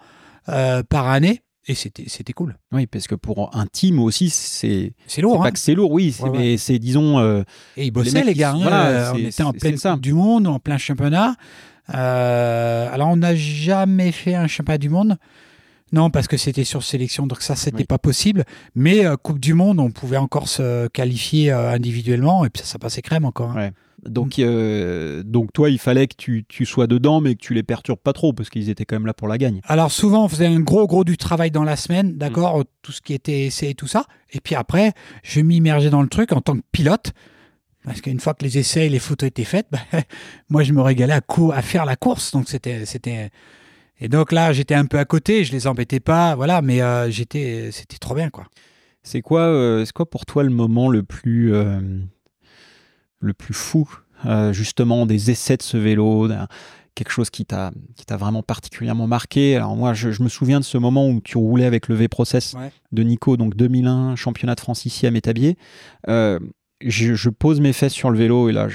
euh, 0.48 0.82
par 0.82 1.08
année. 1.08 1.42
Et 1.68 1.76
c'était, 1.76 2.04
c'était 2.08 2.32
cool. 2.32 2.58
Oui, 2.72 2.88
parce 2.88 3.06
que 3.06 3.14
pour 3.14 3.54
un 3.56 3.66
team 3.66 4.00
aussi, 4.00 4.30
c'est. 4.30 4.94
C'est 5.06 5.22
lourd. 5.22 5.40
Pas 5.40 5.46
hein. 5.46 5.50
que 5.52 5.60
c'est 5.60 5.74
lourd, 5.74 5.92
oui. 5.92 6.16
mais 6.32 6.56
c'est, 6.56 6.80
disons. 6.80 7.20
Euh, 7.20 7.44
et 7.76 7.86
ils 7.86 7.92
bossaient, 7.92 8.24
les, 8.24 8.34
gars. 8.34 8.52
Hein. 8.52 8.66
Euh, 8.66 9.12
on 9.14 9.18
était 9.18 9.42
en 9.44 9.52
pleine 9.52 9.78
Coupe 9.78 10.00
du 10.00 10.12
Monde, 10.12 10.48
en 10.48 10.58
plein 10.58 10.76
championnat. 10.76 11.36
Alors, 11.88 13.08
on 13.08 13.16
n'a 13.16 13.34
jamais 13.34 14.12
fait 14.12 14.34
un 14.34 14.46
championnat 14.46 14.78
du 14.78 14.88
monde. 14.88 15.16
Non, 15.92 16.08
parce 16.08 16.26
que 16.26 16.38
c'était 16.38 16.64
sur 16.64 16.82
sélection, 16.82 17.26
donc 17.26 17.42
ça, 17.42 17.54
c'était 17.54 17.84
pas 17.84 17.98
possible. 17.98 18.44
Mais 18.74 19.04
Coupe 19.22 19.38
du 19.38 19.52
Monde, 19.52 19.78
on 19.78 19.90
pouvait 19.90 20.16
encore 20.16 20.48
se 20.48 20.88
qualifier 20.88 21.50
individuellement, 21.50 22.46
et 22.46 22.50
puis 22.50 22.62
ça, 22.62 22.68
ça 22.68 22.78
passait 22.78 23.02
crème 23.02 23.26
encore. 23.26 23.58
Hein. 23.58 23.72
Donc, 24.02 24.38
mm. 24.38 24.42
euh, 24.44 25.22
donc 25.22 25.52
toi, 25.52 25.70
il 25.70 25.78
fallait 25.78 26.06
que 26.06 26.16
tu, 26.16 26.44
tu, 26.48 26.66
sois 26.66 26.86
dedans, 26.86 27.20
mais 27.20 27.34
que 27.34 27.40
tu 27.40 27.54
les 27.54 27.62
perturbes 27.62 27.98
pas 27.98 28.12
trop, 28.12 28.32
parce 28.32 28.50
qu'ils 28.50 28.68
étaient 28.68 28.84
quand 28.84 28.96
même 28.96 29.06
là 29.06 29.14
pour 29.14 29.28
la 29.28 29.38
gagne. 29.38 29.60
Alors 29.64 29.92
souvent, 29.92 30.24
on 30.24 30.28
faisait 30.28 30.46
un 30.46 30.60
gros, 30.60 30.86
gros 30.86 31.04
du 31.04 31.16
travail 31.16 31.50
dans 31.50 31.64
la 31.64 31.76
semaine, 31.76 32.16
d'accord, 32.16 32.60
mm. 32.60 32.64
tout 32.82 32.92
ce 32.92 33.00
qui 33.00 33.14
était 33.14 33.46
essai 33.46 33.70
et 33.70 33.74
tout 33.74 33.86
ça. 33.86 34.06
Et 34.32 34.40
puis 34.40 34.54
après, 34.54 34.92
je 35.22 35.40
m'immergeais 35.40 35.90
dans 35.90 36.02
le 36.02 36.08
truc 36.08 36.32
en 36.32 36.40
tant 36.40 36.56
que 36.56 36.62
pilote. 36.72 37.12
Parce 37.84 38.00
qu'une 38.00 38.20
fois 38.20 38.34
que 38.34 38.44
les 38.44 38.58
essais 38.58 38.86
et 38.86 38.88
les 38.88 38.98
photos 38.98 39.28
étaient 39.28 39.44
faites, 39.44 39.66
bah, 39.70 39.80
moi, 40.48 40.62
je 40.62 40.72
me 40.72 40.80
régalais 40.80 41.14
à, 41.14 41.22
à 41.52 41.62
faire 41.62 41.84
la 41.84 41.96
course. 41.96 42.32
Donc 42.32 42.48
c'était, 42.48 42.86
c'était, 42.86 43.30
et 44.00 44.08
donc 44.08 44.32
là, 44.32 44.52
j'étais 44.52 44.74
un 44.74 44.86
peu 44.86 44.98
à 44.98 45.04
côté, 45.04 45.44
je 45.44 45.52
les 45.52 45.66
embêtais 45.66 46.00
pas, 46.00 46.34
voilà, 46.34 46.62
mais 46.62 46.80
euh, 46.80 47.10
j'étais, 47.10 47.70
c'était 47.72 47.98
trop 47.98 48.14
bien, 48.14 48.30
quoi. 48.30 48.46
C'est 49.02 49.20
quoi, 49.20 49.40
euh, 49.40 49.84
c'est 49.84 49.92
quoi 49.92 50.08
pour 50.08 50.26
toi 50.26 50.44
le 50.44 50.50
moment 50.50 50.88
le 50.88 51.02
plus 51.02 51.52
le 53.22 53.32
plus 53.32 53.54
fou, 53.54 53.88
euh, 54.26 54.52
justement, 54.52 55.06
des 55.06 55.30
essais 55.30 55.56
de 55.56 55.62
ce 55.62 55.76
vélo, 55.76 56.28
quelque 56.94 57.10
chose 57.10 57.30
qui 57.30 57.46
t'a 57.46 57.70
qui 57.96 58.04
t'a 58.04 58.16
vraiment 58.16 58.42
particulièrement 58.42 59.06
marqué? 59.06 59.56
Alors 59.56 59.76
moi, 59.76 59.94
je, 59.94 60.22
me 60.22 60.28
souviens 60.28 60.60
de 60.60 60.64
ce 60.64 60.76
moment 60.76 61.08
où 61.08 61.20
tu 61.20 61.38
roulais 61.38 61.64
avec 61.64 61.88
le 61.88 61.94
V-Process 61.94 62.54
de 62.90 63.02
Nico, 63.02 63.36
donc 63.36 63.56
2001, 63.56 64.16
championnat 64.16 64.54
de 64.54 64.60
France 64.60 64.84
ici 64.84 65.06
à 65.06 65.10
Métabier. 65.10 65.56
Euh, 66.08 66.38
je, 66.84 67.28
pose 67.28 67.60
mes 67.60 67.72
fesses 67.72 67.92
sur 67.92 68.10
le 68.10 68.18
vélo 68.18 68.48
et 68.48 68.52
là, 68.52 68.68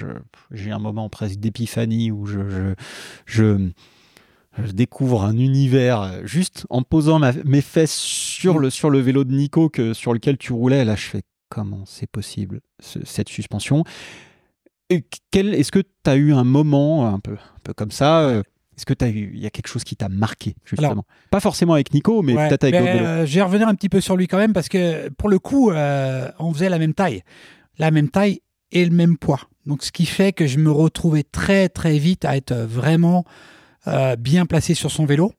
j'ai 0.51 0.71
un 0.71 0.79
moment 0.79 1.09
presque 1.09 1.39
d'épiphanie 1.39 2.11
où 2.11 2.25
je, 2.25 2.73
je, 3.25 3.69
découvre 4.73 5.23
un 5.23 5.37
univers 5.37 6.25
juste 6.25 6.65
en 6.69 6.81
posant 6.81 7.19
mes 7.45 7.61
fesses 7.61 7.93
sur 7.93 8.57
le, 8.57 8.69
sur 8.69 8.89
le 8.89 8.99
vélo 8.99 9.23
de 9.23 9.33
Nico 9.33 9.69
que, 9.69 9.93
sur 9.93 10.13
lequel 10.13 10.37
tu 10.37 10.51
roulais. 10.51 10.83
Là, 10.83 10.95
je 10.95 11.05
fais 11.05 11.21
comment 11.49 11.83
c'est 11.85 12.09
possible 12.09 12.61
cette 12.79 13.29
suspension? 13.29 13.83
Est-ce 14.89 15.71
que 15.71 15.79
tu 15.79 16.09
as 16.09 16.15
eu 16.15 16.33
un 16.33 16.43
moment 16.43 17.07
un 17.07 17.19
peu, 17.19 17.33
un 17.33 17.59
peu 17.63 17.73
comme 17.73 17.91
ça 17.91 18.21
euh, 18.21 18.43
Est-ce 18.77 18.85
que 18.85 18.93
il 19.05 19.37
y 19.37 19.45
a 19.45 19.49
quelque 19.49 19.67
chose 19.67 19.83
qui 19.83 19.95
t'a 19.95 20.07
marqué 20.07 20.55
justement? 20.63 21.03
Pas 21.29 21.39
forcément 21.39 21.73
avec 21.73 21.93
Nico, 21.93 22.21
mais 22.21 22.35
peut-être 22.35 22.63
avec 22.63 22.79
d'autres 22.79 23.03
euh, 23.03 23.25
Je 23.25 23.35
vais 23.35 23.41
revenir 23.41 23.67
un 23.67 23.75
petit 23.75 23.89
peu 23.89 23.99
sur 23.99 24.15
lui 24.15 24.27
quand 24.27 24.37
même 24.37 24.53
parce 24.53 24.69
que 24.69 25.09
pour 25.09 25.29
le 25.29 25.39
coup, 25.39 25.71
euh, 25.71 26.31
on 26.39 26.53
faisait 26.53 26.69
la 26.69 26.79
même 26.79 26.93
taille, 26.93 27.23
la 27.77 27.91
même 27.91 28.09
taille 28.09 28.41
et 28.71 28.85
le 28.85 28.91
même 28.91 29.17
poids. 29.17 29.41
Donc 29.65 29.83
ce 29.83 29.91
qui 29.91 30.05
fait 30.05 30.33
que 30.33 30.47
je 30.47 30.59
me 30.59 30.71
retrouvais 30.71 31.23
très 31.23 31.69
très 31.69 31.97
vite 31.97 32.25
à 32.25 32.37
être 32.37 32.53
vraiment 32.53 33.25
bien 34.17 34.45
placé 34.45 34.73
sur 34.73 34.91
son 34.91 35.05
vélo. 35.05 35.33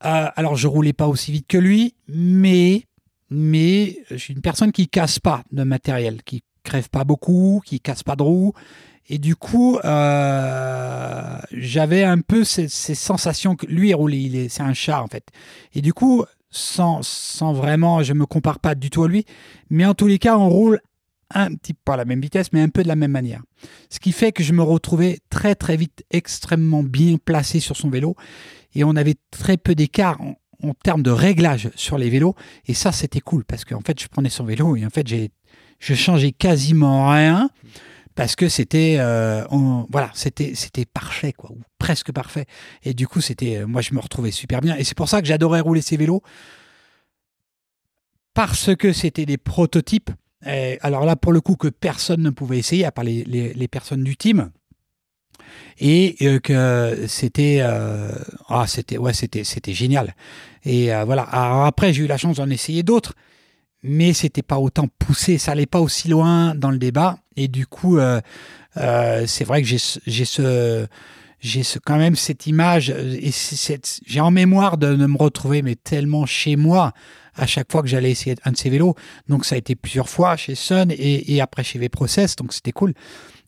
alors 0.00 0.54
je 0.54 0.68
roulais 0.68 0.92
pas 0.92 1.08
aussi 1.08 1.32
vite 1.32 1.46
que 1.48 1.58
lui, 1.58 1.94
mais 2.06 2.84
mais 3.30 3.98
je 4.10 4.16
suis 4.16 4.34
une 4.34 4.40
personne 4.40 4.72
qui 4.72 4.88
casse 4.88 5.18
pas 5.18 5.42
de 5.52 5.62
matériel, 5.62 6.22
qui 6.22 6.42
crève 6.62 6.88
pas 6.88 7.04
beaucoup, 7.04 7.62
qui 7.64 7.80
casse 7.80 8.02
pas 8.02 8.16
de 8.16 8.22
roues. 8.22 8.52
Et 9.10 9.18
du 9.18 9.36
coup, 9.36 9.78
euh, 9.84 11.38
j'avais 11.52 12.04
un 12.04 12.20
peu 12.20 12.44
ces, 12.44 12.68
sensations 12.68 13.56
que 13.56 13.66
lui, 13.66 13.90
il 13.92 14.36
est, 14.36 14.48
c'est 14.48 14.62
un 14.62 14.74
chat 14.74 15.02
en 15.02 15.06
fait. 15.06 15.24
Et 15.74 15.80
du 15.80 15.94
coup, 15.94 16.24
sans, 16.50 17.02
sans 17.02 17.52
vraiment, 17.52 18.02
je 18.02 18.12
me 18.12 18.26
compare 18.26 18.58
pas 18.58 18.74
du 18.74 18.90
tout 18.90 19.04
à 19.04 19.08
lui, 19.08 19.24
mais 19.70 19.84
en 19.84 19.94
tous 19.94 20.06
les 20.06 20.18
cas, 20.18 20.36
on 20.38 20.48
roule 20.48 20.80
un 21.34 21.54
petit 21.54 21.74
pas 21.74 21.94
à 21.94 21.96
la 21.98 22.04
même 22.04 22.20
vitesse, 22.20 22.52
mais 22.52 22.60
un 22.60 22.68
peu 22.68 22.82
de 22.82 22.88
la 22.88 22.96
même 22.96 23.10
manière. 23.10 23.42
Ce 23.90 24.00
qui 24.00 24.12
fait 24.12 24.32
que 24.32 24.42
je 24.42 24.52
me 24.52 24.62
retrouvais 24.62 25.18
très 25.30 25.54
très 25.54 25.76
vite 25.76 26.04
extrêmement 26.10 26.82
bien 26.82 27.16
placé 27.22 27.60
sur 27.60 27.76
son 27.76 27.90
vélo. 27.90 28.16
Et 28.74 28.84
on 28.84 28.96
avait 28.96 29.16
très 29.30 29.56
peu 29.56 29.74
d'écart 29.74 30.20
en, 30.20 30.36
en 30.62 30.74
termes 30.74 31.02
de 31.02 31.10
réglage 31.10 31.70
sur 31.74 31.98
les 31.98 32.10
vélos. 32.10 32.34
Et 32.66 32.74
ça 32.74 32.92
c'était 32.92 33.20
cool 33.20 33.44
parce 33.44 33.64
qu'en 33.64 33.80
fait 33.80 34.00
je 34.00 34.08
prenais 34.08 34.30
son 34.30 34.44
vélo 34.44 34.76
et 34.76 34.86
en 34.86 34.90
fait 34.90 35.06
j'ai 35.06 35.30
je 35.78 35.94
changeais 35.94 36.32
quasiment 36.32 37.10
rien 37.10 37.50
parce 38.18 38.34
que 38.34 38.48
c'était 38.48 38.96
euh, 38.98 39.44
voilà 39.90 40.10
c'était 40.12 40.56
c'était 40.56 40.84
parfait 40.84 41.32
quoi 41.32 41.52
ou 41.52 41.60
presque 41.78 42.10
parfait. 42.10 42.46
Et 42.82 42.92
du 42.92 43.06
coup 43.06 43.20
c'était 43.20 43.58
euh, 43.58 43.66
moi 43.68 43.80
je 43.80 43.94
me 43.94 44.00
retrouvais 44.00 44.32
super 44.32 44.60
bien. 44.60 44.76
Et 44.76 44.82
c'est 44.82 44.96
pour 44.96 45.08
ça 45.08 45.20
que 45.22 45.28
j'adorais 45.28 45.60
rouler 45.60 45.82
ces 45.82 45.96
vélos. 45.96 46.20
Parce 48.34 48.74
que 48.74 48.92
c'était 48.92 49.24
des 49.24 49.38
prototypes. 49.38 50.10
Alors 50.80 51.04
là 51.04 51.14
pour 51.14 51.32
le 51.32 51.40
coup 51.40 51.54
que 51.54 51.68
personne 51.68 52.22
ne 52.22 52.30
pouvait 52.30 52.58
essayer 52.58 52.84
à 52.84 52.90
part 52.90 53.04
les, 53.04 53.68
personnes 53.70 54.02
du 54.02 54.16
team. 54.16 54.50
Et 55.78 56.16
euh, 56.22 56.40
que 56.40 57.06
c'était 57.06 57.60
ah 57.60 58.64
c'était 58.66 58.98
ouais 58.98 59.12
c'était 59.12 59.44
c'était 59.44 59.74
génial. 59.74 60.16
Et 60.64 60.86
voilà. 61.06 61.22
Alors 61.22 61.66
après 61.66 61.92
j'ai 61.92 62.02
eu 62.02 62.08
la 62.08 62.16
chance 62.16 62.38
d'en 62.38 62.50
essayer 62.50 62.82
d'autres. 62.82 63.14
Mais 63.84 64.12
c'était 64.12 64.42
pas 64.42 64.58
autant 64.58 64.88
poussé. 64.98 65.38
Ça 65.38 65.52
allait 65.52 65.66
pas 65.66 65.80
aussi 65.80 66.08
loin 66.08 66.56
dans 66.56 66.72
le 66.72 66.78
débat 66.78 67.20
et 67.42 67.48
du 67.48 67.66
coup 67.66 67.98
euh, 67.98 68.20
euh, 68.76 69.24
c'est 69.26 69.44
vrai 69.44 69.62
que 69.62 69.68
j'ai 69.68 69.78
ce- 69.78 69.98
j'ai 70.06 71.62
ce 71.62 71.78
quand 71.78 71.96
même 71.98 72.16
cette 72.16 72.46
image 72.46 72.90
euh, 72.90 73.16
et 73.20 73.30
j'ai 74.06 74.20
en 74.20 74.30
mémoire 74.30 74.76
de, 74.76 74.94
de 74.94 75.06
me 75.06 75.16
retrouver 75.16 75.62
mais 75.62 75.76
tellement 75.76 76.26
chez 76.26 76.56
moi 76.56 76.92
à 77.36 77.46
chaque 77.46 77.70
fois 77.70 77.82
que 77.82 77.88
j'allais 77.88 78.10
essayer 78.10 78.34
un 78.44 78.50
de 78.52 78.56
ces 78.56 78.70
vélos 78.70 78.94
donc 79.28 79.44
ça 79.44 79.54
a 79.54 79.58
été 79.58 79.76
plusieurs 79.76 80.08
fois 80.08 80.36
chez 80.36 80.54
Sun 80.56 80.90
et, 80.90 81.34
et 81.34 81.40
après 81.40 81.62
chez 81.62 81.78
V-Process 81.78 82.34
donc 82.36 82.52
c'était 82.52 82.72
cool 82.72 82.92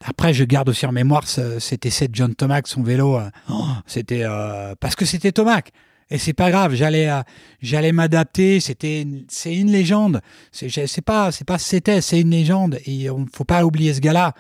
après, 0.03 0.33
je 0.33 0.45
garde 0.45 0.71
aussi 0.71 0.87
en 0.87 0.93
mémoire 0.93 1.29
ce- 1.29 1.59
cet 1.59 1.85
essai 1.85 2.09
de 2.09 2.15
John 2.15 2.35
Tomac, 2.35 2.67
son 2.69 2.83
vélo. 2.83 3.21
oh, 3.51 3.65
c'était 3.87 4.25
parce 4.81 4.97
que 4.97 5.05
c'était 5.05 5.31
Tomac. 5.31 5.73
Et 6.11 6.19
c'est 6.19 6.33
pas 6.33 6.51
grave, 6.51 6.75
j'allais 6.75 7.09
j'allais 7.63 7.93
m'adapter. 7.93 8.59
C'était 8.61 9.07
c'est 9.29 9.55
une 9.55 9.71
légende. 9.71 10.21
C'est 10.53 11.05
pas 11.05 11.31
c'est 11.33 11.45
pas 11.47 11.59
c'était 11.59 12.01
c'est 12.01 12.21
une 12.21 12.31
légende 12.31 12.79
et 12.87 13.09
on 13.11 13.27
faut 13.33 13.45
pas 13.45 13.65
oublier 13.65 13.95
ce 13.95 14.01
gars-là 14.01 14.35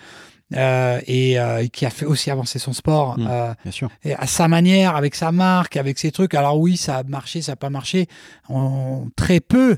euh, 0.56 1.00
et 1.06 1.38
euh, 1.38 1.66
qui 1.68 1.86
a 1.86 1.90
fait 1.90 2.06
aussi 2.06 2.28
avancer 2.30 2.58
son 2.58 2.72
sport 2.72 3.16
Mm. 3.18 3.26
euh, 3.30 3.54
Bien 3.62 3.72
sûr. 3.72 3.88
et 4.02 4.14
à 4.14 4.26
sa 4.26 4.48
manière, 4.48 4.96
avec 4.96 5.14
sa 5.14 5.30
marque, 5.30 5.76
avec 5.76 5.98
ses 6.00 6.10
trucs. 6.10 6.34
Alors 6.34 6.58
oui, 6.58 6.76
ça 6.76 6.96
a 6.98 7.02
marché, 7.04 7.40
ça 7.40 7.52
n'a 7.52 7.56
pas 7.56 7.70
marché. 7.70 8.08
On- 8.48 9.08
très 9.14 9.38
peu. 9.38 9.76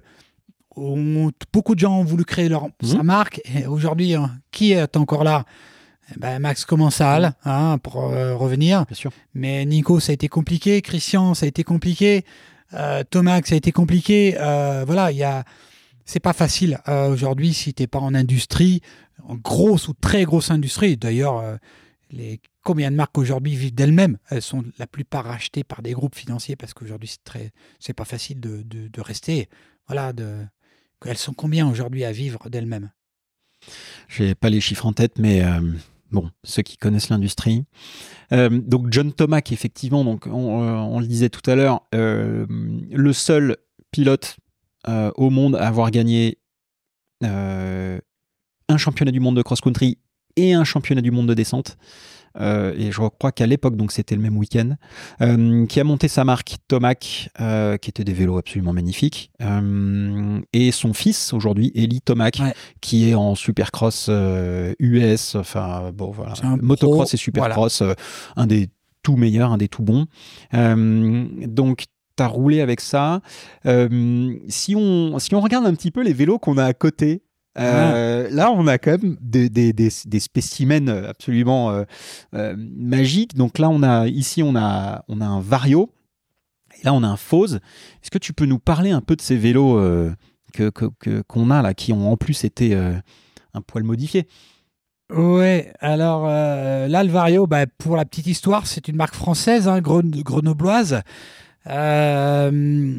On- 0.75 1.31
beaucoup 1.53 1.75
de 1.75 1.81
gens 1.81 1.99
ont 1.99 2.05
voulu 2.05 2.25
créer 2.25 2.49
leur, 2.49 2.69
sa 2.83 2.97
Mhm. 2.99 3.03
marque. 3.03 3.43
Aujourd'hui, 3.69 4.15
hein, 4.15 4.31
qui 4.51 4.73
est 4.73 4.97
encore 4.97 5.25
là? 5.25 5.45
Ben, 6.17 6.39
Max 6.39 6.65
Commensal, 6.65 7.35
hein, 7.45 7.79
pour 7.79 8.05
euh, 8.05 8.37
revenir. 8.37 8.85
Bien 8.87 8.97
sûr. 8.97 9.13
Mais 9.35 9.65
Nico, 9.65 10.01
ça 10.01 10.11
a 10.11 10.15
été 10.15 10.29
compliqué. 10.29 10.83
Christian, 10.83 11.35
ça 11.35 11.47
a 11.47 11.49
été 11.49 11.65
compliqué. 11.65 12.25
Euh, 12.75 13.05
Thomas, 13.09 13.41
ça 13.45 13.55
a 13.55 13.59
été 13.59 13.73
compliqué. 13.73 14.37
Euh, 14.39 14.85
voilà, 14.87 15.13
il 15.13 15.19
y 15.19 15.25
a. 15.25 15.45
C'est 16.05 16.21
pas 16.21 16.33
facile 16.33 16.81
euh, 16.89 17.13
aujourd'hui 17.13 17.55
si 17.55 17.75
t'es 17.75 17.87
pas 17.87 18.01
en 18.01 18.13
industrie, 18.13 18.83
en 19.23 19.37
grosse 19.37 19.87
ou 19.87 19.95
très 19.95 20.25
grosse 20.25 20.51
industrie. 20.51 20.97
D'ailleurs, 20.97 21.39
euh, 21.39 21.57
les 22.11 22.41
combien 22.65 22.91
de 22.91 22.97
marques 22.97 23.17
aujourd'hui 23.17 23.55
vivent 23.55 23.75
d'elles-mêmes? 23.75 24.19
Elles 24.29 24.43
sont 24.43 24.65
la 24.79 24.89
plupart 24.89 25.25
rachetées 25.25 25.63
par 25.63 25.81
des 25.81 25.93
groupes 25.93 26.17
financiers 26.17 26.57
parce 26.57 26.75
qu'aujourd'hui 26.75 27.09
c'est 27.09 27.23
très, 27.25 27.53
c'est 27.79 27.93
pas 27.93 28.05
facile 28.05 28.41
de, 28.41 28.63
de, 28.63 28.89
de 28.89 29.01
rester. 29.01 29.49
Voilà, 29.87 30.13
de. 30.13 30.45
Elles 31.07 31.19
sont 31.19 31.35
combien 31.35 31.69
aujourd'hui 31.69 32.05
à 32.05 32.13
vivre 32.13 32.51
d'elles-mêmes? 32.51 32.91
J'ai 34.09 34.35
pas 34.35 34.51
les 34.51 34.61
chiffres 34.61 34.87
en 34.87 34.93
tête, 34.93 35.19
mais 35.19 35.41
bon, 36.13 36.31
ceux 36.45 36.63
qui 36.63 36.77
connaissent 36.77 37.09
l'industrie. 37.09 37.65
Euh, 38.33 38.49
donc 38.51 38.87
John 38.91 39.13
Tomac, 39.13 39.51
effectivement, 39.53 40.05
euh, 40.05 40.31
on 40.31 41.01
le 41.01 41.07
disait 41.07 41.31
tout 41.31 41.49
à 41.51 41.55
l'heure, 41.55 41.83
euh, 41.95 42.47
le 42.49 43.13
seul 43.13 43.57
pilote 43.91 44.37
au 44.87 45.31
monde 45.31 45.55
à 45.57 45.69
avoir 45.69 45.93
gagné 45.93 46.39
un 47.23 48.01
championnat 48.77 49.13
du 49.13 49.21
monde 49.21 49.37
de 49.37 49.43
cross-country 49.43 49.99
et 50.35 50.55
un 50.55 50.65
championnat 50.65 51.03
du 51.03 51.13
monde 51.13 51.29
de 51.29 51.35
descente. 51.35 51.77
Euh, 52.41 52.75
et 52.77 52.93
je 52.93 53.01
crois 53.19 53.33
qu'à 53.33 53.47
l'époque, 53.47 53.77
donc 53.77 53.93
c'était 53.93 54.15
le 54.15 54.23
même 54.23 54.37
week-end, 54.37 54.77
euh, 55.21 55.67
qui 55.67 55.81
a 55.81 55.85
monté 55.85 56.09
sa 56.09 56.25
marque 56.25 56.57
Tomac, 56.69 57.31
euh, 57.41 57.77
qui 57.77 57.91
était 57.91 58.05
des 58.05 58.13
vélos 58.13 58.39
absolument 58.39 58.73
magnifiques, 58.73 59.31
et 60.53 60.73
son 60.73 60.93
fils 60.95 61.33
aujourd'hui, 61.33 61.73
Eli 61.75 62.01
Tomac, 62.01 62.39
Ouais. 62.41 62.55
qui 62.81 63.09
est 63.11 63.15
en 63.15 63.35
supercross 63.35 64.09
US, 64.79 65.35
enfin 65.35 65.93
bon 65.93 66.11
voilà, 66.11 66.35
motocross 66.61 67.09
pro, 67.09 67.15
et 67.15 67.17
supercross, 67.17 67.83
un 68.37 68.47
des 68.47 68.69
tout 69.03 69.17
meilleurs, 69.17 69.53
un 69.53 69.59
des 69.59 69.69
tout 69.69 69.83
bons. 69.83 70.07
Donc 70.53 71.85
tu 72.17 72.23
as 72.23 72.27
roulé 72.27 72.61
avec 72.61 72.81
ça. 72.81 73.21
Si, 73.65 74.75
on, 74.77 75.19
si 75.19 75.35
on 75.35 75.41
regarde 75.41 75.67
un 75.67 75.75
petit 75.75 75.91
peu 75.91 76.03
les 76.03 76.13
vélos 76.13 76.39
qu'on 76.39 76.57
a 76.59 76.65
à 76.65 76.73
côté, 76.75 77.23
euh, 77.59 78.29
là, 78.31 78.51
on 78.51 78.67
a 78.67 78.79
quand 78.79 78.93
même 79.03 79.17
des, 79.21 79.49
des, 79.51 79.73
des, 79.73 79.91
des 80.07 80.21
spécimens 80.21 80.89
absolument 80.89 81.71
euh, 81.71 81.85
euh, 82.35 82.55
magiques. 82.59 83.35
Donc 83.35 83.59
là, 83.59 83.69
on 83.69 83.83
a 83.83 84.07
ici, 84.09 84.43
on 84.43 84.57
a, 84.57 85.05
on 85.09 85.21
a 85.21 85.27
un 85.27 85.41
Vario. 85.41 85.91
Et 86.81 86.85
là, 86.85 86.95
on 86.95 87.03
a 87.03 87.09
un 87.09 87.17
Fose. 87.17 87.57
Est-ce 88.03 88.11
que 88.11 88.19
tu 88.19 88.33
peux 88.33 88.47
nous 88.47 88.59
parler 88.59 88.91
un 88.91 89.01
peu 89.03 89.17
de 89.17 89.21
ces 89.21 89.37
vélos 89.37 89.79
euh, 89.79 90.15
que 90.53 90.71
que- 90.71 90.91
que- 90.99 91.23
qu'on 91.23 91.51
a 91.51 91.63
là, 91.63 91.75
qui 91.75 91.93
ont 91.93 92.11
en 92.13 92.17
plus 92.17 92.45
été 92.45 92.75
euh, 92.75 92.95
un 93.55 93.61
poil 93.61 93.85
modifiés? 93.85 94.27
Ouais, 95.13 95.73
alors 95.81 96.25
euh, 96.27 96.89
là, 96.89 97.05
le 97.05 97.11
Vario, 97.11 97.47
bah, 97.47 97.67
pour 97.67 97.97
la 97.97 98.07
petite 98.07 98.27
histoire, 98.27 98.67
c'est 98.67 98.89
une 98.89 98.97
marque 98.97 99.15
française, 99.15 99.69
hein, 99.69 99.81
gren- 99.81 100.23
grenobloise. 100.23 101.03
Euh, 101.67 102.95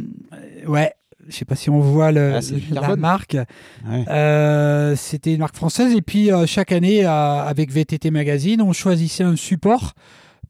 ouais, 0.68 0.94
je 1.28 1.36
sais 1.36 1.46
pas 1.46 1.56
si 1.56 1.70
on 1.70 1.80
voit 1.80 2.12
le, 2.12 2.36
Ah, 2.36 2.40
la 2.72 2.96
marque. 2.96 3.38
Ouais. 3.88 4.06
Euh, 4.10 4.96
C'était 4.96 5.34
une 5.34 5.40
marque 5.40 5.56
française. 5.56 5.94
Et 5.96 6.02
puis, 6.02 6.32
euh, 6.32 6.46
chaque 6.46 6.72
année, 6.72 7.06
avec 7.06 7.72
VTT 7.72 8.12
Magazine, 8.12 8.62
on 8.62 8.74
choisissait 8.74 9.24
un 9.24 9.36
support 9.36 9.94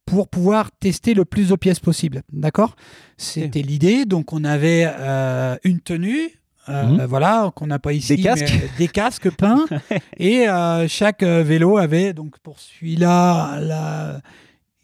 pour 0.06 0.28
pouvoir 0.28 0.72
tester 0.80 1.14
le 1.14 1.26
plus 1.26 1.50
de 1.50 1.56
pièces 1.56 1.80
possible. 1.80 2.24
D'accord? 2.32 2.76
C'était 3.18 3.62
l'idée. 3.62 4.06
Donc, 4.06 4.34
on 4.34 4.44
avait 4.44 4.86
euh, 5.00 5.56
une 5.64 5.80
tenue. 5.80 6.30
Mhm. 6.68 7.04
Voilà, 7.10 7.52
qu'on 7.56 7.68
n'a 7.68 7.78
pas 7.80 7.92
ici. 7.92 8.16
Des 8.16 8.22
casques. 8.24 8.46
mais, 8.54 8.70
Des 8.78 8.88
casques 8.88 9.30
peints. 9.32 9.66
et 10.18 10.46
chaque 10.88 11.24
vélo 11.24 11.78
avait, 11.78 12.14
donc 12.14 12.40
pour 12.40 12.60
celui-là, 12.60 13.60
là, 13.60 14.22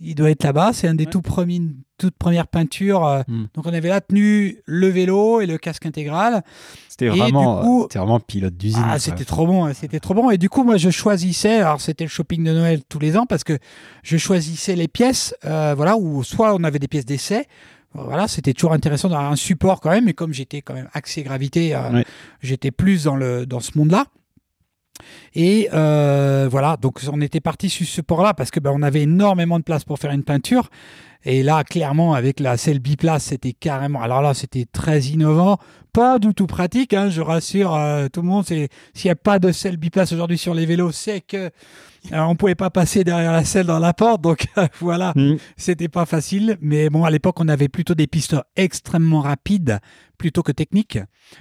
il 0.01 0.15
doit 0.15 0.29
être 0.31 0.43
là-bas. 0.43 0.71
C'est 0.73 0.87
un 0.87 0.95
des 0.95 1.05
Ouais. 1.05 1.09
tout 1.09 1.21
premiers, 1.21 1.61
toutes 1.99 2.15
premières 2.15 2.47
peintures. 2.47 3.05
euh, 3.05 3.21
Mhm. 3.27 3.47
Donc, 3.53 3.65
on 3.67 3.73
avait 3.73 3.89
la 3.89 4.01
tenue, 4.01 4.57
le 4.65 4.87
vélo 4.87 5.41
et 5.41 5.45
le 5.45 5.57
casque 5.59 5.85
intégral. 5.85 6.43
C'était 6.87 7.09
vraiment, 7.09 7.61
coup- 7.61 7.83
euh, 7.83 7.99
vraiment 7.99 8.19
pilote 8.19 8.55
d'usine. 8.57 8.81
Ah, 8.83 8.97
c'était 8.99 9.25
trop 9.25 9.45
bon, 9.45 9.65
hein, 9.65 9.73
c'était 9.73 9.99
trop 9.99 10.13
bon. 10.15 10.31
Et 10.31 10.37
du 10.37 10.49
coup, 10.49 10.63
moi, 10.63 10.77
je 10.77 10.89
choisissais. 10.89 11.59
Alors, 11.59 11.79
c'était 11.81 12.05
le 12.05 12.09
shopping 12.09 12.43
de 12.43 12.51
Noël 12.53 12.81
tous 12.89 12.99
les 12.99 13.15
ans 13.17 13.25
parce 13.27 13.43
que 13.43 13.57
je 14.03 14.17
choisissais 14.17 14.75
les 14.75 14.87
pièces. 14.87 15.35
euh, 15.45 15.73
voilà, 15.75 15.95
où 15.97 16.23
soit 16.23 16.55
on 16.55 16.63
avait 16.63 16.79
des 16.79 16.87
pièces 16.87 17.05
d'essai. 17.05 17.45
Voilà, 17.93 18.27
c'était 18.27 18.53
toujours 18.53 18.73
intéressant 18.73 19.09
d'avoir 19.09 19.31
un 19.31 19.35
support 19.35 19.81
quand 19.81 19.89
même. 19.91 20.07
Et 20.07 20.13
comme 20.13 20.31
j'étais 20.33 20.61
quand 20.61 20.73
même 20.75 20.89
axé 20.93 21.23
gravité, 21.23 21.73
euh, 21.75 21.79
j'étais 22.41 22.71
plus 22.71 23.03
dans 23.05 23.15
le 23.15 23.45
dans 23.45 23.59
ce 23.61 23.77
monde-là. 23.77 24.05
Et 25.35 25.69
euh, 25.73 26.47
voilà, 26.51 26.75
donc 26.77 26.99
on 27.11 27.21
était 27.21 27.39
parti 27.39 27.69
sur 27.69 27.85
ce 27.85 27.91
support-là 27.93 28.33
parce 28.33 28.51
que 28.51 28.59
ben, 28.59 28.71
on 28.75 28.81
avait 28.81 29.03
énormément 29.03 29.57
de 29.59 29.63
place 29.63 29.83
pour 29.85 29.97
faire 29.99 30.11
une 30.11 30.23
peinture. 30.23 30.69
Et 31.25 31.43
là, 31.43 31.63
clairement, 31.63 32.13
avec 32.13 32.39
la 32.39 32.55
selle 32.55 32.79
biplace, 32.79 33.25
c'était 33.25 33.53
carrément. 33.53 34.01
Alors 34.01 34.21
là, 34.21 34.33
c'était 34.33 34.65
très 34.71 35.01
innovant, 35.01 35.57
pas 35.93 36.19
du 36.19 36.33
tout 36.33 36.47
pratique. 36.47 36.93
hein, 36.93 37.09
je 37.09 37.21
rassure 37.21 37.73
euh, 37.75 38.07
tout 38.11 38.21
le 38.21 38.27
monde. 38.27 38.45
S'il 38.45 38.67
n'y 39.05 39.11
a 39.11 39.15
pas 39.15 39.39
de 39.39 39.51
selle 39.51 39.77
biplace 39.77 40.11
aujourd'hui 40.11 40.37
sur 40.37 40.53
les 40.53 40.65
vélos, 40.65 40.91
c'est 40.91 41.21
que 41.21 41.37
euh, 42.13 42.19
on 42.19 42.35
pouvait 42.35 42.55
pas 42.55 42.69
passer 42.69 43.03
derrière 43.03 43.31
la 43.33 43.43
selle 43.43 43.65
dans 43.65 43.79
la 43.79 43.93
porte. 43.93 44.21
Donc 44.21 44.45
voilà, 44.79 45.13
Mhm. 45.15 45.37
c'était 45.57 45.87
pas 45.89 46.05
facile. 46.05 46.57
Mais 46.61 46.89
bon, 46.89 47.03
à 47.05 47.11
l'époque, 47.11 47.39
on 47.39 47.47
avait 47.47 47.67
plutôt 47.69 47.95
des 47.95 48.07
pistes 48.07 48.35
extrêmement 48.55 49.21
rapides 49.21 49.79
plutôt 50.17 50.43
que 50.43 50.51
techniques. 50.51 50.99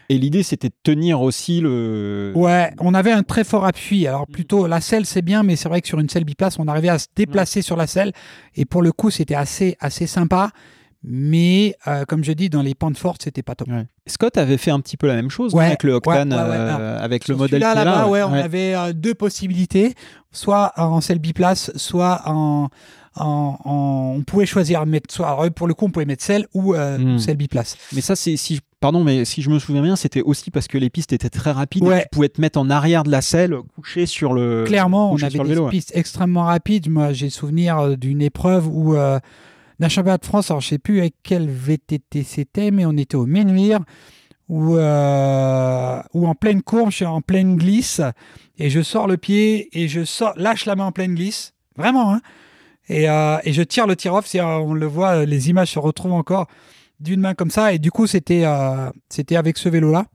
Et 0.09 0.19
l'idée, 0.19 0.43
c'était 0.45 0.69
de 0.69 0.75
tenir 0.83 1.21
aussi 1.21 1.61
le. 1.61 2.33
Ouais, 2.37 2.73
on 2.79 2.95
avait 2.95 3.11
un 3.13 3.23
très 3.25 3.43
fort 3.45 3.65
appui. 3.67 4.07
Alors 4.07 4.27
plutôt 4.27 4.67
la 4.67 4.81
selle 4.81 5.05
c'est 5.07 5.23
bien, 5.23 5.43
mais 5.43 5.57
c'est 5.57 5.69
vrai 5.69 5.81
que 5.81 5.89
sur 5.89 5.99
une 6.01 6.09
selle 6.09 6.25
biplace, 6.25 6.59
on 6.59 6.69
arrivait 6.69 6.89
à 6.89 6.99
se 6.99 7.07
déplacer 7.17 7.61
sur 7.63 7.77
la 7.77 7.87
selle 7.87 8.13
et 8.55 8.65
pour 8.65 8.83
le 8.83 8.93
coup 8.93 9.11
c'était 9.11 9.35
assez 9.35 9.77
assez 9.81 10.07
sympa. 10.07 10.51
Mais 11.05 11.77
euh, 11.87 12.05
comme 12.05 12.25
je 12.25 12.33
dis, 12.33 12.51
dans 12.51 12.63
les 12.63 12.75
pentes 12.75 12.99
fortes, 12.99 13.23
c'était 13.23 13.43
pas 13.43 13.55
top. 13.55 13.69
Ouais. 13.69 13.87
Scott 14.07 14.37
avait 14.37 14.57
fait 14.57 14.71
un 14.73 14.81
petit 14.81 14.97
peu 14.97 15.07
la 15.07 15.15
même 15.15 15.31
chose 15.31 15.55
avec 15.57 15.83
le 15.85 15.93
Octane, 15.93 16.33
ouais, 16.33 16.39
euh, 16.41 16.99
avec 17.01 17.29
le 17.29 17.37
modèle 17.37 17.63
a, 17.63 17.75
là-bas, 17.75 18.09
ouais, 18.09 18.23
on 18.23 18.33
avait 18.33 18.75
euh, 18.75 18.93
deux 18.93 19.15
possibilités, 19.15 19.95
soit 20.33 20.73
en 20.77 21.01
selle 21.01 21.21
biplace, 21.21 21.71
soit 21.77 22.23
en, 22.27 22.69
en, 23.17 23.59
en- 23.65 24.15
on 24.17 24.23
pouvait 24.23 24.47
choisir 24.47 24.85
mettre 24.87 25.15
soit 25.15 25.51
pour 25.51 25.69
le 25.69 25.75
coup 25.75 25.85
on 25.87 25.91
pouvait 25.91 26.05
mettre 26.07 26.25
selle 26.25 26.47
ou 26.53 26.75
Hmm. 26.75 27.19
selle 27.19 27.37
biplace. 27.37 27.77
Mais 27.95 28.01
ça, 28.01 28.17
c'est 28.17 28.37
si, 28.37 28.61
Pardon, 28.81 29.03
mais 29.03 29.25
si 29.25 29.43
je 29.43 29.51
me 29.51 29.59
souviens 29.59 29.83
bien, 29.83 29.97
c'était 29.97 30.23
aussi 30.23 30.53
parce 30.53 30.69
que 30.69 30.79
les 30.79 30.89
pistes 30.89 31.13
étaient 31.13 31.31
très 31.31 31.51
rapides. 31.51 31.83
Ouais. 31.83 31.99
Et 31.99 32.03
tu 32.03 32.09
pouvais 32.13 32.29
te 32.29 32.41
mettre 32.41 32.61
en 32.61 32.71
arrière 32.71 33.03
de 33.03 33.11
la 33.11 33.23
selle, 33.23 33.57
couché 33.75 34.07
sur 34.07 34.33
le. 34.33 34.63
Clairement, 34.69 35.11
on 35.13 35.17
avait 35.17 35.31
des 35.37 35.43
vélo, 35.45 35.65
ouais. 35.65 35.71
pistes 35.71 35.91
extrêmement 35.97 36.45
rapides. 36.45 36.89
Moi, 36.89 37.13
j'ai 37.13 37.29
souvenir 37.29 37.97
d'une 37.99 38.23
épreuve 38.23 38.69
où 38.69 38.95
euh, 38.95 39.19
d'un 39.79 39.89
championnat 39.89 40.19
de 40.19 40.25
France, 40.25 40.51
alors 40.51 40.61
je 40.61 40.69
sais 40.69 40.79
plus 40.79 41.01
avec 41.01 41.15
quel 41.23 41.49
VTT 41.49 42.23
c'était, 42.23 42.71
mais 42.71 42.85
on 42.87 42.97
était 42.97 43.17
au 43.17 43.27
Menhir 43.27 43.81
où, 44.49 44.77
euh, 44.77 46.03
en 46.15 46.35
pleine 46.35 46.63
courbe, 46.63 46.91
je 46.91 46.97
suis 46.97 47.05
en 47.05 47.21
pleine 47.21 47.57
glisse 47.57 48.01
et 48.59 48.71
je 48.71 48.81
sors 48.81 49.07
le 49.07 49.19
pied 49.19 49.69
et 49.79 49.89
je 49.89 50.05
sors, 50.05 50.33
lâche 50.37 50.65
la 50.65 50.75
main 50.75 50.87
en 50.87 50.93
pleine 50.93 51.15
glisse, 51.15 51.53
vraiment, 51.77 52.15
hein, 52.15 52.21
et, 52.89 53.09
euh, 53.09 53.39
et 53.45 53.53
je 53.53 53.63
tire 53.63 53.87
le 53.87 53.97
tir-off. 53.97 54.27
c'est, 54.27 54.41
euh, 54.41 54.59
On 54.59 54.75
le 54.75 54.87
voit, 54.87 55.25
les 55.25 55.51
images 55.51 55.73
se 55.73 55.79
retrouvent 55.79 56.15
encore 56.15 56.47
d'une 57.01 57.21
main 57.21 57.35
comme 57.35 57.51
ça. 57.51 57.73
Et 57.73 57.79
du 57.79 57.91
coup, 57.91 58.07
c'était 58.07 58.45
euh, 58.45 58.91
c'était 59.09 59.37
avec 59.37 59.59
ce 59.59 59.69
vélo-là. 59.69 60.07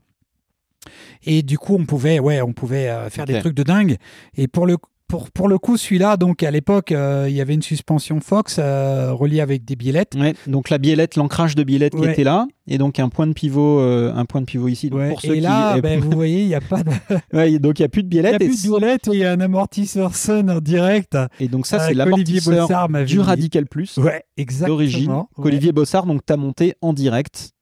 Et 1.24 1.42
du 1.42 1.56
coup, 1.56 1.76
on 1.76 1.86
pouvait, 1.86 2.18
ouais, 2.18 2.42
on 2.42 2.52
pouvait 2.52 2.92
faire 3.08 3.24
des 3.24 3.40
trucs 3.40 3.54
de 3.54 3.62
dingue. 3.62 3.96
Et 4.36 4.48
pour 4.48 4.66
le, 4.66 4.76
pour, 5.14 5.30
pour 5.30 5.48
le 5.48 5.58
coup, 5.58 5.76
celui-là, 5.76 6.16
donc 6.16 6.42
à 6.42 6.50
l'époque, 6.50 6.90
euh, 6.90 7.26
il 7.28 7.36
y 7.36 7.40
avait 7.40 7.54
une 7.54 7.62
suspension 7.62 8.18
Fox 8.20 8.56
euh, 8.58 9.12
reliée 9.12 9.40
avec 9.40 9.64
des 9.64 9.76
biellettes. 9.76 10.14
Ouais, 10.18 10.34
donc 10.48 10.70
la 10.70 10.78
biellette, 10.78 11.14
l'ancrage 11.14 11.54
de 11.54 11.62
biellette 11.62 11.94
qui 11.94 12.04
était 12.04 12.24
là, 12.24 12.48
et 12.66 12.78
donc 12.78 12.98
un 12.98 13.08
point 13.08 13.28
de 13.28 13.32
pivot, 13.32 13.78
euh, 13.78 14.12
un 14.12 14.24
point 14.24 14.40
de 14.40 14.46
pivot 14.46 14.66
ici. 14.66 14.90
Donc 14.90 14.98
Ouais. 14.98 15.10
pour 15.10 15.20
ceux 15.20 15.36
Et 15.36 15.40
là, 15.40 15.80
ben, 15.80 16.00
vous 16.00 16.10
voyez, 16.10 16.40
il 16.42 16.48
n'y 16.48 16.54
a 16.56 16.60
pas 16.60 16.82
de, 16.82 17.58
donc 17.58 17.78
il 17.78 17.82
y 17.82 17.84
a 17.84 17.88
plus 17.88 18.02
de 18.02 18.08
il 18.08 18.16
y 18.16 18.20
biellette. 18.22 18.34
a 18.34 18.38
plus 18.38 18.62
de 18.64 18.68
biellette, 18.68 19.08
il 19.12 19.18
y 19.20 19.24
a 19.24 19.30
un 19.30 19.40
amortisseur 19.40 20.16
Sun 20.16 20.50
en 20.50 20.60
direct. 20.60 21.16
et 21.38 21.46
donc 21.46 21.66
ça, 21.66 21.78
c'est 21.78 21.84
Olivier 21.94 22.40
l'amortisseur 22.40 22.88
du. 23.06 23.20
Radical 23.20 23.66
Plus 23.66 23.96
Ouais, 23.98 24.24
exactement. 24.36 24.68
d'origine 24.76 25.12
Ouais. 25.12 25.22
qu'Olivier 25.40 25.70
Bossard 25.70 26.06
donc 26.06 26.26
t'a 26.26 26.36
monté 26.36 26.74
en 26.80 26.92
direct. 26.92 27.53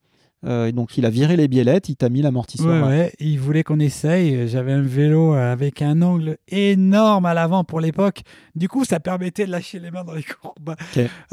Euh, 0.45 0.71
donc 0.73 0.97
il 0.97 1.05
a 1.05 1.09
viré 1.09 1.37
les 1.37 1.47
biellettes, 1.47 1.87
il 1.89 1.95
t'a 1.95 2.09
mis 2.09 2.21
l'amortisseur. 2.21 2.85
Ouais, 2.85 2.89
ouais, 2.89 3.13
il 3.19 3.39
voulait 3.39 3.63
qu'on 3.63 3.79
essaye. 3.79 4.47
J'avais 4.47 4.73
un 4.73 4.81
vélo 4.81 5.33
euh, 5.33 5.51
avec 5.53 5.81
un 5.81 6.01
angle 6.01 6.37
énorme 6.49 7.25
à 7.25 7.33
l'avant 7.33 7.63
pour 7.63 7.79
l'époque. 7.79 8.21
Du 8.55 8.67
coup, 8.67 8.83
ça 8.85 8.99
permettait 8.99 9.45
de 9.45 9.51
lâcher 9.51 9.79
les 9.79 9.89
mains 9.89 10.03
dans 10.03 10.13
les 10.13 10.23
courbes 10.23 10.75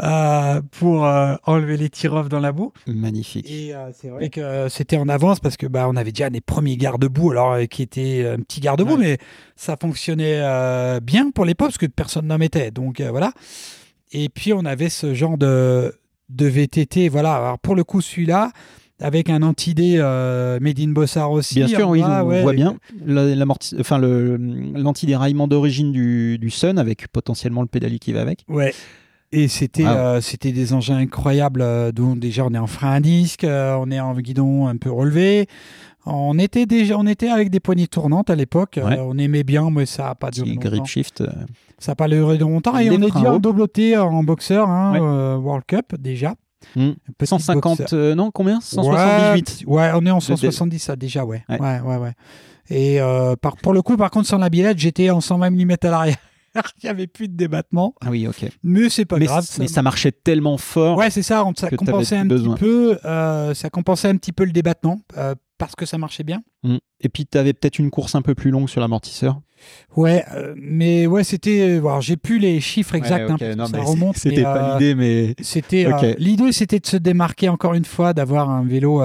euh, 0.03 0.61
pour 0.71 1.05
euh, 1.07 1.35
enlever 1.45 1.77
les 1.77 1.91
tir-off 1.91 2.29
dans 2.29 2.41
la 2.41 2.53
boue. 2.53 2.73
Magnifique. 2.87 3.51
Et 3.51 3.75
c'est 3.95 4.09
vrai 4.11 4.31
que 4.31 4.69
c'était 4.69 4.97
en 4.97 5.09
avance 5.09 5.41
parce 5.41 5.57
que 5.57 5.67
bah, 5.67 5.87
on 5.89 5.97
avait 5.97 6.13
déjà 6.13 6.31
des 6.31 6.41
premiers 6.41 6.77
garde-boue, 6.77 7.33
alors 7.33 7.59
qui 7.69 7.83
étaient 7.83 8.27
un 8.27 8.41
petit 8.41 8.61
garde-boue, 8.61 8.95
Ouais. 8.95 8.99
mais 8.99 9.19
ça 9.57 9.77
fonctionnait 9.81 10.41
bien 11.01 11.31
pour 11.31 11.45
l'époque 11.45 11.69
parce 11.69 11.79
que 11.79 11.87
personne 11.87 12.27
n'en 12.27 12.39
mettait. 12.39 12.71
Donc 12.71 13.01
voilà. 13.01 13.33
Et 14.13 14.29
puis 14.29 14.53
on 14.53 14.65
avait 14.65 14.89
ce 14.89 15.15
genre 15.15 15.37
de, 15.39 15.95
de 16.29 16.47
VTT. 16.47 17.09
Voilà. 17.09 17.35
Alors 17.37 17.59
pour 17.59 17.75
le 17.75 17.85
coup, 17.85 18.01
celui-là, 18.01 18.51
avec 19.01 19.31
un 19.31 19.43
anti-dé 19.43 19.97
euh, 19.99 20.59
Made 20.61 20.79
in 20.81 20.89
Bossard 20.93 21.31
aussi. 21.33 21.55
Bien 21.57 21.69
sûr, 21.69 21.89
oui, 21.89 22.03
on 22.05 22.23
ouais. 22.27 22.43
voit 22.43 22.53
bien 22.53 22.77
La- 23.05 23.35
l'amorti- 23.35 23.77
enfin, 23.81 23.99
l'antidéraillement 23.99 25.49
d'origine 25.49 25.93
du, 25.93 26.39
du 26.39 26.51
Sun 26.51 26.79
avec 26.79 27.09
potentiellement 27.09 27.63
le 27.63 27.67
pédalier 27.69 27.99
qui 27.99 28.13
va 28.13 28.21
avec. 28.21 28.45
Ouais. 28.49 28.75
Et 29.33 29.47
c'était 29.47 29.87
euh, 29.87 30.21
c'était 30.21 30.51
des 30.51 30.73
engins 30.73 30.97
incroyables. 30.97 31.63
euh, 31.63 31.93
dont 31.93 32.17
déjà 32.17 32.45
on 32.45 32.53
est 32.53 32.59
en 32.59 32.67
frein 32.67 32.93
à 32.95 33.01
disque, 33.01 33.45
euh, 33.45 33.77
on 33.81 33.91
est 33.91 34.01
en 34.01 34.15
guidon 34.15 34.67
un 34.67 34.77
peu 34.77 34.91
relevé. 34.91 35.47
On 36.05 36.37
était 36.39 36.67
déjà 36.67 36.99
on 36.99 37.07
était 37.07 37.29
avec 37.29 37.51
des 37.51 37.61
poignées 37.61 37.87
tournantes 37.87 38.29
à 38.31 38.35
l'époque. 38.35 38.81
Ouais. 38.83 38.99
on 38.99 39.17
aimait 39.19 39.45
bien, 39.45 39.71
mais 39.71 39.87
ça 39.87 40.11
a 40.11 40.15
pas 40.17 40.31
duré 40.31 40.49
longtemps. 40.55 40.69
grip 40.71 40.87
shift. 40.87 41.23
Ça 41.79 41.93
a 41.93 41.95
pas 41.95 42.09
duré 42.09 42.39
longtemps. 42.39 42.77
Et 42.79 42.91
on 42.91 42.95
est 42.95 42.99
déjà 43.13 43.33
en 43.35 43.39
doubleté 43.39 43.97
en 43.97 44.25
boxeur, 44.25 44.69
hein, 44.69 44.93
Ouais. 44.95 45.37
World 45.45 45.65
Cup 45.67 45.95
déjà. 45.99 46.35
Hmm. 46.77 46.91
Petit 47.19 47.29
150, 47.29 47.79
boxeur. 47.79 47.99
euh, 47.99 48.15
non, 48.15 48.31
combien? 48.31 48.61
178. 48.61 49.65
Ouais, 49.67 49.77
ouais, 49.77 49.91
on 49.95 50.07
est 50.07 50.11
en 50.11 50.17
Le- 50.17 50.21
170 50.21 50.79
ça 50.79 50.97
déjà, 50.97 51.25
ouais. 51.25 51.45
Ouais. 51.49 51.61
Ouais, 51.61 51.81
ouais, 51.81 51.97
ouais. 51.97 52.13
Et 52.69 53.01
euh, 53.01 53.35
par, 53.37 53.57
pour 53.57 53.73
le 53.73 53.83
coup, 53.83 53.97
par 53.97 54.11
contre, 54.11 54.29
sans 54.29 54.39
la 54.39 54.49
billette, 54.51 54.79
j'étais 54.79 55.11
en 55.11 55.21
120 55.21 55.51
mm 55.51 55.77
à 55.83 55.89
l'arrière. 55.91 56.17
Il 56.55 56.85
n'y 56.85 56.91
avait 56.91 57.07
plus 57.07 57.29
de 57.29 57.37
débattement. 57.37 57.95
Ah 58.01 58.09
oui, 58.11 58.27
ok. 58.27 58.47
Mais 58.65 58.89
c'est 58.89 59.05
pas 59.05 59.19
mais, 59.19 59.27
grave. 59.27 59.47
mais 59.59 59.69
ça 59.69 59.83
marchait 59.83 60.11
tellement 60.13 60.59
fort. 60.59 60.99
Ouais, 60.99 61.11
c'est 61.11 61.23
ça. 61.23 61.45
on- 61.45 61.53
Ça 61.57 61.71
compensait 61.71 62.17
un 62.17 62.27
petit 62.27 62.55
peu. 62.59 62.99
euh, 63.05 63.55
ça 63.55 63.71
compensait 63.71 64.09
un 64.09 64.17
petit 64.17 64.33
peu 64.33 64.45
le 64.45 64.51
débattement 64.53 65.01
parce 65.61 65.77
que 65.77 65.85
ça 65.85 65.99
marchait 65.99 66.25
bien. 66.25 66.43
Hmm. 66.65 66.79
Et 67.01 67.11
puis, 67.11 67.27
tu 67.27 67.37
avais 67.37 67.53
peut-être 67.53 67.79
une 67.79 67.91
course 67.91 68.15
un 68.15 68.23
peu 68.23 68.35
plus 68.35 68.51
longue 68.51 68.69
sur 68.69 68.81
l'amortisseur. 68.81 69.41
Ouais, 69.95 70.25
euh, 70.35 70.55
mais 70.57 71.07
ouais, 71.07 71.23
c'était. 71.23 71.61
euh, 71.61 71.79
alors, 71.81 72.01
j'ai 72.01 72.17
plus 72.17 72.39
les 72.39 72.61
chiffres 72.61 72.95
exacts. 72.95 73.31
hein, 73.31 73.37
parce 73.39 73.71
que 73.71 73.77
ça 73.77 73.83
remonte. 73.83 74.17
C'était 74.17 74.43
pas 74.43 74.77
euh, 74.77 74.79
l'idée, 74.79 74.95
mais. 74.95 75.35
C'était 75.43 75.85
euh, 75.87 76.15
l'idée, 76.17 76.51
c'était 76.53 76.81
de 76.81 76.87
se 76.87 76.97
démarquer 76.97 77.51
encore 77.51 77.75
une 77.75 77.85
fois, 77.85 78.15
d'avoir 78.15 78.49
un 78.49 78.65
vélo 78.65 79.03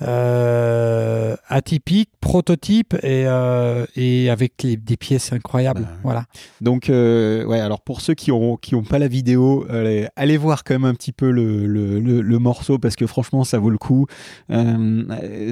euh, 0.00 1.36
atypique, 1.48 2.10
prototype 2.20 2.94
et, 3.02 3.24
euh, 3.26 3.84
et 3.94 4.30
avec 4.30 4.62
les- 4.62 4.76
des 4.76 4.96
pièces 4.96 5.32
incroyables. 5.32 5.82
Bah. 5.82 5.88
Voilà. 6.02 6.24
Donc, 6.60 6.88
euh, 6.90 7.44
ouais, 7.44 7.60
alors 7.60 7.80
pour 7.82 8.00
ceux 8.00 8.14
qui 8.14 8.32
ont, 8.32 8.56
qui 8.56 8.74
ont 8.74 8.82
pas 8.82 8.98
la 8.98 9.08
vidéo, 9.08 9.66
allez, 9.68 10.08
allez 10.16 10.36
voir 10.36 10.64
quand 10.64 10.74
même 10.74 10.84
un 10.84 10.94
petit 10.94 11.12
peu 11.12 11.30
le, 11.30 11.66
le, 11.66 12.00
le- 12.00 12.20
le 12.22 12.38
morceau 12.38 12.78
parce 12.78 12.96
que 12.96 13.06
franchement, 13.06 13.44
ça 13.44 13.58
vaut 13.58 13.70
le 13.70 13.78
coup. 13.78 14.06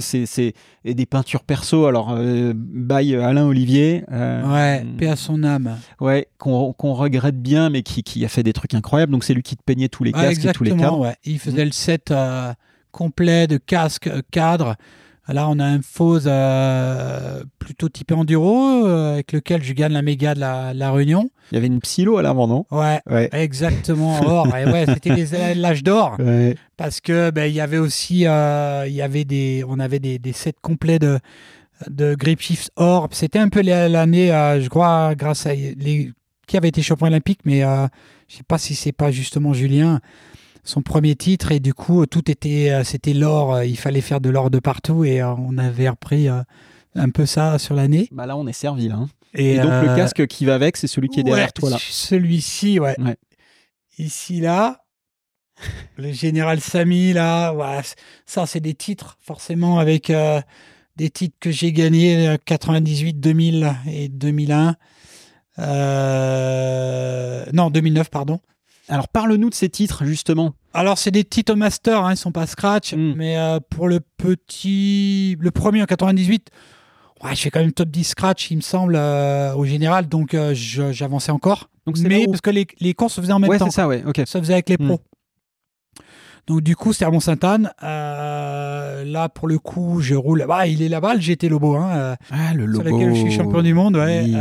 C'est 0.01 0.53
des 0.85 1.07
peintures 1.07 1.43
perso. 1.45 1.87
Alors, 1.87 2.17
by 2.17 3.15
Alain 3.17 3.45
Olivier. 3.47 4.05
Ouais, 4.11 4.85
paix 4.99 5.09
à 5.09 5.17
son 5.17 5.43
âme. 5.45 5.77
Ouais, 6.01 6.29
qu'on 6.39 6.73
qu'on 6.73 6.95
regrette 6.95 7.41
bien, 7.41 7.71
mais 7.71 7.83
qui, 7.83 8.03
qui 8.03 8.25
a 8.25 8.29
fait 8.29 8.43
des 8.43 8.53
trucs 8.53 8.75
incroyables. 8.75 9.13
Donc, 9.13 9.25
c'est 9.25 9.35
lui 9.35 9.43
qui 9.43 9.57
te 9.57 9.63
peignait 9.65 9.89
tous 9.89 10.05
les 10.05 10.13
Ouais, 10.13 10.35
casques 10.35 10.45
et 10.45 10.53
tous 10.53 10.65
les 10.65 10.77
cadres. 10.77 10.99
ouais. 11.01 11.15
Il 11.25 11.39
faisait 11.39 11.65
le 11.65 11.73
set 11.73 12.11
euh, 12.11 12.53
complet 12.91 13.47
de 13.47 13.57
casque, 13.57 14.07
euh, 14.07 14.23
cadre. 14.31 14.77
Là, 15.29 15.49
on 15.49 15.61
a 15.61 15.65
un 15.65 15.81
faux 15.81 16.27
euh, 16.27 17.45
plutôt 17.61 17.89
typé 17.89 18.15
enduro 18.15 18.85
euh, 18.87 19.15
avec 19.15 19.33
lequel 19.33 19.63
je 19.63 19.73
gagne 19.75 19.93
la 19.93 20.03
méga 20.03 20.35
de 20.35 20.41
la, 20.41 20.75
la 20.75 20.91
Réunion. 20.91 21.31
Il 21.53 21.55
y 21.55 21.59
avait 21.59 21.69
une 21.69 21.81
psylo 21.81 22.17
à 22.19 22.23
l'avant, 22.23 22.49
non? 22.49 22.67
Ouais, 22.73 23.01
Ouais. 23.09 23.29
exactement. 23.33 24.19
Or, 24.27 24.57
et 24.57 24.65
ouais, 24.65 24.87
c'était 24.87 25.55
l'âge 25.55 25.85
d'or. 25.85 26.17
Ouais. 26.19 26.57
parce 26.77 27.01
que 27.01 27.31
ben, 27.31 27.45
il 27.45 27.55
y 27.55 27.61
avait 27.61 27.79
aussi 27.79 28.27
euh, 28.27 28.85
il 28.89 28.93
y 28.95 29.03
avait 29.03 29.25
des 29.25 29.63
on 29.69 29.79
avait 29.79 30.01
des, 30.01 30.19
des 30.19 30.33
sets 30.33 30.55
complets 30.63 30.99
de 30.99 31.19
de 31.89 32.15
grip 32.15 32.41
shift 32.41 32.71
or 32.77 33.09
c'était 33.13 33.39
un 33.39 33.49
peu 33.49 33.63
la- 33.63 33.89
l'année 33.89 34.29
je 34.61 34.69
crois 34.69 35.15
grâce 35.15 35.47
à 35.47 35.55
les 35.55 36.11
qui 36.47 36.57
avait 36.57 36.69
été 36.69 36.83
champion 36.83 37.07
olympique 37.07 37.41
mais 37.45 37.61
je 37.61 38.37
sais 38.37 38.43
pas 38.47 38.59
si 38.59 38.75
c'est 38.75 38.93
pas 38.93 39.11
justement 39.11 39.53
Julien 39.55 40.01
son 40.65 40.83
premier 40.83 41.17
titre 41.17 41.53
et 41.53 41.61
du 41.61 41.75
coup 41.75 42.05
tout 42.07 42.31
était 42.31 42.71
euh, 42.71 42.85
c'était 42.85 43.15
l'or 43.15 43.55
euh, 43.55 43.65
il 43.65 43.77
fallait 43.79 44.01
faire 44.01 44.21
de 44.21 44.29
l'or 44.31 44.51
de 44.51 44.59
partout 44.59 45.05
et 45.05 45.21
euh, 45.23 45.33
on 45.35 45.57
avait 45.59 45.89
repris 45.89 46.29
un 46.29 47.11
peu 47.11 47.27
ça 47.27 47.59
sur 47.59 47.75
l'année 47.75 48.09
Bah 48.13 48.27
là, 48.27 48.37
on 48.37 48.47
est 48.47 48.53
servi, 48.53 48.89
là. 48.89 48.97
hein. 48.97 49.09
et, 49.35 49.55
Et, 49.55 49.57
donc, 49.61 49.71
le 49.71 49.95
casque 49.97 50.27
qui 50.27 50.45
va 50.45 50.55
avec, 50.55 50.77
c'est 50.77 50.89
celui 50.89 51.09
qui 51.09 51.21
est 51.21 51.23
derrière 51.23 51.47
ouais, 51.47 51.53
toi, 51.53 51.71
là. 51.71 51.77
Celui-ci, 51.81 52.81
ouais. 52.81 52.97
Ouais. 53.01 53.17
Ici, 53.99 54.41
là, 54.41 54.83
le 55.97 56.11
général 56.11 56.61
Samy, 56.61 57.13
là, 57.13 57.53
ouais, 57.53 57.81
ça, 58.27 58.47
c'est 58.47 58.59
des 58.61 58.75
titres, 58.75 59.19
forcément, 59.21 59.79
avec 59.79 60.11
euh, 60.11 60.41
des 60.97 61.11
titres 61.11 61.37
que 61.39 61.53
j'ai 61.53 61.73
gagnés 61.73 62.27
euh, 62.29 62.37
98, 62.45 63.21
2000 63.21 63.73
et 63.87 64.09
2001. 64.09 64.75
Euh, 65.61 67.45
non, 67.53 67.71
2009, 67.71 68.11
pardon. 68.11 68.41
Alors, 68.91 69.09
parle-nous 69.09 69.49
de 69.51 69.55
ces 69.55 69.69
titres, 69.69 70.05
justement. 70.05 70.53
Alors, 70.75 70.99
c'est 70.99 71.11
des 71.13 71.25
titres 71.25 71.55
master, 71.55 72.05
hein, 72.05 72.13
ils 72.13 72.17
sont 72.17 72.33
pas 72.33 72.47
scratch, 72.47 72.93
Mm. 72.95 73.15
mais 73.17 73.39
euh, 73.39 73.59
pour 73.71 73.89
le 73.89 74.01
petit. 74.01 75.37
Le 75.41 75.51
premier 75.51 75.83
en 75.83 75.87
98, 75.87 76.49
ouais, 77.25 77.35
je 77.35 77.41
fais 77.41 77.51
quand 77.51 77.61
même 77.61 77.73
top 77.73 77.89
10 77.89 78.05
scratch, 78.05 78.51
il 78.51 78.57
me 78.57 78.61
semble, 78.63 78.95
euh, 78.97 79.55
au 79.55 79.65
général, 79.65 80.09
donc 80.09 80.35
euh, 80.35 80.53
j'avançais 80.55 81.33
encore. 81.33 81.71
Donc, 81.87 81.97
c'est 81.97 82.09
Mais 82.09 82.27
où- 82.27 82.31
parce 82.33 82.41
que 82.41 82.51
les, 82.51 82.67
les 82.81 82.93
courses 82.95 83.15
se 83.15 83.21
faisaient 83.21 83.33
en 83.33 83.39
même 83.39 83.49
Ouais, 83.51 83.59
temps. 83.59 83.67
c'est 83.67 83.71
ça, 83.77 83.87
ouais, 83.89 84.03
ok. 84.07 84.23
Ça 84.27 84.39
faisait 84.41 84.53
avec 84.55 84.69
les 84.69 84.77
Mm. 84.79 84.87
pros. 84.89 85.01
Donc 86.47 86.63
du 86.63 86.75
coup, 86.75 86.93
c'était 86.93 87.05
à 87.05 87.11
Mont-Sainte-Anne. 87.11 87.71
Là, 87.81 89.29
pour 89.29 89.47
le 89.47 89.59
coup, 89.59 90.01
je 90.01 90.15
roule. 90.17 90.45
Bah, 90.49 90.67
il 90.67 90.83
est 90.83 90.89
là-bas, 90.89 91.15
le 91.15 91.21
GT 91.21 91.49
Lobo, 91.49 91.77
hein, 91.77 92.17
Ah, 92.31 92.55
le 92.55 92.73
sur 92.73 92.83
logo. 92.83 92.97
lequel 92.99 93.15
je 93.15 93.21
suis 93.21 93.31
champion 93.31 93.63
du 93.63 93.73
monde. 93.73 93.97
Ouais. 93.97 94.23
Oui. 94.25 94.35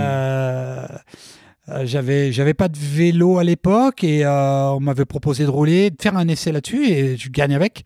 Euh, 1.69 1.79
euh, 1.79 1.85
j'avais, 1.85 2.31
j'avais 2.31 2.53
pas 2.53 2.67
de 2.67 2.77
vélo 2.77 3.37
à 3.37 3.43
l'époque 3.43 4.03
et 4.03 4.25
euh, 4.25 4.71
on 4.71 4.79
m'avait 4.79 5.05
proposé 5.05 5.43
de 5.43 5.49
rouler, 5.49 5.89
de 5.89 6.01
faire 6.01 6.17
un 6.17 6.27
essai 6.27 6.51
là-dessus 6.51 6.87
et 6.87 7.17
je 7.17 7.29
gagne 7.29 7.55
avec. 7.55 7.83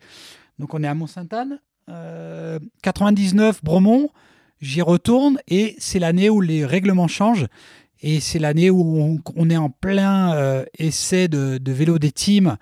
Donc 0.58 0.74
on 0.74 0.82
est 0.82 0.86
à 0.86 0.94
Mont-Sainte-Anne. 0.94 1.58
Euh, 1.90 2.58
99, 2.82 3.62
Bromont. 3.62 4.10
J'y 4.60 4.82
retourne 4.82 5.38
et 5.48 5.74
c'est 5.78 5.98
l'année 5.98 6.30
où 6.30 6.40
les 6.40 6.64
règlements 6.64 7.08
changent. 7.08 7.46
Et 8.00 8.20
c'est 8.20 8.38
l'année 8.38 8.70
où 8.70 9.18
on, 9.36 9.50
est 9.50 9.56
en 9.56 9.70
plein 9.70 10.34
euh, 10.34 10.64
essai 10.78 11.28
de, 11.28 11.58
vélo 11.66 11.98
des 11.98 12.12
teams. 12.12 12.56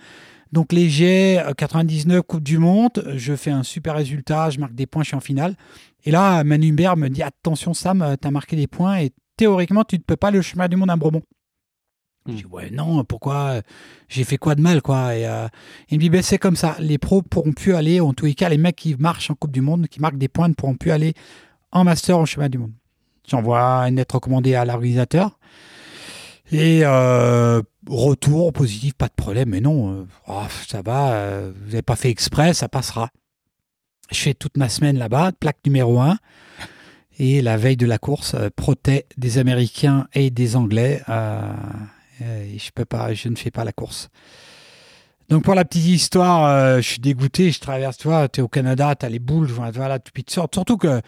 Donc 0.53 0.73
léger, 0.73 1.41
euh, 1.41 1.53
99 1.53 2.23
Coupe 2.23 2.43
du 2.43 2.59
Monde, 2.59 3.13
je 3.17 3.35
fais 3.35 3.51
un 3.51 3.63
super 3.63 3.95
résultat, 3.95 4.51
je 4.51 4.59
marque 4.59 4.75
des 4.75 4.87
points, 4.87 5.03
je 5.03 5.09
suis 5.09 5.17
en 5.17 5.21
finale. 5.21 5.57
Et 6.05 6.11
là, 6.11 6.43
Manu 6.45 6.73
me 6.73 7.09
dit 7.09 7.23
attention 7.23 7.75
Sam, 7.75 8.17
tu 8.21 8.27
as 8.27 8.31
marqué 8.31 8.57
des 8.57 8.67
points 8.67 8.99
et 8.99 9.13
théoriquement 9.43 9.83
tu 9.83 9.97
ne 9.97 10.03
peux 10.03 10.15
pas 10.15 10.31
le 10.31 10.41
chemin 10.41 10.69
du 10.69 10.77
monde 10.77 10.91
à 10.91 10.97
Bromont. 10.97 11.23
Je 12.29 12.35
dis 12.35 12.47
ouais 12.47 12.71
non 12.71 13.03
pourquoi 13.03 13.61
j'ai 14.09 14.23
fait 14.23 14.37
quoi 14.37 14.55
de 14.55 14.61
mal 14.61 14.81
quoi. 14.81 15.17
Et 15.17 15.27
euh, 15.27 15.49
il 15.91 15.99
me 15.99 16.01
dit 16.01 16.11
ben 16.11 16.23
c'est 16.23 16.39
comme 16.39 16.55
ça. 16.55 16.77
Les 16.79 16.97
pros 16.97 17.23
pourront 17.23 17.53
plus 17.53 17.75
aller 17.75 17.99
en 17.99 18.13
tous 18.13 18.27
les 18.27 18.35
cas 18.35 18.49
les 18.49 18.59
mecs 18.59 18.77
qui 18.77 18.95
marchent 18.95 19.31
en 19.33 19.35
Coupe 19.35 19.51
du 19.51 19.61
Monde 19.61 19.89
qui 19.89 19.99
marquent 19.99 20.19
des 20.19 20.29
points 20.29 20.47
ne 20.49 20.55
pourront 20.55 20.77
plus 20.77 20.93
aller 20.93 21.15
en 21.73 21.83
master 21.83 22.19
en 22.19 22.25
chemin 22.25 22.49
du 22.49 22.59
monde. 22.59 22.71
J'envoie 23.29 23.89
une 23.89 23.97
lettre 23.97 24.15
recommandée 24.15 24.55
à 24.55 24.65
l'organisateur. 24.65 25.37
Et 26.53 26.83
euh, 26.85 27.61
retour 27.89 28.53
positif 28.53 28.95
pas 28.95 29.09
de 29.09 29.15
problème. 29.15 29.49
Mais 29.49 29.61
non 29.61 29.93
euh, 29.93 30.07
oh, 30.29 30.43
ça 30.69 30.83
va 30.83 31.15
euh, 31.15 31.53
vous 31.65 31.71
n'avez 31.71 31.83
pas 31.83 31.97
fait 31.97 32.11
exprès 32.11 32.55
ça 32.55 32.69
passera. 32.69 33.11
Je 34.13 34.21
fais 34.21 34.35
toute 34.35 34.57
ma 34.57 34.69
semaine 34.69 34.99
là-bas 34.99 35.33
plaque 35.33 35.59
numéro 35.67 35.99
1 35.99 36.17
et 37.23 37.41
la 37.41 37.57
veille 37.57 37.77
de 37.77 37.87
la 37.87 37.99
course 37.99 38.35
euh, 38.35 38.49
proté 38.55 39.07
des 39.17 39.39
Américains 39.39 40.09
et 40.13 40.31
des 40.31 40.57
Anglais 40.57 41.03
euh, 41.09 41.53
et 42.21 42.59
je 42.59 42.71
peux 42.73 42.85
pas, 42.85 43.15
je 43.15 43.29
ne 43.29 43.37
fais 43.37 43.51
pas 43.51 43.65
la 43.65 43.73
course. 43.73 44.09
Donc 45.29 45.45
pour 45.45 45.55
la 45.55 45.65
petite 45.65 45.87
histoire, 45.87 46.45
euh, 46.45 46.77
je 46.79 46.89
suis 46.89 47.01
dégoûté, 47.01 47.51
je 47.51 47.61
traverse, 47.61 47.97
tu 47.97 48.09
vois, 48.09 48.29
tu 48.29 48.41
es 48.41 48.43
au 48.43 48.49
Canada, 48.49 48.95
tu 48.95 49.07
as 49.07 49.09
les 49.09 49.19
boules, 49.19 49.47
voilà, 49.47 49.99
tu 49.99 50.13
sortes. 50.29 50.55
Surtout 50.55 50.77
que 50.77 51.01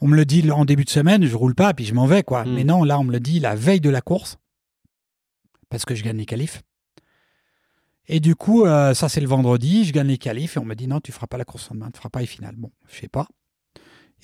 on 0.00 0.08
me 0.08 0.16
le 0.16 0.24
dit 0.24 0.48
en 0.50 0.64
début 0.64 0.84
de 0.84 0.90
semaine, 0.90 1.24
je 1.24 1.36
roule 1.36 1.54
pas, 1.54 1.74
puis 1.74 1.84
je 1.84 1.94
m'en 1.94 2.06
vais, 2.06 2.22
quoi. 2.22 2.44
Mm. 2.44 2.54
Mais 2.54 2.64
non, 2.64 2.84
là, 2.84 2.98
on 2.98 3.04
me 3.04 3.12
le 3.12 3.20
dit 3.20 3.40
la 3.40 3.54
veille 3.54 3.80
de 3.80 3.90
la 3.90 4.00
course, 4.00 4.38
parce 5.68 5.84
que 5.84 5.94
je 5.94 6.02
gagne 6.02 6.16
les 6.16 6.26
qualifs. 6.26 6.62
Et 8.06 8.20
du 8.20 8.34
coup, 8.34 8.64
euh, 8.64 8.94
ça 8.94 9.08
c'est 9.08 9.20
le 9.20 9.28
vendredi, 9.28 9.84
je 9.84 9.92
gagne 9.92 10.08
les 10.08 10.18
qualifs, 10.18 10.56
et 10.56 10.60
on 10.60 10.64
me 10.64 10.74
dit 10.74 10.86
non, 10.86 11.00
tu 11.00 11.12
feras 11.12 11.26
pas 11.26 11.36
la 11.36 11.44
course 11.44 11.70
en 11.70 11.74
demain, 11.74 11.90
tu 11.92 11.98
feras 11.98 12.10
pas 12.10 12.20
les 12.20 12.26
finales. 12.26 12.56
Bon, 12.56 12.70
je 12.88 12.96
fais 12.96 13.08
pas. 13.08 13.28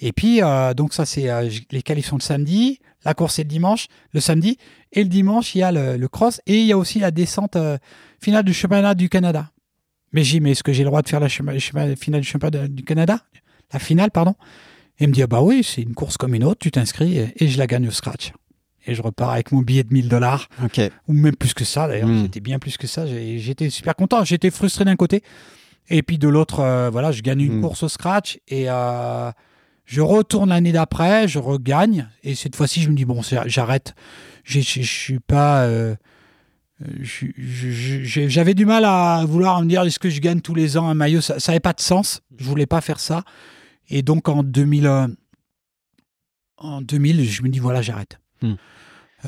Et 0.00 0.12
puis, 0.12 0.42
euh, 0.42 0.74
donc 0.74 0.92
ça 0.92 1.06
c'est, 1.06 1.30
euh, 1.30 1.48
les 1.70 1.82
qualifs 1.82 2.06
sont 2.06 2.16
le 2.16 2.22
samedi, 2.22 2.80
la 3.04 3.14
course 3.14 3.38
est 3.38 3.44
le 3.44 3.48
dimanche, 3.48 3.86
le 4.12 4.20
samedi, 4.20 4.58
et 4.92 5.02
le 5.02 5.08
dimanche, 5.08 5.54
il 5.54 5.58
y 5.58 5.62
a 5.62 5.70
le, 5.72 5.96
le 5.96 6.08
cross, 6.08 6.40
et 6.46 6.58
il 6.60 6.66
y 6.66 6.72
a 6.72 6.78
aussi 6.78 6.98
la 6.98 7.10
descente 7.10 7.56
euh, 7.56 7.78
finale 8.20 8.44
du 8.44 8.52
championnat 8.54 8.94
du 8.94 9.08
Canada. 9.08 9.50
Mais 10.12 10.24
j'ai, 10.24 10.40
mais 10.40 10.52
est-ce 10.52 10.62
que 10.62 10.72
j'ai 10.72 10.82
le 10.84 10.88
droit 10.90 11.02
de 11.02 11.08
faire 11.08 11.20
la 11.20 11.28
finale 11.28 12.20
du 12.20 12.26
championnat 12.26 12.68
du 12.68 12.82
Canada? 12.84 13.20
La 13.72 13.78
finale, 13.78 14.10
pardon? 14.10 14.34
Et 15.00 15.04
il 15.04 15.08
me 15.08 15.12
dit, 15.12 15.22
ah 15.22 15.26
bah 15.26 15.42
oui, 15.42 15.64
c'est 15.64 15.82
une 15.82 15.94
course 15.94 16.16
comme 16.16 16.34
une 16.34 16.44
autre, 16.44 16.60
tu 16.60 16.70
t'inscris, 16.70 17.18
et, 17.18 17.32
et 17.36 17.48
je 17.48 17.58
la 17.58 17.66
gagne 17.66 17.88
au 17.88 17.90
scratch. 17.90 18.32
Et 18.86 18.94
je 18.94 19.02
repars 19.02 19.30
avec 19.30 19.50
mon 19.50 19.60
billet 19.62 19.82
de 19.82 19.92
1000 19.92 20.08
dollars, 20.08 20.48
ou 21.08 21.12
même 21.14 21.34
plus 21.36 21.54
que 21.54 21.64
ça 21.64 21.88
d'ailleurs, 21.88 22.08
Mm. 22.08 22.22
c'était 22.22 22.40
bien 22.40 22.58
plus 22.58 22.76
que 22.76 22.86
ça, 22.86 23.06
j'étais 23.06 23.70
super 23.70 23.94
content, 23.96 24.24
j'étais 24.24 24.50
frustré 24.50 24.84
d'un 24.84 24.94
côté, 24.96 25.22
et 25.88 26.02
puis 26.02 26.18
de 26.18 26.28
l'autre, 26.28 26.88
voilà, 26.92 27.10
je 27.10 27.22
gagne 27.22 27.40
une 27.40 27.58
Mm. 27.58 27.60
course 27.62 27.82
au 27.82 27.88
scratch, 27.88 28.38
et 28.48 28.66
je 29.84 30.00
retourne 30.00 30.50
l'année 30.50 30.72
d'après, 30.72 31.28
je 31.28 31.38
regagne, 31.38 32.08
et 32.22 32.34
cette 32.34 32.56
fois-ci, 32.56 32.80
je 32.82 32.90
me 32.90 32.94
dis, 32.96 33.04
bon, 33.04 33.20
j'arrête. 33.46 33.94
Je 34.44 34.60
suis 34.60 35.20
pas. 35.20 35.64
euh, 35.64 35.94
J'avais 37.00 38.54
du 38.54 38.66
mal 38.66 38.84
à 38.84 39.24
vouloir 39.26 39.60
me 39.62 39.68
dire, 39.68 39.82
est-ce 39.82 39.98
que 39.98 40.10
je 40.10 40.20
gagne 40.20 40.40
tous 40.40 40.54
les 40.54 40.76
ans 40.76 40.88
un 40.88 40.94
maillot? 40.94 41.20
Ça 41.20 41.36
n'avait 41.48 41.60
pas 41.60 41.72
de 41.72 41.80
sens. 41.80 42.20
Je 42.36 42.44
voulais 42.44 42.66
pas 42.66 42.80
faire 42.80 43.00
ça. 43.00 43.22
Et 43.88 44.02
donc, 44.02 44.28
en 44.28 44.42
2000, 44.42 44.86
euh, 44.86 45.06
en 46.58 46.80
2000 46.80 47.24
je 47.24 47.42
me 47.42 47.48
dis, 47.48 47.58
voilà, 47.58 47.82
j'arrête. 47.82 48.18
Hmm. 48.42 48.54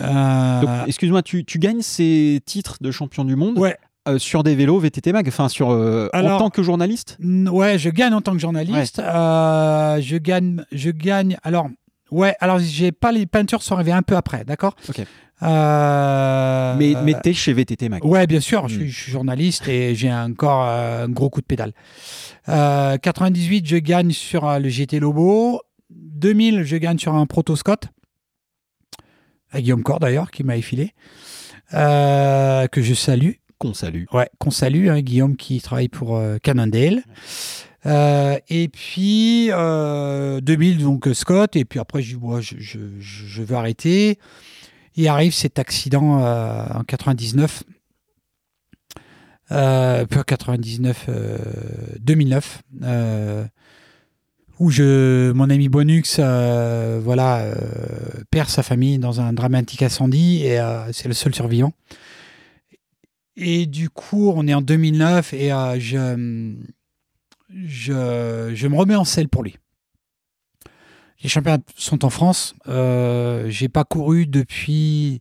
Euh, 0.00 0.84
excuse-moi, 0.86 1.22
tu, 1.22 1.44
tu 1.44 1.58
gagnes 1.58 1.80
ces 1.82 2.40
titres 2.44 2.76
de 2.80 2.90
champion 2.90 3.24
du 3.24 3.36
monde? 3.36 3.58
Ouais, 3.58 3.76
euh, 4.06 4.18
sur 4.18 4.44
des 4.44 4.54
vélos 4.54 4.78
VTT 4.78 5.12
Mag, 5.12 5.26
enfin 5.26 5.48
sur 5.48 5.70
euh, 5.70 6.08
en 6.12 6.38
tant 6.38 6.50
que 6.50 6.62
journaliste? 6.62 7.18
Ouais, 7.20 7.78
je 7.78 7.90
gagne 7.90 8.14
en 8.14 8.20
tant 8.20 8.32
que 8.32 8.38
journaliste. 8.38 9.00
Euh, 9.00 10.00
je 10.00 10.16
gagne, 10.16 10.64
je 10.70 10.90
gagne. 10.90 11.36
Alors, 11.42 11.68
ouais, 12.12 12.36
alors 12.40 12.58
j'ai 12.60 12.92
pas 12.92 13.10
les 13.10 13.26
peintures 13.26 13.62
sont 13.62 13.74
arrivées 13.74 13.92
un 13.92 14.02
peu 14.02 14.16
après, 14.16 14.44
d'accord? 14.44 14.76
Ok. 14.88 15.04
Mais, 15.42 16.94
mais 17.02 17.14
t'es 17.22 17.32
chez 17.32 17.52
VTT 17.52 17.88
Mag. 17.88 18.04
Ouais, 18.04 18.26
bien 18.26 18.40
sûr, 18.40 18.68
je, 18.68 18.76
suis, 18.76 18.88
je 18.88 19.02
suis 19.02 19.12
journaliste 19.12 19.66
et 19.68 19.94
j'ai 19.94 20.12
encore 20.12 20.62
un 20.62 21.08
gros 21.08 21.28
coup 21.28 21.40
de 21.40 21.46
pédale. 21.46 21.72
Euh, 22.48 22.96
98, 22.98 23.66
je 23.66 23.76
gagne 23.76 24.12
sur 24.12 24.58
le 24.58 24.68
GT 24.68 25.00
Lobo. 25.00 25.60
2000, 25.90 26.62
je 26.62 26.76
gagne 26.76 26.98
sur 26.98 27.14
un 27.14 27.26
Proto 27.26 27.56
Scott. 27.56 27.88
À 29.50 29.60
Guillaume 29.60 29.82
Cor 29.82 29.98
d'ailleurs, 29.98 30.30
qui 30.30 30.44
m'a 30.44 30.56
effilé. 30.56 30.92
Que 31.72 32.68
je 32.76 32.94
salue. 32.94 33.32
Qu'on 33.58 33.74
salue. 33.74 34.04
Ouais, 34.12 34.28
qu'on 34.38 34.50
salue, 34.50 34.88
hein, 34.88 35.00
Guillaume 35.00 35.36
qui 35.36 35.60
travaille 35.60 35.88
pour 35.88 36.16
euh, 36.16 36.38
Cannondale. 36.42 37.02
Euh, 37.86 38.38
et 38.48 38.68
puis 38.68 39.48
euh, 39.50 40.40
2000, 40.40 40.82
donc 40.82 41.08
euh, 41.08 41.14
Scott. 41.14 41.56
Et 41.56 41.64
puis 41.64 41.78
après, 41.78 42.02
je 42.02 42.16
dis, 42.16 42.22
ouais, 42.22 42.42
je, 42.42 42.56
je, 42.98 43.42
veux 43.42 43.56
arrêter. 43.56 44.18
Il 44.96 45.06
arrive 45.08 45.32
cet 45.32 45.58
accident 45.58 46.20
en 46.20 46.84
99. 46.84 47.62
Euh, 49.52 50.06
peu 50.06 50.24
99, 50.24 51.06
euh, 51.08 51.38
2009. 52.00 52.62
euh, 52.82 53.44
où 54.58 54.70
mon 55.34 55.50
ami 55.50 55.68
Bonux, 55.68 56.02
voilà, 56.18 57.44
perd 58.30 58.48
sa 58.48 58.62
famille 58.62 58.98
dans 58.98 59.20
un 59.20 59.34
dramatique 59.34 59.82
incendie 59.82 60.44
et 60.46 60.58
c'est 60.92 61.08
le 61.08 61.14
seul 61.14 61.34
survivant. 61.34 61.74
Et 63.36 63.66
du 63.66 63.90
coup, 63.90 64.32
on 64.34 64.46
est 64.46 64.54
en 64.54 64.62
2009 64.62 65.34
et 65.34 65.52
euh, 65.52 65.78
je, 65.78 66.56
je, 67.50 68.52
je 68.54 68.68
me 68.68 68.76
remets 68.76 68.96
en 68.96 69.04
selle 69.04 69.28
pour 69.28 69.42
lui. 69.42 69.56
Les 71.22 71.28
championnats 71.28 71.62
sont 71.76 72.04
en 72.04 72.10
France. 72.10 72.54
Euh, 72.68 73.48
j'ai 73.48 73.68
pas 73.68 73.84
couru 73.84 74.26
depuis 74.26 75.20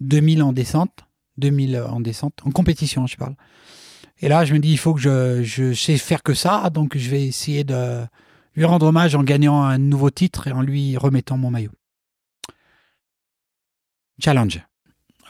2000 0.00 0.42
en 0.42 0.52
descente. 0.52 1.04
2000 1.38 1.78
en 1.78 2.00
descente, 2.00 2.34
en 2.44 2.50
compétition, 2.50 3.06
je 3.06 3.16
parle. 3.16 3.34
Et 4.20 4.28
là, 4.28 4.44
je 4.44 4.52
me 4.52 4.58
dis, 4.58 4.70
il 4.70 4.78
faut 4.78 4.94
que 4.94 5.00
je, 5.00 5.42
je 5.42 5.72
sais 5.72 5.96
faire 5.96 6.22
que 6.22 6.34
ça, 6.34 6.70
donc 6.70 6.96
je 6.96 7.10
vais 7.10 7.24
essayer 7.24 7.64
de 7.64 8.04
lui 8.54 8.64
rendre 8.64 8.86
hommage 8.86 9.14
en 9.14 9.22
gagnant 9.22 9.62
un 9.62 9.78
nouveau 9.78 10.10
titre 10.10 10.46
et 10.46 10.52
en 10.52 10.62
lui 10.62 10.96
remettant 10.96 11.38
mon 11.38 11.50
maillot. 11.50 11.72
Challenge. 14.22 14.62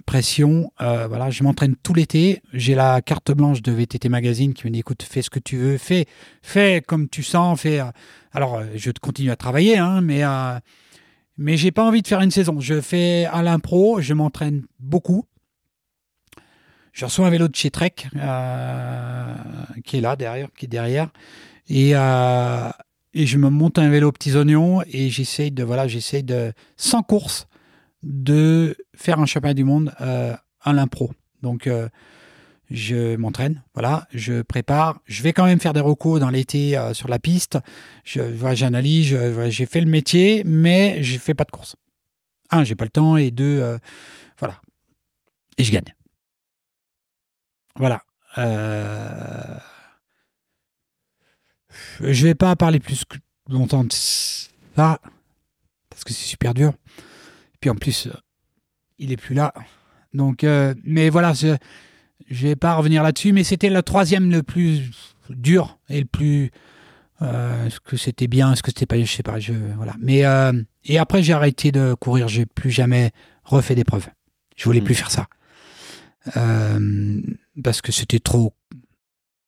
Pression, 0.07 0.73
euh, 0.81 1.07
voilà, 1.07 1.31
je 1.31 1.43
m'entraîne 1.43 1.77
tout 1.77 1.93
l'été. 1.93 2.43
J'ai 2.53 2.75
la 2.75 3.03
carte 3.03 3.31
blanche 3.33 3.61
de 3.61 3.73
VTT 3.73 4.09
Magazine 4.09 4.55
qui 4.55 4.67
me 4.67 4.73
dit 4.73 4.81
écoute, 4.81 5.03
fais 5.03 5.21
ce 5.21 5.29
que 5.31 5.39
tu 5.39 5.59
veux, 5.59 5.77
fais, 5.77 6.07
fais 6.41 6.83
comme 6.87 7.09
tu 7.09 7.23
sens, 7.23 7.61
fais. 7.61 7.81
euh, 7.81 7.85
Alors, 8.33 8.57
euh, 8.57 8.65
je 8.75 8.91
continue 9.01 9.31
à 9.31 9.37
travailler, 9.37 9.77
hein, 9.79 10.01
mais 10.01 10.23
mais 11.37 11.57
j'ai 11.57 11.73
pas 11.73 11.85
envie 11.85 12.03
de 12.03 12.09
faire 12.09 12.21
une 12.21 12.31
saison. 12.31 12.59
Je 12.61 12.81
fais 12.81 13.27
à 13.27 13.43
l'impro, 13.43 14.01
je 14.01 14.15
m'entraîne 14.15 14.65
beaucoup. 14.81 15.27
Je 16.93 17.05
reçois 17.05 17.27
un 17.27 17.31
vélo 17.31 17.49
de 17.49 17.57
chez 17.57 17.71
Trek 17.71 17.95
qui 19.85 19.97
est 19.97 20.01
là 20.01 20.17
derrière, 20.17 20.49
qui 20.57 20.67
est 20.67 20.69
derrière, 20.69 21.11
et 21.69 21.95
et 23.15 23.27
je 23.27 23.37
me 23.37 23.51
monte 23.51 23.79
un 23.79 23.91
vélo 23.91 24.11
petits 24.11 24.37
oignons 24.37 24.83
et 24.91 25.11
j'essaye 25.11 25.51
de 25.51 25.63
voilà, 25.65 25.87
j'essaye 25.87 26.23
de 26.23 26.53
sans 26.77 27.03
course 27.03 27.47
de 28.03 28.77
faire 28.95 29.19
un 29.21 29.27
championnat 29.27 29.55
du 29.55 29.65
monde 29.65 29.95
euh, 30.01 30.35
à 30.61 30.73
l'impro. 30.73 31.13
Donc, 31.43 31.67
euh, 31.67 31.89
je 32.71 33.17
m'entraîne, 33.17 33.63
voilà, 33.75 34.07
je 34.13 34.43
prépare. 34.43 35.01
Je 35.05 35.23
vais 35.23 35.33
quand 35.33 35.45
même 35.45 35.61
faire 35.61 35.73
des 35.73 35.81
recos 35.81 36.21
dans 36.21 36.31
l'été 36.31 36.77
euh, 36.77 36.95
sur 36.95 37.09
la 37.09 37.19
piste. 37.19 37.59
J'analyse, 38.05 39.17
j'ai 39.49 39.67
fait 39.67 39.81
le 39.81 39.91
métier, 39.91 40.43
mais 40.45 41.03
je 41.03 41.19
fais 41.19 41.35
pas 41.35 41.45
de 41.45 41.51
course. 41.51 41.77
Un, 42.51 42.65
j'ai 42.65 42.75
pas 42.75 42.85
le 42.85 42.91
temps, 42.91 43.17
et 43.17 43.31
deux, 43.31 43.79
voilà. 44.39 44.61
Et 45.59 45.65
je 45.65 45.73
gagne. 45.73 45.95
Voilà. 47.77 48.03
Je 52.01 52.27
vais 52.27 52.35
pas 52.35 52.57
parler 52.57 52.81
plus 52.81 53.05
longtemps 53.49 53.85
de 53.85 53.93
ça, 53.93 54.99
parce 55.89 56.05
que 56.05 56.13
c'est 56.13 56.27
super 56.27 56.55
dur. 56.55 56.73
Puis 57.63 57.71
en 57.71 57.75
plus, 57.77 58.09
euh, 58.09 58.13
il 58.99 59.11
est 59.13 59.17
plus 59.17 59.35
là. 59.35 59.55
Donc, 60.13 60.45
euh, 60.45 60.75
mais 60.85 61.09
voilà, 61.09 61.33
je, 61.33 61.57
je 62.29 62.49
vais 62.49 62.57
pas 62.57 62.75
revenir 62.75 63.03
là-dessus, 63.03 63.33
mais 63.33 63.45
c'était 63.45 63.71
le 63.71 63.83
troisième 63.83 64.31
le 64.31 64.43
plus 64.43 64.91
dur 65.31 65.79
et 65.89 66.01
le 66.01 66.05
plus. 66.07 66.51
euh, 67.23 67.67
est-ce 67.67 67.81
que 67.81 67.97
c'était 67.97 68.27
bien, 68.27 68.53
est-ce 68.53 68.63
que 68.63 68.71
c'était 68.71 68.85
pas, 68.85 68.99
je 69.01 69.05
sais 69.11 69.23
pas. 69.23 69.39
Je, 69.39 69.53
voilà. 69.77 69.95
Mais 70.01 70.27
euh, 70.27 70.53
et 70.85 70.99
après 70.99 71.23
j'ai 71.23 71.33
arrêté 71.33 71.73
de 71.73 71.95
courir, 71.95 72.29
j'ai 72.29 72.45
plus 72.45 72.71
jamais 72.71 73.13
refait 73.45 73.75
d'épreuve. 73.77 74.09
Je 74.57 74.65
voulais 74.65 74.81
Mm. 74.81 74.85
plus 74.85 74.95
faire 74.97 75.11
ça 75.11 75.27
parce 77.63 77.81
que 77.83 77.93
c'était 77.93 78.19
trop 78.21 78.55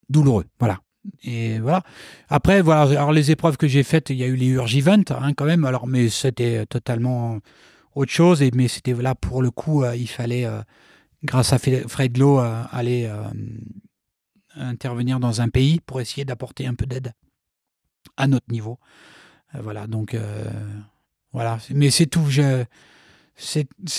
douloureux. 0.09 0.45
Voilà. 0.59 0.81
Et 1.23 1.59
voilà. 1.59 1.83
Après, 2.29 2.63
voilà. 2.63 2.83
Alors 2.83 3.13
les 3.13 3.31
épreuves 3.31 3.57
que 3.57 3.69
j'ai 3.69 3.83
faites, 3.83 4.11
il 4.11 4.17
y 4.17 4.23
a 4.25 4.27
eu 4.27 4.37
les 4.37 4.47
Urge 4.49 4.77
Event, 4.77 5.03
hein, 5.11 5.33
quand 5.35 5.45
même. 5.45 5.65
Alors, 5.65 5.87
mais 5.87 6.09
c'était 6.09 6.65
totalement 6.67 7.39
autre 7.95 8.13
chose. 8.13 8.43
Et 8.43 8.51
mais 8.55 8.69
c'était 8.69 8.93
là 8.95 9.15
pour 9.15 9.43
le 9.43 9.51
coup, 9.51 9.85
euh, 9.85 9.97
il 9.97 10.09
fallait, 10.09 10.45
euh, 10.47 10.63
grâce 11.23 11.53
à 11.53 11.59
Fred 11.59 12.13
Glow, 12.13 12.41
euh, 12.41 12.63
aller 12.71 13.11
intervenir 14.57 15.19
dans 15.21 15.41
un 15.41 15.49
pays 15.49 15.81
pour 15.81 16.01
essayer 16.01 16.25
d'apporter 16.25 16.67
un 16.67 16.75
peu 16.75 16.87
d'aide 16.87 17.13
à 18.17 18.27
notre 18.27 18.51
niveau. 18.51 18.79
Voilà. 19.53 19.87
Donc 19.87 20.17
voilà. 21.33 21.59
Mais 21.71 21.91
c'est 21.91 22.07
tout. 22.07 22.27
Je, 22.29 22.65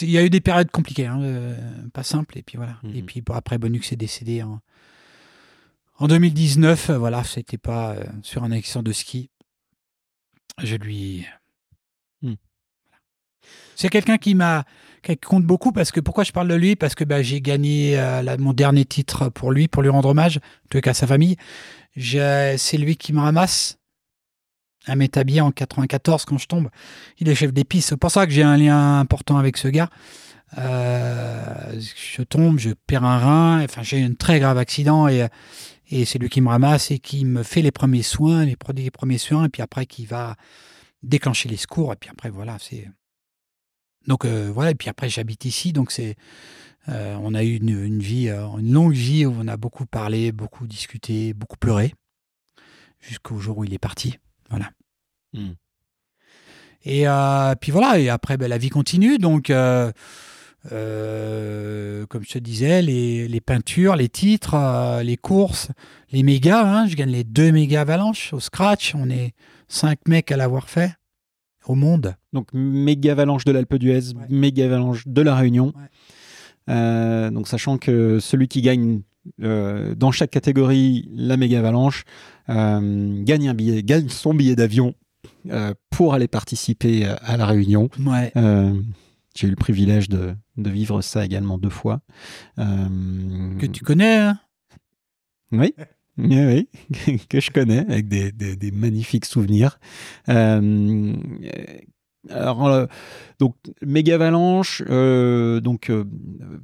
il 0.02 0.10
y 0.10 0.18
a 0.18 0.24
eu 0.24 0.30
des 0.30 0.40
périodes 0.40 0.72
compliquées, 0.72 1.08
hein, 1.08 1.22
euh, 1.22 1.58
pas 1.94 2.04
simples. 2.04 2.38
Et 2.38 2.44
puis 2.44 2.56
voilà. 2.58 2.78
Et 2.94 3.02
Mhm. 3.02 3.06
puis 3.06 3.22
bon, 3.22 3.34
après, 3.34 3.58
Bonux 3.58 3.82
est 3.92 3.98
décédé 3.98 4.44
en, 4.44 4.62
en 5.98 6.08
2019. 6.08 6.90
euh, 6.92 6.98
Voilà, 6.98 7.24
c'était 7.26 7.58
pas 7.58 7.92
euh, 7.96 8.04
sur 8.24 8.44
un 8.46 8.52
accident 8.52 8.82
de 8.84 8.94
ski. 8.94 9.30
Je 10.64 10.78
lui. 10.78 11.26
C'est 13.76 13.90
quelqu'un 13.90 14.18
qui 14.18 14.36
m'a 14.36 14.66
qui 15.06 15.18
compte 15.18 15.44
beaucoup 15.44 15.72
parce 15.72 15.92
que 15.92 16.00
pourquoi 16.00 16.24
je 16.24 16.32
parle 16.32 16.48
de 16.48 16.56
lui? 16.56 16.76
Parce 16.76 16.96
que 16.96 17.04
bah, 17.04 17.22
j'ai 17.22 17.42
gagné 17.42 17.98
euh, 18.00 18.38
mon 18.40 18.54
dernier 18.54 18.86
titre 18.86 19.30
pour 19.30 19.52
lui 19.52 19.68
pour 19.68 19.84
lui 19.84 19.90
rendre 19.90 20.10
hommage 20.10 20.38
en 20.38 20.68
tout 20.70 20.82
cas 20.82 20.92
à 20.92 20.94
sa 20.94 21.08
famille. 21.08 21.38
C'est 21.96 22.78
lui 22.78 22.98
qui 22.98 23.14
me 23.14 23.20
ramasse. 23.20 23.78
À 24.88 24.96
m'établir 24.96 25.44
en 25.44 25.52
94 25.52 26.26
quand 26.26 26.38
je 26.38 26.46
tombe 26.46 26.70
il 27.18 27.28
est 27.28 27.34
chef 27.34 27.52
d'épice 27.52 27.88
c'est 27.88 27.98
pour 27.98 28.12
ça 28.12 28.28
que 28.28 28.32
j'ai 28.32 28.44
un 28.44 28.56
lien 28.56 29.00
important 29.00 29.38
avec 29.38 29.58
ce 29.58 29.68
gars. 29.68 29.90
Euh, 30.60 31.80
je 31.80 32.22
tombe 32.22 32.60
je 32.60 32.70
perds 32.86 33.04
un 33.04 33.18
rein. 33.18 33.64
Enfin 33.64 33.82
j'ai 33.82 34.04
un 34.04 34.14
très 34.14 34.40
grave 34.40 34.60
accident 34.60 35.08
et 35.08 35.28
c'est 36.06 36.20
lui 36.20 36.30
qui 36.30 36.40
me 36.42 36.50
ramasse 36.50 36.92
et 36.92 37.00
qui 37.00 37.26
me 37.26 37.42
fait 37.42 37.64
les 37.64 37.72
premiers 37.72 38.04
soins 38.04 38.46
les, 38.46 38.56
premiers 38.56 39.18
soins 39.18 39.46
et 39.46 39.50
puis 39.50 39.64
après 39.64 39.88
qui 39.88 40.06
va 40.06 40.36
déclencher 41.02 41.50
les 41.50 41.58
secours. 41.58 41.92
Et 41.94 41.96
puis 41.96 42.12
c'est 42.60 42.88
donc 44.08 44.26
euh, 44.26 44.52
voilà, 44.54 44.72
et 44.72 44.76
puis 44.76 44.90
après 44.90 45.10
j'habite 45.10 45.46
ici, 45.46 45.74
donc 45.74 45.92
c'est 45.92 46.16
euh, 46.90 47.18
on 47.22 47.34
a 47.34 47.44
eu 47.44 47.56
une, 47.56 47.70
une 47.70 48.00
vie, 48.00 48.30
euh, 48.30 48.46
une 48.60 48.72
longue 48.72 48.94
vie 48.94 49.26
où 49.26 49.36
on 49.40 49.48
a 49.48 49.58
beaucoup 49.58 49.86
parlé, 49.86 50.32
beaucoup 50.32 50.68
discuté, 50.68 51.34
beaucoup 51.34 51.58
pleuré, 51.58 51.96
jusqu'au 53.02 53.40
jour 53.40 53.58
où 53.58 53.64
il 53.64 53.74
est 53.74 53.80
parti. 53.80 54.20
Voilà. 54.50 54.70
Mm. 55.34 55.54
Et 56.84 57.08
euh, 57.08 57.56
puis 57.60 57.72
voilà, 57.72 57.98
et 57.98 58.10
après 58.10 58.38
ben, 58.38 58.48
la 58.48 58.60
vie 58.60 58.70
continue, 58.70 59.18
donc 59.18 59.48
comme 59.48 59.94
je 60.70 62.34
te 62.34 62.38
disais, 62.38 62.84
les, 62.84 63.28
les 63.28 63.42
peintures, 63.42 63.96
les 63.96 64.10
titres, 64.10 65.02
les 65.02 65.18
courses, 65.18 65.70
les 66.12 66.22
mégas, 66.22 66.64
hein, 66.64 66.88
je 66.88 66.96
gagne 66.96 67.10
les 67.10 67.24
deux 67.24 67.52
méga 67.52 67.82
avalanches 67.82 68.34
au 68.34 68.40
scratch, 68.40 68.94
on 68.94 69.10
est 69.10 69.34
cinq 69.68 70.08
mecs 70.08 70.32
à 70.32 70.38
l'avoir 70.38 70.70
fait 70.70 70.94
au 71.70 71.76
monde. 71.76 72.16
Donc 72.34 72.48
méga 72.54 73.12
avalanche 73.14 73.46
de 73.46 73.52
l'Alpe 73.52 73.76
d'Huez, 73.76 74.14
Ouais. 74.16 74.26
méga 74.30 74.66
avalanche 74.66 75.04
de 75.08 75.22
la 75.22 75.36
Réunion. 75.36 75.68
Ouais. 75.76 75.90
Euh, 76.70 77.30
donc 77.32 77.48
sachant 77.48 77.78
que 77.78 78.20
celui 78.20 78.48
qui 78.48 78.62
gagne 78.62 79.02
euh, 79.42 79.94
dans 79.96 80.12
chaque 80.12 80.32
catégorie 80.32 81.08
la 81.14 81.38
méga 81.38 81.60
avalanche 81.60 82.04
euh, 82.50 83.24
gagne 83.24 83.50
un 83.50 83.54
billet, 83.54 83.84
gagne 83.84 84.10
son 84.10 84.34
billet 84.34 84.56
d'avion 84.56 84.94
pour 85.90 86.14
aller 86.14 86.28
participer 86.28 87.06
à- 87.06 87.38
la 87.38 87.46
Réunion. 87.46 87.90
Ouais. 88.00 88.32
J'ai 89.36 89.48
eu 89.48 89.50
le 89.50 89.56
privilège 89.56 90.08
de, 90.10 90.34
de 90.58 90.70
vivre 90.70 91.02
ça 91.02 91.26
également 91.26 91.58
deux 91.58 91.70
fois. 91.70 92.02
Que 92.58 93.66
tu 93.66 93.84
connais, 93.84 94.18
hein? 94.18 94.40
Oui, 95.52 95.74
oui, 96.18 96.68
oui, 97.08 97.20
que 97.30 97.40
je 97.40 97.52
connais, 97.52 97.80
avec 97.80 98.08
des, 98.08 98.32
des- 98.32 98.56
des 98.56 98.72
magnifiques 98.72 99.26
souvenirs. 99.26 99.80
Euh, 100.30 101.14
alors, 102.30 102.66
euh, 102.68 102.86
donc, 103.40 103.56
méga 103.86 104.16
avalanche, 104.16 104.82
euh, 104.90 105.60
donc 105.60 105.90
euh, 105.90 106.06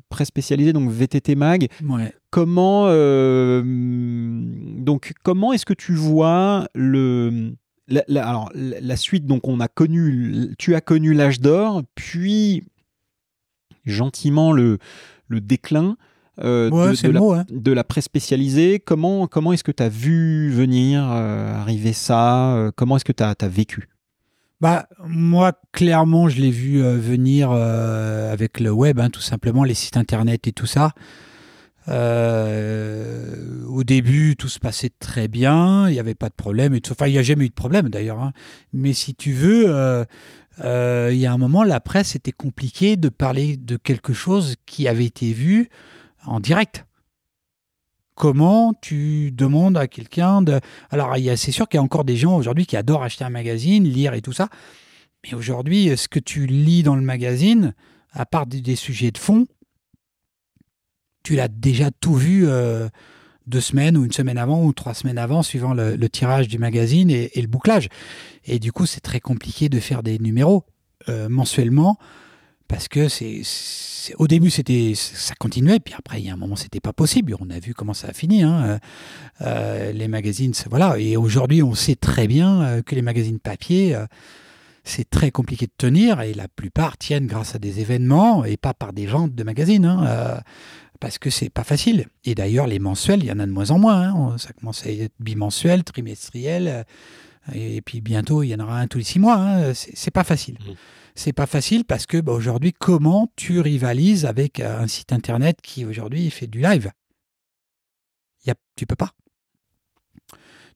presse 0.10 0.30
spécialisée, 0.30 0.74
donc 0.74 0.90
VTT 0.90 1.36
Mag. 1.36 1.68
Ouais. 1.88 2.14
Comment, 2.32 2.86
euh, 2.88 3.62
donc, 3.66 5.14
comment 5.24 5.54
est-ce 5.54 5.66
que 5.66 5.74
tu 5.74 5.94
vois 5.94 6.68
le 6.74 7.54
la, 7.88 8.04
la- 8.08 8.28
alors, 8.28 8.50
la 8.56 8.80
la 8.80 8.96
suite, 8.96 9.26
donc 9.26 9.48
on 9.48 9.60
a 9.60 9.68
connu, 9.68 10.48
tu 10.58 10.74
as 10.76 10.82
connu 10.82 11.14
l'âge 11.14 11.42
d'or, 11.42 11.84
puis 11.94 12.64
gentiment 13.86 14.52
le, 14.54 14.78
le 15.28 15.42
déclin 15.42 15.98
euh, 16.44 16.70
Ouais, 16.70 16.90
de- 16.92 16.96
c'est 16.96 17.04
de 17.08 17.08
le 17.10 17.14
la 17.16 17.20
mot. 17.20 17.34
Hein. 17.34 17.46
de 17.50 17.72
la 17.72 17.84
presse 17.84 18.06
spécialisée. 18.06 18.80
Comment, 18.80 19.28
comment 19.28 19.54
est-ce 19.54 19.64
que 19.64 19.72
tu 19.72 19.84
as 19.84 19.90
vu 19.90 20.50
venir 20.52 21.08
euh, 21.12 21.54
arriver 21.56 21.94
ça 21.94 22.54
Euh, 22.56 22.72
Comment 22.76 22.96
est-ce 22.98 23.06
que 23.06 23.12
tu 23.12 23.24
as, 23.24 23.36
vécu? 23.48 23.88
Bah, 24.60 24.88
moi, 25.06 25.54
clairement, 25.72 26.30
je 26.30 26.40
l'ai 26.42 26.52
vu 26.52 26.82
venir 26.82 27.52
avec 27.52 28.60
le 28.60 28.70
web, 28.72 29.00
hein, 29.00 29.10
tout 29.10 29.20
simplement, 29.22 29.64
les 29.64 29.74
sites 29.74 29.98
internet 29.98 30.48
et 30.48 30.52
tout 30.52 30.68
ça. 30.68 30.92
Euh, 32.32 33.66
au 33.68 33.84
début, 33.84 34.36
tout 34.38 34.50
se 34.50 34.60
passait 34.60 34.92
très 35.00 35.28
bien, 35.28 35.90
il 35.90 35.94
n'y 35.94 36.00
avait 36.00 36.16
pas 36.16 36.30
de 36.30 36.34
problème. 36.36 36.78
Enfin, 36.92 37.08
il 37.08 37.14
n'y 37.14 37.18
a 37.18 37.24
jamais 37.24 37.46
eu 37.46 37.50
de 37.50 37.54
problème 37.54 37.90
d'ailleurs. 37.90 38.20
hein. 38.20 38.34
Mais 38.74 38.94
si 38.94 39.16
tu 39.16 39.32
veux, 39.32 39.66
euh, 39.68 40.04
euh, 40.64 41.10
il 41.12 41.18
y 41.20 41.26
a 41.26 41.34
un 41.34 41.38
moment, 41.38 41.64
la 41.64 41.80
presse 41.80 42.16
était 42.16 42.32
compliqué 42.32 42.98
de 42.98 43.10
parler 43.10 43.58
de 43.58 43.78
quelque 43.78 44.14
chose 44.14 44.56
qui 44.66 44.88
avait 44.88 45.06
été 45.06 45.34
vu 45.34 45.70
en 46.26 46.40
direct. 46.40 46.86
Comment 48.16 48.74
tu 48.82 49.32
demandes 49.32 49.78
à 49.78 49.88
quelqu'un 49.88 50.42
de... 50.42 50.60
Alors, 50.90 51.16
c'est 51.36 51.52
sûr 51.52 51.68
qu'il 51.68 51.78
y 51.78 51.82
a 51.82 51.84
encore 51.84 52.04
des 52.04 52.18
gens 52.18 52.36
aujourd'hui 52.36 52.66
qui 52.66 52.78
adorent 52.78 53.04
acheter 53.04 53.24
un 53.24 53.30
magazine, 53.30 53.84
lire 53.84 54.14
et 54.14 54.22
tout 54.22 54.34
ça. 54.34 54.50
Mais 55.24 55.34
aujourd'hui, 55.34 55.96
ce 55.98 56.08
que 56.08 56.20
tu 56.20 56.46
lis 56.46 56.84
dans 56.84 56.96
le 56.96 57.02
magazine, 57.02 57.74
à 58.12 58.26
part 58.26 58.46
des, 58.46 58.76
sujets 58.76 59.12
de 59.12 59.18
fond, 59.18 59.48
tu 61.24 61.36
l'as 61.36 61.48
déjà 61.48 61.90
tout 61.92 62.16
vu 62.16 62.48
euh, 62.48 62.90
deux 63.48 63.62
semaines 63.62 63.98
ou 63.98 64.06
une 64.06 64.12
semaine 64.12 64.38
avant 64.38 64.64
ou 64.64 64.74
trois 64.74 64.94
semaines 64.94 65.18
avant, 65.18 65.42
suivant 65.42 65.74
le, 65.74 66.10
tirage 66.10 66.48
du 66.48 66.60
magazine 66.60 67.10
et, 67.10 67.32
et 67.34 67.42
le 67.42 67.48
bouclage. 67.48 67.90
Et 68.46 68.60
du 68.60 68.72
coup, 68.72 68.86
c'est 68.86 69.02
très 69.02 69.20
compliqué 69.20 69.70
de 69.70 69.80
faire 69.80 70.04
des 70.04 70.20
numéros 70.20 70.66
euh, 71.10 71.30
mensuellement 71.30 71.98
parce 72.72 72.88
que 72.88 73.10
c'est, 73.10 73.42
au 74.18 74.28
début 74.28 74.50
c'était 74.50 74.94
ça 74.96 75.36
continuait 75.36 75.80
puis 75.80 75.94
après 75.94 76.22
il 76.22 76.26
y 76.26 76.30
a 76.30 76.34
un 76.34 76.38
moment 76.38 76.56
c'était 76.56 76.80
pas 76.80 76.94
possible 76.94 77.36
on 77.40 77.50
a 77.50 77.60
vu 77.60 77.74
comment 77.74 77.94
ça 77.94 78.08
a 78.08 78.14
fini 78.14 78.44
hein. 78.44 78.64
Euh, 78.64 78.78
euh, 79.42 79.92
les 79.92 80.08
magazines 80.08 80.54
voilà 80.70 80.98
et 80.98 81.18
aujourd'hui 81.18 81.62
on 81.62 81.76
sait 81.76 81.96
très 81.96 82.28
bien 82.28 82.62
euh, 82.62 82.82
que 82.82 82.96
les 82.96 83.02
magazines 83.02 83.40
papier 83.40 83.98
c'est 84.86 85.10
très 85.10 85.32
compliqué 85.32 85.66
de 85.66 85.74
tenir 85.78 86.22
et 86.22 86.34
la 86.34 86.48
plupart 86.48 86.98
tiennent 86.98 87.28
grâce 87.28 87.56
à 87.56 87.60
des 87.60 87.82
événements 87.82 88.46
et 88.46 88.56
pas 88.56 88.74
par 88.74 88.94
des 88.94 89.06
ventes 89.06 89.36
de 89.36 89.44
magazines 89.44 89.86
hein, 89.86 90.40
parce 91.02 91.20
que 91.20 91.30
c'est 91.30 91.50
pas 91.50 91.66
facile 91.66 92.08
et 92.24 92.36
d'ailleurs 92.36 92.68
les 92.68 92.80
mensuels 92.80 93.22
il 93.22 93.28
y 93.28 93.32
en 93.32 93.40
a 93.40 93.46
de 93.46 93.52
moins 93.52 93.72
en 93.72 93.80
moins 93.80 94.02
hein. 94.02 94.38
Ça 94.38 94.54
commence 94.54 94.86
à 94.86 94.92
être 94.92 95.14
bimensuel 95.20 95.84
trimestriel 95.84 96.86
et 97.54 97.82
puis 97.82 98.00
bientôt 98.00 98.44
il 98.44 98.48
y 98.48 98.56
en 98.56 98.60
aura 98.60 98.80
un 98.80 98.88
tous 98.88 98.98
les 98.98 99.04
six 99.04 99.20
mois 99.20 99.36
hein. 99.36 99.74
c'est 99.74 100.12
pas 100.12 100.24
facile 100.24 100.58
Mmh. 100.66 101.01
C'est 101.16 101.34
pas 101.34 101.46
facile 101.46 101.86
parce 101.86 102.06
que 102.06 102.18
bah, 102.18 102.32
aujourd'hui, 102.34 102.74
comment 102.74 103.32
tu 103.36 103.60
rivalises 103.60 104.26
avec 104.26 104.60
euh, 104.60 104.80
un 104.82 104.88
site 104.88 105.12
internet 105.14 105.58
qui 105.62 105.86
aujourd'hui 105.86 106.30
fait 106.30 106.48
du 106.48 106.60
live? 106.60 106.92
Y 108.46 108.52
a, 108.52 108.56
Tu 108.76 108.86
peux 108.86 108.96
pas. 108.96 109.12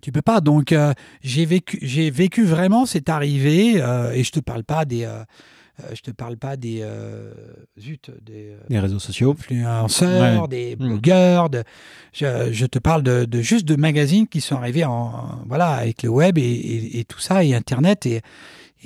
Tu 0.02 0.12
peux 0.12 0.22
pas. 0.22 0.42
Donc, 0.42 0.72
euh, 0.72 0.94
j'ai 1.24 1.46
vécu, 1.46 1.80
j'ai 1.82 2.10
vécu 2.12 2.44
vraiment 2.46 2.86
cette 2.86 3.10
arrivée 3.10 3.82
euh, 3.82 4.12
et 4.12 4.24
je 4.24 4.32
te 4.32 4.40
parle 4.40 4.64
pas 4.64 4.86
des. 4.86 5.04
euh, 5.06 5.24
je 5.94 6.02
te 6.02 6.12
parle 6.12 6.38
pas 6.38 6.58
des. 6.58 6.86
zut, 7.80 8.12
des. 8.22 8.56
Les 8.70 8.80
réseaux 8.80 9.00
sociaux. 9.00 9.32
influenceurs, 9.32 10.44
Ouais. 10.44 10.48
des 10.48 10.76
Mm. 10.76 10.80
blogueurs. 10.88 11.50
de- 11.50 11.64
je, 12.14 12.52
je 12.52 12.66
te 12.68 12.78
parle 12.80 13.02
de, 13.04 13.26
de 13.26 13.42
juste 13.42 13.66
de 13.66 13.76
magazines 13.76 14.28
qui 14.28 14.42
sont 14.42 14.56
arrivés 14.58 14.86
en, 14.86 15.44
voilà, 15.48 15.70
avec 15.72 16.04
le 16.04 16.10
web 16.10 16.38
et, 16.38 16.42
et- 16.44 17.00
et 17.00 17.04
tout 17.06 17.20
ça, 17.20 17.44
et 17.44 17.56
Internet. 17.56 18.06
Et, 18.06 18.22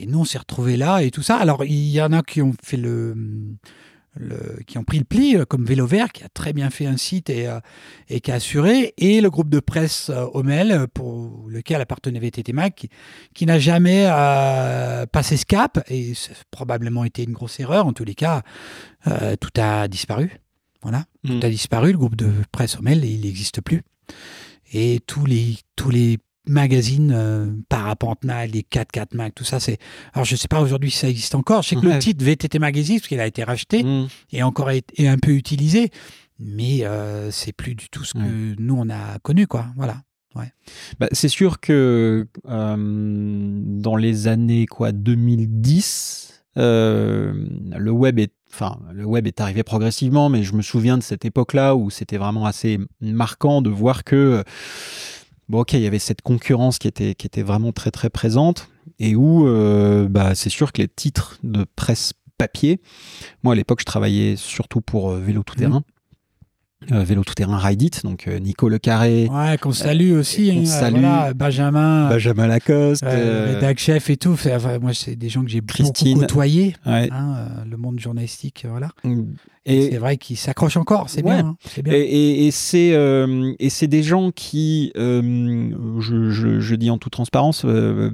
et 0.01 0.05
nous, 0.05 0.19
on 0.19 0.25
s'est 0.25 0.37
retrouvés 0.39 0.77
là 0.77 1.01
et 1.03 1.11
tout 1.11 1.21
ça. 1.23 1.37
Alors, 1.37 1.63
il 1.65 1.89
y 1.89 2.01
en 2.01 2.11
a 2.13 2.23
qui 2.23 2.41
ont 2.41 2.53
fait 2.63 2.77
le. 2.77 3.13
le- 4.15 4.59
qui 4.67 4.77
ont 4.77 4.83
pris 4.83 4.97
le 4.97 5.05
pli, 5.05 5.37
euh, 5.37 5.45
comme 5.45 5.63
Vélo 5.65 5.85
Vert, 5.85 6.11
qui 6.11 6.23
a 6.23 6.29
très 6.29 6.51
bien 6.51 6.69
fait 6.71 6.85
un 6.87 6.97
site 6.97 7.29
et, 7.29 7.47
euh, 7.47 7.59
et 8.09 8.19
qui 8.21 8.31
a 8.31 8.35
assuré, 8.35 8.93
et 8.97 9.21
le 9.21 9.29
groupe 9.29 9.49
de 9.49 9.59
presse 9.59 10.09
euh, 10.09 10.25
Homel, 10.33 10.71
euh, 10.71 10.87
pour 10.91 11.45
lequel 11.47 11.79
appartenait 11.79 12.19
VTT 12.19 12.51
Mag, 12.51 12.73
qui, 12.73 12.89
qui 13.33 13.45
n'a 13.45 13.59
jamais 13.59 14.07
euh, 14.09 15.05
passé 15.05 15.37
ce 15.37 15.45
cap, 15.45 15.79
et 15.89 16.15
ça 16.15 16.31
a 16.31 16.35
probablement 16.51 17.05
été 17.05 17.23
une 17.23 17.31
grosse 17.33 17.59
erreur. 17.59 17.85
En 17.85 17.93
tous 17.93 18.03
les 18.03 18.15
cas, 18.15 18.41
tout 19.39 19.51
a 19.61 19.87
disparu. 19.87 20.31
Voilà, 20.81 21.05
Mm. 21.23 21.39
tout 21.39 21.45
a 21.45 21.49
disparu. 21.49 21.91
Le 21.91 21.97
groupe 21.97 22.15
de 22.15 22.31
presse 22.51 22.77
Homel, 22.77 23.05
il 23.05 23.21
n'existe 23.21 23.61
plus. 23.61 23.83
Et 24.73 24.99
tous 25.05 25.25
les, 25.25 25.57
tous 25.75 25.89
les 25.91 26.17
magazines 26.49 27.11
euh, 27.15 27.47
Parapente 27.69 28.23
Mag, 28.25 28.53
les 28.53 28.63
4-4 28.63 29.15
Mag, 29.15 29.31
tout 29.33 29.43
ça, 29.45 29.59
c'est. 29.59 29.77
Alors, 30.13 30.25
je 30.25 30.33
ne 30.33 30.37
sais 30.37 30.47
pas 30.47 30.61
aujourd'hui 30.61 30.91
si 30.91 30.97
ça 30.97 31.09
existe 31.09 31.35
encore. 31.35 31.61
Je 31.63 31.69
sais 31.69 31.75
que 31.75 31.85
Ouais. 31.87 31.93
le 31.93 31.99
titre 31.99 32.23
VTT 32.25 32.59
Magazine, 32.59 32.97
parce 32.97 33.07
qu'il 33.07 33.19
a 33.19 33.27
été 33.27 33.43
racheté, 33.43 33.83
Mm. 33.83 34.07
et 34.33 34.43
encore 34.43 34.71
est, 34.71 34.87
est 34.97 35.07
un 35.07 35.17
peu 35.17 35.31
utilisé, 35.31 35.91
mais 36.39 36.85
euh, 36.85 37.31
c'est 37.31 37.53
plus 37.53 37.75
du 37.75 37.89
tout 37.89 38.03
ce 38.03 38.13
que 38.13 38.19
Ouais. 38.19 38.55
nous, 38.59 38.75
on 38.77 38.89
a 38.89 39.19
connu, 39.21 39.47
quoi. 39.47 39.67
Voilà. 39.77 40.01
Bah, 40.99 41.07
c'est 41.11 41.27
sûr 41.27 41.59
que 41.59 42.27
euh, 42.47 42.75
dans 42.77 43.97
les 43.97 44.27
années 44.29 44.67
quoi 44.67 44.93
2010, 44.93 46.43
euh, 46.57 47.33
le 47.77 47.91
web 47.91 48.19
est 48.19 48.31
enfin 48.53 48.79
le 48.93 49.05
web 49.05 49.27
est 49.27 49.41
arrivé 49.41 49.63
progressivement, 49.63 50.29
mais 50.29 50.43
je 50.43 50.53
me 50.55 50.61
souviens 50.61 50.97
de 50.97 51.03
cette 51.03 51.25
époque-là 51.25 51.75
où 51.75 51.89
c'était 51.89 52.17
vraiment 52.17 52.45
assez 52.45 52.79
marquant 53.01 53.61
de 53.61 53.69
voir 53.69 54.03
que 54.05 54.43
bon 55.49 55.61
ok 55.61 55.73
il 55.73 55.81
y 55.81 55.87
avait 55.87 55.99
cette 55.99 56.21
concurrence 56.21 56.79
qui 56.79 56.87
était 56.87 57.15
qui 57.15 57.27
était 57.27 57.41
vraiment 57.41 57.71
très 57.71 57.91
très 57.91 58.09
présente 58.09 58.69
et 58.99 59.15
où 59.15 59.47
euh, 59.47 60.07
bah, 60.09 60.35
c'est 60.35 60.49
sûr 60.49 60.71
que 60.71 60.81
les 60.81 60.87
titres 60.87 61.39
de 61.43 61.65
presse 61.75 62.13
papier. 62.37 62.81
Moi, 63.43 63.53
à 63.53 63.55
l'époque, 63.55 63.81
je 63.81 63.85
travaillais 63.85 64.35
surtout 64.35 64.81
pour 64.81 65.11
Vélo 65.11 65.43
Tout 65.43 65.55
Terrain. 65.55 65.83
Euh, 66.93 67.03
vélo 67.03 67.25
tout-terrain 67.25 67.57
Ride 67.57 67.81
It, 67.81 68.03
donc 68.05 68.25
euh, 68.29 68.39
Nico 68.39 68.69
Le 68.69 68.79
Carré. 68.79 69.27
Ouais, 69.29 69.57
qu'on 69.57 69.73
salue 69.73 70.13
aussi. 70.13 70.49
qu'on 70.49 70.61
hein, 70.61 70.65
salue. 70.65 70.93
voilà, 71.01 71.33
Benjamin. 71.33 72.07
Benjamin 72.09 72.47
Lacoste. 72.47 73.03
euh, 73.03 73.57
euh, 73.57 73.61
Dag 73.61 73.77
Chef 73.77 74.09
et 74.09 74.15
tout. 74.15 74.31
Enfin, 74.31 74.79
moi, 74.79 74.93
c'est 74.93 75.17
des 75.17 75.27
gens 75.27 75.43
que 75.43 75.49
j'ai 75.49 75.59
beaucoup 75.59 75.91
côtoyés. 76.15 76.75
ouais. 76.85 77.09
hein, 77.11 77.35
euh, 77.37 77.65
le 77.69 77.75
monde 77.75 77.99
journalistique, 77.99 78.63
euh, 78.65 78.69
voilà. 78.69 78.91
Et, 79.65 79.91
C'est 79.91 79.97
vrai 79.97 80.15
qu'ils 80.15 80.37
s'accrochent 80.37 80.77
encore. 80.77 81.09
C'est 81.09 81.21
Ouais. 81.21 81.35
bien. 81.43 81.47
hein, 81.49 81.57
bien. 81.83 81.93
Et, 81.93 82.49
c'est 82.51 82.93
euh, 82.93 83.53
des 83.81 84.03
gens 84.03 84.31
qui, 84.31 84.93
euh, 84.95 85.69
je, 85.99 86.29
je- 86.29 86.59
je 86.61 86.75
dis 86.75 86.89
en 86.89 86.97
toute 86.97 87.11
transparence, 87.11 87.63
euh, 87.65 88.09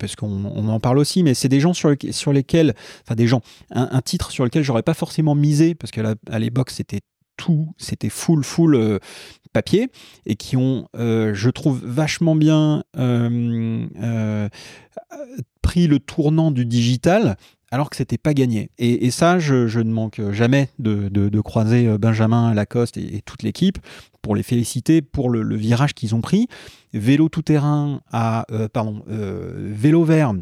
parce 0.00 0.16
qu'on 0.16 0.46
on 0.46 0.68
en 0.68 0.80
parle 0.80 0.98
aussi, 0.98 1.22
mais 1.22 1.34
c'est 1.34 1.50
des 1.50 1.60
gens 1.60 1.74
sur, 1.74 1.90
le- 1.90 1.96
sur 2.12 2.32
lesquels, 2.32 2.74
enfin 3.04 3.14
des 3.14 3.26
gens, 3.26 3.42
un, 3.72 3.88
un 3.92 4.00
titre 4.00 4.30
sur 4.30 4.42
lequel 4.44 4.62
j'aurais 4.62 4.82
pas 4.82 4.94
forcément 4.94 5.34
misé, 5.34 5.74
parce 5.74 5.90
qu'à 5.90 6.14
l'époque 6.38 6.70
c'était 6.70 7.00
tout, 7.36 7.74
c'était 7.78 8.08
full, 8.08 8.44
full 8.44 8.74
euh, 8.74 8.98
papier, 9.52 9.88
et 10.26 10.36
qui 10.36 10.56
ont, 10.56 10.88
euh, 10.96 11.34
je 11.34 11.50
trouve, 11.50 11.80
vachement 11.84 12.36
bien 12.36 12.84
euh, 12.96 14.48
pris 15.62 15.86
le 15.86 15.98
tournant 15.98 16.50
du 16.50 16.64
digital 16.64 17.36
alors 17.72 17.90
que 17.90 17.96
c'était 17.96 18.16
pas 18.16 18.32
gagné. 18.32 18.70
Et, 18.78 19.10
ça, 19.10 19.40
je, 19.40 19.80
ne 19.80 19.92
manque 19.92 20.20
jamais 20.30 20.68
de, 20.78 21.40
croiser 21.40 21.98
Benjamin 21.98 22.54
Lacoste 22.54 22.96
et, 22.96 23.22
toute 23.24 23.42
l'équipe 23.42 23.78
pour 24.22 24.36
les 24.36 24.44
féliciter 24.44 25.02
pour 25.02 25.30
le, 25.30 25.42
le 25.42 25.56
virage 25.56 25.92
qu'ils 25.92 26.14
ont 26.14 26.20
pris. 26.20 26.46
Vélo 26.94 27.28
tout 27.28 27.42
terrain 27.42 28.02
à 28.12 28.46
pardon 28.72 29.02
vélo 29.08 30.04
vert. 30.04 30.34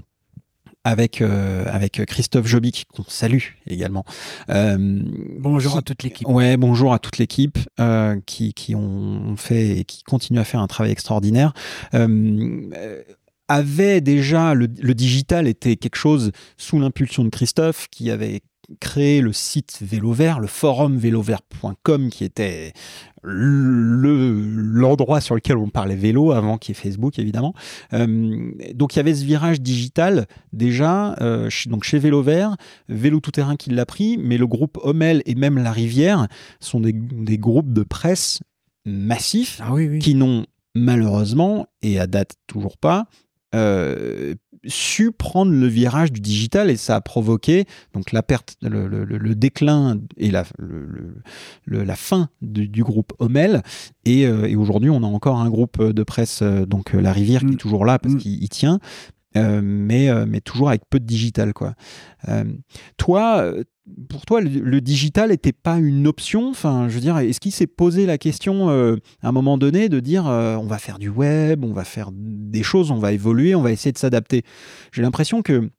Avec, 0.87 1.23
euh, 1.23 1.65
avec 1.67 2.05
Christophe 2.05 2.47
Jobic, 2.47 2.85
qu'on 2.95 3.05
salue 3.09 3.39
également. 3.67 4.05
Euh, 4.51 4.77
Bonjour 5.39 5.73
qui- 5.73 5.79
à 5.79 5.83
toute 5.83 6.03
l'équipe. 6.03 6.29
Ouais, 6.29 6.59
bonjour 6.59 6.93
à 6.93 6.99
toute 6.99 7.17
l'équipe 7.17 7.59
euh, 7.81 8.21
qui, 8.27 8.53
qui 8.53 8.75
ont 8.75 9.35
fait 9.37 9.79
et 9.79 9.85
qui 9.85 10.03
continuent 10.03 10.41
à 10.41 10.45
faire 10.45 10.61
un 10.61 10.67
travail 10.67 10.93
extraordinaire. 10.93 11.55
Euh, 11.95 12.69
euh, 12.77 13.03
avait 13.49 14.03
déjà 14.03 14.53
le, 14.53 14.69
le 14.79 14.95
digital 14.95 15.49
était 15.49 15.77
quelque 15.77 15.97
chose 15.97 16.33
sous 16.59 16.79
l'impulsion 16.79 17.25
de 17.25 17.31
Christophe 17.31 17.89
qui 17.91 18.11
avait 18.11 18.43
créé 18.81 19.21
le 19.21 19.33
site 19.33 19.79
Vélo 19.83 20.13
Vert, 20.13 20.41
le 20.41 20.47
forum 20.47 20.97
vélovert.com 20.97 22.11
qui 22.11 22.25
était 22.25 22.73
le 23.23 24.33
l'endroit 24.57 25.21
sur 25.21 25.35
lequel 25.35 25.57
on 25.57 25.69
parlait 25.69 25.97
vélo 25.97 26.33
avant 26.33 26.59
qu'il 26.59 26.75
y 26.75 26.79
ait 26.79 26.81
Facebook 26.83 27.19
évidemment. 27.19 27.55
Euh, 27.93 28.51
donc 28.75 28.95
il 28.95 28.99
y 28.99 29.01
avait 29.01 29.15
ce 29.15 29.25
virage 29.25 29.61
digital 29.61 30.27
déjà 30.53 31.15
euh, 31.21 31.49
chez- 31.51 31.71
donc 31.71 31.85
chez 31.85 31.99
Vélo 31.99 32.23
Vert, 32.23 32.57
Vélo 32.89 33.21
Tout 33.21 33.31
Terrain 33.31 33.57
qui 33.57 33.71
l'a 33.71 33.87
pris, 33.87 34.19
mais 34.19 34.37
le 34.39 34.47
groupe 34.47 34.79
Homel 34.83 35.23
et 35.27 35.35
même 35.35 35.59
La 35.59 35.73
Rivière 35.73 36.27
sont 36.61 36.81
des, 36.81 36.93
des 36.93 37.39
groupes 37.39 37.73
de 37.73 37.83
presse 37.83 38.41
massifs 38.85 39.59
Ah 39.63 39.73
oui, 39.73 39.89
oui. 39.89 39.99
qui 39.99 40.15
n'ont 40.15 40.45
malheureusement, 40.75 41.67
et 41.83 41.99
à 42.01 42.07
date 42.07 42.35
toujours 42.47 42.77
pas, 42.77 43.07
euh, 43.55 44.35
su 44.67 45.13
prendre 45.13 45.53
le 45.53 45.67
virage 45.67 46.13
du 46.13 46.21
digital 46.21 46.71
et 46.71 46.77
ça 46.77 46.97
a 46.97 47.01
provoqué 47.01 47.65
donc 47.93 48.13
la 48.13 48.23
perte, 48.23 48.57
le, 48.63 48.89
le- 48.89 49.35
déclin 49.35 49.99
et 50.17 50.31
la, 50.31 50.45
le- 50.59 51.83
la 51.85 51.97
fin 51.97 52.29
du, 52.43 52.69
du 52.69 52.83
groupe 52.83 53.13
Homel. 53.19 53.63
Et, 54.05 54.27
euh, 54.27 54.47
et 54.49 54.57
aujourd'hui, 54.57 54.91
on 54.91 55.03
a 55.03 55.07
encore 55.07 55.39
un 55.41 55.49
groupe 55.51 55.83
de 55.83 56.03
presse, 56.03 56.41
euh, 56.43 56.67
donc 56.67 56.95
euh, 56.95 57.01
La 57.01 57.13
Rivière, 57.13 57.41
qui 57.41 57.47
Mm. 57.47 57.53
est 57.53 57.57
toujours 57.57 57.85
là 57.85 57.99
parce 57.99 58.15
Mm. 58.15 58.19
qu'il 58.19 58.43
il 58.43 58.49
tient. 58.49 58.79
Euh, 59.37 59.61
mais, 59.63 60.09
euh, 60.09 60.27
mais 60.29 60.41
toujours 60.41 60.69
avec 60.69 60.83
peu 60.89 61.01
de 61.01 61.05
digital 61.05 61.53
quoi. 61.53 61.75
Euh, 62.29 62.45
toi, 62.97 63.53
pour 64.09 64.25
toi, 64.25 64.41
le, 64.41 64.81
digital 64.81 65.31
n'était 65.31 65.53
pas 65.53 65.79
une 65.79 66.07
option? 66.07 66.51
Enfin, 66.51 66.89
je 66.89 66.95
veux 66.95 67.01
dire, 67.01 67.19
est-ce 67.19 67.41
qu'il 67.41 67.53
s'est 67.53 67.67
posé 67.67 68.07
la 68.07 68.17
question 68.19 68.71
à 68.71 68.97
un 69.23 69.33
moment 69.33 69.59
donné 69.59 69.89
de 69.89 70.01
dire 70.01 70.25
on 70.25 70.67
va 70.67 70.79
faire 70.79 70.99
du 70.99 71.09
web, 71.09 71.65
on 71.65 71.73
va 71.73 71.85
faire 71.85 72.11
des 72.13 72.63
choses, 72.63 72.91
on 72.91 72.99
va 72.99 73.13
évoluer, 73.13 73.55
on 73.55 73.63
va 73.63 73.73
essayer 73.73 73.93
de 73.93 73.99
s'adapter? 73.99 74.43
J'ai 74.93 75.03
l'impression 75.03 75.43
que 75.43 75.71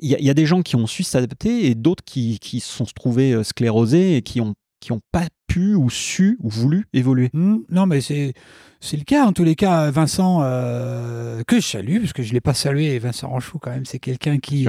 il 0.00 0.08
y, 0.08 0.30
a- 0.30 0.34
des 0.34 0.46
gens 0.46 0.62
qui 0.62 0.74
ont 0.74 0.86
su 0.86 1.02
s'adapter 1.02 1.66
et 1.66 1.74
d'autres 1.74 2.02
qui, 2.02 2.38
se 2.40 2.60
sont 2.60 2.86
trouvés 2.96 3.44
sclérosés 3.44 4.16
et 4.16 4.22
qui 4.22 4.40
ont 4.40 4.54
qui 4.82 4.90
ont 4.90 5.00
pas 5.12 5.26
pu 5.46 5.74
ou 5.76 5.88
su 5.90 6.36
ou 6.42 6.50
voulu 6.50 6.86
évoluer. 6.92 7.30
Hmm, 7.32 7.58
non, 7.70 7.86
mais 7.86 8.00
c'est 8.00 8.34
c'est 8.80 8.96
le 8.96 9.04
cas. 9.04 9.24
En 9.24 9.32
tous 9.32 9.44
les 9.44 9.54
cas, 9.54 9.90
Vincent, 9.92 10.40
euh, 10.42 11.42
que 11.46 11.60
je 11.60 11.66
salue, 11.66 12.00
parce 12.00 12.12
que 12.12 12.22
je 12.24 12.30
ne 12.30 12.34
l'ai 12.34 12.40
pas 12.40 12.52
salué, 12.52 12.98
Vincent 12.98 13.28
Ranchou, 13.28 13.58
quand 13.60 13.70
même, 13.70 13.84
c'est 13.86 14.00
quelqu'un 14.00 14.38
qui 14.38 14.66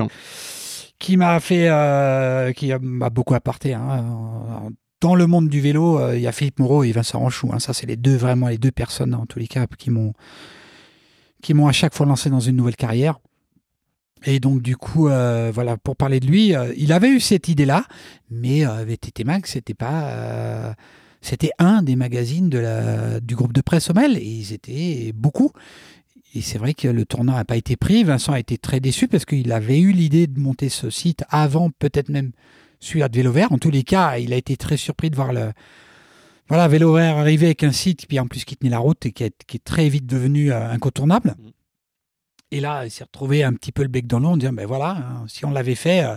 m'a 1.17 1.39
fait, 1.39 1.67
euh, 1.69 2.51
qui 2.53 2.71
m'a 2.79 3.09
beaucoup 3.09 3.33
apporté. 3.33 3.73
hein. 3.73 4.69
Dans 5.01 5.15
le 5.15 5.25
monde 5.25 5.49
du 5.49 5.59
vélo, 5.59 5.99
euh, 5.99 6.15
il 6.15 6.21
y 6.21 6.27
a 6.27 6.31
Philippe 6.31 6.59
Moreau 6.59 6.83
et 6.83 6.91
Vincent 6.91 7.19
Ranchou. 7.19 7.49
hein. 7.51 7.59
Ça, 7.59 7.73
c'est 7.73 7.87
les 7.87 7.97
deux, 7.97 8.15
vraiment, 8.15 8.47
les 8.47 8.59
deux 8.59 8.71
personnes, 8.71 9.15
en 9.15 9.25
tous 9.25 9.39
les 9.39 9.47
cas, 9.47 9.65
qui 9.77 9.89
m'ont 9.89 10.13
qui 11.41 11.53
m'ont 11.53 11.67
à 11.67 11.73
chaque 11.73 11.93
fois 11.93 12.05
lancé 12.05 12.29
dans 12.29 12.39
une 12.39 12.55
nouvelle 12.55 12.75
carrière. 12.77 13.19
Et 14.25 14.39
donc, 14.39 14.61
du 14.61 14.77
coup, 14.77 15.09
euh, 15.09 15.51
voilà, 15.53 15.77
pour 15.77 15.95
parler 15.95 16.19
de 16.19 16.27
lui, 16.27 16.55
euh, 16.55 16.73
il 16.77 16.93
avait 16.93 17.09
eu 17.09 17.19
cette 17.19 17.49
idée-là, 17.49 17.85
mais 18.29 18.65
euh, 18.65 18.85
VTT 18.85 19.23
Mag, 19.23 19.45
c'était 19.45 19.73
pas. 19.73 20.75
c'était 21.21 21.51
un 21.59 21.83
des 21.83 21.95
magazines 21.95 22.49
du 22.49 23.35
groupe 23.35 23.53
de 23.53 23.61
presse 23.61 23.85
Sommel, 23.85 24.17
et 24.17 24.25
ils 24.25 24.53
étaient 24.53 25.11
beaucoup. 25.13 25.51
Et 26.35 26.41
c'est 26.41 26.57
vrai 26.57 26.73
que 26.73 26.87
le 26.87 27.05
tournant 27.05 27.33
n'a 27.33 27.45
pas 27.45 27.57
été 27.57 27.75
pris. 27.75 28.03
Vincent 28.03 28.33
a 28.33 28.39
été 28.39 28.57
très 28.57 28.79
déçu 28.79 29.07
parce 29.07 29.23
qu'il 29.23 29.51
avait 29.51 29.79
eu 29.79 29.91
l'idée 29.91 30.25
de 30.25 30.39
monter 30.39 30.69
ce 30.69 30.89
site 30.89 31.23
avant, 31.29 31.69
peut-être 31.69 32.09
même 32.09 32.31
celui-là 32.79 33.07
de 33.07 33.15
Vélo 33.15 33.31
Vert. 33.31 33.51
En 33.51 33.59
tous 33.59 33.69
les 33.69 33.83
cas, 33.83 34.17
il 34.17 34.33
a 34.33 34.35
été 34.35 34.57
très 34.57 34.77
surpris 34.77 35.09
de 35.09 35.15
voir 35.15 35.31
le. 35.31 35.51
Voilà, 36.47 36.67
Vélo 36.67 36.93
Vert 36.93 37.17
arriver 37.17 37.47
avec 37.47 37.63
un 37.63 37.71
site, 37.71 38.07
puis 38.07 38.19
en 38.19 38.27
plus 38.27 38.45
qui 38.45 38.57
tenait 38.57 38.71
la 38.71 38.79
route 38.79 39.05
et 39.05 39.11
qui 39.11 39.23
est, 39.23 39.63
très 39.63 39.89
vite 39.89 40.05
devenu 40.07 40.51
incontournable. 40.51 41.35
Et 42.53 42.59
là, 42.59 42.85
il 42.85 42.91
s'est 42.91 43.03
retrouvé 43.03 43.43
un 43.43 43.53
petit 43.53 43.71
peu 43.71 43.81
le 43.81 43.87
bec 43.87 44.05
dans 44.05 44.19
l'eau 44.19 44.29
en 44.29 44.37
disant 44.37 44.53
ben 44.53 44.67
voilà, 44.67 44.91
hein, 44.91 45.25
si 45.27 45.43
on 45.43 45.49
l'avait 45.49 45.73
fait, 45.73 46.03
euh, 46.03 46.15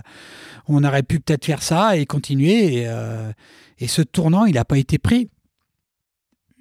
on 0.68 0.84
aurait 0.84 1.02
pu 1.02 1.18
peut-être 1.18 1.46
faire 1.46 1.62
ça 1.62 1.96
et 1.96 2.04
continuer. 2.04 2.74
Et, 2.74 2.88
euh, 2.88 3.32
ce 3.86 4.02
tournant, 4.02 4.44
il 4.44 4.56
n'a 4.56 4.66
pas 4.66 4.76
été 4.76 4.98
pris. 4.98 5.30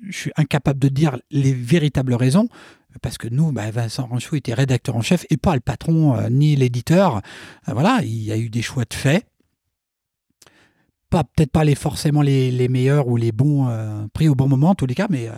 Je 0.08 0.18
suis 0.18 0.32
incapable 0.38 0.80
de 0.80 0.88
dire 0.88 1.18
les 1.30 1.52
véritables 1.52 2.14
raisons, 2.14 2.48
parce 3.02 3.18
que 3.18 3.28
nous, 3.28 3.52
bah, 3.52 3.70
Vincent 3.70 4.06
Ranchou 4.06 4.38
était 4.38 4.54
rédacteur 4.54 4.96
en 4.96 5.02
chef 5.02 5.26
et 5.30 5.36
pas 5.36 5.56
le 5.56 5.60
patron 5.60 6.16
euh, 6.16 6.30
ni 6.30 6.56
l'éditeur. 6.56 7.22
Voilà, 7.68 8.00
il 8.02 8.24
y 8.24 8.32
a 8.32 8.38
eu 8.38 8.50
des 8.50 8.62
choix 8.62 8.86
de 8.86 8.94
fait. 8.94 9.28
Pas, 11.10 11.26
peut-être 11.26 11.52
pas 11.52 11.66
les, 11.66 11.76
forcément 11.76 12.22
les, 12.22 12.50
les 12.50 12.70
meilleurs 12.70 13.10
ou 13.10 13.18
les 13.18 13.34
bons 13.34 13.68
pris 14.14 14.30
au 14.30 14.36
bon 14.36 14.48
moment, 14.48 14.70
en 14.70 14.76
tous 14.76 14.86
les 14.86 14.96
cas, 14.96 15.08
mais 15.10 15.30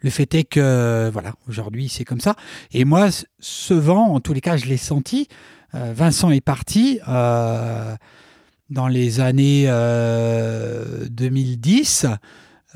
le 0.00 0.10
fait 0.10 0.34
est 0.34 0.44
que, 0.44 1.08
voilà, 1.12 1.34
aujourd'hui, 1.48 1.88
c'est 1.88 2.04
comme 2.04 2.20
ça. 2.20 2.36
Et 2.72 2.84
moi, 2.84 3.08
ce 3.40 3.74
vent, 3.74 4.08
en 4.14 4.20
tous 4.20 4.32
les 4.32 4.40
cas, 4.40 4.56
je 4.56 4.66
l'ai 4.66 4.76
senti. 4.76 5.28
Euh, 5.74 5.92
Vincent 5.94 6.30
est 6.30 6.40
parti 6.40 7.00
euh, 7.08 7.96
dans 8.70 8.88
les 8.88 9.20
années 9.20 9.64
euh, 9.68 11.06
2010, 11.10 12.06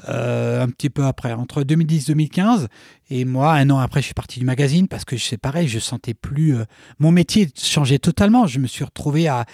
euh, 0.09 0.62
un 0.62 0.68
petit 0.68 0.90
peu 0.90 1.05
après, 1.05 1.32
entre 1.32 1.62
2010 1.62 2.05
et 2.05 2.12
2015. 2.12 2.68
Et 3.10 3.24
moi, 3.24 3.52
un 3.55 3.68
an 3.70 3.78
après, 3.78 4.01
je 4.01 4.06
suis 4.06 4.14
parti 4.14 4.40
du 4.40 4.47
magazine 4.47 4.88
parce 4.88 5.05
que 5.05 5.16
c'est 5.16 5.36
pareil, 5.38 5.68
je 5.68 5.78
sentais 5.78 6.14
plus. 6.14 6.55
mon 6.98 7.10
métier 7.12 7.48
changeait 7.60 7.98
totalement. 7.98 8.47
Je 8.47 8.59
me 8.59 8.66
suis 8.66 8.84
retrouvé 8.84 9.28
à. 9.28 9.47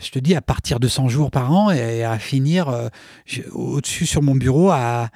Je 0.00 0.10
te 0.10 0.18
dis, 0.18 0.34
à 0.34 0.40
partir 0.40 0.80
de 0.80 0.88
100 0.88 1.08
jours 1.08 1.30
par 1.30 1.52
an 1.52 1.70
et 1.70 2.02
à 2.02 2.18
finir 2.18 2.90
au-dessus 3.52 4.06
sur 4.06 4.20
mon 4.22 4.34
bureau 4.34 4.70
à- 4.70 5.10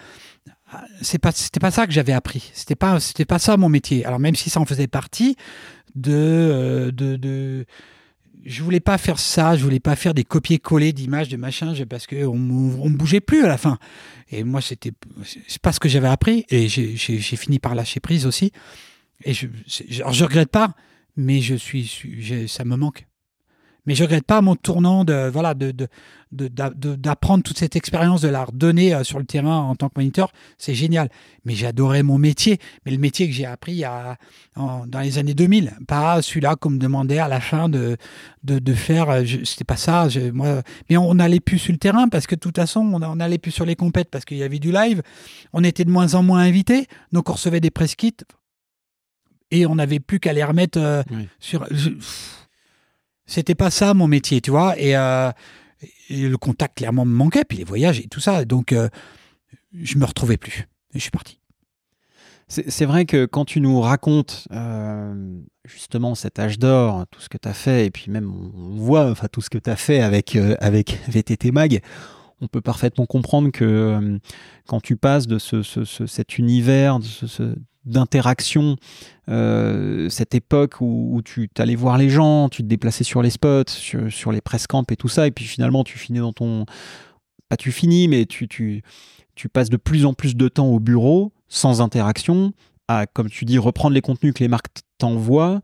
c'est 1.01 1.19
pas 1.19 1.33
c'était 1.33 1.61
pas 1.61 1.71
ça 1.71 1.87
que 1.87 1.93
j'avais 1.93 2.13
appris. 2.13 2.51
C'était 2.53 2.75
pas 2.75 2.99
c'était 3.01 3.25
pas 3.25 3.39
ça 3.39 3.57
mon 3.57 3.69
métier. 3.69 4.05
Alors 4.05 4.19
même 4.19 4.35
si 4.35 4.51
ça 4.51 4.61
en 4.61 4.65
faisait 4.65 4.89
partie 4.89 5.37
de 5.95 6.13
euh, 6.13 6.91
de, 6.93 7.17
de 7.17 7.67
je 8.45 8.63
voulais 8.63 8.81
pas 8.81 8.99
faire 8.99 9.19
ça 9.19 9.57
je 9.57 9.63
voulais 9.63 9.81
pas 9.81 9.97
faire 9.97 10.15
des 10.15 10.25
copier-coller 10.25 10.93
d'images 10.93 11.29
de 11.29 11.37
machin 11.37 11.73
parce 11.89 12.07
que 12.07 12.25
on, 12.25 12.91
bougeait 12.91 13.21
plus 13.21 13.45
à 13.45 13.49
la 13.49 13.59
fin. 13.59 13.79
Et 14.31 14.45
moi 14.45 14.61
c'était 14.61 14.93
c'est 15.47 15.63
pas 15.63 15.73
ce 15.73 15.81
que 15.81 15.89
j'avais 15.89 16.09
appris. 16.09 16.45
Et 16.51 16.69
j'ai 16.69 17.37
fini 17.37 17.59
par 17.59 17.75
lâcher 17.75 18.01
prise 18.01 18.27
aussi. 18.27 18.53
Et 19.25 19.35
je 19.35 19.47
alors, 20.01 20.13
je 20.13 20.25
regrette 20.25 20.51
pas 20.51 20.75
mais 21.17 21.41
je 21.41 21.55
suis 21.55 22.47
ça 22.49 22.65
me 22.65 22.77
manque 22.77 23.07
mais 23.87 23.95
je 23.95 24.03
regrette 24.05 24.25
pas 24.27 24.41
mon 24.41 24.57
tournant 24.57 25.05
de 25.05 25.29
voilà 25.33 25.55
de 25.55 25.71
de- 25.71 25.89
de- 26.33 26.49
d'a- 26.49 26.71
de- 26.71 26.97
d'apprendre 26.97 27.45
toute 27.45 27.57
cette 27.57 27.77
expérience 27.77 28.21
de 28.21 28.29
la 28.29 28.45
redonner 28.45 28.93
euh, 28.95 29.05
sur 29.05 29.19
le 29.21 29.25
terrain 29.25 29.59
en 29.59 29.77
tant 29.77 29.89
que 29.89 29.95
moniteur 29.97 30.33
c'est 30.59 30.75
génial. 30.75 31.09
Mais 31.45 31.55
j'adorais 31.55 32.03
mon 32.03 32.19
métier. 32.19 32.59
Mais 32.85 32.91
le 32.93 32.99
métier 32.99 33.29
que 33.29 33.33
j'ai 33.33 33.47
appris 33.47 33.85
à, 33.85 34.17
en- 34.57 34.87
dans 34.87 35.01
les 35.01 35.19
années 35.19 35.35
2000 35.35 35.73
pas 35.87 36.21
celui-là 36.23 36.57
qu'on 36.57 36.71
me 36.71 36.79
demandait 36.79 37.19
à 37.21 37.29
la 37.29 37.41
fin 37.41 37.69
de 37.69 37.97
de, 38.43 38.59
de 38.59 38.75
faire 38.75 39.09
euh, 39.11 39.23
c'était 39.45 39.65
pas 39.65 39.77
ça 39.77 40.09
je- 40.09 40.31
moi 40.31 40.63
mais 40.91 40.97
on 40.97 41.15
n'allait 41.15 41.41
plus 41.41 41.59
sur 41.59 41.73
le 41.73 41.79
terrain 41.79 42.09
parce 42.09 42.27
que 42.27 42.35
de 42.35 42.41
toute 42.41 42.57
façon 42.57 42.81
on 42.81 43.03
on 43.03 43.17
n'allait 43.17 43.39
plus 43.39 43.53
sur 43.53 43.65
les 43.65 43.77
compètes 43.77 44.11
parce 44.11 44.25
qu'il 44.25 44.37
y 44.39 44.43
avait 44.43 44.59
du 44.59 44.73
live. 44.73 45.03
On 45.53 45.63
était 45.63 45.85
de 45.85 45.91
moins 45.91 46.15
en 46.15 46.23
moins 46.25 46.41
invités. 46.41 46.87
Donc 47.13 47.31
on 47.31 47.35
recevait 47.35 47.61
des 47.61 47.71
press 47.71 47.95
kits 47.95 48.15
et 49.53 49.65
on 49.67 49.77
n'avait 49.77 50.01
plus 50.01 50.19
qu'à 50.19 50.33
les 50.33 50.43
remettre 50.45 50.79
euh, 50.81 51.03
Oui. 51.11 51.29
sur 51.39 51.67
je- 51.71 51.91
pff, 51.91 52.46
C'était 53.27 53.55
pas 53.55 53.71
ça 53.71 53.95
mon 53.95 54.09
métier, 54.09 54.41
tu 54.41 54.51
vois. 54.51 54.79
Et, 54.79 54.95
le 56.09 56.37
contact 56.37 56.79
clairement 56.79 57.05
me 57.05 57.13
manquait, 57.13 57.45
puis 57.45 57.59
les 57.59 57.65
voyages 57.65 58.01
et 58.01 58.09
tout 58.09 58.21
ça. 58.21 58.45
Donc, 58.45 58.75
je 59.75 59.99
me 59.99 60.05
retrouvais 60.05 60.37
plus. 60.37 60.69
Et 60.95 60.99
je 60.99 61.01
suis 61.01 61.11
parti. 61.11 61.41
C'est 62.49 62.85
vrai 62.85 63.07
que 63.07 63.27
quand 63.27 63.45
tu 63.45 63.61
nous 63.61 63.81
racontes 63.81 64.47
justement 65.65 66.15
cet 66.15 66.39
âge 66.39 66.59
d'or, 66.59 67.05
tout 67.11 67.21
ce 67.21 67.29
que 67.29 67.39
tu 67.39 67.49
as 67.49 67.53
fait, 67.53 67.87
et 67.87 67.91
puis 67.91 68.11
même 68.11 68.33
on 68.33 68.77
voit 68.77 69.11
enfin, 69.11 69.27
tout 69.31 69.41
ce 69.41 69.51
que 69.51 69.59
tu 69.59 69.69
as 69.69 69.77
fait 69.77 70.01
avec, 70.01 70.37
avec 70.61 71.01
VTT 71.09 71.51
Mag, 71.51 71.83
on 72.41 72.49
peut 72.49 72.61
parfaitement 72.61 73.07
comprendre 73.07 73.51
que 73.51 73.65
euh, 73.65 74.19
quand 74.67 74.81
tu 74.81 74.97
passes 74.97 75.27
de 75.27 75.39
ce, 75.39 75.63
cet 75.85 76.39
univers 76.39 76.99
d'interaction, 77.87 78.77
euh, 79.29 80.09
cette 80.09 80.35
époque 80.35 80.81
où, 80.81 81.21
tu 81.25 81.49
allais 81.59 81.75
voir 81.75 81.99
les 81.99 82.11
gens, 82.11 82.49
tu 82.49 82.63
te 82.63 82.69
déplaçais 82.69 83.05
sur 83.05 83.23
les 83.23 83.31
spots, 83.31 83.69
sur, 83.69 84.33
les 84.33 84.41
press 84.41 84.67
camps 84.67 84.85
et 84.91 84.97
tout 84.97 85.09
ça, 85.09 85.27
et 85.27 85.31
puis 85.31 85.45
finalement 85.45 85.85
tu 85.85 85.99
finis 85.99 86.19
dans 86.19 86.33
ton... 86.33 86.67
Pas 87.49 87.57
tu 87.57 87.71
finis, 87.71 88.09
mais 88.09 88.27
tu, 88.27 88.49
tu, 88.49 88.83
tu 89.37 89.49
passes 89.49 89.71
de 89.71 89.77
plus 89.77 90.05
en 90.05 90.15
plus 90.15 90.35
de 90.35 90.49
temps 90.49 90.67
au 90.67 90.81
bureau, 90.81 91.33
sans 91.49 91.81
interaction, 91.81 92.53
à, 92.89 93.07
comme 93.07 93.31
tu 93.31 93.45
dis, 93.45 93.59
reprendre 93.59 93.95
les 93.95 94.01
contenus 94.01 94.35
que 94.35 94.43
les 94.43 94.49
marques 94.49 94.67
t'envoient, 94.99 95.61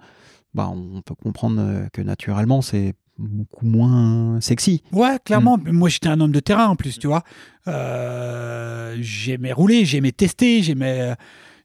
bah, 0.54 0.70
on 0.72 1.02
peut 1.02 1.14
comprendre 1.14 1.60
euh, 1.60 1.86
que 1.92 2.02
naturellement, 2.02 2.62
c'est 2.62 2.94
beaucoup 3.18 3.66
moins 3.66 4.40
sexy. 4.40 4.82
Ouais, 4.92 5.18
clairement. 5.24 5.58
Mm. 5.58 5.72
Moi, 5.72 5.88
j'étais 5.88 6.08
un 6.08 6.20
homme 6.20 6.32
de 6.32 6.40
terrain 6.40 6.66
en 6.66 6.76
plus, 6.76 6.98
tu 6.98 7.06
vois. 7.06 7.22
Euh, 7.68 8.96
j'aimais 9.00 9.52
rouler, 9.52 9.84
j'aimais 9.84 10.12
tester, 10.12 10.62
j'aimais. 10.62 11.14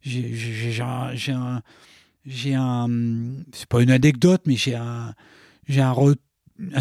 J'ai 0.07 0.81
un. 0.81 1.61
J'ai 2.25 2.53
un. 2.53 2.91
C'est 3.53 3.67
pas 3.67 3.81
une 3.81 3.91
anecdote, 3.91 4.41
mais 4.45 4.55
j'ai 4.55 4.75
un. 4.75 5.13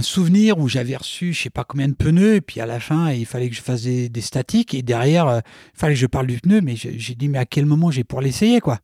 Souvenir 0.00 0.58
où 0.58 0.68
j'avais 0.68 0.96
reçu 0.96 1.34
je 1.34 1.42
sais 1.42 1.50
pas 1.50 1.62
combien 1.62 1.86
de 1.86 1.92
pneus 1.92 2.36
et 2.36 2.40
puis 2.40 2.62
à 2.62 2.66
la 2.66 2.80
fin 2.80 3.10
il 3.10 3.26
fallait 3.26 3.50
que 3.50 3.54
je 3.54 3.60
fasse 3.60 3.82
des, 3.82 4.20
statiques 4.22 4.72
et 4.72 4.80
derrière 4.80 5.26
euh, 5.28 5.40
il 5.74 5.78
fallait 5.78 5.92
que 5.92 6.00
je 6.00 6.06
parle 6.06 6.28
du 6.28 6.38
pneu 6.38 6.62
mais 6.62 6.76
j'ai 6.76 7.14
dit 7.14 7.28
mais 7.28 7.36
à 7.36 7.44
quel 7.44 7.66
moment 7.66 7.90
j'ai 7.90 8.02
pour 8.02 8.22
l'essayer 8.22 8.60
quoi? 8.60 8.78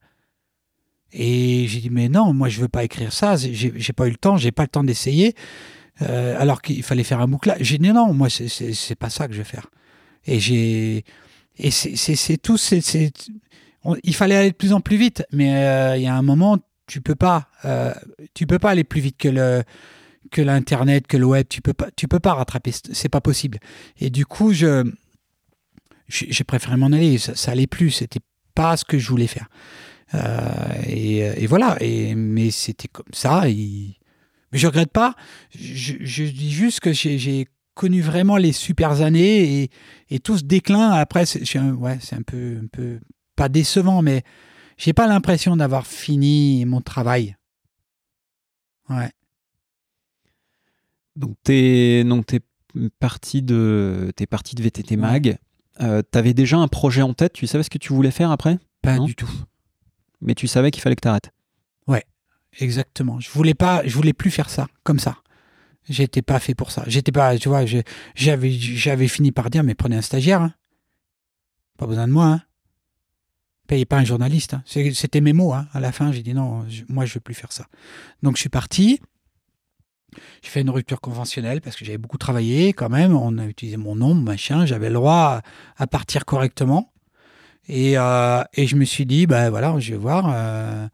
Et 1.13 1.67
j'ai 1.67 1.81
dit 1.81 1.89
mais 1.89 2.11
non 2.11 2.35
moi 2.35 2.51
je 2.51 2.61
veux 2.61 2.69
pas 2.69 2.85
écrire 2.85 3.11
ça 3.11 3.37
j'ai 3.37 3.93
pas 3.95 4.07
eu 4.07 4.11
le 4.11 4.17
temps 4.17 4.37
j'ai 4.37 4.53
pas 4.53 4.65
le 4.65 4.69
temps 4.69 4.85
d'essayer 4.85 5.35
euh, 6.01 6.41
alors 6.41 6.63
qu'il 6.63 6.83
fallait 6.83 7.05
faire 7.05 7.21
un 7.21 7.29
bouclage. 7.29 7.59
J'ai 7.61 7.79
dit 7.79 7.93
non, 7.93 8.15
moi, 8.15 8.29
c'est 8.31 8.95
pas 8.95 9.11
ça 9.11 9.29
que 9.29 9.35
je 9.35 9.39
vais 9.39 9.45
faire. 9.45 9.67
Et 10.25 10.41
j'ai. 10.41 11.05
Et 11.59 11.71
c'est 11.71 12.39
tout. 12.39 12.57
Il 14.03 14.15
fallait 14.15 14.37
aller 14.37 14.51
de 14.51 14.57
plus 14.57 14.73
en 14.73 14.81
plus 14.81 14.97
vite, 14.97 15.25
mais 15.33 15.57
euh, 15.57 15.97
il 15.97 16.03
y 16.03 16.07
a 16.07 16.15
un 16.15 16.23
moment, 16.23 16.59
tu 16.87 17.01
peux 17.01 17.15
pas. 17.15 17.49
Euh, 17.65 17.93
tu 18.35 18.47
peux 18.47 18.59
pas 18.59 18.71
aller 18.71 18.85
plus 18.85 19.01
vite 19.01 19.17
que 19.19 19.29
le 19.29 19.63
que 20.31 20.41
l'internet, 20.41 21.07
que 21.07 21.17
le 21.17 21.27
web. 21.27 21.47
Tu 21.49 21.61
peux 21.61 21.75
pas. 21.75 21.89
Tu 21.97 22.09
peux 22.09 22.21
pas 22.21 22.35
rattraper. 22.35 22.73
C'est 22.73 23.09
pas 23.09 23.21
possible. 23.21 23.59
Et 23.99 24.11
du 24.11 24.27
coup, 24.27 24.53
je 24.53 24.91
j'ai 26.09 26.45
préféré 26.45 26.77
m'en 26.77 26.87
aller. 26.87 27.19
Ça, 27.19 27.35
ça 27.35 27.53
allait 27.53 27.67
plus. 27.67 27.91
C'était 27.91 28.21
pas 28.55 28.77
ce 28.77 28.85
que 28.85 28.99
je 28.99 29.09
voulais 29.09 29.27
faire. 29.27 29.49
Et, 30.87 31.19
et, 31.19 31.47
voilà. 31.47 31.77
Et 31.81 32.15
mais 32.15 32.51
c'était 32.51 32.89
comme 32.89 33.07
ça. 33.13 33.49
Et, 33.49 33.97
mais 34.53 34.59
je 34.59 34.67
regrette 34.67 34.93
pas. 34.93 35.17
Je, 35.59 36.25
dis 36.25 36.53
juste 36.53 36.81
que 36.81 36.93
j'ai 36.93 37.47
connu 37.75 38.03
vraiment 38.03 38.37
les 38.37 38.53
super 38.53 39.01
années 39.01 39.71
et, 40.11 40.19
tout 40.21 40.39
ce 40.39 40.45
déclin. 40.45 40.91
Après, 40.91 41.27
c'est 41.27 41.59
ouais, 41.59 41.99
un 42.13 42.23
peu, 42.23 42.59
un 42.63 42.67
peu 42.71 43.01
pas 43.37 43.49
décevant, 43.49 44.03
mais 44.03 44.23
j'ai 44.77 44.93
pas 44.93 45.07
l'impression 45.07 45.57
d'avoir 45.57 45.87
fini 45.87 46.65
mon 46.65 46.81
travail. 46.81 47.37
Ouais. 48.89 49.11
Donc 51.17 51.37
t'es 51.43 52.05
donc 52.05 52.33
es 52.33 52.41
parti 52.99 53.43
de 53.43 54.13
es 54.19 54.27
parti 54.27 54.55
de 54.55 54.63
VTT 54.63 54.97
Mag. 54.97 55.39
Euh, 55.81 56.03
tu 56.11 56.19
avais 56.19 56.35
déjà 56.35 56.59
un 56.59 56.69
projet 56.69 57.03
en 57.03 57.15
tête. 57.15 57.33
Tu 57.33 57.47
savais 57.47 57.65
ce 57.65 57.71
que 57.71 57.79
tu 57.79 57.93
voulais 57.93 58.11
faire 58.11 58.31
après? 58.31 58.59
Pas 58.83 58.99
du 58.99 59.15
tout. 59.15 59.31
Mais 60.21 60.35
tu 60.35 60.47
savais 60.47 60.71
qu'il 60.71 60.83
fallait 60.83 60.97
que 60.97 61.01
tu 61.01 61.09
arrêtes. 61.09 61.31
Ouais. 61.87 62.05
Exactement. 62.61 63.19
Je 63.21 63.31
voulais 63.31 63.55
pas, 63.55 63.83
je 63.87 63.95
voulais 63.95 64.13
plus 64.13 64.31
faire 64.31 64.51
ça 64.51 64.69
comme 64.85 64.99
ça. 64.99 65.19
J'étais 65.89 66.23
pas 66.23 66.39
fait 66.39 66.55
pour 66.55 66.71
ça. 66.71 66.85
J'étais 66.87 67.11
pas, 67.11 67.37
tu 67.39 67.49
vois, 67.49 67.65
j'avais, 68.15 68.51
j'avais 68.53 69.09
fini 69.09 69.33
par 69.33 69.51
dire, 69.51 69.65
mais 69.65 69.75
prenez 69.75 69.97
un 69.97 70.03
stagiaire. 70.03 70.43
Hein. 70.43 70.55
Pas 71.77 71.87
besoin 71.87 72.07
de 72.07 72.13
moi. 72.13 72.27
Hein. 72.27 72.43
Payez 73.67 73.85
pas 73.85 73.97
un 73.97 74.05
journaliste. 74.05 74.55
Hein. 74.55 74.63
C'était 74.67 75.21
mes 75.21 75.33
mots. 75.33 75.53
Hein. 75.53 75.67
À 75.73 75.81
la 75.81 75.93
fin, 75.93 76.13
j'ai 76.13 76.23
dit 76.23 76.35
non, 76.35 76.65
moi 76.89 77.05
je 77.05 77.15
veux 77.15 77.21
plus 77.21 77.35
faire 77.35 77.53
ça. 77.53 77.67
Donc 78.23 78.37
je 78.37 78.41
suis 78.41 78.49
parti. 78.49 79.01
J'ai 80.43 80.51
fait 80.51 80.61
une 80.61 80.71
rupture 80.71 81.01
conventionnelle 81.01 81.61
parce 81.61 81.77
que 81.77 81.85
j'avais 81.85 81.99
beaucoup 81.99 82.19
travaillé 82.19 82.73
quand 82.73 82.89
même. 82.89 83.17
On 83.17 83.39
a 83.39 83.47
utilisé 83.47 83.77
mon 83.77 83.97
nom, 83.97 84.15
machin. 84.15 84.67
J'avais 84.67 84.89
le 84.89 84.95
droit 84.95 85.41
à, 85.77 85.87
partir 85.87 86.25
correctement. 86.25 86.93
Et, 87.69 87.97
euh, 87.97 88.43
et, 88.55 88.67
je 88.67 88.77
me 88.77 88.85
suis 88.85 89.07
dit, 89.07 89.27
ben 89.27 89.51
voilà, 89.51 89.79
je 89.79 89.93
vais 89.93 89.99
voir. 89.99 90.31
Euh, 90.35 90.89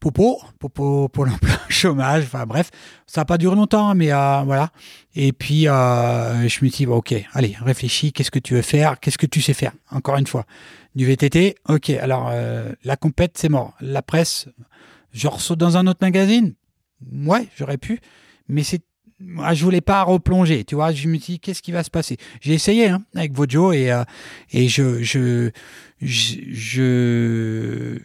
Popo, 0.00 0.40
Popo 0.58 1.08
pour 1.08 1.26
l'emploi 1.26 1.56
chômage, 1.68 2.24
enfin 2.24 2.46
bref, 2.46 2.70
ça 3.06 3.22
n'a 3.22 3.24
pas 3.24 3.38
duré 3.38 3.56
longtemps, 3.56 3.94
mais 3.94 4.12
euh, 4.12 4.42
voilà. 4.42 4.70
Et 5.14 5.32
puis 5.32 5.62
je 5.64 6.64
me 6.64 6.68
dis, 6.68 6.86
ok, 6.86 7.14
allez, 7.32 7.56
réfléchis, 7.60 8.12
qu'est-ce 8.12 8.30
que 8.30 8.38
tu 8.38 8.54
veux 8.54 8.62
faire, 8.62 9.00
qu'est-ce 9.00 9.18
que 9.18 9.26
tu 9.26 9.40
sais 9.40 9.54
faire, 9.54 9.72
encore 9.90 10.16
une 10.16 10.26
fois. 10.26 10.44
Du 10.96 11.06
VTT, 11.06 11.56
ok, 11.68 11.90
alors 11.90 12.30
euh, 12.32 12.72
la 12.82 12.96
compète, 12.96 13.36
c'est 13.36 13.48
mort. 13.48 13.74
La 13.80 14.02
presse, 14.02 14.48
je 15.12 15.28
ressaute 15.28 15.58
dans 15.58 15.76
un 15.76 15.86
autre 15.86 16.00
magazine, 16.02 16.54
ouais, 17.12 17.46
j'aurais 17.56 17.78
pu, 17.78 18.00
mais 18.48 18.62
c'est 18.62 18.80
moi, 19.18 19.54
je 19.54 19.64
voulais 19.64 19.80
pas 19.80 20.02
replonger, 20.02 20.64
tu 20.64 20.74
vois. 20.74 20.92
Je 20.92 21.08
me 21.08 21.16
dis, 21.16 21.40
qu'est-ce 21.40 21.62
qui 21.62 21.72
va 21.72 21.82
se 21.82 21.90
passer? 21.90 22.18
J'ai 22.42 22.52
essayé 22.52 22.88
hein, 22.88 23.02
avec 23.14 23.32
Vojo 23.32 23.72
et, 23.72 23.90
et 24.52 24.68
je, 24.68 25.02
je, 25.02 25.50
je 26.00 27.98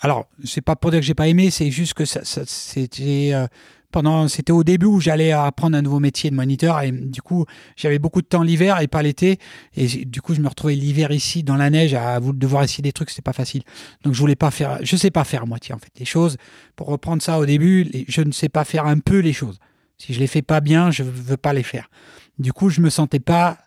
alors, 0.00 0.28
c'est 0.44 0.60
pas 0.60 0.76
pour 0.76 0.90
dire 0.90 1.00
que 1.00 1.06
j'ai 1.06 1.14
pas 1.14 1.28
aimé, 1.28 1.50
c'est 1.50 1.70
juste 1.70 1.94
que 1.94 2.04
ça, 2.04 2.20
c'était 2.24 3.30
euh, 3.32 3.46
pendant, 3.90 4.28
c'était 4.28 4.52
au 4.52 4.64
début 4.64 4.86
où 4.86 5.00
j'allais 5.00 5.32
apprendre 5.32 5.76
un 5.76 5.82
nouveau 5.82 6.00
métier 6.00 6.30
de 6.30 6.34
moniteur 6.34 6.80
et 6.80 6.90
du 6.92 7.22
coup, 7.22 7.44
j'avais 7.76 7.98
beaucoup 7.98 8.22
de 8.22 8.26
temps 8.26 8.42
l'hiver 8.42 8.80
et 8.80 8.88
pas 8.88 9.02
l'été 9.02 9.38
et 9.74 9.86
du 10.04 10.20
coup, 10.20 10.34
je 10.34 10.40
me 10.40 10.48
retrouvais 10.48 10.74
l'hiver 10.74 11.10
ici 11.12 11.42
dans 11.42 11.56
la 11.56 11.70
neige 11.70 11.94
à 11.94 12.20
devoir 12.20 12.62
essayer 12.62 12.82
des 12.82 12.92
trucs, 12.92 13.10
c'était 13.10 13.22
pas 13.22 13.32
facile. 13.32 13.62
Donc, 14.02 14.14
je 14.14 14.20
voulais 14.20 14.36
pas 14.36 14.50
faire, 14.50 14.78
je 14.82 14.96
sais 14.96 15.10
pas 15.10 15.24
faire 15.24 15.46
moitié 15.46 15.74
en 15.74 15.78
fait 15.78 15.92
les 15.98 16.04
choses. 16.04 16.36
Pour 16.74 16.88
reprendre 16.88 17.22
ça 17.22 17.38
au 17.38 17.46
début, 17.46 17.90
je 18.08 18.20
ne 18.20 18.32
sais 18.32 18.48
pas 18.48 18.64
faire 18.64 18.86
un 18.86 18.98
peu 18.98 19.18
les 19.18 19.32
choses. 19.32 19.58
Si 19.98 20.12
je 20.12 20.20
les 20.20 20.26
fais 20.26 20.42
pas 20.42 20.60
bien, 20.60 20.90
je 20.90 21.02
veux 21.02 21.36
pas 21.36 21.52
les 21.52 21.62
faire. 21.62 21.88
Du 22.38 22.52
coup, 22.52 22.68
je 22.68 22.80
me 22.80 22.90
sentais 22.90 23.20
pas 23.20 23.58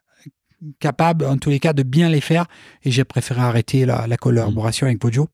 capable, 0.80 1.26
en 1.26 1.38
tous 1.38 1.50
les 1.50 1.60
cas, 1.60 1.74
de 1.74 1.84
bien 1.84 2.10
les 2.10 2.22
faire 2.22 2.46
et 2.84 2.92
j'ai 2.92 3.04
préféré 3.04 3.42
arrêter 3.42 3.86
la, 3.86 4.18
collaboration 4.18 4.88
avec 4.88 5.00
Pojo 5.00 5.30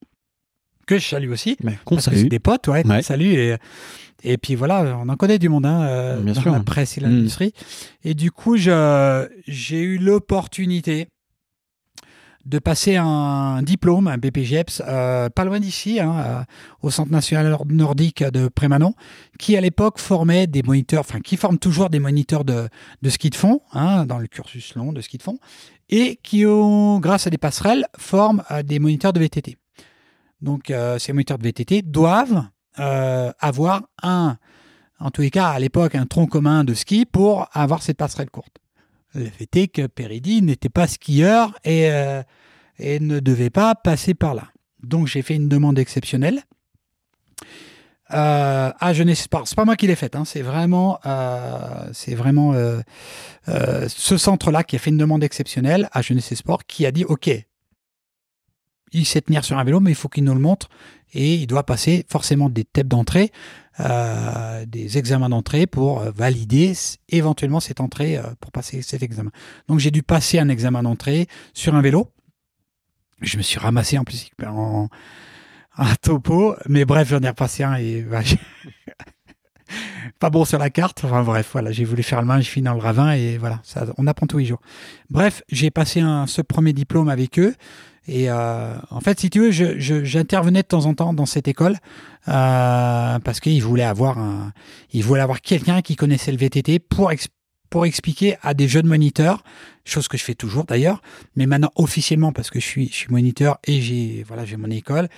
que 0.85 0.97
je 0.97 1.07
salue 1.07 1.31
aussi. 1.31 1.57
Que 1.85 1.99
c'est 1.99 2.23
des 2.25 2.39
potes, 2.39 2.67
ouais. 2.67 2.83
Salut. 3.01 3.33
Et, 3.33 3.55
et 4.23 4.37
puis 4.37 4.55
voilà, 4.55 4.97
on 5.03 5.07
en 5.09 5.15
connaît 5.15 5.39
du 5.39 5.49
monde, 5.49 5.65
hein, 5.65 5.83
euh, 5.83 6.19
Bien 6.19 6.33
dans 6.33 6.41
sûr. 6.41 6.51
la 6.51 6.59
presse 6.61 6.97
et 6.97 7.01
l'industrie. 7.01 7.53
Et 8.03 8.13
du 8.13 8.31
coup, 8.31 8.57
j'ai 8.57 9.81
eu 9.81 9.97
l'opportunité 9.97 11.07
de 12.45 12.59
passer 12.59 12.95
un 12.95 13.63
diplôme, 13.63 14.07
un 14.07 14.17
BPGEPS, 14.19 14.83
euh, 14.87 15.29
pas 15.29 15.45
loin 15.45 15.59
d'ici, 15.59 15.99
hein, 15.99 16.15
euh, 16.17 16.43
au 16.83 16.91
Centre 16.91 17.11
national 17.11 17.57
nordique 17.69 18.23
de 18.23 18.47
Prémanon, 18.49 18.93
qui 19.39 19.57
à 19.57 19.61
l'époque 19.61 19.97
formait 19.97 20.45
des 20.45 20.61
moniteurs, 20.61 20.99
enfin 20.99 21.21
qui 21.21 21.37
forme 21.37 21.57
toujours 21.57 21.89
des 21.89 21.99
moniteurs 21.99 22.45
de, 22.45 22.69
de 23.01 23.09
ski 23.09 23.31
de 23.31 23.35
fond, 23.35 23.61
hein, 23.73 24.05
dans 24.05 24.19
le 24.19 24.27
cursus 24.27 24.75
long 24.75 24.93
de 24.93 25.01
ski 25.01 25.17
de 25.17 25.23
fond, 25.23 25.39
et 25.89 26.19
qui 26.21 26.45
ont, 26.45 26.99
grâce 26.99 27.25
à 27.25 27.31
des 27.31 27.39
passerelles, 27.39 27.87
forment 27.97 28.43
des 28.63 28.77
moniteurs 28.77 29.13
de 29.13 29.19
VTT. 29.19 29.57
Donc, 30.45 30.69
euh, 30.69 30.99
ces 30.99 31.11
moniteurs 31.11 31.39
de 31.39 31.43
VTT 31.43 31.81
doivent 31.81 32.43
euh, 32.79 33.31
avoir 33.39 33.81
un, 34.03 34.37
en 34.99 35.09
tous 35.09 35.21
les 35.21 35.31
cas 35.31 35.47
à 35.47 35.57
l'époque, 35.57 35.95
un 35.95 36.05
tronc 36.05 36.27
commun 36.27 36.63
de 36.63 36.75
ski 36.75 37.07
pour 37.07 37.49
avoir 37.51 37.81
cette 37.81 37.97
passerelle 37.97 38.29
courte. 38.29 38.55
Le 39.15 39.25
fait 39.25 39.55
est 39.55 39.67
que 39.67 39.87
Peridi 39.87 40.43
n'était 40.43 40.69
pas 40.69 40.85
skieur 40.85 41.57
et, 41.63 41.89
euh, 41.89 42.21
et, 42.77 42.99
ne 42.99 43.19
devait 43.19 43.49
pas 43.49 43.73
passer 43.73 44.13
par 44.13 44.35
là. 44.35 44.43
Donc, 44.83 45.07
j'ai 45.07 45.23
fait 45.23 45.35
une 45.35 45.49
demande 45.49 45.79
exceptionnelle. 45.79 46.43
à 48.07 48.93
Jeunesse 48.93 49.23
Sport. 49.23 49.47
C'est 49.47 49.55
pas 49.55 49.65
moi 49.65 49.75
qui 49.75 49.87
l'ai 49.87 49.95
faite, 49.95 50.15
hein. 50.15 50.25
c'est 50.25 50.43
vraiment, 50.43 50.99
c'est 51.91 52.13
vraiment 52.13 52.53
ce 53.47 54.17
centre-là 54.17 54.63
qui 54.63 54.75
a 54.75 54.79
fait 54.79 54.91
une 54.91 54.97
demande 54.97 55.23
exceptionnelle 55.23 55.89
à 55.91 56.03
Jeunesse 56.03 56.35
Sport 56.35 56.65
qui 56.67 56.85
a 56.85 56.91
dit 56.91 57.03
OK, 57.03 57.31
il 58.91 59.05
sait 59.05 59.21
tenir 59.21 59.43
sur 59.43 59.57
un 59.57 59.63
vélo, 59.63 59.79
mais 59.79 59.91
il 59.91 59.95
faut 59.95 60.09
qu'il 60.09 60.23
nous 60.23 60.33
le 60.33 60.39
montre. 60.39 60.69
Et 61.13 61.35
il 61.35 61.47
doit 61.47 61.65
passer 61.65 62.05
forcément 62.09 62.49
des 62.49 62.65
tests 62.65 62.87
d'entrée, 62.87 63.31
euh, 63.79 64.65
des 64.65 64.97
examens 64.97 65.29
d'entrée 65.29 65.65
pour 65.67 66.01
euh, 66.01 66.11
valider 66.11 66.73
éventuellement 67.09 67.59
cette 67.59 67.79
entrée 67.79 68.17
euh, 68.17 68.23
pour 68.39 68.51
passer 68.51 68.81
cet 68.81 69.01
examen. 69.01 69.31
Donc 69.67 69.79
j'ai 69.79 69.91
dû 69.91 70.03
passer 70.03 70.39
un 70.39 70.49
examen 70.49 70.83
d'entrée 70.83 71.27
sur 71.53 71.75
un 71.75 71.81
vélo. 71.81 72.11
Je 73.21 73.37
me 73.37 73.41
suis 73.41 73.59
ramassé 73.59 73.97
en 73.97 74.03
plus 74.03 74.29
en, 74.45 74.89
topo, 76.01 76.55
mais 76.67 76.85
bref, 76.85 77.09
j'en 77.09 77.21
ai 77.21 77.29
repassé 77.29 77.63
un 77.63 77.75
et 77.75 78.01
bah, 78.01 78.21
pas 80.19 80.29
bon 80.29 80.43
sur 80.43 80.59
la 80.59 80.69
carte. 80.69 81.03
Enfin 81.05 81.23
bref, 81.23 81.49
voilà, 81.53 81.71
j'ai 81.71 81.85
voulu 81.85 82.03
faire 82.03 82.19
le 82.19 82.27
main, 82.27 82.41
je 82.41 82.49
finis 82.49 82.65
dans 82.65 82.73
le 82.73 82.81
ravin 82.81 83.13
et 83.13 83.37
voilà, 83.37 83.61
ça, 83.63 83.85
on 83.97 84.05
apprend 84.07 84.27
tous 84.27 84.37
les 84.37 84.45
jours. 84.45 84.61
Bref, 85.09 85.43
j'ai 85.49 85.71
passé 85.71 86.01
ce 86.27 86.41
premier 86.41 86.73
diplôme 86.73 87.07
avec 87.07 87.39
eux. 87.39 87.55
Et 88.07 88.29
euh, 88.29 88.75
en 88.91 88.99
fait, 88.99 89.19
si 89.19 89.29
tu 89.29 89.39
veux, 89.39 89.51
j'intervenais 89.51 90.61
de 90.61 90.67
temps 90.67 90.85
en 90.85 90.93
temps 90.93 91.13
dans 91.13 91.25
cette 91.25 91.47
école 91.47 91.77
euh, 92.27 93.19
parce 93.19 93.39
qu'ils 93.39 93.63
voulaient 93.63 93.83
avoir 93.83 94.17
ils 94.93 95.03
voulaient 95.03 95.21
avoir 95.21 95.41
quelqu'un 95.41 95.81
qui 95.81 95.95
connaissait 95.95 96.31
le 96.31 96.37
VTT 96.37 96.79
pour 96.79 97.11
pour 97.69 97.85
expliquer 97.85 98.37
à 98.41 98.53
des 98.53 98.67
jeunes 98.67 98.87
moniteurs, 98.87 99.43
chose 99.85 100.07
que 100.07 100.17
je 100.17 100.23
fais 100.23 100.35
toujours 100.35 100.65
d'ailleurs, 100.65 101.01
mais 101.35 101.45
maintenant 101.45 101.71
officiellement 101.75 102.31
parce 102.31 102.49
que 102.49 102.59
je 102.59 102.65
suis, 102.65 102.87
je 102.87 102.93
suis 102.93 103.09
moniteur 103.09 103.57
et 103.65 103.81
j'ai 103.81 104.23
voilà 104.27 104.45
j'ai 104.45 104.55
mon 104.55 104.69
école, 104.69 105.09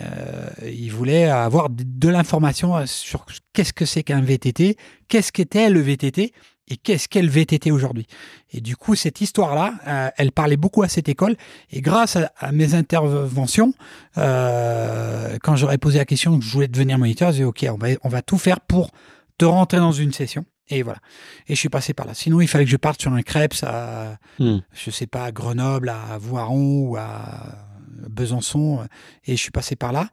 euh, 0.00 0.48
il 0.64 0.90
voulait 0.90 1.26
avoir 1.26 1.68
de, 1.70 2.08
l'information 2.08 2.86
sur 2.86 3.26
qu'est-ce 3.52 3.72
que 3.72 3.84
c'est 3.84 4.02
qu'un 4.02 4.22
VTT, 4.22 4.76
qu'est-ce 5.08 5.32
qu'était 5.32 5.68
le 5.68 5.80
VTT 5.80 6.32
et 6.68 6.76
qu'est-ce 6.76 7.08
qu'est 7.08 7.22
le 7.22 7.28
VTT 7.28 7.70
aujourd'hui. 7.70 8.06
Et 8.52 8.60
du 8.60 8.76
coup, 8.76 8.94
cette 8.94 9.20
histoire-là, 9.20 9.74
euh, 9.86 10.10
elle 10.16 10.32
parlait 10.32 10.56
beaucoup 10.56 10.82
à 10.82 10.88
cette 10.88 11.08
école. 11.08 11.36
Et 11.70 11.80
grâce 11.80 12.16
à, 12.16 12.52
mes 12.52 12.74
interventions, 12.74 13.74
euh, 14.18 15.38
quand 15.42 15.56
j'aurais 15.56 15.78
posé 15.78 15.98
la 15.98 16.04
question 16.04 16.38
que 16.38 16.44
je 16.44 16.52
voulais 16.52 16.68
devenir 16.68 16.98
moniteur, 16.98 17.32
j'ai 17.32 17.38
dit 17.38 17.44
OK, 17.44 17.66
on 17.68 17.76
va, 17.76 17.88
on 18.02 18.08
va 18.08 18.22
tout 18.22 18.38
faire 18.38 18.60
pour 18.60 18.90
te 19.38 19.44
rentrer 19.44 19.78
dans 19.78 19.92
une 19.92 20.12
session. 20.12 20.44
Et 20.68 20.82
voilà. 20.82 21.00
Et 21.48 21.54
je 21.54 21.60
suis 21.60 21.68
passé 21.68 21.92
par 21.92 22.06
là. 22.06 22.14
Sinon, 22.14 22.40
il 22.40 22.48
fallait 22.48 22.64
que 22.64 22.70
je 22.70 22.76
parte 22.76 23.00
sur 23.00 23.12
un 23.12 23.22
crêpes 23.22 23.54
à, 23.62 24.16
hmm. 24.38 24.58
je 24.72 24.90
sais 24.90 25.06
pas, 25.06 25.24
à 25.24 25.32
Grenoble, 25.32 25.88
à 25.88 26.16
Voiron 26.18 26.88
ou 26.88 26.96
à 26.96 27.68
Besançon, 28.08 28.86
et 29.26 29.36
je 29.36 29.40
suis 29.40 29.50
passé 29.50 29.76
par 29.76 29.92
là. 29.92 30.08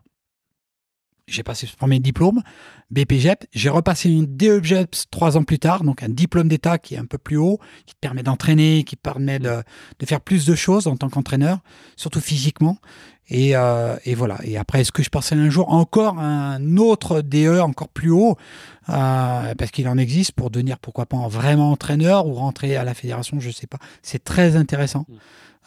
J'ai 1.29 1.43
passé 1.43 1.67
ce 1.67 1.75
premier 1.75 1.99
diplôme, 1.99 2.41
BPGEP. 2.91 3.45
J'ai 3.53 3.69
repassé 3.69 4.09
une 4.09 4.25
DEGEPS 4.25 5.05
trois 5.11 5.37
ans 5.37 5.43
plus 5.43 5.59
tard, 5.59 5.83
donc 5.83 6.01
un 6.03 6.09
diplôme 6.09 6.47
d'État 6.47 6.77
qui 6.77 6.95
est 6.95 6.97
un 6.97 7.05
peu 7.05 7.17
plus 7.17 7.37
haut, 7.37 7.59
qui 7.85 7.93
te 7.93 7.99
permet 7.99 8.23
d'entraîner, 8.23 8.83
qui 8.83 8.95
te 8.95 9.01
permet 9.01 9.39
de, 9.39 9.63
faire 10.05 10.21
plus 10.21 10.45
de 10.45 10.55
choses 10.55 10.87
en 10.87 10.97
tant 10.97 11.09
qu'entraîneur, 11.09 11.59
surtout 11.95 12.21
physiquement. 12.21 12.77
Et, 13.31 13.55
euh, 13.55 13.95
voilà. 14.15 14.39
Et 14.43 14.57
après, 14.57 14.81
est-ce 14.81 14.91
que 14.91 15.03
je 15.03 15.11
passerai 15.11 15.39
un 15.39 15.51
jour 15.51 15.71
encore 15.71 16.17
un 16.17 16.77
autre 16.77 17.21
DE 17.21 17.59
encore 17.59 17.89
plus 17.89 18.09
haut? 18.09 18.37
Euh, 18.89 19.53
Parce 19.55 19.69
qu'il 19.69 19.87
en 19.87 19.99
existe 19.99 20.31
pour 20.31 20.49
devenir, 20.49 20.79
pourquoi 20.79 21.05
pas, 21.05 21.27
vraiment 21.27 21.71
entraîneur 21.71 22.25
ou 22.25 22.33
rentrer 22.33 22.75
à 22.75 22.83
la 22.83 22.95
fédération, 22.95 23.39
je 23.39 23.49
ne 23.49 23.53
sais 23.53 23.67
pas. 23.67 23.77
C'est 24.01 24.23
très 24.23 24.55
intéressant. 24.55 25.05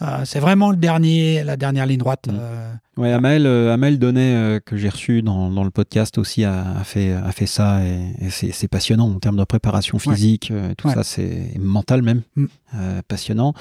Euh, 0.02 0.24
c'est 0.24 0.40
vraiment 0.40 0.70
le 0.70 0.76
dernier, 0.76 1.44
la 1.44 1.56
dernière 1.56 1.86
ligne 1.86 1.98
droite. 1.98 2.28
Mm. 2.28 2.36
Euh. 2.38 2.72
Ouais, 2.96 3.12
Amel, 3.12 3.46
euh, 3.46 3.72
Amel 3.72 3.98
Donnet, 3.98 4.60
que 4.66 4.76
j'ai 4.76 4.88
reçu 4.88 5.22
dans, 5.22 5.50
dans, 5.50 5.64
le 5.64 5.70
podcast 5.70 6.18
aussi, 6.18 6.44
a, 6.44 6.82
fait, 6.84 7.12
a 7.12 7.32
fait 7.32 7.46
ça 7.46 7.80
et, 7.84 8.28
c'est 8.28 8.68
passionnant 8.68 9.08
en 9.08 9.18
termes 9.18 9.38
de 9.38 9.44
préparation 9.44 9.98
physique, 9.98 10.52
tout 10.76 10.90
ça, 10.90 11.02
c'est 11.02 11.52
mental 11.58 12.02
même, 12.02 12.22
mm. 12.36 12.46
passionnant 13.08 13.54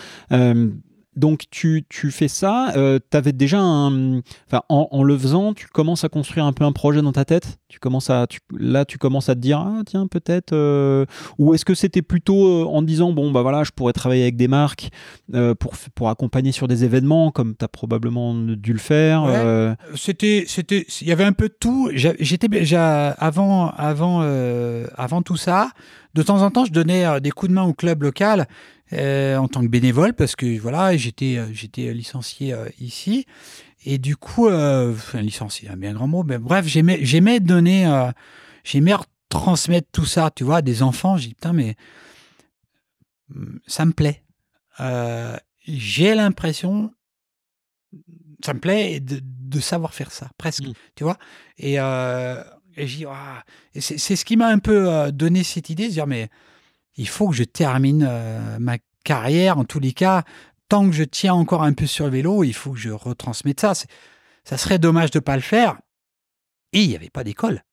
donc 1.15 1.43
tu, 1.51 1.85
tu, 1.89 2.09
fais 2.09 2.29
ça, 2.29 2.71
euh, 2.77 2.99
tu 3.09 3.17
avais 3.17 3.33
déjà 3.33 3.59
un... 3.59 4.19
Enfin, 4.47 4.61
en, 4.69 5.03
le 5.03 5.17
faisant, 5.17 5.53
tu 5.53 5.67
commences 5.67 6.03
à 6.05 6.09
construire 6.09 6.45
un 6.45 6.53
peu 6.53 6.63
un 6.63 6.71
projet 6.71 7.01
dans 7.01 7.11
ta 7.11 7.25
tête? 7.25 7.59
Tu 7.67 7.79
commences 7.79 8.09
à, 8.09 8.27
Là, 8.57 8.85
tu 8.85 8.97
commences 8.97 9.27
à 9.27 9.35
te 9.35 9.39
dire, 9.39 9.59
ah 9.59 9.81
tiens, 9.85 10.07
peut-être... 10.07 10.53
Euh, 10.53 11.05
ou 11.37 11.53
est-ce 11.53 11.65
que 11.65 11.73
c'était 11.73 12.01
plutôt 12.01 12.47
euh, 12.47 12.65
en 12.65 12.81
disant, 12.81 13.11
bon, 13.11 13.31
bah 13.31 13.41
voilà, 13.41 13.63
je 13.63 13.71
pourrais 13.71 13.93
travailler 13.93 14.23
avec 14.23 14.37
des 14.37 14.47
marques 14.47 14.89
pour, 15.59 15.73
pour 15.95 16.09
accompagner 16.09 16.51
sur 16.51 16.67
des 16.67 16.85
événements, 16.85 17.31
comme 17.31 17.55
tu 17.57 17.65
as 17.65 17.67
probablement 17.67 18.33
dû 18.33 18.71
le 18.71 18.79
faire 18.79 19.75
C'était... 19.95 20.45
c'était 20.47 20.85
Il 21.01 21.07
y 21.07 21.11
avait 21.11 21.25
un 21.25 21.33
peu 21.33 21.49
de 21.49 21.55
tout. 21.59 21.89
J'étais... 21.93 22.47
Avant, 22.75 23.69
avant, 23.71 24.21
avant 24.95 25.21
tout 25.21 25.37
ça, 25.37 25.71
de 26.13 26.23
temps 26.23 26.41
en 26.41 26.51
temps, 26.51 26.65
je 26.65 26.71
donnais 26.71 27.21
des 27.21 27.31
coups 27.31 27.49
de 27.49 27.55
main 27.55 27.63
au 27.63 27.73
club 27.73 28.03
local 28.03 28.47
euh, 28.93 29.37
en 29.37 29.47
tant 29.47 29.61
que 29.61 29.67
bénévole 29.67 30.13
parce 30.13 30.35
que 30.35 30.59
voilà, 30.59 30.97
j'étais 30.97 31.37
euh, 31.37 31.47
j'étais 31.53 31.93
licencié 31.93 32.51
euh, 32.51 32.67
ici 32.77 33.25
et 33.85 33.97
du 33.97 34.17
coup, 34.17 34.49
enfin, 34.49 35.21
licencié, 35.21 35.69
un 35.69 35.77
bien 35.77 35.93
grand 35.93 36.07
mot, 36.07 36.23
mais 36.23 36.37
bref, 36.37 36.67
j'aimais 36.67 36.99
j'aimais 37.01 37.39
donner, 37.39 37.89
j'aimais 38.63 38.93
transmettre 39.29 39.87
tout 39.91 40.05
ça, 40.05 40.29
tu 40.29 40.43
vois, 40.43 40.57
à 40.57 40.61
des 40.61 40.83
enfants. 40.83 41.17
J'ai 41.17 41.29
dit 41.29 41.33
putain, 41.33 41.53
mais 41.53 41.75
ça 43.65 43.85
me 43.85 43.93
plaît. 43.93 44.23
j'ai 45.65 46.13
l'impression, 46.13 46.93
ça 48.45 48.53
me 48.53 48.59
plaît 48.59 48.99
de, 48.99 49.19
de, 49.23 49.59
savoir 49.59 49.95
faire 49.95 50.11
ça, 50.11 50.29
presque, 50.37 50.67
mmh. 50.67 50.73
tu 50.93 51.03
vois. 51.03 51.17
Et, 51.57 51.79
et 52.77 52.87
j'ai 52.87 53.05
ah, 53.07 53.43
c'est 53.79 54.15
ce 54.15 54.25
qui 54.25 54.37
m'a 54.37 54.47
un 54.47 54.59
peu 54.59 55.11
donné 55.11 55.43
cette 55.43 55.69
idée 55.69 55.87
de 55.87 55.93
dire 55.93 56.07
mais 56.07 56.29
il 56.95 57.07
faut 57.07 57.29
que 57.29 57.35
je 57.35 57.43
termine 57.43 58.05
euh, 58.07 58.59
ma 58.59 58.77
carrière, 59.03 59.57
en 59.57 59.63
tous 59.63 59.79
les 59.79 59.93
cas, 59.93 60.23
tant 60.69 60.89
que 60.89 60.95
je 60.95 61.03
tiens 61.03 61.33
encore 61.33 61.63
un 61.63 61.73
peu 61.73 61.85
sur 61.85 62.05
le 62.05 62.11
vélo, 62.11 62.43
il 62.43 62.53
faut 62.53 62.71
que 62.71 62.79
je 62.79 62.89
retransmette 62.89 63.59
ça. 63.59 63.73
Ça 64.43 64.57
serait 64.57 64.79
dommage 64.79 65.11
de 65.11 65.19
ne 65.19 65.23
pas 65.23 65.35
le 65.35 65.41
faire. 65.41 65.79
Et 66.73 66.81
il 66.83 66.89
n'y 66.89 66.95
avait 66.95 67.09
pas 67.09 67.23
d'école. 67.23 67.63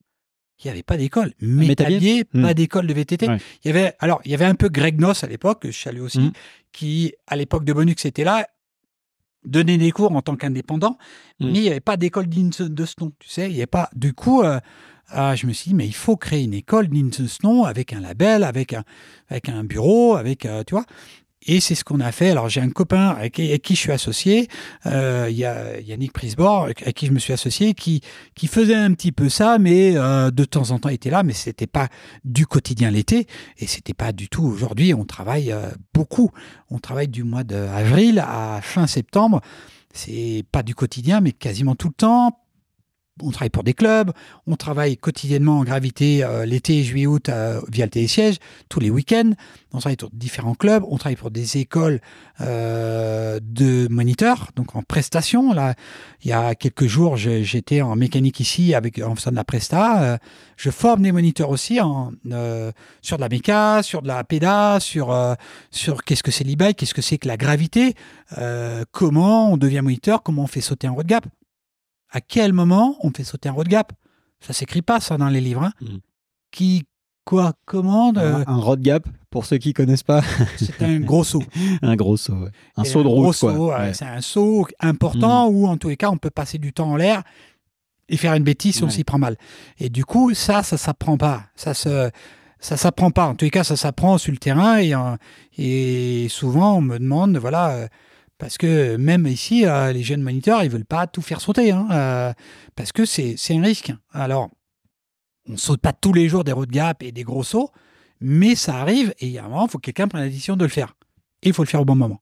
Il 0.59 0.67
n'y 0.67 0.71
avait 0.73 0.83
pas 0.83 0.97
d'école. 0.97 1.33
Métabier, 1.41 2.25
pas 2.25 2.51
hmm. 2.51 2.55
d'école 2.55 2.87
de 2.89 2.95
VTT. 2.95 3.27
Il 3.27 3.39
y 3.67 3.71
avait, 3.71 3.95
alors, 4.01 4.21
il 4.25 4.33
y 4.33 4.35
avait 4.35 4.45
un 4.45 4.57
peu 4.57 4.69
Greg 4.69 5.01
Noss 5.01 5.23
à 5.23 5.29
l'époque, 5.29 5.61
je 5.65 5.71
salue 5.71 6.01
aussi, 6.01 6.19
hmm. 6.19 6.33
qui, 6.73 7.15
à 7.29 7.37
l'époque 7.37 7.65
de 7.65 7.73
Bonux, 7.73 8.05
était 8.05 8.25
là, 8.25 8.47
donnait 9.45 9.79
des 9.79 9.91
cours 9.91 10.13
en 10.13 10.23
tant 10.23 10.37
qu'indépendant, 10.37 10.99
hmm. 11.41 11.47
mais 11.47 11.59
il 11.59 11.63
n'y 11.63 11.71
avait 11.71 11.81
pas 11.81 11.97
d'école 11.97 12.27
digne 12.27 12.51
de 12.51 12.85
ce 12.85 12.95
nom, 13.01 13.13
tu 13.19 13.29
sais. 13.29 13.49
Il 13.49 13.55
n'y 13.55 13.61
avait 13.61 13.67
pas, 13.67 13.89
du 13.95 14.13
coup, 14.13 14.43
euh, 14.43 14.61
ah, 15.11 15.35
je 15.35 15.47
me 15.47 15.53
suis 15.53 15.71
dit, 15.71 15.75
mais 15.75 15.87
il 15.87 15.95
faut 15.95 16.17
créer 16.17 16.45
une 16.45 16.55
école 16.55 16.89
digne 16.89 17.11
de 17.11 17.27
ce 17.27 17.39
nom, 17.43 17.65
avec 17.65 17.93
un 17.93 18.01
label, 18.01 18.45
avec 18.45 18.75
un, 18.75 18.85
avec 19.29 19.49
un 19.49 19.65
bureau, 19.65 20.17
avec, 20.17 20.45
euh, 20.45 20.63
tu 20.67 20.75
vois. 20.75 20.85
Et 21.47 21.61
c'est 21.61 21.75
ce 21.75 21.85
qu'on 21.85 22.01
a 22.01 22.13
fait. 22.13 22.31
Alors 22.31 22.49
j'ai 22.49 22.61
un 22.61 22.71
copain 22.71 23.09
avec, 23.09 23.35
qui 23.35 23.75
je 23.75 23.81
suis 23.81 23.93
associé, 23.93 24.49
euh, 24.87 25.31
Yannick 25.31 26.13
Prisbord, 26.13 26.65
avec 26.65 26.95
qui 26.95 27.07
je 27.07 27.13
me 27.13 27.19
suis 27.19 27.33
associé, 27.33 27.75
qui, 27.75 28.03
qui 28.35 28.49
faisait 28.49 28.75
un 28.75 28.93
petit 28.93 29.13
peu 29.13 29.29
ça, 29.29 29.59
mais 29.59 29.97
euh, 29.97 30.31
de 30.31 30.45
temps 30.45 30.73
en 30.73 30.79
temps 30.79 30.89
était 30.89 31.11
là, 31.11 31.23
mais 31.23 31.33
c'était 31.33 31.67
pas 31.67 31.89
du 32.25 32.47
quotidien 32.47 32.91
l'été, 32.91 33.27
et 33.59 33.67
c'était 33.67 33.95
pas 33.95 34.13
du 34.13 34.29
tout. 34.29 34.45
Aujourd'hui, 34.45 34.95
on 34.95 35.05
travaille 35.05 35.55
beaucoup. 35.95 36.31
On 36.71 36.79
travaille 36.79 37.09
du 37.09 37.25
mois 37.25 37.45
d'avril 37.45 38.19
à 38.19 38.61
fin 38.63 38.87
septembre. 38.87 39.41
C'est 39.93 40.45
pas 40.53 40.63
du 40.63 40.75
quotidien, 40.75 41.21
mais 41.21 41.33
quasiment 41.33 41.75
tout 41.75 41.89
le 41.89 41.95
temps, 41.95 42.39
on 43.23 43.31
travaille 43.31 43.51
pour 43.51 43.65
des 43.65 43.75
clubs, 43.75 44.13
on 44.47 44.57
travaille 44.57 44.97
quotidiennement 44.97 45.59
en 45.59 45.65
gravité 45.65 46.25
euh, 46.25 46.45
l'été, 46.45 46.83
juillet, 46.83 47.07
août 47.07 47.29
euh, 47.29 47.61
via 47.71 47.85
le 47.85 47.91
télésiège, 47.91 48.37
tous 48.69 48.81
les 48.81 48.91
week-ends. 48.91 49.33
On 49.73 49.79
travaille 49.79 49.97
pour 49.97 50.11
différents 50.13 50.55
clubs, 50.55 50.83
on 50.89 50.97
travaille 50.97 51.17
pour 51.17 51.31
des 51.31 51.59
écoles 51.59 52.01
euh, 52.41 53.39
de 53.43 53.87
moniteurs, 53.91 54.51
donc 54.57 54.75
en 54.77 54.83
prestation. 54.83 55.53
Là, 55.53 55.75
il 56.23 56.31
y 56.31 56.33
a 56.33 56.55
quelques 56.55 56.87
jours, 56.87 57.17
j'étais 57.17 57.83
en 57.83 57.95
mécanique 57.95 58.41
ici 58.41 58.75
avec 58.75 58.99
en 58.99 59.15
faisant 59.15 59.31
de 59.31 59.37
la 59.37 59.45
presta. 59.45 60.19
je 60.57 60.71
forme 60.71 61.03
des 61.03 61.13
moniteurs 61.13 61.51
aussi 61.51 61.81
en, 61.81 62.13
sur 63.03 63.17
de 63.17 63.21
la 63.21 63.29
méca, 63.29 63.83
sur 63.83 64.03
de 64.03 64.09
la 64.09 64.25
péda, 64.25 64.79
sur 64.81 65.15
sur 65.71 66.03
qu'est-ce 66.03 66.23
que 66.23 66.31
c'est 66.31 66.45
l'e-bike, 66.45 66.79
qu'est-ce 66.79 66.95
que 66.95 67.03
c'est 67.03 67.19
que 67.19 67.29
la 67.29 67.37
gravité, 67.37 67.95
comment 68.91 69.53
on 69.53 69.57
devient 69.59 69.83
moniteur, 69.83 70.23
comment 70.23 70.45
on 70.45 70.47
fait 70.47 70.63
sauter 70.63 70.87
un 70.87 70.93
road 70.93 71.07
gap 71.07 71.27
à 72.11 72.21
quel 72.21 72.53
moment 72.53 72.97
on 73.01 73.11
fait 73.11 73.25
sauter 73.25 73.49
un 73.49 73.53
road 73.53 73.69
gap? 73.69 73.93
Ça 74.41 74.53
s'écrit 74.53 74.83
pas 74.83 75.01
ça 75.01 75.17
dans 75.17 75.29
les 75.29 75.41
livres. 75.41 75.65
Hein. 75.65 75.73
Mm. 75.81 75.97
Qui, 76.51 76.85
quoi, 77.25 77.53
commande 77.65 78.19
euh, 78.19 78.45
Un 78.47 78.57
road 78.57 78.81
gap, 78.81 79.07
pour 79.31 79.45
ceux 79.47 79.59
qui 79.59 79.73
connaissent 79.73 80.03
pas. 80.03 80.23
c'est 80.57 80.83
un 80.83 81.01
gros 81.01 81.25
saut. 81.25 81.43
un 81.83 81.97
gros 81.97 82.17
saut, 82.17 82.35
ouais. 82.35 82.51
Un 82.77 82.85
saut 82.85 83.03
de 83.03 83.09
route, 83.09 83.37
quoi. 83.39 83.93
C'est 83.93 84.05
un 84.05 84.21
saut 84.21 84.67
important 84.81 85.51
mm. 85.51 85.55
où, 85.55 85.67
en 85.67 85.77
tous 85.77 85.89
les 85.89 85.97
cas, 85.97 86.11
on 86.11 86.19
peut 86.19 86.31
passer 86.31 86.59
du 86.59 86.73
temps 86.73 86.91
en 86.91 86.97
l'air 86.97 87.23
et 88.09 88.17
faire 88.17 88.35
une 88.35 88.45
bêtise 88.45 88.77
si 88.77 88.85
on 88.85 88.89
s'y 88.89 89.05
prend 89.05 89.19
mal. 89.19 89.37
Et 89.79 89.91
du 89.91 90.05
coup, 90.05 90.33
ça, 90.33 90.63
ça 90.63 90.79
s'apprend 90.79 91.19
pas. 91.19 91.45
Ça 91.57 91.75
se 91.75 92.11
ça 92.61 92.77
s'apprend 92.77 93.11
pas. 93.11 93.27
En 93.27 93.35
tous 93.35 93.45
les 93.45 93.51
cas, 93.51 93.65
ça 93.65 93.77
s'apprend 93.77 94.19
sur 94.19 94.33
le 94.33 94.39
terrain 94.39 94.81
et, 94.81 94.93
et 95.57 96.29
souvent 96.29 96.77
on 96.77 96.81
me 96.81 96.99
demande, 96.99 97.37
voilà, 97.37 97.71
euh, 97.71 97.89
parce 98.39 98.57
que 98.57 98.97
même 98.97 99.27
ici, 99.27 99.67
euh, 99.67 99.93
les 99.93 100.03
jeunes 100.03 100.23
moniteurs, 100.23 100.63
ils 100.63 100.71
veulent 100.71 100.85
pas 100.85 101.07
tout 101.09 101.23
faire 101.23 101.41
sauter, 101.41 101.73
hein, 101.73 101.89
euh, 101.91 102.33
parce 102.77 102.93
que 102.93 103.05
c'est 103.05 103.37
un 103.51 103.63
risque. 103.63 103.93
Alors, 104.13 104.49
on 105.49 105.57
saute 105.57 105.81
pas 105.81 105.93
tous 105.93 106.13
les 106.13 106.29
jours 106.29 106.45
des 106.45 106.53
road 106.53 106.71
gap 106.71 107.03
et 107.03 107.11
des 107.11 107.25
gros 107.25 107.43
sauts, 107.43 107.71
mais 108.21 108.55
ça 108.55 108.77
arrive 108.77 109.13
et 109.19 109.27
il 109.27 109.33
y 109.33 109.39
a 109.39 109.45
un 109.45 109.49
moment, 109.49 109.67
il 109.67 109.71
faut 109.71 109.79
que 109.79 109.85
quelqu'un 109.85 110.07
prenne 110.07 110.23
la 110.23 110.29
décision 110.29 110.57
de 110.57 110.65
le 110.65 110.71
faire. 110.71 110.95
Et 111.43 111.49
il 111.49 111.53
faut 111.53 111.63
le 111.63 111.69
faire 111.69 111.81
au 111.81 111.85
bon 111.85 111.97
moment. 111.97 112.21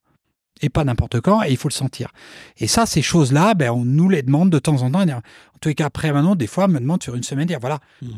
Et 0.62 0.70
pas 0.70 0.84
n'importe 0.84 1.20
quand, 1.20 1.42
et 1.42 1.50
il 1.50 1.58
faut 1.58 1.68
le 1.68 1.74
sentir. 1.74 2.10
Et 2.56 2.66
ça, 2.66 2.86
ces 2.86 3.02
choses-là, 3.02 3.52
ben, 3.52 3.70
on 3.70 3.84
nous 3.84 4.08
les 4.08 4.22
demande 4.22 4.48
de 4.48 4.58
temps 4.58 4.80
en 4.82 4.90
temps. 4.90 5.02
En 5.02 5.58
tous 5.60 5.68
les 5.68 5.74
cas, 5.74 5.86
après, 5.86 6.12
maintenant, 6.12 6.34
des 6.34 6.46
fois, 6.46 6.64
on 6.64 6.68
me 6.68 6.80
demande 6.80 7.02
sur 7.02 7.14
une 7.14 7.22
semaine, 7.22 7.46
dire 7.46 7.60
voilà, 7.60 7.80
mmh. 8.00 8.08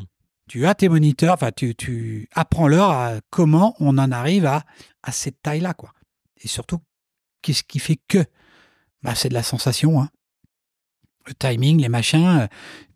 tu 0.48 0.66
as 0.66 0.74
tes 0.76 0.88
moniteurs, 0.88 1.34
enfin, 1.34 1.50
tu, 1.50 1.74
tu 1.74 2.28
apprends-leur 2.32 2.90
à 2.90 3.14
comment 3.30 3.74
on 3.80 3.98
en 3.98 4.12
arrive 4.12 4.46
à, 4.46 4.62
à 5.02 5.10
cette 5.10 5.42
taille-là, 5.42 5.74
quoi. 5.74 5.92
Et 6.40 6.46
surtout, 6.46 6.78
Qu'est-ce 7.48 7.62
qui 7.62 7.78
fait 7.78 7.98
que 8.08 8.18
bah, 9.02 9.14
C'est 9.14 9.30
de 9.30 9.34
la 9.34 9.42
sensation. 9.42 10.02
Hein. 10.02 10.10
Le 11.26 11.32
timing, 11.32 11.80
les 11.80 11.88
machins. 11.88 12.40
Euh, 12.42 12.46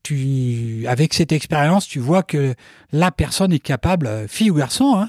tu, 0.03 0.85
avec 0.89 1.15
cette 1.15 1.33
expérience, 1.33 1.89
tu 1.89 2.01
vois 2.01 2.23
que 2.23 2.55
la 2.91 3.11
personne 3.11 3.51
est 3.51 3.61
capable, 3.61 4.07
euh, 4.07 4.29
fille 4.29 4.51
ou 4.51 4.55
garçon, 4.57 4.95
hein, 4.97 5.09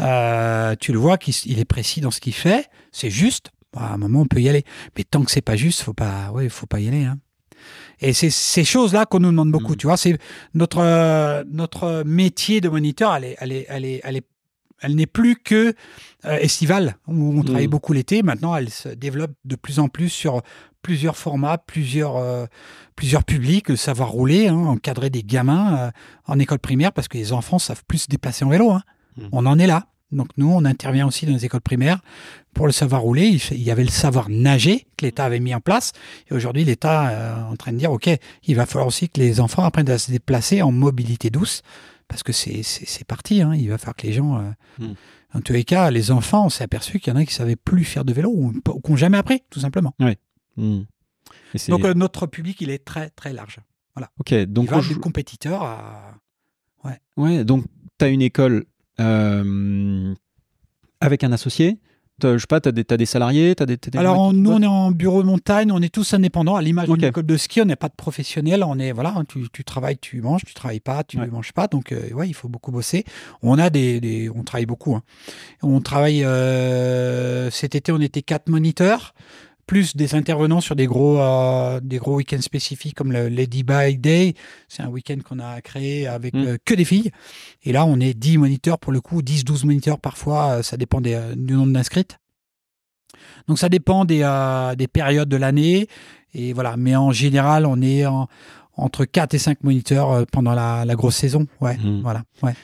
euh, 0.00 0.74
tu 0.80 0.92
le 0.92 0.98
vois 0.98 1.18
qu'il 1.18 1.56
est 1.56 1.64
précis 1.64 2.00
dans 2.00 2.10
ce 2.10 2.18
qu'il 2.18 2.32
fait, 2.32 2.68
c'est 2.90 3.10
juste. 3.10 3.50
Bah, 3.72 3.82
à 3.82 3.92
un 3.92 3.96
moment, 3.96 4.22
on 4.22 4.26
peut 4.26 4.40
y 4.40 4.48
aller. 4.48 4.64
Mais 4.96 5.04
tant 5.04 5.22
que 5.22 5.30
c'est 5.30 5.40
pas 5.40 5.54
juste, 5.54 5.82
faut 5.82 5.94
pas, 5.94 6.32
ouais, 6.32 6.48
faut 6.48 6.66
pas 6.66 6.80
y 6.80 6.88
aller. 6.88 7.04
Hein. 7.04 7.18
Et 8.00 8.12
c'est 8.12 8.30
ces 8.30 8.64
choses-là 8.64 9.06
qu'on 9.06 9.20
nous 9.20 9.30
demande 9.30 9.52
beaucoup. 9.52 9.74
Mm. 9.74 9.76
Tu 9.76 9.86
vois, 9.86 9.96
c'est 9.96 10.18
notre 10.54 10.78
euh, 10.78 11.44
notre 11.48 12.02
métier 12.04 12.60
de 12.60 12.68
moniteur. 12.68 13.14
Elle 13.14 13.24
est, 13.24 13.36
elle 13.38 13.52
est, 13.52 13.66
elle 13.68 13.84
est, 13.84 14.00
elle 14.02 14.16
est 14.16 14.26
elle 14.80 14.94
n'est 14.94 15.06
plus 15.06 15.36
que 15.36 15.74
euh, 16.24 16.38
estivale, 16.38 16.96
où 17.06 17.38
on 17.38 17.42
travaille 17.42 17.66
mm. 17.66 17.70
beaucoup 17.70 17.92
l'été. 17.92 18.22
Maintenant, 18.22 18.54
elle 18.56 18.70
se 18.70 18.88
développe 18.88 19.32
de 19.44 19.56
plus 19.56 19.78
en 19.78 19.88
plus 19.88 20.08
sur 20.08 20.42
plusieurs 20.82 21.16
formats, 21.16 21.58
plusieurs, 21.58 22.16
euh, 22.16 22.46
plusieurs 22.96 23.24
publics, 23.24 23.68
le 23.68 23.76
savoir 23.76 24.10
rouler, 24.10 24.48
hein, 24.48 24.56
encadrer 24.56 25.10
des 25.10 25.22
gamins 25.22 25.78
euh, 25.78 25.90
en 26.26 26.38
école 26.38 26.58
primaire, 26.58 26.92
parce 26.92 27.08
que 27.08 27.18
les 27.18 27.32
enfants 27.32 27.58
savent 27.58 27.84
plus 27.86 27.98
se 27.98 28.08
déplacer 28.08 28.44
en 28.44 28.48
vélo. 28.48 28.70
Hein. 28.70 28.82
Mm. 29.16 29.22
On 29.32 29.46
en 29.46 29.58
est 29.58 29.66
là. 29.66 29.86
Donc 30.12 30.28
nous, 30.36 30.50
on 30.50 30.64
intervient 30.64 31.06
aussi 31.06 31.24
dans 31.24 31.32
les 31.32 31.44
écoles 31.44 31.60
primaires 31.60 32.00
pour 32.52 32.66
le 32.66 32.72
savoir 32.72 33.02
rouler. 33.02 33.38
Il, 33.52 33.62
y 33.62 33.70
avait 33.70 33.84
le 33.84 33.90
savoir 33.90 34.28
nager 34.28 34.88
que 34.96 35.04
l'État 35.04 35.24
avait 35.24 35.38
mis 35.38 35.54
en 35.54 35.60
place. 35.60 35.92
Et 36.28 36.34
aujourd'hui, 36.34 36.64
l'État 36.64 37.12
est 37.12 37.52
en 37.52 37.54
train 37.54 37.70
de 37.70 37.76
dire, 37.76 37.92
OK, 37.92 38.10
il 38.42 38.56
va 38.56 38.66
falloir 38.66 38.88
aussi 38.88 39.08
que 39.08 39.20
les 39.20 39.40
enfants 39.40 39.62
apprennent 39.62 39.88
à 39.88 39.98
se 39.98 40.10
déplacer 40.10 40.62
en 40.62 40.72
mobilité 40.72 41.30
douce 41.30 41.62
parce 42.10 42.24
que 42.24 42.32
c'est 42.32 43.04
parti. 43.06 43.40
Hein. 43.40 43.54
Il 43.54 43.70
va 43.70 43.78
falloir 43.78 43.96
que 43.96 44.06
les 44.06 44.12
gens. 44.12 44.38
Euh, 44.38 44.50
hmm. 44.84 44.94
En 45.32 45.40
tous 45.40 45.52
les 45.52 45.62
cas, 45.62 45.92
les 45.92 46.10
enfants, 46.10 46.46
on 46.46 46.48
s'est 46.48 46.64
aperçu 46.64 46.98
qu'il 46.98 47.12
y 47.12 47.16
en 47.16 47.18
a 47.18 47.24
qui 47.24 47.30
ne 47.30 47.36
savaient 47.36 47.56
plus 47.56 47.84
faire 47.84 48.04
de 48.04 48.12
vélo 48.12 48.30
ou, 48.34 48.52
qui 48.52 48.90
n'ont 48.90 48.96
jamais 48.96 49.16
appris, 49.16 49.42
tout 49.48 49.60
simplement. 49.60 49.94
Oui. 50.00 50.16
Hmm. 50.56 50.80
Donc 51.68 51.84
euh, 51.84 51.94
notre 51.94 52.26
public, 52.26 52.60
il 52.60 52.68
est 52.70 52.84
très 52.84 53.10
très 53.10 53.32
large. 53.32 53.60
Voilà. 53.94 54.10
Ok. 54.18 54.34
Donc 54.46 54.66
il 54.66 54.74
va 54.74 54.80
du 54.80 54.96
compétiteur 54.98 55.62
à. 55.62 56.16
Ouais. 56.84 56.98
Ouais. 57.16 57.44
Donc 57.44 57.64
tu 57.98 58.04
as 58.04 58.08
une 58.08 58.22
école 58.22 58.64
euh, 58.98 60.12
avec 61.00 61.22
un 61.22 61.30
associé 61.30 61.78
je 62.22 62.38
sais 62.38 62.46
pas, 62.48 62.60
tu 62.60 62.68
as, 62.68 62.72
des 62.72 63.06
salariés 63.06 63.54
as 63.58 63.66
des, 63.66 63.78
Alors, 63.96 64.32
nous, 64.32 64.50
on 64.50 64.62
est 64.62 64.66
en 64.66 64.90
bureau 64.90 65.22
de 65.22 65.26
montagne, 65.26 65.70
on 65.72 65.82
est 65.82 65.92
tous 65.92 66.14
indépendants. 66.14 66.56
À 66.56 66.62
l'image 66.62 66.88
d'une 66.88 67.04
école 67.04 67.26
de 67.26 67.36
ski, 67.36 67.60
on 67.60 67.64
n'est 67.64 67.76
pas 67.76 67.88
de 67.88 67.94
professionnels. 67.94 68.64
On 68.64 68.78
est, 68.78 68.92
voilà, 68.92 69.14
tu, 69.28 69.64
travailles, 69.64 69.98
tu 69.98 70.20
manges, 70.20 70.44
tu 70.44 70.54
travailles 70.54 70.80
pas, 70.80 71.04
tu 71.04 71.18
ne 71.18 71.26
manges 71.26 71.52
pas. 71.52 71.66
Donc, 71.66 71.92
euh, 71.92 72.12
ouais, 72.12 72.28
il 72.28 72.34
faut 72.34 72.48
beaucoup 72.48 72.72
bosser. 72.72 73.04
On 73.42 73.58
a 73.58 73.70
des. 73.70 74.30
on 74.34 74.42
travaille 74.42 74.66
beaucoup. 74.66 74.94
Hein. 74.94 75.02
On 75.62 75.80
travaille. 75.80 76.24
Euh, 76.24 77.50
cet 77.50 77.74
été, 77.74 77.92
on 77.92 78.00
était 78.00 78.22
quatre 78.22 78.48
moniteurs 78.48 79.14
plus 79.70 79.94
des 79.94 80.16
intervenants 80.16 80.60
sur 80.60 80.74
des 80.74 80.86
gros, 80.86 81.20
euh, 81.20 81.78
des 81.80 81.98
gros 81.98 82.16
week-ends 82.16 82.40
spécifiques 82.40 82.96
comme 82.96 83.12
le 83.12 83.28
Lady 83.28 83.62
Bike 83.62 84.00
Day. 84.00 84.34
C'est 84.66 84.82
un 84.82 84.88
week-end 84.88 85.18
qu'on 85.24 85.38
a 85.38 85.60
créé 85.60 86.08
avec 86.08 86.34
mm. 86.34 86.56
que 86.64 86.74
des 86.74 86.84
filles. 86.84 87.12
Et 87.62 87.70
là, 87.70 87.86
on 87.86 88.00
est 88.00 88.12
10 88.12 88.38
moniteurs 88.38 88.80
pour 88.80 88.90
le 88.90 89.00
coup, 89.00 89.22
10, 89.22 89.44
12 89.44 89.66
moniteurs 89.66 90.00
parfois, 90.00 90.64
ça 90.64 90.76
dépend 90.76 91.00
du 91.00 91.14
nombre 91.36 91.72
d'inscrites. 91.72 92.18
Donc 93.46 93.60
ça 93.60 93.68
dépend 93.68 94.04
des, 94.04 94.22
euh, 94.24 94.74
des 94.74 94.88
périodes 94.88 95.28
de 95.28 95.36
l'année. 95.36 95.86
Et 96.34 96.52
voilà. 96.52 96.76
Mais 96.76 96.96
en 96.96 97.12
général, 97.12 97.64
on 97.64 97.80
est 97.80 98.04
entre 98.74 99.04
4 99.04 99.34
et 99.34 99.38
5 99.38 99.62
moniteurs 99.62 100.10
euh, 100.10 100.24
pendant 100.32 100.52
la, 100.52 100.84
grosse 100.96 101.14
saison. 101.14 101.46
Ouais, 101.60 101.76
mmh. 101.76 102.00
voilà. 102.02 102.24
Ouais. 102.42 102.54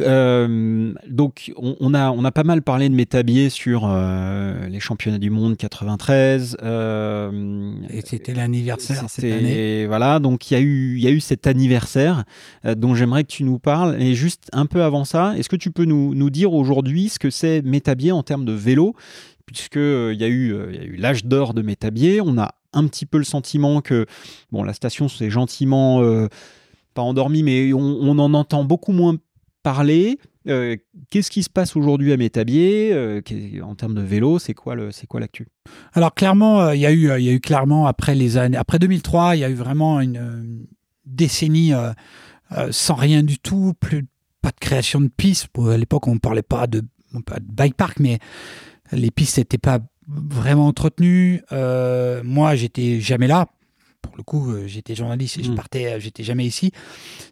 Euh, 0.00 0.92
donc, 1.08 1.52
on, 1.56 1.94
a, 1.94 2.10
on 2.10 2.24
a 2.24 2.32
pas 2.32 2.42
mal 2.42 2.62
parlé 2.62 2.88
de 2.88 2.94
Métabier 2.94 3.48
sur 3.50 3.88
les 3.88 4.80
championnats 4.80 5.18
du 5.18 5.30
monde 5.30 5.56
93. 5.56 6.56
et 6.62 8.00
c'était 8.04 8.34
l'anniversaire 8.34 9.04
cette 9.08 9.24
année. 9.24 9.86
Voilà, 9.86 10.18
donc 10.18 10.50
il 10.50 10.54
y, 10.54 10.56
a 10.56 10.60
eu, 10.60 10.98
y 10.98 11.06
a 11.06 11.10
eu 11.10 11.20
cet 11.20 11.46
anniversaire 11.46 12.24
dont 12.64 12.94
j'aimerais 12.94 13.24
que 13.24 13.30
tu 13.30 13.44
nous 13.44 13.58
parles. 13.58 14.00
Et 14.00 14.14
juste 14.14 14.48
un 14.52 14.66
peu 14.66 14.82
avant 14.82 15.04
ça, 15.04 15.34
est-ce 15.36 15.48
que 15.48 15.56
tu 15.56 15.70
peux 15.70 15.84
nous, 15.84 16.14
nous 16.14 16.30
dire 16.30 16.52
aujourd'hui 16.52 17.08
ce 17.08 17.18
que 17.18 17.30
c'est 17.30 17.62
Métabier 17.62 18.12
en 18.12 18.22
termes 18.22 18.44
de 18.44 18.52
vélo? 18.52 18.94
Puisque 19.46 19.76
euh, 19.76 20.12
il 20.14 20.20
y 20.20 20.24
a 20.24 20.28
eu, 20.28 20.52
euh, 20.52 20.72
eu 20.84 20.96
l'âge 20.96 21.24
d'or 21.24 21.54
de 21.54 21.62
Métabier. 21.62 22.20
On 22.20 22.38
a 22.38 22.54
un 22.72 22.86
petit 22.86 23.06
peu 23.06 23.18
le 23.18 23.24
sentiment 23.24 23.80
que 23.80 24.06
bon, 24.50 24.62
la 24.62 24.72
station 24.72 25.08
s'est 25.08 25.30
gentiment 25.30 26.02
euh, 26.02 26.28
pas 26.94 27.02
endormie, 27.02 27.42
mais 27.42 27.72
on, 27.72 28.18
en 28.18 28.34
entend 28.34 28.64
beaucoup 28.64 28.92
moins 28.92 29.16
parler. 29.64 30.18
Qu'est-ce 31.10 31.30
qui 31.30 31.42
se 31.42 31.48
passe 31.48 31.74
aujourd'hui 31.74 32.12
à 32.12 32.18
Métabier 32.18 32.94
en 33.62 33.74
termes 33.74 33.94
de 33.94 34.02
vélo 34.02 34.38
C'est 34.38 34.52
quoi 34.52 34.74
le, 34.74 34.92
c'est 34.92 35.06
quoi 35.06 35.18
l'actu? 35.18 35.48
Alors 35.94 36.14
clairement, 36.14 36.70
il 36.70 36.80
y 36.80 36.86
a 36.86 36.92
eu, 36.92 37.10
il 37.18 37.24
y 37.24 37.30
a 37.30 37.32
eu 37.32 37.40
clairement 37.40 37.86
après 37.86 38.14
les 38.14 38.36
années, 38.36 38.58
après 38.58 38.78
2003, 38.78 39.36
il 39.36 39.40
y 39.40 39.44
a 39.44 39.48
eu 39.48 39.54
vraiment 39.54 40.00
une, 40.00 40.66
décennie 41.06 41.72
sans 42.70 42.94
rien 42.94 43.22
du 43.22 43.38
tout, 43.38 43.72
plus 43.80 44.06
pas 44.42 44.50
de 44.50 44.60
création 44.60 45.00
de 45.00 45.08
pistes. 45.08 45.48
À 45.56 45.78
l'époque, 45.78 46.06
on 46.06 46.14
ne 46.14 46.18
parlait 46.20 46.42
pas 46.42 46.66
de, 46.66 46.82
pas 47.24 47.40
de 47.40 47.46
bike 47.50 47.74
park, 47.74 47.98
mais 47.98 48.18
les 48.92 49.10
pistes 49.10 49.38
n'étaient 49.38 49.58
pas 49.58 49.78
vraiment 50.06 50.66
entretenues. 50.66 51.42
Euh, 51.52 52.22
moi, 52.24 52.54
j'étais 52.54 53.00
jamais 53.00 53.26
là. 53.26 53.46
Pour 54.02 54.16
le 54.16 54.22
coup, 54.22 54.52
euh, 54.52 54.66
j'étais 54.66 54.94
journaliste 54.94 55.38
et 55.38 55.42
je 55.42 55.50
mm. 55.50 55.54
partais, 55.54 55.94
euh, 55.94 56.00
j'étais 56.00 56.22
jamais 56.22 56.44
ici. 56.44 56.72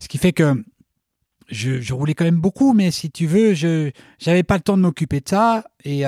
Ce 0.01 0.09
qui 0.09 0.19
fait 0.19 0.33
que 0.33 0.65
je, 1.53 1.93
roulais 1.93 2.15
quand 2.15 2.25
même 2.25 2.41
beaucoup, 2.41 2.73
mais 2.73 2.91
si 2.91 3.11
tu 3.11 3.27
veux, 3.27 3.55
je 3.55 3.91
n'avais 4.27 4.43
pas 4.43 4.57
le 4.57 4.63
temps 4.63 4.77
de 4.77 4.83
m'occuper 4.83 5.21
de 5.21 5.29
ça. 5.29 5.65
Et 5.85 6.03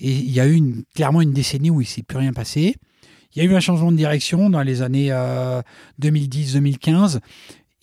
il 0.00 0.30
y 0.30 0.40
a 0.40 0.48
eu 0.48 0.84
clairement 0.94 1.22
une 1.22 1.32
décennie 1.32 1.70
où 1.70 1.80
il 1.80 1.84
ne 1.84 1.88
s'est 1.88 2.02
plus 2.02 2.18
rien 2.18 2.32
passé. 2.32 2.76
Il 3.34 3.42
y 3.42 3.46
a 3.46 3.50
eu 3.50 3.54
un 3.54 3.60
changement 3.60 3.90
de 3.90 3.96
direction 3.96 4.48
dans 4.48 4.62
les 4.62 4.82
années 4.82 5.10
2010-2015. 6.00 7.20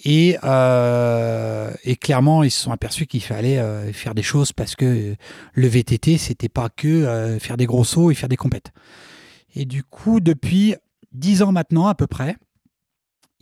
Euh, 0.08 1.72
et, 1.84 1.96
clairement, 1.96 2.44
ils 2.44 2.52
se 2.52 2.62
sont 2.64 2.72
aperçus 2.72 3.06
qu'il 3.06 3.22
fallait 3.22 3.60
euh, 3.60 3.92
faire 3.94 4.16
des 4.16 4.24
choses 4.24 4.54
parce 4.54 4.76
que 4.76 5.16
le 5.54 5.68
VTT, 5.68 6.18
c'était 6.18 6.50
pas 6.50 6.70
que 6.70 6.88
euh, 6.88 7.40
faire 7.40 7.58
des 7.58 7.66
gros 7.66 7.84
sauts 7.84 8.12
et 8.12 8.16
faire 8.16 8.30
des 8.30 8.38
compètes. 8.38 8.72
Et 9.56 9.66
du 9.66 9.84
coup, 9.84 10.20
depuis 10.20 10.76
dix 11.12 11.42
ans 11.42 11.52
maintenant 11.52 11.88
à 11.88 11.96
peu 11.96 12.08
près, 12.08 12.38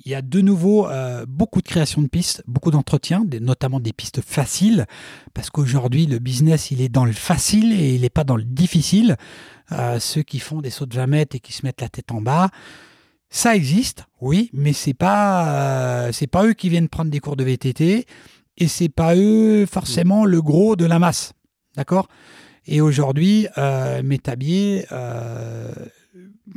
il 0.06 0.12
y 0.12 0.16
a 0.16 0.22
de 0.22 0.42
nouveau 0.42 0.88
beaucoup 1.28 1.62
de 1.62 1.68
création 1.68 2.02
de 2.02 2.08
pistes, 2.08 2.44
beaucoup 2.48 2.72
d'entretiens, 2.72 3.24
notamment 3.42 3.80
des 3.80 3.94
pistes 3.94 4.22
faciles, 4.22 4.86
parce 5.34 5.50
qu'aujourd'hui, 5.50 6.06
le 6.06 6.20
business, 6.20 6.72
il 6.72 6.82
est 6.82 6.90
dans 6.90 7.06
le 7.06 7.12
facile 7.12 7.74
et 7.74 7.96
il 7.96 8.02
n'est 8.02 8.10
pas 8.10 8.24
dans 8.24 8.38
le 8.38 8.44
difficile. 8.44 9.18
ceux 10.00 10.24
qui 10.24 10.40
font 10.40 10.62
des 10.62 10.70
sauts 10.70 10.86
de 10.86 10.94
jamette 10.94 11.36
et 11.36 11.40
qui 11.40 11.54
se 11.54 11.66
mettent 11.66 11.82
la 11.82 11.90
tête 11.90 12.12
en 12.12 12.22
bas, 12.22 12.50
ça 13.30 13.56
existe, 13.56 14.06
oui, 14.22 14.50
mais 14.54 14.74
c'est 14.74 14.96
pas 14.96 16.08
euh, 16.08 16.12
c'est 16.12 16.28
pas 16.28 16.46
eux 16.46 16.54
qui 16.54 16.70
viennent 16.70 16.90
prendre 16.90 17.12
des 17.12 17.20
cours 17.20 17.36
de 17.36 17.44
VTT 17.44 18.06
et 18.58 18.68
c'est 18.68 18.90
pas 18.90 19.16
eux 19.16 19.68
forcément 19.68 20.26
le 20.26 20.42
gros 20.42 20.76
de 20.76 20.86
la 20.86 20.98
masse, 20.98 21.34
d'accord? 21.76 22.08
Et 22.66 22.82
aujourd'hui, 22.82 23.48
euh, 23.58 24.02
euh, 24.02 25.72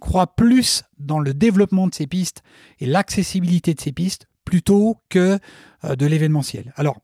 croit 0.01 0.35
plus 0.35 0.85
dans 0.99 1.19
le 1.19 1.35
développement 1.35 1.87
de 1.87 1.95
ces 1.95 2.07
pistes 2.07 2.43
et 2.79 2.87
l'accessibilité 2.87 3.75
de 3.75 3.81
ces 3.81 3.93
pistes 3.93 4.27
plutôt 4.45 4.99
que 5.09 5.39
de 5.85 6.07
l'événementiel. 6.07 6.73
Alors 6.77 7.01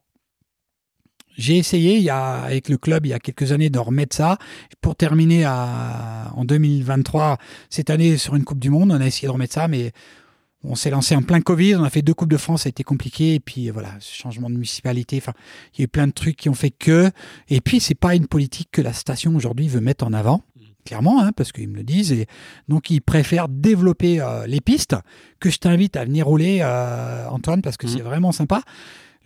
j'ai 1.39 1.57
essayé 1.57 1.97
il 1.97 2.03
y 2.03 2.11
a, 2.11 2.43
avec 2.43 2.69
le 2.69 2.77
club 2.77 3.07
il 3.07 3.11
y 3.11 3.13
a 3.13 3.21
quelques 3.21 3.53
années 3.53 3.71
de 3.71 3.79
remettre 3.79 4.15
ça. 4.15 4.39
Pour 4.81 4.97
terminer 4.97 5.47
en 5.47 6.45
2023, 6.45 7.39
cette 7.71 7.91
année 7.91 8.17
sur 8.19 8.35
une 8.35 8.45
Coupe 8.45 8.59
du 8.59 8.71
Monde, 8.71 8.91
on 8.91 9.01
a 9.01 9.07
essayé 9.07 9.29
de 9.29 9.33
remettre 9.33 9.55
ça, 9.55 9.69
mais 9.69 9.93
on 10.65 10.75
s'est 10.75 10.91
lancé 10.91 11.15
en 11.15 11.23
plein 11.23 11.41
Covid. 11.41 11.77
On 11.77 11.85
a 11.85 11.91
fait 11.91 12.03
deux 12.03 12.15
Coupes 12.15 12.31
de 12.31 12.37
France, 12.37 12.63
ça 12.63 12.67
a 12.67 12.71
été 12.71 12.83
compliqué. 12.83 13.35
Et 13.35 13.41
puis 13.41 13.71
voilà, 13.71 13.91
changement 14.01 14.51
de 14.51 14.55
municipalité. 14.55 15.19
Enfin, 15.19 15.33
il 15.75 15.79
y 15.79 15.83
a 15.83 15.85
eu 15.85 15.89
plein 15.89 16.09
de 16.09 16.13
trucs 16.13 16.37
qui 16.37 16.49
ont 16.49 16.55
fait 16.55 16.73
que. 16.73 17.11
Et 17.49 17.61
puis, 17.61 17.79
c'est 17.79 17.95
pas 17.95 18.17
une 18.17 18.27
politique 18.27 18.71
que 18.73 18.83
la 18.83 18.93
station 18.93 19.37
aujourd'hui 19.37 19.69
veut 19.69 19.81
mettre 19.81 20.05
en 20.05 20.13
avant 20.13 20.43
clairement, 20.89 21.21
hein, 21.23 21.33
parce 21.37 21.53
qu'ils 21.53 21.69
me 21.69 21.77
le 21.77 21.85
disent. 21.85 22.13
Et 22.13 22.27
donc, 22.69 22.91
ils 22.91 23.01
préfèrent 23.01 23.49
développer 23.49 24.21
euh, 24.21 24.47
les 24.47 24.61
pistes, 24.61 24.97
que 25.39 25.51
je 25.51 25.59
t'invite 25.59 25.97
à 25.97 26.05
venir 26.05 26.27
rouler, 26.27 26.61
euh, 26.63 27.29
Antoine, 27.29 27.61
parce 27.61 27.77
que 27.77 27.87
mmh. 27.87 27.91
c'est 27.91 28.01
vraiment 28.01 28.33
sympa. 28.33 28.63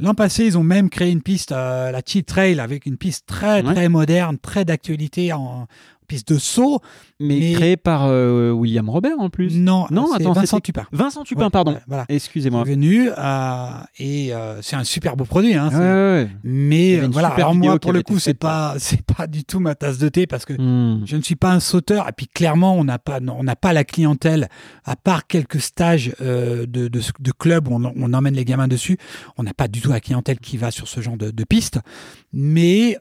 L'an 0.00 0.14
passé, 0.14 0.44
ils 0.46 0.58
ont 0.58 0.64
même 0.64 0.90
créé 0.90 1.12
une 1.12 1.22
piste, 1.22 1.52
euh, 1.52 1.92
la 1.92 2.00
Cheat 2.04 2.26
Trail, 2.26 2.58
avec 2.58 2.86
une 2.86 2.96
piste 2.96 3.26
très, 3.26 3.62
très 3.62 3.88
moderne, 3.88 4.38
très 4.38 4.64
d'actualité 4.64 5.32
en, 5.32 5.68
piste 6.08 6.32
de 6.32 6.38
saut. 6.38 6.80
Mais, 7.22 7.52
créé 7.52 7.76
par 7.76 8.06
euh, 8.06 8.50
William 8.50 8.88
Robert 8.88 9.18
en 9.18 9.30
plus. 9.30 9.56
Non, 9.56 9.86
non 9.90 10.12
attends, 10.12 10.32
Vincent 10.32 10.60
Tupin. 10.60 10.84
Vincent 10.92 11.22
Tupin, 11.22 11.50
pardon. 11.50 11.76
Voilà. 11.86 12.04
Excusez-moi. 12.08 12.64
Venu 12.64 13.10
euh, 13.16 13.68
et 13.98 14.34
euh, 14.34 14.60
c'est 14.62 14.76
un 14.76 14.84
super 14.84 15.16
beau 15.16 15.24
produit. 15.24 15.54
Hein, 15.54 16.28
mais 16.42 16.98
voilà, 16.98 17.28
alors 17.28 17.54
moi 17.54 17.78
pour 17.78 17.92
le 17.92 18.02
coup, 18.02 18.18
c'est 18.18 18.34
pas 18.34 18.74
c'est 18.78 19.02
pas 19.02 19.26
du 19.26 19.44
tout 19.44 19.60
ma 19.60 19.74
tasse 19.74 19.98
de 19.98 20.08
thé 20.08 20.26
parce 20.26 20.44
que 20.44 20.54
hmm. 20.54 21.02
je 21.06 21.16
ne 21.16 21.22
suis 21.22 21.36
pas 21.36 21.52
un 21.52 21.60
sauteur 21.60 22.08
et 22.08 22.12
puis 22.12 22.26
clairement 22.26 22.74
on 22.74 22.84
n'a 22.84 22.98
pas 22.98 23.20
on 23.20 23.44
n'a 23.44 23.56
pas 23.56 23.72
la 23.72 23.84
clientèle 23.84 24.48
à 24.84 24.96
part 24.96 25.26
quelques 25.26 25.60
stages 25.60 26.12
de, 26.20 26.66
de, 26.66 26.88
de 26.88 27.32
clubs 27.32 27.68
où 27.68 27.74
on, 27.74 27.92
on, 27.96 28.12
emmène 28.12 28.34
les 28.34 28.44
gamins 28.44 28.68
dessus. 28.68 28.98
On 29.38 29.42
n'a 29.42 29.54
pas 29.54 29.68
du 29.68 29.80
tout 29.80 29.90
la 29.90 30.00
clientèle 30.00 30.38
qui 30.40 30.56
va 30.56 30.70
sur 30.70 30.88
ce 30.88 31.00
genre 31.00 31.16
de, 31.16 31.30
de 31.30 31.44
piste. 31.44 31.78
Mais 32.32 32.98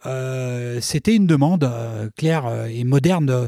c'était 0.82 1.16
une 1.16 1.28
demande 1.28 1.70
claire 2.16 2.46
et 2.70 2.84
moderne 2.84 3.48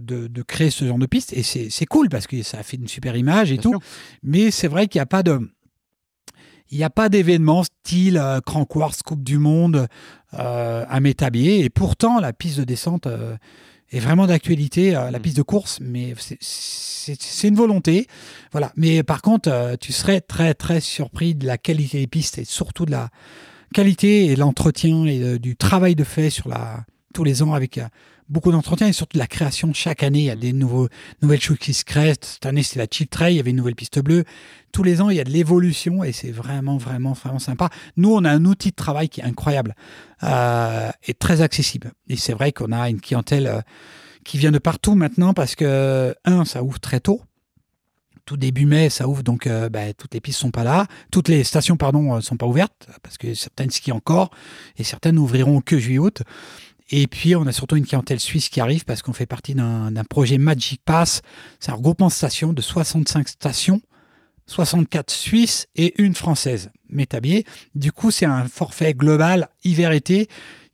de, 0.00 0.42
créer 0.42 0.70
ce 0.70 0.84
genre 0.84 0.98
de 0.98 1.06
piste. 1.06 1.32
Et 1.32 1.42
c'est 1.42 1.86
cool 1.86 2.08
parce 2.08 2.26
que 2.26 2.42
ça 2.42 2.58
a 2.58 2.62
fait 2.62 2.76
une 2.76 2.88
super 2.88 3.16
image 3.16 3.52
et 3.52 3.58
tout. 3.58 3.74
Mais 4.22 4.50
c'est 4.50 4.68
vrai 4.68 4.86
qu'il 4.86 4.98
n'y 4.98 5.02
a 5.02 5.06
pas 5.06 5.22
de. 5.22 5.40
Il 6.72 6.78
n'y 6.78 6.84
a 6.84 6.90
pas 6.90 7.08
d'événement 7.08 7.64
style 7.64 8.16
euh, 8.16 8.40
Crank 8.40 8.68
Coupe 8.68 9.24
du 9.24 9.38
Monde 9.38 9.88
euh, 10.34 10.84
à 10.88 11.00
Métabier. 11.00 11.64
Et 11.64 11.70
pourtant, 11.70 12.20
la 12.20 12.32
piste 12.32 12.58
de 12.58 12.64
descente 12.64 13.08
euh, 13.08 13.36
est 13.90 13.98
vraiment 13.98 14.28
d'actualité, 14.28 14.92
la 14.92 15.10
mm. 15.10 15.20
piste 15.20 15.36
de 15.36 15.42
course. 15.42 15.78
Mais 15.80 16.14
c'est 16.38 17.48
une 17.48 17.56
volonté. 17.56 18.06
Voilà. 18.52 18.72
Mais 18.76 19.02
par 19.02 19.20
contre, 19.20 19.76
tu 19.80 19.92
serais 19.92 20.20
très, 20.20 20.54
très 20.54 20.80
surpris 20.80 21.34
de 21.34 21.44
la 21.44 21.58
qualité 21.58 21.98
des 21.98 22.06
pistes 22.06 22.38
et 22.38 22.44
surtout 22.44 22.86
de 22.86 22.92
la 22.92 23.08
qualité 23.74 24.26
et 24.26 24.36
l'entretien 24.36 25.06
et 25.06 25.40
du 25.40 25.56
travail 25.56 25.96
de 25.96 26.04
fait 26.04 26.30
sur 26.30 26.48
la, 26.48 26.84
tous 27.14 27.24
les 27.24 27.42
ans 27.42 27.52
avec 27.52 27.80
beaucoup 28.30 28.52
d'entretien 28.52 28.86
et 28.86 28.92
surtout 28.92 29.16
de 29.16 29.18
la 29.18 29.26
création. 29.26 29.72
Chaque 29.74 30.02
année, 30.02 30.20
il 30.20 30.24
y 30.24 30.30
a 30.30 30.36
des 30.36 30.52
nouveaux, 30.52 30.88
nouvelles 31.20 31.40
choses 31.40 31.58
qui 31.58 31.74
se 31.74 31.84
créent. 31.84 32.14
Cette 32.20 32.46
année, 32.46 32.62
c'est 32.62 32.78
la 32.78 32.86
Chip 32.90 33.10
Trail, 33.10 33.34
il 33.34 33.36
y 33.36 33.40
avait 33.40 33.50
une 33.50 33.56
nouvelle 33.56 33.74
piste 33.74 33.98
bleue. 33.98 34.24
Tous 34.72 34.84
les 34.84 35.00
ans, 35.00 35.10
il 35.10 35.16
y 35.16 35.20
a 35.20 35.24
de 35.24 35.30
l'évolution 35.30 36.04
et 36.04 36.12
c'est 36.12 36.30
vraiment, 36.30 36.76
vraiment, 36.76 37.12
vraiment 37.12 37.40
sympa. 37.40 37.68
Nous, 37.96 38.10
on 38.10 38.24
a 38.24 38.30
un 38.30 38.44
outil 38.44 38.70
de 38.70 38.76
travail 38.76 39.08
qui 39.08 39.20
est 39.20 39.24
incroyable 39.24 39.74
euh, 40.22 40.90
et 41.06 41.14
très 41.14 41.42
accessible. 41.42 41.92
Et 42.08 42.16
c'est 42.16 42.32
vrai 42.32 42.52
qu'on 42.52 42.70
a 42.70 42.88
une 42.88 43.00
clientèle 43.00 43.46
euh, 43.48 43.60
qui 44.24 44.38
vient 44.38 44.52
de 44.52 44.58
partout 44.58 44.94
maintenant 44.94 45.34
parce 45.34 45.56
que, 45.56 46.14
un, 46.24 46.44
ça 46.44 46.62
ouvre 46.62 46.78
très 46.78 47.00
tôt 47.00 47.22
tout 48.26 48.36
début 48.36 48.64
mai, 48.64 48.90
ça 48.90 49.08
ouvre, 49.08 49.24
donc 49.24 49.48
euh, 49.48 49.68
bah, 49.68 49.92
toutes 49.92 50.14
les 50.14 50.20
pistes 50.20 50.38
sont 50.38 50.52
pas 50.52 50.62
là. 50.62 50.86
Toutes 51.10 51.26
les 51.26 51.42
stations, 51.42 51.76
pardon, 51.76 52.20
sont 52.20 52.36
pas 52.36 52.46
ouvertes, 52.46 52.86
parce 53.02 53.18
que 53.18 53.34
certaines 53.34 53.70
skient 53.70 53.90
encore, 53.90 54.30
et 54.76 54.84
certaines 54.84 55.16
n'ouvriront 55.16 55.60
que 55.60 55.80
juillet-août. 55.80 56.22
Et 56.90 57.06
puis, 57.06 57.36
on 57.36 57.46
a 57.46 57.52
surtout 57.52 57.76
une 57.76 57.86
clientèle 57.86 58.18
suisse 58.18 58.48
qui 58.48 58.60
arrive 58.60 58.84
parce 58.84 59.02
qu'on 59.02 59.12
fait 59.12 59.26
partie 59.26 59.54
d'un 59.54 60.04
projet 60.08 60.38
Magic 60.38 60.82
Pass. 60.84 61.22
C'est 61.60 61.70
un 61.70 61.76
regroupement 61.76 62.08
de 62.08 62.12
stations 62.12 62.52
de 62.52 62.60
65 62.60 63.28
stations, 63.28 63.80
64 64.46 65.10
suisses 65.10 65.68
et 65.76 65.94
une 66.02 66.14
française, 66.14 66.70
Métabier. 66.88 67.46
Du 67.76 67.92
coup, 67.92 68.10
c'est 68.10 68.26
un 68.26 68.48
forfait 68.48 68.94
global 68.94 69.48
hiver-été 69.62 70.28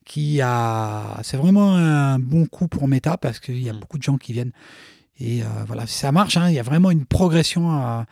qui 0.06 0.40
a. 0.40 1.20
C'est 1.22 1.36
vraiment 1.36 1.74
un 1.74 2.18
bon 2.18 2.46
coup 2.46 2.68
pour 2.68 2.88
Meta 2.88 3.18
parce 3.18 3.38
qu'il 3.38 3.60
y 3.62 3.68
a 3.68 3.74
mm. 3.74 3.80
beaucoup 3.80 3.98
de 3.98 4.02
gens 4.02 4.16
qui 4.16 4.32
viennent. 4.32 4.52
Et 5.20 5.42
euh, 5.42 5.46
voilà, 5.66 5.86
ça 5.86 6.12
marche. 6.12 6.38
Hein. 6.38 6.48
il 6.48 6.54
y 6.54 6.58
a 6.58 6.62
vraiment 6.62 6.90
une 6.90 7.04
progression 7.04 8.06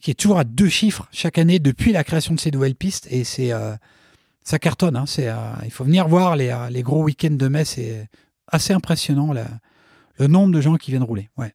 qui 0.00 0.10
est 0.10 0.14
toujours 0.14 0.38
à 0.38 0.44
deux 0.44 0.68
chiffres 0.68 1.08
chaque 1.12 1.36
année 1.36 1.58
depuis 1.58 1.92
la 1.92 2.04
création 2.04 2.34
de 2.34 2.40
ces 2.40 2.50
nouvelles 2.50 2.76
pistes. 2.76 3.06
Et 3.10 3.24
c'est. 3.24 3.52
Euh, 3.52 3.74
ça 4.44 4.58
cartonne. 4.58 4.96
Hein, 4.96 5.04
c'est, 5.06 5.28
euh, 5.28 5.36
il 5.64 5.70
faut 5.70 5.84
venir 5.84 6.08
voir 6.08 6.36
les, 6.36 6.48
euh, 6.48 6.68
les 6.70 6.82
gros 6.82 7.02
week-ends 7.02 7.30
de 7.30 7.48
mai. 7.48 7.64
C'est 7.64 8.08
assez 8.48 8.72
impressionnant 8.72 9.32
le 10.18 10.26
nombre 10.26 10.52
de 10.52 10.60
gens 10.60 10.76
qui 10.76 10.90
viennent 10.90 11.02
rouler. 11.02 11.30
Ouais. 11.36 11.54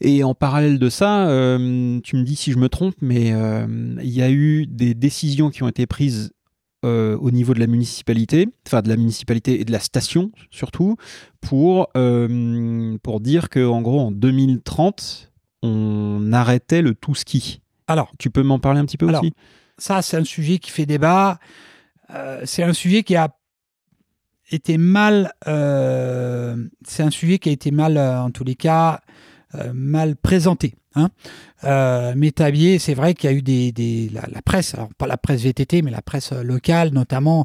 Et 0.00 0.24
en 0.24 0.34
parallèle 0.34 0.78
de 0.78 0.88
ça, 0.88 1.28
euh, 1.28 2.00
tu 2.02 2.16
me 2.16 2.24
dis 2.24 2.34
si 2.34 2.52
je 2.52 2.58
me 2.58 2.68
trompe, 2.68 2.96
mais 3.00 3.28
il 3.28 4.10
y 4.10 4.22
a 4.22 4.30
eu 4.30 4.66
des 4.66 4.94
décisions 4.94 5.50
qui 5.50 5.62
ont 5.62 5.68
été 5.68 5.86
prises 5.86 6.32
au 6.84 7.30
niveau 7.30 7.54
de 7.54 7.60
la 7.60 7.68
municipalité, 7.68 8.48
enfin 8.66 8.82
de 8.82 8.88
la 8.88 8.96
municipalité 8.96 9.60
et 9.60 9.64
de 9.64 9.70
la 9.70 9.78
station 9.78 10.32
surtout, 10.50 10.96
pour, 11.40 11.86
pour 13.02 13.20
dire 13.20 13.50
qu'en 13.50 13.82
gros 13.82 14.00
en 14.00 14.10
2030, 14.10 15.32
on 15.62 16.32
arrêtait 16.32 16.82
le 16.82 16.94
tout 16.94 17.14
ski. 17.14 17.60
Alors, 17.86 18.10
tu 18.18 18.30
peux 18.30 18.42
m'en 18.42 18.58
parler 18.58 18.80
un 18.80 18.84
petit 18.84 18.96
peu 18.96 19.06
aussi? 19.06 19.32
Ça, 19.78 20.02
c'est 20.02 20.16
un 20.16 20.24
sujet 20.24 20.58
qui 20.58 20.70
fait 20.70 20.86
débat. 20.86 21.38
Euh, 22.10 22.42
c'est 22.44 22.62
un 22.62 22.72
sujet 22.72 23.02
qui 23.02 23.16
a 23.16 23.28
été 24.50 24.76
mal, 24.76 25.32
euh, 25.46 26.56
c'est 26.86 27.02
un 27.02 27.10
sujet 27.10 27.38
qui 27.38 27.48
a 27.48 27.52
été 27.52 27.70
mal, 27.70 27.96
euh, 27.96 28.20
en 28.20 28.30
tous 28.30 28.44
les 28.44 28.54
cas, 28.54 29.00
mal 29.74 30.16
présenté. 30.16 30.74
Hein. 30.94 31.10
Métabier, 32.16 32.78
c'est 32.78 32.94
vrai 32.94 33.12
qu'il 33.12 33.30
y 33.30 33.34
a 33.34 33.36
eu 33.36 33.42
des, 33.42 34.10
la, 34.10 34.42
presse, 34.42 34.74
alors 34.74 34.88
pas 34.94 35.06
la 35.06 35.18
presse 35.18 35.42
VTT, 35.42 35.82
mais 35.82 35.90
la 35.90 36.00
presse 36.00 36.32
locale 36.32 36.88
notamment, 36.94 37.44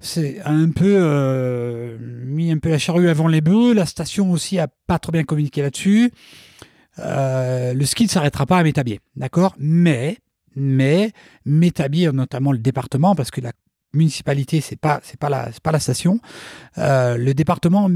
c'est 0.00 0.40
un 0.46 0.70
peu 0.70 1.98
mis 2.00 2.50
un 2.50 2.56
peu 2.56 2.70
la 2.70 2.78
charrue 2.78 3.10
avant 3.10 3.28
les 3.28 3.42
bœufs. 3.42 3.74
La 3.74 3.84
station 3.84 4.30
aussi 4.30 4.58
a 4.58 4.68
pas 4.86 4.98
trop 4.98 5.12
bien 5.12 5.24
communiqué 5.24 5.60
là-dessus. 5.60 6.12
le 6.96 7.84
ski 7.84 8.04
ne 8.04 8.08
s'arrêtera 8.08 8.46
pas 8.46 8.56
à 8.56 8.62
Métabier, 8.62 9.00
d'accord? 9.14 9.54
Mais 9.58 10.16
mais 10.56 11.12
Métabier, 11.44 12.10
notamment 12.12 12.52
le 12.52 12.58
département, 12.58 13.14
parce 13.14 13.30
que 13.30 13.40
la 13.40 13.52
municipalité, 13.94 14.60
c'est 14.60 14.80
pas 14.80 15.00
c'est 15.02 15.18
pas 15.18 15.28
la 15.28 15.50
pas 15.62 15.72
la 15.72 15.80
station. 15.80 16.20
Euh, 16.78 17.16
le 17.16 17.34
département 17.34 17.90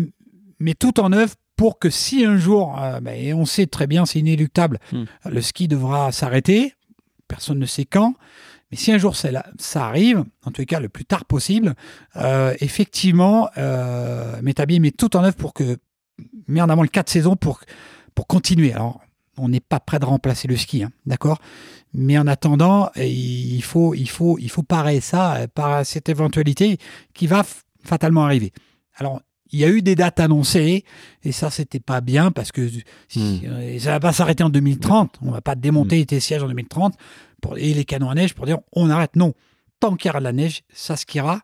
met 0.58 0.74
tout 0.74 1.00
en 1.00 1.12
œuvre 1.12 1.34
pour 1.56 1.78
que 1.78 1.90
si 1.90 2.24
un 2.24 2.36
jour, 2.36 2.78
euh, 2.80 3.00
ben, 3.00 3.18
et 3.18 3.32
on 3.32 3.46
sait 3.46 3.66
très 3.66 3.86
bien, 3.86 4.04
c'est 4.06 4.18
inéluctable, 4.18 4.78
hmm. 4.92 5.04
le 5.30 5.40
ski 5.40 5.68
devra 5.68 6.12
s'arrêter. 6.12 6.74
Personne 7.28 7.58
ne 7.58 7.66
sait 7.66 7.86
quand. 7.86 8.14
Mais 8.70 8.76
si 8.76 8.92
un 8.92 8.98
jour 8.98 9.16
ça, 9.16 9.28
ça 9.58 9.86
arrive, 9.86 10.24
en 10.44 10.50
tous 10.50 10.60
les 10.60 10.66
cas 10.66 10.80
le 10.80 10.88
plus 10.88 11.04
tard 11.04 11.24
possible, 11.24 11.74
euh, 12.16 12.54
effectivement, 12.60 13.48
euh, 13.58 14.40
Métabier 14.42 14.80
met 14.80 14.90
tout 14.90 15.16
en 15.16 15.24
œuvre 15.24 15.36
pour 15.36 15.54
que, 15.54 15.78
met 16.48 16.60
en 16.60 16.68
avant 16.68 16.82
le 16.82 16.88
4 16.88 17.08
saisons 17.08 17.36
pour, 17.36 17.60
pour 18.14 18.26
continuer. 18.26 18.72
Alors, 18.72 19.00
on 19.38 19.48
n'est 19.48 19.60
pas 19.60 19.80
prêt 19.80 19.98
de 19.98 20.04
remplacer 20.04 20.48
le 20.48 20.56
ski, 20.56 20.82
hein, 20.82 20.90
d'accord? 21.06 21.38
Mais 21.92 22.18
en 22.18 22.26
attendant, 22.26 22.90
il 22.96 23.62
faut, 23.62 23.94
il 23.94 24.08
faut, 24.08 24.38
il 24.38 24.50
faut 24.50 24.62
parer 24.62 25.00
ça 25.00 25.46
par 25.54 25.84
cette 25.86 26.08
éventualité 26.08 26.78
qui 27.14 27.26
va 27.26 27.44
fatalement 27.82 28.24
arriver. 28.24 28.52
Alors, 28.96 29.20
il 29.52 29.60
y 29.60 29.64
a 29.64 29.68
eu 29.68 29.82
des 29.82 29.94
dates 29.94 30.20
annoncées 30.20 30.84
et 31.22 31.32
ça 31.32 31.50
c'était 31.50 31.80
pas 31.80 32.00
bien 32.00 32.30
parce 32.30 32.52
que 32.52 32.68
si, 33.08 33.18
hmm. 33.18 33.40
euh, 33.46 33.78
ça 33.78 33.90
va 33.92 34.00
pas 34.00 34.12
s'arrêter 34.12 34.42
en 34.42 34.50
2030. 34.50 35.18
On 35.22 35.30
va 35.30 35.40
pas 35.40 35.54
démonter 35.54 36.02
hmm. 36.02 36.06
tes 36.06 36.20
sièges 36.20 36.42
en 36.42 36.48
2030 36.48 36.94
pour, 37.40 37.56
et 37.56 37.72
les 37.72 37.84
canons 37.84 38.10
à 38.10 38.14
neige 38.14 38.34
pour 38.34 38.46
dire 38.46 38.58
on 38.72 38.90
arrête. 38.90 39.16
Non, 39.16 39.34
tant 39.80 39.96
qu'il 39.96 40.08
y 40.08 40.10
aura 40.10 40.18
de 40.18 40.24
la 40.24 40.32
neige, 40.32 40.62
ça 40.72 40.96
skiera. 40.96 41.40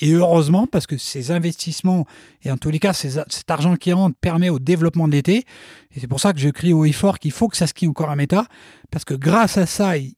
Et 0.00 0.12
heureusement, 0.12 0.66
parce 0.66 0.86
que 0.86 0.96
ces 0.96 1.30
investissements, 1.30 2.06
et 2.42 2.50
en 2.50 2.56
tous 2.56 2.70
les 2.70 2.78
cas, 2.78 2.92
cet 2.92 3.50
argent 3.50 3.76
qui 3.76 3.92
rentre 3.92 4.16
permet 4.20 4.48
au 4.48 4.58
développement 4.58 5.06
de 5.06 5.12
l'été. 5.12 5.44
Et 5.94 6.00
c'est 6.00 6.08
pour 6.08 6.20
ça 6.20 6.32
que 6.32 6.40
je 6.40 6.48
crie 6.48 6.72
haut 6.72 6.84
et 6.84 6.92
fort 6.92 7.18
qu'il 7.18 7.32
faut 7.32 7.48
que 7.48 7.56
ça 7.56 7.66
skie 7.66 7.86
encore 7.86 8.10
à 8.10 8.16
méta, 8.16 8.46
parce 8.90 9.04
que 9.04 9.14
grâce 9.14 9.56
à 9.56 9.66
ça, 9.66 9.96
il, 9.96 10.14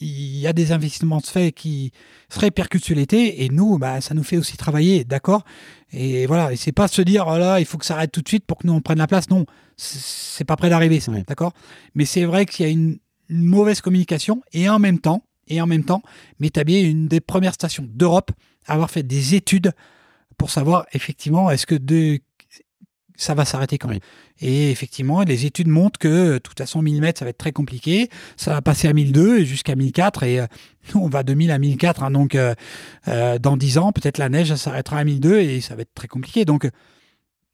y 0.00 0.46
a 0.48 0.52
des 0.52 0.72
investissements 0.72 1.20
faits 1.20 1.54
qui 1.54 1.92
se 2.28 2.40
répercutent 2.40 2.84
sur 2.84 2.96
l'été, 2.96 3.44
et 3.44 3.48
nous, 3.48 3.78
bah, 3.78 4.00
ça 4.00 4.14
nous 4.14 4.24
fait 4.24 4.36
aussi 4.36 4.56
travailler, 4.56 5.04
d'accord? 5.04 5.44
Et 5.92 6.26
voilà, 6.26 6.52
et 6.52 6.56
c'est 6.56 6.72
pas 6.72 6.88
se 6.88 7.02
dire, 7.02 7.26
oh 7.28 7.38
là, 7.38 7.60
il 7.60 7.66
faut 7.66 7.78
que 7.78 7.86
ça 7.86 7.94
arrête 7.94 8.10
tout 8.10 8.22
de 8.22 8.28
suite 8.28 8.44
pour 8.44 8.58
que 8.58 8.66
nous 8.66 8.72
on 8.72 8.80
prenne 8.80 8.98
la 8.98 9.06
place. 9.06 9.30
Non, 9.30 9.46
c'est 9.76 10.44
pas 10.44 10.56
prêt 10.56 10.70
d'arriver, 10.70 10.98
ça, 10.98 11.12
d'accord? 11.28 11.52
Mais 11.94 12.06
c'est 12.06 12.24
vrai 12.24 12.46
qu'il 12.46 12.66
y 12.66 12.68
a 12.68 12.72
une, 12.72 12.98
mauvaise 13.28 13.80
communication, 13.80 14.42
et 14.52 14.68
en 14.68 14.78
même 14.78 14.98
temps, 14.98 15.22
et 15.46 15.60
en 15.62 15.66
même 15.66 15.84
temps, 15.84 16.02
Métabier 16.38 16.80
est 16.80 16.90
une 16.90 17.08
des 17.08 17.20
premières 17.20 17.54
stations 17.54 17.88
d'Europe 17.88 18.30
avoir 18.66 18.90
fait 18.90 19.02
des 19.02 19.34
études 19.34 19.72
pour 20.36 20.50
savoir 20.50 20.86
effectivement 20.92 21.50
est-ce 21.50 21.66
que 21.66 21.74
de, 21.74 22.20
ça 23.16 23.34
va 23.34 23.44
s'arrêter 23.44 23.78
quand? 23.78 23.88
Même. 23.88 24.00
Et 24.40 24.70
effectivement, 24.70 25.22
les 25.22 25.46
études 25.46 25.68
montrent 25.68 25.98
que 25.98 26.34
de 26.34 26.38
toute 26.38 26.58
façon 26.58 26.82
1000 26.82 27.00
mètres 27.00 27.20
ça 27.20 27.24
va 27.24 27.30
être 27.30 27.38
très 27.38 27.52
compliqué, 27.52 28.08
ça 28.36 28.52
va 28.52 28.62
passer 28.62 28.88
à 28.88 28.92
1002 28.92 29.38
et 29.38 29.44
jusqu'à 29.44 29.76
1004 29.76 30.22
et 30.24 30.40
nous 30.94 31.00
on 31.02 31.08
va 31.08 31.22
de 31.22 31.34
1000 31.34 31.50
à 31.50 31.58
1004 31.58 32.02
hein, 32.02 32.10
donc 32.10 32.34
euh, 32.34 32.54
euh, 33.08 33.38
dans 33.38 33.56
10 33.56 33.78
ans 33.78 33.92
peut-être 33.92 34.18
la 34.18 34.28
neige 34.28 34.54
s'arrêtera 34.54 34.98
à 34.98 35.04
1002 35.04 35.40
et 35.40 35.60
ça 35.60 35.76
va 35.76 35.82
être 35.82 35.94
très 35.94 36.08
compliqué 36.08 36.44
donc 36.44 36.68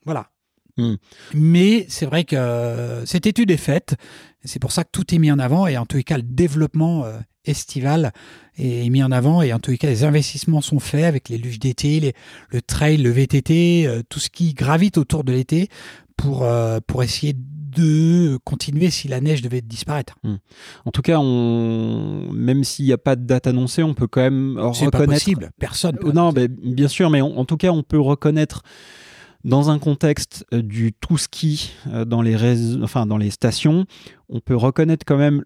voilà. 0.04 0.30
Hmm. 0.78 0.94
Mais 1.34 1.86
c'est 1.88 2.06
vrai 2.06 2.24
que 2.24 3.02
cette 3.04 3.26
étude 3.26 3.50
est 3.50 3.56
faite, 3.56 3.96
c'est 4.44 4.58
pour 4.58 4.72
ça 4.72 4.84
que 4.84 4.90
tout 4.92 5.14
est 5.14 5.18
mis 5.18 5.30
en 5.30 5.38
avant 5.38 5.66
et 5.66 5.76
en 5.76 5.86
tous 5.86 5.96
les 5.96 6.04
cas 6.04 6.16
le 6.16 6.22
développement 6.22 7.04
euh, 7.04 7.18
estival 7.44 8.12
est 8.56 8.88
mis 8.90 9.02
en 9.02 9.10
avant 9.10 9.42
et 9.42 9.52
en 9.52 9.58
tous 9.58 9.72
les 9.72 9.78
cas 9.78 9.88
les 9.88 10.04
investissements 10.04 10.60
sont 10.60 10.80
faits 10.80 11.04
avec 11.04 11.28
les 11.28 11.38
luges 11.38 11.58
d'été, 11.58 12.14
le 12.50 12.62
trail, 12.62 12.98
le 12.98 13.10
VTT, 13.10 13.86
euh, 13.86 14.02
tout 14.08 14.20
ce 14.20 14.30
qui 14.30 14.54
gravite 14.54 14.98
autour 14.98 15.24
de 15.24 15.32
l'été 15.32 15.68
pour, 16.16 16.44
euh, 16.44 16.78
pour 16.86 17.02
essayer 17.02 17.34
de 17.34 18.38
continuer 18.44 18.90
si 18.90 19.08
la 19.08 19.20
neige 19.20 19.42
devait 19.42 19.60
disparaître. 19.60 20.16
Hmm. 20.24 20.36
En 20.84 20.90
tout 20.90 21.02
cas, 21.02 21.18
on... 21.18 22.32
même 22.32 22.64
s'il 22.64 22.86
n'y 22.86 22.92
a 22.92 22.98
pas 22.98 23.14
de 23.14 23.24
date 23.24 23.46
annoncée, 23.46 23.82
on 23.82 23.94
peut 23.94 24.08
quand 24.08 24.22
même 24.22 24.58
reconnaître. 24.58 24.98
Pas 24.98 25.06
possible, 25.06 25.50
personne. 25.60 25.96
Peut 25.96 26.12
non, 26.12 26.32
mais 26.32 26.48
bien 26.48 26.88
sûr, 26.88 27.10
mais 27.10 27.20
en 27.20 27.44
tout 27.44 27.56
cas, 27.56 27.70
on 27.70 27.82
peut 27.82 28.00
reconnaître 28.00 28.62
dans 29.44 29.70
un 29.70 29.78
contexte 29.78 30.44
euh, 30.52 30.62
du 30.62 30.92
tout 30.92 31.18
ski 31.18 31.72
dans 32.06 32.22
les 32.22 32.76
enfin 32.82 33.06
dans 33.06 33.18
les 33.18 33.30
stations, 33.30 33.86
on 34.28 34.40
peut 34.40 34.56
reconnaître 34.56 35.04
quand 35.06 35.18
même 35.18 35.44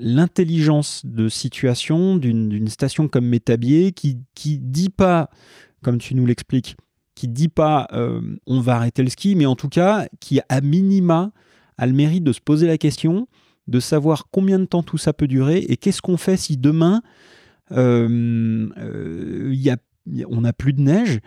l'intelligence 0.00 1.04
de 1.04 1.28
situation 1.28 2.16
d'une 2.16 2.68
station 2.68 3.08
comme 3.08 3.26
Métabier 3.26 3.92
qui 3.92 4.18
qui 4.34 4.58
dit 4.58 4.90
pas, 4.90 5.30
comme 5.82 5.98
tu 5.98 6.14
nous 6.14 6.26
l'expliques, 6.26 6.76
qui 7.18 7.26
dit 7.26 7.48
pas 7.48 7.88
euh, 7.92 8.20
on 8.46 8.60
va 8.60 8.76
arrêter 8.76 9.02
le 9.02 9.10
ski, 9.10 9.34
mais 9.34 9.44
en 9.44 9.56
tout 9.56 9.68
cas 9.68 10.06
qui 10.20 10.40
à 10.48 10.60
minima 10.60 11.32
a 11.76 11.86
le 11.86 11.92
mérite 11.92 12.22
de 12.22 12.32
se 12.32 12.40
poser 12.40 12.68
la 12.68 12.78
question, 12.78 13.26
de 13.66 13.80
savoir 13.80 14.28
combien 14.30 14.60
de 14.60 14.66
temps 14.66 14.84
tout 14.84 14.98
ça 14.98 15.12
peut 15.12 15.26
durer 15.26 15.58
et 15.68 15.76
qu'est-ce 15.76 16.00
qu'on 16.00 16.16
fait 16.16 16.36
si 16.36 16.56
demain 16.56 17.02
euh, 17.72 18.68
euh, 18.78 19.76
on 20.28 20.40
n'a 20.42 20.52
plus 20.52 20.72
de 20.72 20.80
neige 20.80 21.18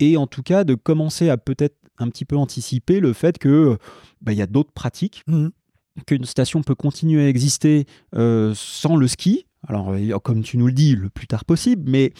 et 0.00 0.16
en 0.16 0.26
tout 0.26 0.42
cas 0.42 0.64
de 0.64 0.74
commencer 0.74 1.28
à 1.30 1.36
peut-être 1.36 1.76
un 1.98 2.08
petit 2.08 2.24
peu 2.24 2.36
anticipé 2.36 2.98
le 3.00 3.12
fait 3.12 3.38
que 3.38 3.78
bah, 4.22 4.32
il 4.32 4.38
y 4.38 4.42
a 4.42 4.46
d'autres 4.46 4.72
pratiques, 4.72 5.22
Mmh. 5.26 5.48
qu'une 6.06 6.24
station 6.24 6.62
peut 6.62 6.74
continuer 6.74 7.24
à 7.24 7.28
exister 7.28 7.84
euh, 8.16 8.52
sans 8.56 8.96
le 8.96 9.06
ski. 9.06 9.46
Alors, 9.68 9.90
euh, 9.92 10.18
comme 10.18 10.42
tu 10.42 10.56
nous 10.56 10.66
le 10.66 10.72
dis, 10.72 10.96
le 10.96 11.10
plus 11.10 11.26
tard 11.26 11.44
possible, 11.44 11.82
mais 11.90 12.12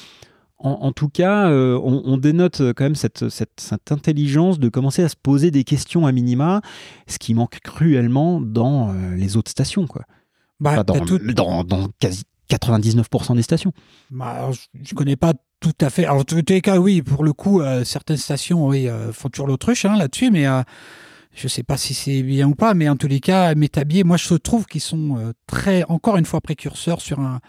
en, 0.59 0.73
en 0.73 0.93
tout 0.93 1.09
cas, 1.09 1.49
euh, 1.51 1.81
on, 1.83 2.03
on 2.05 2.19
dénote 2.19 2.61
quand 2.77 2.85
même 2.85 2.95
cette, 2.95 3.31
cette, 3.31 3.59
cette 3.59 3.91
intelligence 3.93 4.59
de 4.59 4.69
commencer 4.69 5.03
à 5.03 5.09
se 5.09 5.17
poser 5.17 5.51
des 5.51 5.65
questions 5.65 6.05
à 6.07 6.13
minima, 6.13 6.61
ce 7.07 7.19
qui 7.19 7.33
manque 7.33 7.61
cruellement 7.65 8.43
dans 8.43 8.91
euh, 8.93 9.15
les 9.17 9.39
autres 9.39 9.51
stations, 9.51 9.87
quoi. 9.87 10.03
Bah, 10.59 10.73
Enfin, 10.73 10.85
dans, 10.85 11.01
tout- 11.07 11.19
dans, 11.33 11.65
dans 11.65 11.89
quasi 11.99 12.25
99% 12.51 13.37
des 13.37 13.43
stations. 13.43 13.73
Bah, 14.11 14.27
alors, 14.27 14.53
je, 14.53 14.61
je 14.83 14.95
connais 14.95 15.17
pas 15.17 15.35
tout 15.61 15.73
à 15.81 15.91
fait. 15.91 16.05
Alors, 16.05 16.19
en 16.21 16.25
tous 16.25 16.43
les 16.49 16.61
cas, 16.61 16.79
oui, 16.79 17.03
pour 17.03 17.23
le 17.23 17.33
coup, 17.33 17.61
euh, 17.61 17.85
certaines 17.85 18.17
stations 18.17 18.67
oui, 18.69 18.89
euh, 18.89 19.13
font 19.13 19.29
toujours 19.29 19.47
l'autruche 19.47 19.85
hein, 19.85 19.97
là-dessus, 19.97 20.31
mais 20.31 20.47
euh, 20.47 20.63
je 21.35 21.49
sais 21.49 21.63
pas 21.63 21.77
si 21.77 21.95
c'est 21.95 22.23
bien 22.23 22.49
ou 22.49 22.55
pas. 22.55 22.75
Mais 22.75 22.89
en 22.89 22.97
tous 22.97 23.09
les 23.09 23.21
cas, 23.21 23.55
Métabier, 23.55 24.05
moi, 24.05 24.17
je 24.17 24.35
trouve 24.35 24.67
qu'ils 24.67 24.81
sont 24.81 25.17
euh, 25.19 25.33
très, 25.47 25.85
encore 25.85 26.17
une 26.17 26.25
fois, 26.25 26.41
précurseurs 26.41 27.01
sur 27.01 27.21
un, 27.21 27.41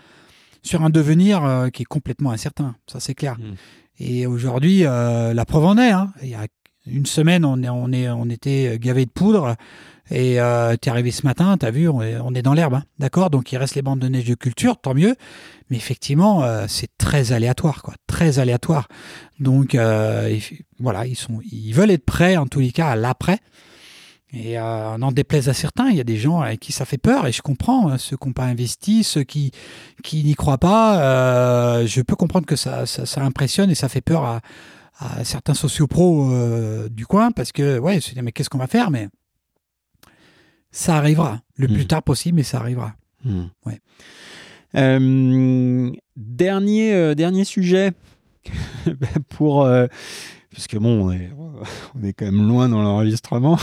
sur 0.62 0.84
un 0.84 0.90
devenir 0.90 1.44
euh, 1.44 1.70
qui 1.70 1.84
est 1.84 1.86
complètement 1.86 2.32
incertain. 2.32 2.76
Ça, 2.88 3.00
c'est 3.00 3.16
clair. 3.16 3.38
Mm. 3.40 3.54
Et 4.00 4.26
aujourd'hui, 4.28 4.86
euh, 4.86 5.34
la 5.34 5.46
preuve 5.46 5.66
en 5.66 5.78
est. 5.78 5.92
hein. 5.92 6.12
Il 6.22 6.30
y 6.30 6.36
a 6.36 6.48
une 6.88 7.06
semaine, 7.06 7.46
on, 7.46 7.62
est, 7.62 7.70
on, 7.70 7.92
est, 7.92 8.10
on 8.10 8.28
était 8.30 8.78
gavé 8.80 9.06
de 9.06 9.12
poudre. 9.12 9.56
Et 10.10 10.42
euh, 10.42 10.76
t'es 10.76 10.90
arrivé 10.90 11.12
ce 11.12 11.26
matin, 11.26 11.56
t'as 11.58 11.72
vu, 11.72 11.88
on 11.88 12.02
est, 12.02 12.18
on 12.18 12.32
dans 12.32 12.54
l'herbe, 12.54 12.74
hein. 12.74 12.84
d'accord? 13.00 13.30
Donc 13.30 13.52
il 13.52 13.58
reste 13.58 13.76
les 13.76 13.82
bandes 13.82 14.00
de 14.00 14.08
neige 14.08 14.26
de 14.26 14.36
culture, 14.36 14.78
tant 14.78 14.94
mieux. 14.94 15.16
Mais 15.70 15.78
effectivement, 15.78 16.44
euh, 16.44 16.66
c'est 16.68 16.90
très 16.98 17.32
aléatoire, 17.32 17.82
quoi, 17.82 17.94
très 18.08 18.40
aléatoire. 18.40 18.88
Donc 19.40 19.76
euh, 19.76 20.30
il- 20.32 20.64
voilà, 20.80 21.06
ils 21.06 21.16
sont, 21.16 21.40
ils 21.50 21.72
veulent 21.74 21.92
être 21.92 22.06
prêts 22.06 22.36
en 22.36 22.48
tous 22.48 22.60
les 22.60 22.72
cas 22.72 22.90
à 22.90 22.96
l'après. 22.96 23.40
Et 24.34 24.58
euh, 24.58 24.98
n'en 24.98 25.12
déplaise 25.12 25.50
à 25.50 25.54
certains, 25.54 25.90
il 25.90 25.98
y 25.98 26.00
a 26.00 26.06
des 26.06 26.18
gens 26.18 26.40
avec 26.40 26.62
qui 26.62 26.72
ça 26.72 26.86
fait 26.86 26.98
peur, 26.98 27.28
et 27.28 27.34
je 27.34 27.42
comprends 27.42 27.90
hein, 27.90 27.98
ceux 27.98 28.16
qui 28.16 28.28
n'ont 28.28 28.34
pas 28.34 28.46
investi, 28.46 29.04
ceux 29.04 29.24
qui 29.24 29.52
qui 30.04 30.24
n'y 30.24 30.36
croient 30.36 30.58
pas. 30.58 31.86
je 31.86 32.02
peux 32.02 32.16
comprendre 32.16 32.46
que 32.46 32.56
ça, 32.56 32.86
ça, 32.86 33.22
impressionne 33.22 33.70
et 33.70 33.76
ça 33.76 33.90
fait 33.90 34.00
peur 34.00 34.24
à, 34.24 34.40
à 35.00 35.24
certains 35.26 35.54
sociopros 35.54 36.32
euh, 36.32 36.88
du 36.90 37.06
coin, 37.06 37.32
parce 37.32 37.52
que 37.52 37.78
ouais, 37.80 38.00
se 38.00 38.14
disent 38.14 38.24
mais 38.24 38.32
qu'est-ce 38.32 38.50
qu'on 38.50 38.58
va 38.58 38.68
faire? 38.68 38.90
Mais 38.90 39.10
ça 40.72 40.96
arrivera, 40.98 41.42
le 41.58 41.68
plus 41.68 41.86
tard 41.88 42.04
possible, 42.04 42.38
mais 42.38 42.44
ça 42.44 42.60
arrivera. 42.60 42.94
Hmm. 43.26 43.46
Ouais. 43.66 43.80
Euh, 44.76 45.92
dernier, 46.16 46.94
euh, 46.94 47.14
dernier 47.14 47.44
sujet 47.44 47.92
pour. 49.30 49.64
euh, 49.66 49.88
parce 50.54 50.68
que 50.68 50.78
bon, 50.78 51.06
on 51.08 51.12
est, 51.14 51.30
on 51.96 52.04
est 52.04 52.12
quand 52.14 52.26
même 52.26 52.46
loin 52.48 52.68
dans 52.68 52.82
l'enregistrement. 52.82 53.58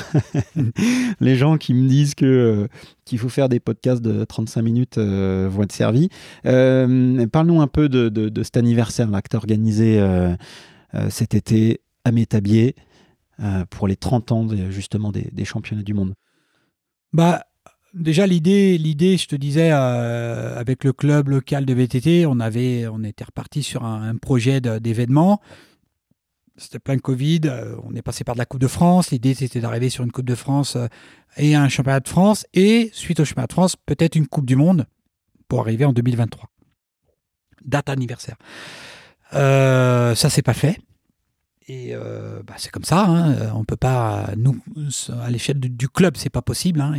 Les 1.21 1.37
gens 1.37 1.59
qui 1.59 1.75
me 1.75 1.87
disent 1.87 2.15
que 2.15 2.67
qu'il 3.05 3.19
faut 3.19 3.29
faire 3.29 3.49
des 3.51 3.61
podcasts 3.61 4.01
de 4.01 4.25
35 4.25 4.63
minutes 4.63 4.97
vont 4.99 5.63
être 5.65 5.73
servis. 5.73 6.09
Parle-nous 6.45 7.61
un 7.61 7.67
peu 7.67 7.91
de, 7.91 8.09
de, 8.09 8.31
de 8.31 8.43
cet 8.43 8.57
anniversaire 8.57 9.11
là, 9.11 9.21
que 9.21 9.29
tu 9.29 9.37
as 9.37 9.39
organisé 9.39 10.03
cet 11.11 11.35
été 11.35 11.83
à 12.07 12.11
Métabier 12.13 12.75
pour 13.69 13.87
les 13.87 13.97
30 13.97 14.33
ans 14.33 14.45
de- 14.45 14.71
justement 14.71 15.13
des, 15.13 15.29
des 15.33 15.45
championnats 15.45 15.83
du 15.83 15.93
monde. 15.93 16.15
Bah, 17.13 17.45
déjà 17.95 18.27
l'idée, 18.27 18.79
l'idée, 18.79 19.17
je 19.17 19.27
te 19.27 19.37
disais, 19.37 19.71
euh, 19.73 20.59
avec 20.59 20.85
le 20.85 20.93
club 20.93 21.29
local 21.29 21.65
de 21.65 21.75
VTT, 21.75 22.27
on 22.27 22.41
avait, 22.41 22.87
on 22.89 23.03
était 23.03 23.25
reparti 23.25 23.63
sur 23.63 23.85
un, 23.85 24.17
projet 24.17 24.61
d'événement. 24.61 25.41
C'était 26.57 26.81
plein 26.81 26.97
de 26.97 27.01
Covid. 27.01 27.43
euh, 27.45 27.77
on 27.85 27.95
est 27.95 28.03
passé 28.03 28.25
par 28.25 28.35
de 28.35 28.39
la 28.39 28.47
Coupe 28.47 28.61
de 28.61 28.67
France. 28.67 29.11
L'idée, 29.11 29.35
c'était 29.35 29.61
d'arriver 29.61 29.91
sur 29.91 30.05
une 30.05 30.11
Coupe 30.11 30.27
de 30.27 30.35
France 30.35 30.77
euh, 30.77 30.87
et 31.37 31.55
un 31.55 31.69
championnat 31.69 32.01
de 32.01 32.09
France. 32.09 32.47
Et 32.53 32.91
suite 32.93 33.21
au 33.21 33.25
championnat 33.25 33.47
de 33.47 33.53
France, 33.53 33.77
peut-être 33.77 34.17
une 34.17 34.27
Coupe 34.27 34.47
du 34.47 34.57
Monde 34.57 34.87
pour 35.47 35.61
arriver 35.61 35.85
en 35.85 35.93
2023. 35.93 36.51
Date 37.65 37.89
anniversaire. 37.89 38.37
Ça, 39.33 40.31
c'est 40.31 40.43
pas 40.43 40.55
fait. 40.55 40.79
Et 41.71 41.91
euh, 41.93 42.43
bah, 42.47 42.55
c'est 42.57 42.71
comme 42.71 42.85
ça. 42.85 43.05
Hein. 43.05 43.53
On 43.55 43.63
peut 43.63 43.77
pas, 43.77 44.31
nous, 44.39 44.59
à 45.23 45.29
l'échelle 45.29 45.61
du, 45.61 45.69
du 45.69 45.87
club, 45.87 46.17
c'est 46.17 46.31
pas 46.31 46.41
possible. 46.41 46.81
Hein. 46.81 46.95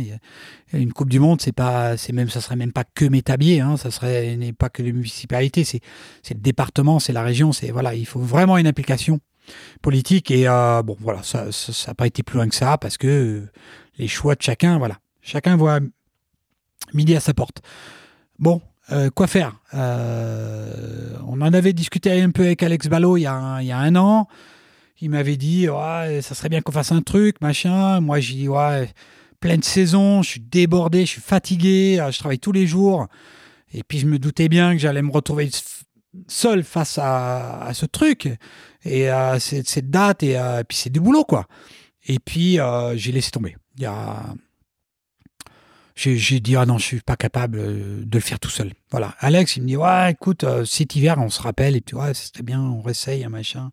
Une 0.72 0.92
Coupe 0.92 1.08
du 1.08 1.18
Monde, 1.18 1.40
c'est 1.40 1.50
pas, 1.50 1.96
c'est 1.96 2.12
même, 2.12 2.30
ça 2.30 2.40
serait 2.40 2.54
même 2.54 2.72
pas 2.72 2.84
que 2.84 3.04
Métabier. 3.04 3.60
Hein. 3.60 3.76
Ça 3.76 3.90
serait 3.90 4.36
n'est 4.36 4.52
pas 4.52 4.68
que 4.68 4.84
les 4.84 4.92
municipalités. 4.92 5.64
C'est, 5.64 5.80
c'est 6.22 6.34
le 6.34 6.40
département, 6.40 7.00
c'est 7.00 7.12
la 7.12 7.24
région. 7.24 7.50
C'est 7.50 7.72
voilà, 7.72 7.96
il 7.96 8.06
faut 8.06 8.20
vraiment 8.20 8.58
une 8.58 8.68
implication 8.68 9.18
politique. 9.82 10.30
Et 10.30 10.46
euh, 10.46 10.82
bon, 10.84 10.96
voilà, 11.00 11.24
ça, 11.24 11.50
ça 11.50 11.90
n'a 11.90 11.94
pas 11.94 12.06
été 12.06 12.22
plus 12.22 12.36
loin 12.36 12.48
que 12.48 12.54
ça 12.54 12.78
parce 12.78 12.96
que 12.96 13.42
les 13.98 14.06
choix 14.06 14.36
de 14.36 14.42
chacun, 14.42 14.78
voilà, 14.78 14.98
chacun 15.20 15.56
voit 15.56 15.80
midi 16.94 17.16
à 17.16 17.20
sa 17.20 17.34
porte. 17.34 17.60
Bon, 18.38 18.62
euh, 18.92 19.10
quoi 19.10 19.26
faire? 19.26 19.56
On 19.72 21.40
en 21.40 21.52
avait 21.52 21.72
discuté 21.72 22.22
un 22.22 22.30
peu 22.30 22.44
avec 22.44 22.62
Alex 22.62 22.86
Ballot 22.86 23.16
il 23.16 23.22
y 23.22 23.26
a 23.26 23.58
il 23.62 23.66
y 23.66 23.72
a 23.72 23.78
un 23.78 23.96
an. 23.96 24.28
Il 25.00 25.10
m'avait 25.10 25.36
dit, 25.36 25.66
ça 25.66 26.34
serait 26.34 26.48
bien 26.48 26.60
qu'on 26.60 26.72
fasse 26.72 26.92
un 26.92 27.02
truc, 27.02 27.40
machin. 27.40 28.00
Moi, 28.00 28.20
j'ai 28.20 28.34
dit, 28.34 28.48
ouais, 28.48 28.90
pleine 29.40 29.62
saison, 29.62 30.22
je 30.22 30.30
suis 30.30 30.40
débordé, 30.40 31.06
je 31.06 31.12
suis 31.12 31.20
fatigué, 31.20 31.98
euh, 32.00 32.10
je 32.10 32.18
travaille 32.18 32.38
tous 32.38 32.52
les 32.52 32.66
jours. 32.66 33.06
Et 33.72 33.82
puis, 33.82 33.98
je 33.98 34.06
me 34.06 34.18
doutais 34.18 34.48
bien 34.48 34.72
que 34.72 34.78
j'allais 34.78 35.02
me 35.02 35.10
retrouver 35.10 35.50
seul 36.28 36.64
face 36.64 36.98
à, 37.00 37.70
ce 37.72 37.86
truc 37.86 38.28
et 38.84 39.08
à 39.08 39.40
cette, 39.40 39.68
cette 39.68 39.90
date. 39.90 40.22
Et, 40.22 40.36
euh, 40.38 40.62
puis, 40.64 40.76
c'est 40.76 40.90
du 40.90 41.00
boulot, 41.00 41.24
quoi. 41.24 41.46
Et 42.06 42.18
puis, 42.18 42.58
euh, 42.60 42.96
j'ai 42.96 43.12
laissé 43.12 43.30
tomber. 43.30 43.56
Il. 43.78 43.88
J'ai 45.96 46.40
dit, 46.40 46.56
ah 46.56 46.64
non, 46.64 46.78
je 46.78 46.84
suis 46.84 47.00
pas 47.00 47.16
capable 47.16 47.58
euh, 47.58 48.02
de 48.04 48.16
le 48.16 48.22
faire 48.22 48.40
tout 48.40 48.48
seul. 48.48 48.72
Voilà. 48.90 49.14
Alex, 49.18 49.56
il 49.56 49.62
me 49.64 49.68
dit, 49.68 49.76
ouais, 49.76 50.12
écoute, 50.12 50.44
euh, 50.44 50.64
cet 50.64 50.96
hiver, 50.96 51.16
on 51.18 51.28
se 51.28 51.42
rappelle, 51.42 51.76
et 51.76 51.82
puis, 51.82 51.94
ouais, 51.94 52.14
c'était 52.14 52.42
bien, 52.42 52.60
on 52.60 52.80
réessaye, 52.80 53.26
machin. 53.26 53.70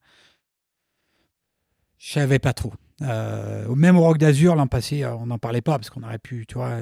Je 2.08 2.14
savais 2.14 2.40
pas 2.40 2.54
trop. 2.54 2.72
Euh, 3.02 3.68
même 3.76 3.98
au 3.98 4.02
Rock 4.02 4.18
d'Azur, 4.18 4.56
l'an 4.56 4.68
passé, 4.68 5.04
euh, 5.04 5.14
on 5.16 5.26
n'en 5.26 5.38
parlait 5.38 5.62
pas 5.62 5.78
parce 5.78 5.90
qu'on 5.90 6.04
aurait 6.04 6.20
pu, 6.20 6.46
tu 6.48 6.54
vois. 6.56 6.78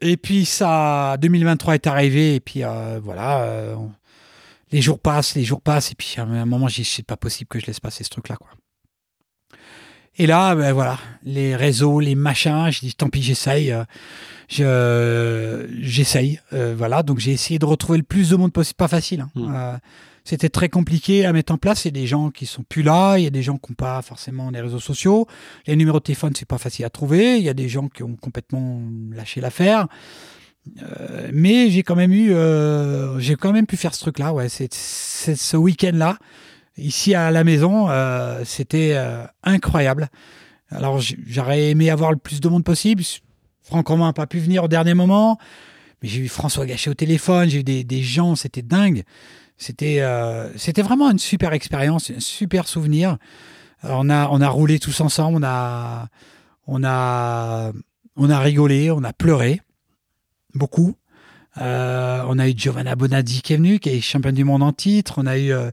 Et 0.00 0.16
puis 0.16 0.46
ça, 0.46 1.16
2023 1.20 1.74
est 1.74 1.86
arrivé, 1.86 2.36
et 2.36 2.40
puis 2.40 2.64
euh, 2.64 2.98
voilà, 3.02 3.42
euh, 3.42 3.74
on- 3.74 3.92
les 4.70 4.80
jours 4.80 4.98
passent, 4.98 5.34
les 5.34 5.44
jours 5.44 5.60
passent, 5.60 5.92
et 5.92 5.94
puis 5.94 6.14
à 6.16 6.22
un 6.22 6.46
moment, 6.46 6.66
j'ai 6.66 6.82
dit, 6.82 6.88
c'est 6.88 7.04
pas 7.06 7.18
possible 7.18 7.46
que 7.48 7.60
je 7.60 7.66
laisse 7.66 7.78
passer 7.78 8.04
ce 8.04 8.08
truc-là, 8.08 8.36
quoi. 8.36 8.48
Et 10.16 10.26
là, 10.26 10.54
ben 10.54 10.72
voilà, 10.72 10.98
les 11.22 11.54
réseaux, 11.54 12.00
les 12.00 12.14
machins, 12.14 12.70
je 12.70 12.80
dis 12.80 12.94
tant 12.94 13.08
pis, 13.10 13.22
j'essaye, 13.22 13.74
je 14.48 15.66
j'essaye, 15.80 16.40
voilà. 16.50 17.02
Donc 17.02 17.18
j'ai 17.18 17.32
essayé 17.32 17.58
de 17.58 17.64
retrouver 17.66 17.98
le 17.98 18.04
plus 18.04 18.30
de 18.30 18.36
monde 18.36 18.52
possible, 18.52 18.76
pas 18.76 18.88
facile. 18.88 19.20
hein. 19.22 19.30
Mm. 19.34 19.54
C'était 20.24 20.48
très 20.48 20.68
compliqué 20.68 21.24
à 21.26 21.32
mettre 21.32 21.52
en 21.52 21.58
place. 21.58 21.84
Il 21.84 21.88
y 21.88 21.98
a 21.98 22.00
des 22.00 22.06
gens 22.06 22.30
qui 22.30 22.46
sont 22.46 22.62
plus 22.62 22.82
là, 22.82 23.18
il 23.18 23.24
y 23.24 23.26
a 23.26 23.30
des 23.30 23.42
gens 23.42 23.58
qui 23.58 23.72
n'ont 23.72 23.76
pas 23.76 24.00
forcément 24.02 24.50
les 24.50 24.60
réseaux 24.60 24.78
sociaux. 24.78 25.26
Les 25.66 25.74
numéros 25.74 25.98
de 25.98 26.04
téléphone, 26.04 26.32
c'est 26.36 26.46
pas 26.46 26.58
facile 26.58 26.84
à 26.84 26.90
trouver. 26.90 27.38
Il 27.38 27.42
y 27.42 27.48
a 27.48 27.54
des 27.54 27.68
gens 27.68 27.88
qui 27.88 28.02
ont 28.02 28.16
complètement 28.16 28.80
lâché 29.10 29.40
l'affaire. 29.40 29.88
Euh, 30.80 31.28
mais 31.32 31.70
j'ai 31.70 31.82
quand 31.82 31.96
même 31.96 32.12
eu, 32.12 32.32
euh, 32.32 33.18
j'ai 33.18 33.34
quand 33.34 33.52
même 33.52 33.66
pu 33.66 33.76
faire 33.76 33.94
ce 33.94 34.00
truc-là. 34.00 34.32
Ouais, 34.32 34.48
c'est, 34.48 34.72
ce 34.72 35.56
week-end-là, 35.56 36.18
ici 36.76 37.14
à 37.14 37.30
la 37.30 37.44
maison, 37.44 37.88
euh, 37.88 38.42
c'était 38.44 38.96
incroyable. 39.42 40.08
Alors 40.70 41.00
j'aurais 41.00 41.70
aimé 41.70 41.90
avoir 41.90 42.12
le 42.12 42.18
plus 42.18 42.40
de 42.40 42.48
monde 42.48 42.64
possible. 42.64 43.02
Franck 43.62 43.88
Romain 43.88 44.06
n'a 44.06 44.12
pas 44.12 44.26
pu 44.26 44.38
venir 44.38 44.64
au 44.64 44.68
dernier 44.68 44.94
moment, 44.94 45.38
mais 46.02 46.08
j'ai 46.08 46.20
eu 46.20 46.28
François 46.28 46.64
Gachet 46.64 46.90
au 46.90 46.94
téléphone, 46.94 47.48
j'ai 47.48 47.60
eu 47.60 47.64
des 47.64 48.02
gens, 48.02 48.36
c'était 48.36 48.62
dingue. 48.62 49.02
C'était, 49.62 50.00
euh, 50.00 50.50
c'était 50.58 50.82
vraiment 50.82 51.10
une 51.10 51.18
super 51.18 51.52
expérience, 51.52 52.10
un 52.10 52.20
super 52.20 52.66
souvenir. 52.66 53.16
Alors, 53.82 54.00
on 54.00 54.10
a, 54.10 54.48
roulé 54.48 54.78
tous 54.78 55.00
ensemble, 55.00 55.38
on 56.66 56.84
a, 56.84 57.70
rigolé, 58.16 58.90
on 58.90 59.04
a 59.04 59.12
pleuré 59.12 59.60
beaucoup. 60.54 60.94
Euh, 61.60 62.24
on 62.28 62.38
a 62.38 62.48
eu 62.48 62.54
Giovanna 62.56 62.96
Bonazzi 62.96 63.42
qui 63.42 63.52
est 63.52 63.56
venue, 63.56 63.78
qui 63.78 63.90
est 63.90 64.00
championne 64.00 64.34
du 64.34 64.44
monde 64.44 64.62
en 64.62 64.72
titre. 64.72 65.14
On 65.18 65.26
a 65.26 65.38
eu 65.38 65.52
euh, 65.52 65.70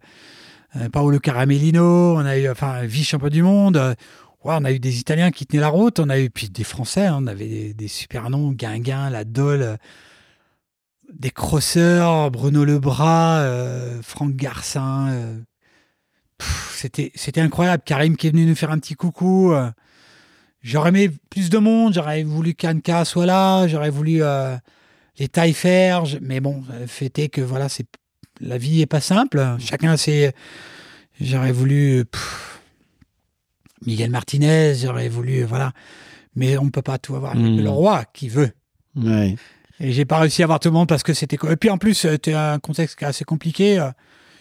euh, 0.75 0.89
Paolo 0.89 1.19
Caramellino, 1.19 2.15
on 2.15 2.25
a 2.25 2.37
eu 2.37 2.49
enfin 2.49 2.83
vice-champion 2.83 3.29
du 3.29 3.43
monde. 3.43 3.77
Euh, 3.77 3.95
on 4.43 4.63
a 4.65 4.71
eu 4.71 4.79
des 4.79 4.99
Italiens 4.99 5.31
qui 5.31 5.45
tenaient 5.45 5.61
la 5.61 5.69
route. 5.69 5.99
On 5.99 6.09
a 6.09 6.19
eu 6.19 6.29
des 6.29 6.63
Français. 6.63 7.05
hein, 7.05 7.17
on 7.21 7.27
avait 7.27 7.47
des, 7.47 7.73
des 7.73 7.87
super 7.87 8.29
noms, 8.29 8.51
Guinguin, 8.51 9.09
La 9.09 9.23
Dole, 9.23 9.61
euh, 9.61 9.77
des 11.17 11.31
crosseurs, 11.31 12.31
Bruno 12.31 12.63
Lebras, 12.65 13.39
euh, 13.41 14.01
Franck 14.01 14.35
Garcin. 14.35 15.09
euh, 15.09 15.39
c'était 16.73 17.11
c'était 17.15 17.41
incroyable. 17.41 17.83
Karim 17.85 18.15
qui 18.15 18.27
est 18.27 18.31
venu 18.31 18.45
nous 18.45 18.55
faire 18.55 18.71
un 18.71 18.79
petit 18.79 18.95
coucou. 18.95 19.51
euh, 19.53 19.69
J'aurais 20.61 20.89
aimé 20.89 21.09
plus 21.29 21.49
de 21.49 21.57
monde, 21.57 21.93
j'aurais 21.93 22.23
voulu 22.23 22.53
qu'Anka 22.53 23.05
soit 23.05 23.25
là, 23.25 23.67
j'aurais 23.67 23.89
voulu 23.89 24.21
les 25.17 25.27
tailles 25.29 25.53
faire, 25.53 26.03
mais 26.21 26.41
bon, 26.41 26.63
fait 26.85 27.17
est 27.17 27.29
que 27.29 27.39
voilà, 27.39 27.69
c'est 27.69 27.87
la 28.41 28.57
vie 28.57 28.81
est 28.81 28.85
pas 28.85 28.99
simple. 28.99 29.55
Chacun 29.59 29.95
ses. 29.95 30.31
J'aurais 31.21 31.53
voulu. 31.53 32.03
pff, 32.05 32.59
Miguel 33.85 34.09
Martinez, 34.11 34.75
j'aurais 34.75 35.07
voulu, 35.07 35.43
voilà. 35.43 35.71
Mais 36.35 36.57
on 36.57 36.65
ne 36.65 36.69
peut 36.69 36.81
pas 36.81 36.97
tout 36.97 37.15
avoir. 37.15 37.35
Il 37.35 37.41
y 37.41 37.45
a 37.45 37.47
que 37.55 37.61
Mm. 37.61 37.63
Le 37.63 37.69
roi 37.69 38.03
qui 38.13 38.27
veut. 38.29 38.51
Ouais. 38.95 39.35
Et 39.79 39.91
j'ai 39.93 40.05
pas 40.05 40.19
réussi 40.19 40.41
à 40.41 40.45
avoir 40.45 40.59
tout 40.59 40.69
le 40.69 40.73
monde 40.73 40.87
parce 40.89 41.03
que 41.03 41.13
c'était. 41.13 41.37
Et 41.49 41.55
puis 41.55 41.69
en 41.69 41.77
plus, 41.77 41.93
c'était 41.93 42.33
un 42.33 42.59
contexte 42.59 43.01
assez 43.03 43.23
compliqué. 43.23 43.79
euh, 43.79 43.91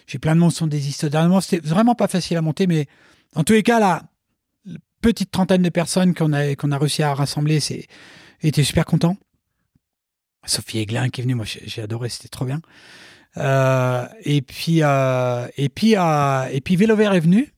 J'ai 0.06 0.18
plein 0.18 0.34
de 0.34 0.40
monde 0.40 0.50
qui 0.50 0.56
sont 0.56 0.66
désistés 0.66 1.10
dernièrement. 1.10 1.40
C'était 1.40 1.66
vraiment 1.66 1.94
pas 1.94 2.08
facile 2.08 2.36
à 2.36 2.42
monter, 2.42 2.66
mais 2.66 2.86
en 3.34 3.44
tous 3.44 3.52
les 3.52 3.62
cas, 3.62 3.78
la 3.78 4.02
petite 5.00 5.30
trentaine 5.30 5.62
de 5.62 5.68
personnes 5.68 6.14
qu'on 6.14 6.32
a, 6.32 6.40
a 6.40 6.78
réussi 6.78 7.02
à 7.02 7.14
rassembler, 7.14 7.60
c'est 7.60 7.86
était 8.42 8.64
super 8.64 8.84
content. 8.84 9.16
Sophie 10.44 10.78
Aiglin 10.78 11.08
qui 11.08 11.20
est 11.20 11.24
venue, 11.24 11.34
moi 11.34 11.44
j'ai 11.46 11.82
adoré, 11.82 12.08
c'était 12.08 12.28
trop 12.28 12.44
bien. 12.44 12.60
Euh, 13.36 14.06
et 14.22 14.40
puis 14.42 14.82
euh, 14.82 15.46
et 15.56 15.68
puis 15.68 15.96
euh, 15.96 16.48
et 16.50 16.60
puis 16.60 16.76
Vélo 16.76 16.96
Vert 16.96 17.12
est 17.12 17.20
venu 17.20 17.52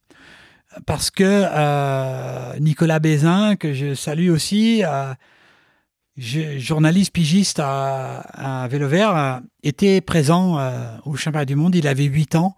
parce 0.87 1.11
que 1.11 1.25
euh, 1.25 2.59
Nicolas 2.59 2.99
Bézin 2.99 3.57
que 3.57 3.73
je 3.73 3.95
salue 3.95 4.31
aussi. 4.31 4.83
Journaliste 6.21 7.13
pigiste 7.13 7.61
à, 7.61 8.21
à 8.65 8.69
Vélo 8.69 8.89
Vert, 8.89 9.17
euh, 9.17 9.41
était 9.63 10.01
présent 10.01 10.59
euh, 10.59 10.97
au 11.05 11.17
championnat 11.17 11.45
du 11.45 11.57
monde. 11.57 11.75
Il 11.75 11.87
avait 11.87 12.05
8 12.05 12.35
ans 12.37 12.57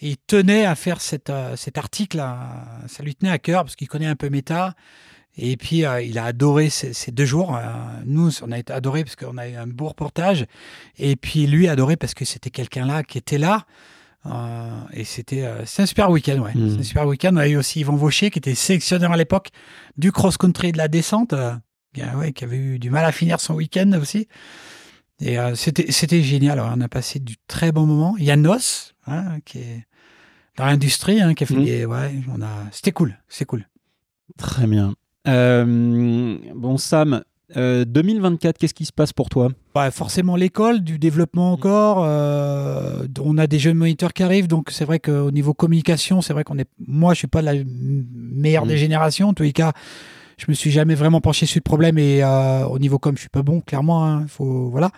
et 0.00 0.10
il 0.10 0.16
tenait 0.16 0.66
à 0.66 0.74
faire 0.74 1.00
cette, 1.00 1.30
euh, 1.30 1.56
cet 1.56 1.78
article. 1.78 2.22
ça 2.86 3.02
lui 3.02 3.14
tenait 3.14 3.32
à 3.32 3.38
cœur 3.38 3.64
parce 3.64 3.76
qu'il 3.76 3.88
connaît 3.88 4.06
un 4.06 4.16
peu 4.16 4.28
méta. 4.28 4.74
Et 5.36 5.56
puis, 5.56 5.84
euh, 5.84 6.02
il 6.02 6.18
a 6.18 6.24
adoré 6.24 6.70
ces, 6.70 6.92
ces 6.92 7.12
deux 7.12 7.24
jours. 7.24 7.56
Euh, 7.56 7.62
nous, 8.04 8.30
on 8.42 8.52
a 8.52 8.58
été 8.58 8.72
adoré 8.72 9.04
parce 9.04 9.16
qu'on 9.16 9.38
a 9.38 9.48
eu 9.48 9.54
un 9.54 9.66
beau 9.66 9.88
reportage. 9.88 10.46
Et 10.98 11.16
puis, 11.16 11.46
lui, 11.46 11.68
adoré 11.68 11.96
parce 11.96 12.14
que 12.14 12.24
c'était 12.24 12.50
quelqu'un 12.50 12.86
là 12.86 13.02
qui 13.02 13.18
était 13.18 13.38
là. 13.38 13.64
Euh, 14.26 14.68
et 14.92 15.04
c'était 15.04 15.46
un 15.46 15.64
super 15.64 16.10
week-end, 16.10 16.38
ouais. 16.40 16.52
Mm. 16.54 16.70
C'est 16.72 16.80
un 16.80 16.82
super 16.82 17.06
week-end. 17.06 17.30
On 17.32 17.38
a 17.38 17.48
eu 17.48 17.56
aussi 17.56 17.80
Yvon 17.80 17.96
Vaucher 17.96 18.30
qui 18.30 18.38
était 18.38 18.54
sélectionneur 18.54 19.12
à 19.12 19.16
l'époque 19.16 19.48
du 19.96 20.12
cross-country 20.12 20.68
et 20.68 20.72
de 20.72 20.78
la 20.78 20.88
descente. 20.88 21.32
Ouais, 21.96 22.32
qui 22.32 22.44
avait 22.44 22.56
eu 22.56 22.78
du 22.78 22.90
mal 22.90 23.04
à 23.04 23.12
finir 23.12 23.40
son 23.40 23.54
week-end 23.54 23.90
aussi. 24.00 24.28
Et 25.20 25.38
euh, 25.38 25.54
c'était 25.54 25.90
c'était 25.92 26.22
génial. 26.22 26.60
On 26.60 26.80
a 26.80 26.88
passé 26.88 27.18
du 27.18 27.36
très 27.46 27.72
bon 27.72 27.86
moment. 27.86 28.14
Il 28.18 28.24
y 28.24 28.30
a 28.30 28.36
Nos, 28.36 28.56
hein, 29.06 29.38
qui 29.44 29.58
est 29.58 29.84
dans 30.56 30.64
l'industrie, 30.66 31.20
hein, 31.20 31.34
qui 31.34 31.44
a 31.44 31.46
fait 31.46 31.54
Mhm. 31.56 31.64
des. 31.64 31.84
Ouais, 31.84 32.14
on 32.34 32.40
a. 32.42 32.48
C'était 32.72 32.92
cool. 32.92 33.18
C'est 33.28 33.44
cool. 33.44 33.66
Très 34.38 34.66
bien. 34.66 34.94
Euh, 35.28 36.38
bon, 36.54 36.78
Sam, 36.78 37.22
euh, 37.56 37.84
2024, 37.84 38.56
qu'est-ce 38.56 38.72
qui 38.72 38.86
se 38.86 38.92
passe 38.92 39.12
pour 39.12 39.28
toi? 39.28 39.48
Ouais, 39.74 39.90
forcément 39.90 40.36
l'école, 40.36 40.80
du 40.80 40.98
développement 40.98 41.52
encore. 41.52 42.02
euh, 42.04 43.06
on 43.22 43.36
a 43.36 43.46
des 43.46 43.58
jeunes 43.58 43.76
moniteurs 43.76 44.12
qui 44.14 44.22
arrivent, 44.22 44.46
donc 44.48 44.70
c'est 44.70 44.84
vrai 44.86 44.98
qu'au 45.00 45.30
niveau 45.30 45.52
communication, 45.52 46.22
c'est 46.22 46.32
vrai 46.32 46.44
qu'on 46.44 46.58
est. 46.58 46.68
Moi, 46.86 47.12
je 47.12 47.18
suis 47.18 47.28
pas 47.28 47.42
la 47.42 47.52
meilleure 47.66 48.64
des 48.66 48.74
Mhm. 48.74 48.80
générations. 48.80 49.28
En 49.28 49.34
tous 49.34 49.42
les 49.42 49.52
cas, 49.52 49.72
je 50.40 50.46
me 50.48 50.54
suis 50.54 50.70
jamais 50.70 50.94
vraiment 50.94 51.20
penché 51.20 51.44
sur 51.44 51.58
le 51.58 51.62
problème 51.62 51.98
et 51.98 52.22
euh, 52.22 52.64
au 52.64 52.78
niveau 52.78 52.98
com, 52.98 53.14
je 53.14 53.20
suis 53.20 53.28
pas 53.28 53.42
bon, 53.42 53.60
clairement. 53.60 54.06
hein, 54.06 54.26
faut 54.26 54.70
voilà. 54.70 54.90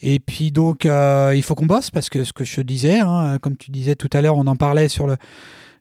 Et 0.00 0.20
puis 0.20 0.52
donc, 0.52 0.86
euh, 0.86 1.32
il 1.34 1.42
faut 1.42 1.54
qu'on 1.56 1.66
bosse 1.66 1.90
parce 1.90 2.08
que 2.08 2.22
ce 2.22 2.32
que 2.32 2.44
je 2.44 2.60
disais, 2.60 3.00
hein, 3.00 3.38
comme 3.40 3.56
tu 3.56 3.70
disais 3.72 3.96
tout 3.96 4.10
à 4.12 4.20
l'heure, 4.20 4.36
on 4.36 4.46
en 4.46 4.54
parlait 4.54 4.88
sur 4.88 5.06
le. 5.08 5.16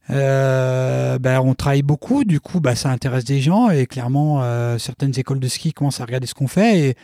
euh, 0.09 1.19
ben, 1.19 1.39
on 1.39 1.53
travaille 1.53 1.83
beaucoup, 1.83 2.23
du 2.23 2.39
coup, 2.39 2.59
bah, 2.59 2.75
ça 2.75 2.89
intéresse 2.89 3.25
des 3.25 3.41
gens 3.41 3.69
et 3.69 3.85
clairement, 3.85 4.41
certaines 4.79 5.17
écoles 5.19 5.39
de 5.39 5.47
ski 5.47 5.71
commencent 5.73 6.01
à 6.01 6.05
regarder 6.05 6.27
ce 6.27 6.33
qu'on 6.33 6.47
fait 6.47 6.79
et 6.79 6.95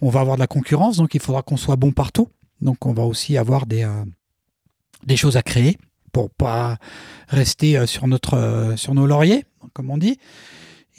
on 0.00 0.08
va 0.08 0.20
avoir 0.20 0.36
de 0.36 0.40
la 0.40 0.46
concurrence, 0.46 0.98
donc 0.98 1.14
il 1.14 1.20
faudra 1.20 1.42
qu'on 1.42 1.56
soit 1.56 1.76
bon 1.76 1.92
partout. 1.92 2.28
Donc 2.60 2.86
on 2.86 2.92
va 2.92 3.02
aussi 3.04 3.36
avoir 3.38 3.66
des, 3.66 3.88
des 5.04 5.16
choses 5.16 5.36
à 5.36 5.42
créer 5.42 5.78
pour 6.12 6.30
pas 6.30 6.76
rester 7.28 7.86
sur, 7.86 8.06
notre, 8.06 8.74
sur 8.76 8.94
nos 8.94 9.06
lauriers, 9.06 9.44
comme 9.72 9.90
on 9.90 9.98
dit. 9.98 10.18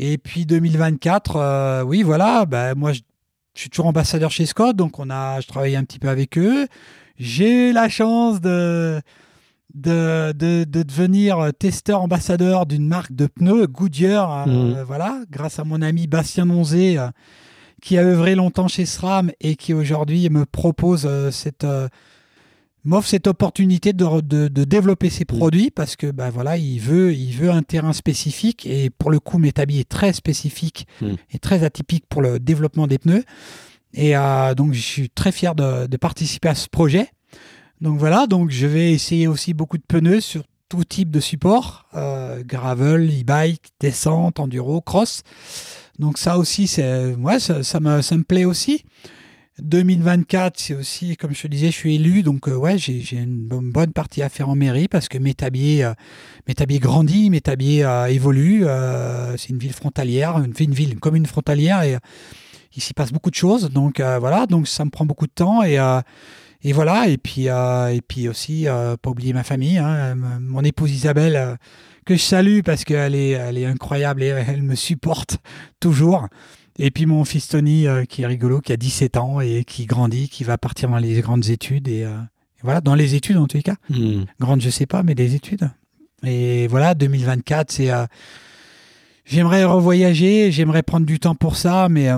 Et 0.03 0.17
puis 0.17 0.47
2024, 0.47 1.35
euh, 1.35 1.83
oui, 1.83 2.01
voilà, 2.01 2.45
bah, 2.47 2.73
moi 2.73 2.91
je, 2.91 3.01
je 3.53 3.61
suis 3.61 3.69
toujours 3.69 3.85
ambassadeur 3.85 4.31
chez 4.31 4.47
Scott, 4.47 4.75
donc 4.75 4.97
on 4.97 5.11
a, 5.11 5.39
je 5.41 5.47
travaille 5.47 5.75
un 5.75 5.83
petit 5.83 5.99
peu 5.99 6.09
avec 6.09 6.37
eux. 6.39 6.67
J'ai 7.19 7.69
eu 7.69 7.71
la 7.71 7.87
chance 7.87 8.41
de, 8.41 8.99
de, 9.75 10.33
de, 10.35 10.63
de 10.63 10.81
devenir 10.81 11.51
testeur 11.59 12.01
ambassadeur 12.01 12.65
d'une 12.65 12.87
marque 12.87 13.13
de 13.13 13.27
pneus, 13.27 13.67
Goodyear, 13.67 14.47
euh, 14.47 14.51
Mhm. 14.79 14.81
voilà, 14.87 15.19
grâce 15.29 15.59
à 15.59 15.63
mon 15.65 15.83
ami 15.83 16.07
Bastien 16.07 16.45
Nonzé, 16.45 16.97
euh, 16.97 17.09
qui 17.83 17.97
a 17.99 18.01
œuvré 18.01 18.33
longtemps 18.33 18.67
chez 18.67 18.87
SRAM 18.87 19.31
et 19.39 19.55
qui 19.55 19.73
aujourd'hui 19.75 20.29
me 20.31 20.45
propose 20.47 21.05
euh, 21.05 21.29
cette 21.29 21.65
m'offre 22.83 23.07
cette 23.07 23.27
opportunité 23.27 23.93
de, 23.93 24.21
de, 24.21 24.47
de 24.47 24.63
développer 24.63 25.09
ses 25.09 25.25
produits 25.25 25.69
parce 25.71 25.95
que 25.95 26.07
bah 26.09 26.29
voilà 26.31 26.57
il 26.57 26.79
veut 26.79 27.13
il 27.13 27.31
veut 27.33 27.51
un 27.51 27.61
terrain 27.63 27.93
spécifique 27.93 28.65
et 28.65 28.89
pour 28.89 29.11
le 29.11 29.19
coup 29.19 29.37
Metabi 29.37 29.79
est 29.79 29.87
très 29.89 30.13
spécifique 30.13 30.87
Mm. 31.01 31.13
et 31.31 31.39
très 31.39 31.63
atypique 31.63 32.05
pour 32.09 32.21
le 32.21 32.39
développement 32.39 32.87
des 32.87 32.97
pneus 32.97 33.23
et 33.93 34.15
euh, 34.17 34.53
donc 34.55 34.73
je 34.73 34.81
suis 34.81 35.09
très 35.09 35.31
fier 35.31 35.53
de, 35.55 35.85
de 35.87 35.97
participer 35.97 36.49
à 36.49 36.55
ce 36.55 36.67
projet 36.69 37.09
donc 37.81 37.99
voilà 37.99 38.25
donc 38.27 38.49
je 38.51 38.65
vais 38.67 38.91
essayer 38.91 39.27
aussi 39.27 39.53
beaucoup 39.53 39.77
de 39.77 39.83
pneus 39.87 40.21
sur 40.21 40.43
tout 40.69 40.83
type 40.83 41.11
de 41.11 41.19
support 41.19 41.85
euh, 41.95 42.41
gravel 42.43 43.09
e-bike 43.09 43.71
descente 43.79 44.39
enduro 44.39 44.81
cross 44.81 45.21
donc 45.99 46.17
ça 46.17 46.39
aussi, 46.39 46.65
c'est 46.65 47.13
ouais, 47.13 47.39
ça, 47.39 47.61
ça 47.61 47.79
me, 47.79 48.01
ça 48.01 48.17
me 48.17 48.23
plaît 48.23 48.45
aussi. 48.45 48.85
2024, 49.59 50.57
c'est 50.57 50.73
aussi, 50.73 51.17
comme 51.17 51.35
je 51.35 51.41
te 51.41 51.47
disais, 51.47 51.67
je 51.67 51.75
suis 51.75 51.95
élu, 51.95 52.23
donc 52.23 52.47
euh, 52.47 52.77
j'ai 52.77 53.17
une 53.17 53.47
bonne, 53.47 53.91
partie 53.91 54.21
à 54.21 54.29
faire 54.29 54.49
en 54.49 54.55
mairie 54.55 54.87
parce 54.87 55.09
que 55.09 55.17
Métabier, 55.17 55.83
euh, 55.83 55.93
Métabier 56.47 56.79
grandit, 56.79 57.29
Métabier 57.29 57.83
euh, 57.83 58.05
évolue. 58.05 58.65
euh, 58.65 59.35
c'est 59.37 59.49
une 59.49 59.57
ville 59.57 59.73
frontalière, 59.73 60.37
une, 60.39 60.73
ville, 60.73 60.93
une 60.93 60.99
commune 60.99 61.25
frontalière 61.25 61.83
et 61.83 61.95
euh, 61.95 61.99
il 62.75 62.81
s'y 62.81 62.93
passe 62.93 63.11
beaucoup 63.11 63.29
de 63.29 63.35
choses. 63.35 63.69
Donc 63.69 63.99
voilà, 63.99 64.45
donc 64.45 64.67
ça 64.67 64.85
me 64.85 64.89
prend 64.89 65.05
beaucoup 65.05 65.27
de 65.27 65.33
temps 65.33 65.61
et 65.61 65.77
voilà. 66.71 67.09
Et 67.09 67.17
puis 67.17 67.47
et 67.47 68.29
aussi, 68.29 68.65
pas 69.01 69.09
oublier 69.09 69.33
ma 69.33 69.43
famille, 69.43 69.77
hein, 69.77 70.15
mon 70.15 70.61
épouse 70.61 70.91
Isabelle. 70.91 71.57
que 72.05 72.15
je 72.15 72.21
salue 72.21 72.61
parce 72.63 72.85
qu'elle 72.85 73.13
est, 73.13 73.31
elle 73.31 73.57
est 73.57 73.65
incroyable 73.65 74.23
et 74.23 74.27
elle 74.27 74.63
me 74.63 74.75
supporte 74.75 75.39
toujours. 75.81 76.29
Et 76.83 76.89
puis 76.89 77.05
mon 77.05 77.23
fils 77.25 77.47
Tony, 77.47 77.85
euh, 77.85 78.05
qui 78.05 78.23
est 78.23 78.25
rigolo, 78.25 78.59
qui 78.59 78.73
a 78.73 78.77
17 78.77 79.15
ans 79.17 79.39
et 79.39 79.63
qui 79.65 79.85
grandit, 79.85 80.29
qui 80.29 80.43
va 80.43 80.57
partir 80.57 80.89
dans 80.89 80.97
les 80.97 81.21
grandes 81.21 81.47
études. 81.47 81.87
Et, 81.87 82.03
euh, 82.03 82.17
et 82.17 82.61
voilà, 82.63 82.81
dans 82.81 82.95
les 82.95 83.13
études 83.13 83.37
en 83.37 83.45
tous 83.45 83.57
les 83.57 83.63
cas. 83.63 83.75
Hmm. 83.91 84.23
Grandes, 84.39 84.61
je 84.61 84.69
sais 84.71 84.87
pas, 84.87 85.03
mais 85.03 85.13
des 85.13 85.35
études. 85.35 85.69
Et 86.25 86.65
voilà, 86.65 86.95
2024, 86.95 87.71
c'est. 87.71 87.91
euh, 87.91 88.07
j'aimerais 89.25 89.63
revoyager, 89.63 90.51
j'aimerais 90.51 90.81
prendre 90.81 91.05
du 91.05 91.19
temps 91.19 91.35
pour 91.35 91.55
ça, 91.55 91.87
mais. 91.87 92.09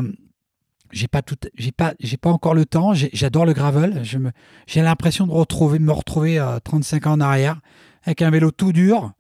j'ai 0.94 1.10
pas 1.10 1.22
tout, 1.22 1.36
j'ai 1.58 1.74
pas, 1.74 1.94
j'ai 2.00 2.16
pas 2.16 2.30
encore 2.30 2.54
le 2.54 2.64
temps. 2.64 2.94
J'adore 2.94 3.46
le 3.46 3.52
gravel. 3.52 4.00
Je 4.04 4.18
me, 4.18 4.32
j'ai 4.66 4.82
l'impression 4.82 5.28
de 5.28 5.34
retrouver, 5.34 5.78
me 5.80 5.92
retrouver 5.92 6.40
à 6.40 6.62
35 6.64 7.08
ans 7.08 7.12
en 7.12 7.20
arrière 7.20 7.60
avec 8.04 8.22
un 8.22 8.30
vélo 8.30 8.52
tout 8.52 8.72
dur 8.72 9.12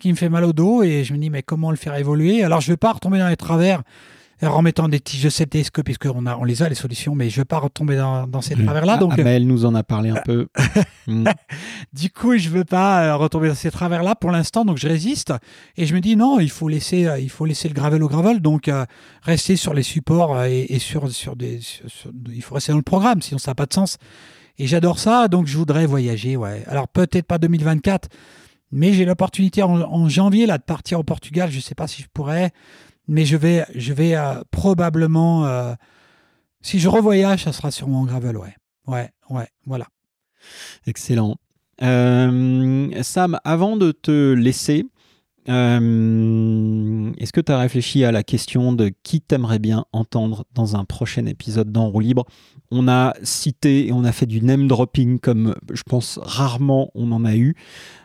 qui 0.00 0.10
me 0.10 0.16
fait 0.16 0.28
mal 0.28 0.42
au 0.42 0.52
dos 0.52 0.82
et 0.82 1.04
je 1.04 1.12
me 1.12 1.18
dis 1.18 1.30
mais 1.30 1.44
comment 1.44 1.70
le 1.70 1.76
faire 1.76 1.94
évoluer? 1.94 2.42
Alors 2.42 2.60
je 2.60 2.72
veux 2.72 2.76
pas 2.76 2.92
retomber 2.92 3.18
dans 3.18 3.28
les 3.28 3.36
travers 3.36 3.82
en 4.46 4.56
remettant 4.56 4.88
des 4.88 5.00
tiges 5.00 5.24
de 5.24 5.30
CTSC 5.30 5.82
puisqu'on 5.84 6.26
a, 6.26 6.36
on 6.36 6.44
les 6.44 6.62
a 6.62 6.68
les 6.68 6.74
solutions, 6.74 7.14
mais 7.14 7.28
je 7.30 7.40
veux 7.40 7.44
pas 7.44 7.58
retomber 7.58 7.96
dans, 7.96 8.26
dans 8.26 8.40
ces 8.40 8.54
travers 8.54 8.86
là. 8.86 8.96
Donc 8.96 9.18
euh, 9.18 9.22
Amel 9.22 9.46
nous 9.46 9.64
en 9.64 9.74
a 9.74 9.82
parlé 9.82 10.10
un 10.10 10.20
peu. 10.24 10.46
Hmm. 11.06 11.24
du 11.92 12.10
coup, 12.10 12.36
je 12.36 12.48
veux 12.48 12.64
pas 12.64 13.02
euh, 13.04 13.16
retomber 13.16 13.48
dans 13.48 13.54
ces 13.54 13.70
travers-là 13.70 14.14
pour 14.14 14.30
l'instant, 14.30 14.64
donc 14.64 14.78
je 14.78 14.86
résiste. 14.88 15.32
Et 15.76 15.86
je 15.86 15.94
me 15.94 16.00
dis 16.00 16.14
non, 16.16 16.38
il 16.40 16.50
faut 16.50 16.68
laisser, 16.68 17.06
euh, 17.06 17.18
il 17.18 17.30
faut 17.30 17.44
laisser 17.46 17.68
le 17.68 17.74
gravel 17.74 18.02
au 18.02 18.08
gravel, 18.08 18.40
donc 18.40 18.68
euh, 18.68 18.84
rester 19.22 19.56
sur 19.56 19.74
les 19.74 19.82
supports 19.82 20.36
euh, 20.36 20.46
et, 20.48 20.66
et 20.74 20.78
sur, 20.78 21.10
sur 21.10 21.34
des, 21.34 21.60
sur- 21.60 21.90
sur- 21.90 22.10
il 22.32 22.42
faut 22.42 22.54
rester 22.54 22.72
dans 22.72 22.78
le 22.78 22.82
programme, 22.84 23.20
sinon 23.22 23.38
ça 23.38 23.50
n'a 23.50 23.54
pas 23.56 23.66
de 23.66 23.72
sens. 23.74 23.96
Et 24.58 24.66
j'adore 24.66 24.98
ça, 24.98 25.28
donc 25.28 25.46
je 25.46 25.56
voudrais 25.56 25.86
voyager, 25.86 26.36
ouais. 26.36 26.64
Alors 26.66 26.88
peut-être 26.88 27.26
pas 27.26 27.38
2024, 27.38 28.08
mais 28.72 28.92
j'ai 28.92 29.04
l'opportunité 29.04 29.62
en, 29.62 29.80
en 29.80 30.08
janvier 30.08 30.46
là 30.46 30.58
de 30.58 30.62
partir 30.64 30.98
au 30.98 31.04
Portugal. 31.04 31.50
Je 31.50 31.60
sais 31.60 31.74
pas 31.76 31.86
si 31.86 32.02
je 32.02 32.08
pourrais, 32.12 32.50
mais 33.08 33.24
je 33.24 33.36
vais, 33.36 33.64
je 33.74 33.92
vais 33.92 34.14
euh, 34.14 34.42
probablement, 34.50 35.46
euh, 35.46 35.74
si 36.60 36.78
je 36.78 36.88
revoyage, 36.88 37.44
ça 37.44 37.52
sera 37.52 37.70
sûrement 37.70 38.02
en 38.02 38.04
gravel, 38.04 38.36
ouais, 38.36 38.54
ouais, 38.86 39.10
ouais, 39.30 39.48
voilà. 39.66 39.86
Excellent. 40.86 41.36
Euh, 41.82 42.90
Sam, 43.02 43.40
avant 43.44 43.76
de 43.76 43.92
te 43.92 44.34
laisser, 44.34 44.84
est-ce 45.46 47.32
que 47.32 47.40
tu 47.40 47.50
as 47.52 47.58
réfléchi 47.58 48.04
à 48.04 48.12
la 48.12 48.22
question 48.22 48.74
de 48.74 48.92
qui 49.02 49.22
t'aimerais 49.22 49.58
bien 49.58 49.86
entendre 49.92 50.44
dans 50.54 50.76
un 50.76 50.84
prochain 50.84 51.24
épisode 51.24 51.72
d'En 51.72 51.88
roue 51.88 52.00
libre? 52.00 52.26
On 52.70 52.86
a 52.86 53.14
cité 53.22 53.86
et 53.86 53.92
on 53.92 54.04
a 54.04 54.12
fait 54.12 54.26
du 54.26 54.42
name 54.42 54.68
dropping 54.68 55.18
comme 55.18 55.54
je 55.72 55.82
pense 55.84 56.20
rarement 56.22 56.90
on 56.94 57.12
en 57.12 57.24
a 57.24 57.34
eu. 57.34 57.56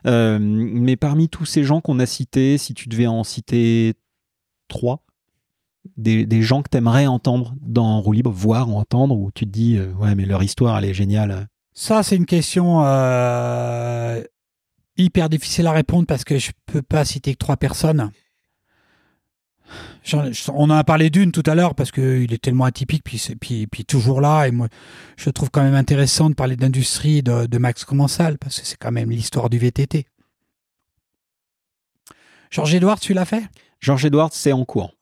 Mais 0.05 0.95
parmi 0.95 1.27
tous 1.27 1.43
ces 1.43 1.65
gens 1.65 1.81
qu'on 1.81 1.99
a 1.99 2.05
cités, 2.05 2.57
si 2.57 2.73
tu 2.73 2.88
devais 2.88 3.07
en 3.07 3.25
citer 3.25 3.95
trois, 4.73 5.03
des, 5.97 6.41
gens 6.41 6.63
que 6.63 6.69
tu 6.69 6.77
aimerais 6.77 7.07
entendre 7.07 7.53
dans 7.61 8.01
roue 8.01 8.13
libre, 8.13 8.31
voir 8.31 8.69
ou 8.69 8.77
entendre, 8.77 9.15
où 9.15 9.31
tu 9.31 9.45
te 9.45 9.51
dis, 9.51 9.77
euh, 9.77 9.91
ouais, 9.93 10.15
mais 10.15 10.25
leur 10.25 10.41
histoire, 10.41 10.77
elle 10.77 10.85
est 10.85 10.93
géniale. 10.93 11.47
Ça, 11.73 12.03
c'est 12.03 12.15
une 12.15 12.25
question 12.25 12.83
euh, 12.85 14.21
hyper 14.97 15.29
difficile 15.29 15.67
à 15.67 15.71
répondre 15.71 16.05
parce 16.07 16.23
que 16.23 16.37
je 16.37 16.51
peux 16.65 16.81
pas 16.81 17.05
citer 17.05 17.33
que 17.33 17.37
trois 17.37 17.57
personnes. 17.57 18.11
On 20.53 20.69
en 20.69 20.75
a 20.75 20.83
parlé 20.83 21.09
d'une 21.09 21.31
tout 21.31 21.43
à 21.45 21.55
l'heure 21.55 21.75
parce 21.75 21.91
qu'il 21.91 22.31
est 22.33 22.41
tellement 22.41 22.65
atypique, 22.65 23.03
puis, 23.03 23.21
puis, 23.39 23.67
puis 23.67 23.85
toujours 23.85 24.21
là. 24.21 24.47
Et 24.47 24.51
moi, 24.51 24.67
je 25.17 25.29
trouve 25.29 25.49
quand 25.49 25.63
même 25.63 25.75
intéressant 25.75 26.29
de 26.29 26.35
parler 26.35 26.55
d'industrie 26.55 27.23
de, 27.23 27.45
de, 27.45 27.57
Max 27.57 27.85
Commensal 27.85 28.37
parce 28.37 28.59
que 28.59 28.67
c'est 28.67 28.77
quand 28.77 28.91
même 28.91 29.09
l'histoire 29.09 29.49
du 29.49 29.57
VTT. 29.57 30.05
Georges 32.51 32.75
Edouard, 32.75 32.99
tu 32.99 33.13
l'as 33.13 33.25
fait? 33.25 33.43
Georges 33.84 34.05
Edouard, 34.05 34.30
c'est 34.31 34.53
en 34.53 34.64
cours. 34.64 34.95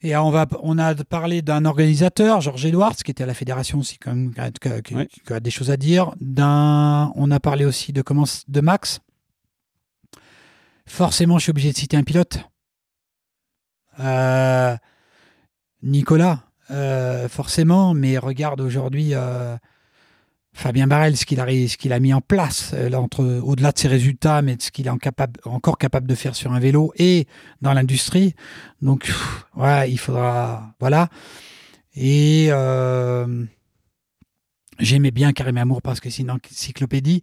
Et 0.00 0.16
on, 0.16 0.30
va, 0.30 0.46
on 0.62 0.78
a 0.78 0.94
parlé 0.94 1.42
d'un 1.42 1.66
organisateur, 1.66 2.40
Georges 2.40 2.64
Edwards, 2.64 2.96
qui 2.96 3.10
était 3.10 3.24
à 3.24 3.26
la 3.26 3.34
fédération 3.34 3.80
aussi, 3.80 3.98
quand 3.98 4.14
même, 4.14 4.32
qui, 4.32 5.32
a 5.32 5.40
des 5.40 5.50
choses 5.50 5.70
à 5.70 5.76
dire. 5.76 6.14
D'un, 6.22 7.12
on 7.16 7.30
a 7.30 7.38
parlé 7.38 7.66
aussi 7.66 7.92
de, 7.92 8.00
comment, 8.00 8.24
de 8.48 8.60
Max. 8.62 9.00
Forcément, 10.86 11.36
je 11.36 11.42
suis 11.42 11.50
obligé 11.50 11.70
de 11.70 11.76
citer 11.76 11.98
un 11.98 12.02
pilote. 12.02 12.38
Euh, 13.98 14.74
Nicolas, 15.82 16.44
euh, 16.70 17.28
forcément, 17.28 17.92
mais 17.92 18.16
regarde 18.16 18.62
aujourd'hui 18.62 19.10
euh, 19.12 19.54
Fabien 20.60 20.86
Barrel, 20.86 21.16
ce 21.16 21.24
qu'il 21.24 21.40
a, 21.40 22.00
mis 22.00 22.12
en 22.12 22.20
place, 22.20 22.72
euh, 22.74 22.92
entre, 22.92 23.24
au-delà 23.42 23.72
de 23.72 23.78
ses 23.78 23.88
résultats, 23.88 24.42
mais 24.42 24.56
ce 24.58 24.70
qu'il 24.70 24.88
est 24.88 24.90
encore 24.90 25.78
capable 25.78 26.06
de 26.06 26.14
faire 26.14 26.36
sur 26.36 26.52
un 26.52 26.60
vélo 26.60 26.92
et 26.98 27.26
dans 27.62 27.72
l'industrie. 27.72 28.34
Donc, 28.82 29.10
ouais, 29.56 29.90
il 29.90 29.98
faudra. 29.98 30.74
Voilà. 30.78 31.08
Et 31.96 32.48
euh, 32.50 33.46
j'aimais 34.78 35.10
bien 35.10 35.32
Karim 35.32 35.56
Amour 35.56 35.80
parce 35.80 35.98
que 35.98 36.10
c'est 36.10 36.22
une 36.22 36.30
encyclopédie. 36.30 37.22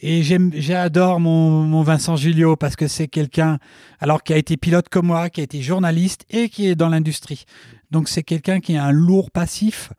Et 0.00 0.22
j'adore 0.22 1.20
mon, 1.20 1.62
mon, 1.62 1.82
Vincent 1.82 2.16
Julio 2.16 2.54
parce 2.54 2.76
que 2.76 2.86
c'est 2.86 3.08
quelqu'un, 3.08 3.58
alors 3.98 4.22
qui 4.22 4.34
a 4.34 4.36
été 4.36 4.58
pilote 4.58 4.90
comme 4.90 5.06
moi, 5.06 5.30
qui 5.30 5.40
a 5.40 5.44
été 5.44 5.62
journaliste 5.62 6.26
et 6.28 6.50
qui 6.50 6.68
est 6.68 6.74
dans 6.76 6.90
l'industrie. 6.90 7.46
Donc 7.90 8.10
c'est 8.10 8.22
quelqu'un 8.22 8.60
qui 8.60 8.76
a 8.76 8.84
un 8.84 8.92
lourd 8.92 9.30
passif, 9.30 9.90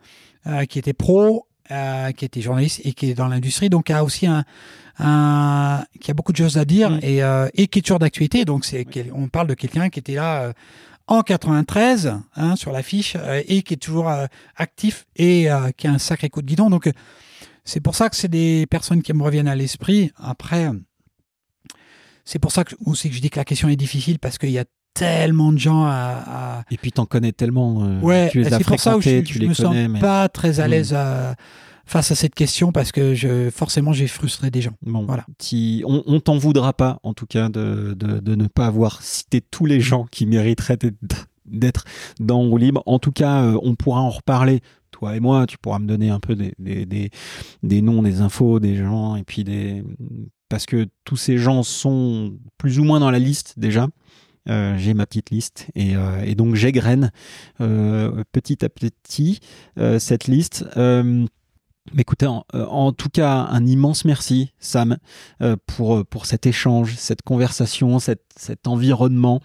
euh, 0.46 0.66
qui 0.66 0.78
était 0.78 0.94
pro 0.94 1.49
euh, 1.72 2.12
qui 2.12 2.26
était 2.26 2.42
journaliste 2.42 2.82
et 2.84 2.94
qui 2.94 3.12
est 3.12 3.14
dans 3.14 3.28
l'industrie, 3.28 3.70
donc 3.70 3.90
a 3.90 4.04
aussi 4.04 4.26
un, 4.26 4.44
un, 4.98 5.84
qui 6.02 6.10
a 6.10 6.14
beaucoup 6.14 6.32
de 6.32 6.38
choses 6.38 6.58
à 6.58 6.66
dire 6.66 6.90
mm. 6.90 7.00
et, 7.04 7.24
euh, 7.24 7.48
et 7.54 7.68
qui 7.68 7.80
est 7.80 7.82
toujours 7.82 8.00
d'actualité. 8.00 8.46
Donc 8.46 8.66
c'est, 8.66 8.88
on 9.14 9.28
parle 9.28 9.48
de 9.48 9.54
quelqu'un 9.54 9.90
qui 9.90 10.00
était 10.00 10.16
là 10.16 10.42
euh, 10.42 10.54
en 11.08 11.22
93 11.22 12.14
hein, 12.36 12.56
sur 12.56 12.72
l'affiche 12.72 13.16
et 13.48 13.64
qui 13.64 13.74
est 13.74 13.78
toujours 13.78 14.12
actif 14.56 15.08
et 15.16 15.48
qui 15.76 15.88
a 15.88 15.92
un 15.92 15.98
sacré 15.98 16.30
coup 16.30 16.44
de 16.44 16.48
guidon. 16.48 16.70
Donc 16.70 16.88
c'est 17.66 17.80
pour 17.80 17.96
ça 17.96 18.10
que 18.10 18.16
c'est 18.16 18.28
des 18.28 18.68
personnes 18.68 19.02
qui 19.02 19.12
me 19.14 19.24
reviennent 19.24 19.48
à 19.48 19.56
l'esprit. 19.56 20.12
Après, 20.18 20.70
c'est 22.26 22.38
pour 22.38 22.52
ça 22.52 22.64
que 22.64 22.76
aussi 22.86 23.10
que 23.10 23.16
je 23.16 23.22
dis 23.22 23.32
que 23.32 23.40
la 23.40 23.46
question 23.46 23.70
est 23.70 23.76
difficile 23.76 24.20
parce 24.20 24.38
qu'il 24.38 24.52
y 24.52 24.60
a 24.60 24.66
tellement 24.94 25.52
de 25.52 25.58
gens 25.58 25.86
à. 25.86 26.64
Et 26.72 26.78
puis 26.78 26.92
t'en 26.92 27.06
connais 27.06 27.32
tellement. 27.32 27.84
Euh, 27.84 28.00
ouais, 28.02 28.30
c'est 28.34 28.64
pour 28.64 28.80
ça 28.80 28.96
que 28.96 29.02
je, 29.02 29.20
tu 29.22 29.48
me 29.48 29.54
sens 29.54 29.76
pas 30.00 30.30
très 30.30 30.60
à 30.60 30.68
hmm. 30.68 30.72
l'aise 30.72 30.96
face 31.90 32.12
à 32.12 32.16
cette 32.16 32.36
question 32.36 32.72
parce 32.72 32.92
que 32.92 33.16
je, 33.16 33.50
forcément 33.50 33.94
j'ai 33.94 34.08
frustré 34.08 34.52
des 34.52 34.62
gens. 34.62 34.74
Bon, 34.84 35.06
voilà. 35.06 35.26
on, 35.86 36.04
on 36.06 36.20
t'en 36.20 36.38
voudra 36.38 36.72
pas 36.72 37.00
en 37.02 37.14
tout 37.14 37.26
cas 37.26 37.50
de, 37.50 37.96
de, 37.96 38.36
ne 38.36 38.48
pas 38.48 38.68
avoir 38.68 39.02
cité 39.02 39.42
tous 39.42 39.66
les 39.66 39.82
gens 39.82 40.06
qui 40.12 40.28
mériteraient 40.28 40.78
d'être 41.46 41.86
dans 42.20 42.42
Roue 42.42 42.58
Libre. 42.58 42.84
En 42.86 43.00
tout 43.00 43.12
cas, 43.12 43.44
euh, 43.44 43.60
on 43.64 43.76
pourra 43.76 44.02
en 44.02 44.12
reparler 44.12 44.62
toi 44.92 45.16
et 45.16 45.20
moi, 45.20 45.48
tu 45.48 45.58
pourras 45.58 45.80
me 45.80 45.88
donner 45.88 46.10
un 46.12 46.20
peu 46.20 46.36
des, 46.36 46.54
des, 46.60 46.86
des, 46.86 47.10
des, 47.64 47.82
noms, 47.82 48.04
des 48.04 48.22
infos, 48.22 48.60
des 48.60 48.76
gens, 48.76 49.16
et 49.16 49.24
puis 49.24 49.44
des. 49.44 49.84
Parce 50.48 50.66
que 50.66 50.88
tous 51.06 51.18
ces 51.18 51.38
gens 51.38 51.64
sont 51.64 52.38
plus 52.58 52.80
ou 52.80 52.84
moins 52.84 53.00
dans 53.00 53.12
la 53.12 53.20
liste 53.20 53.56
déjà. 53.58 53.88
Euh, 54.48 54.78
j'ai 54.78 54.94
ma 54.94 55.06
petite 55.06 55.32
liste 55.32 55.68
et, 55.76 55.96
euh, 55.96 56.34
donc 56.34 56.56
j'égrène 56.56 57.12
euh, 57.62 58.24
petit 58.32 58.64
à 58.64 58.70
petit 58.70 59.40
cette 60.00 60.28
liste. 60.28 60.66
Écoutez, 61.98 62.28
en, 62.28 62.92
tout 62.92 63.10
cas, 63.10 63.48
un 63.50 63.66
immense 63.66 64.06
merci, 64.06 64.52
Sam, 64.60 64.98
pour, 65.66 66.06
pour 66.06 66.28
cet 66.28 66.46
échange, 66.46 66.96
cette 66.96 67.24
conversation, 67.24 67.98
cette, 67.98 68.26
cet 68.36 68.68
environnement. 68.68 69.42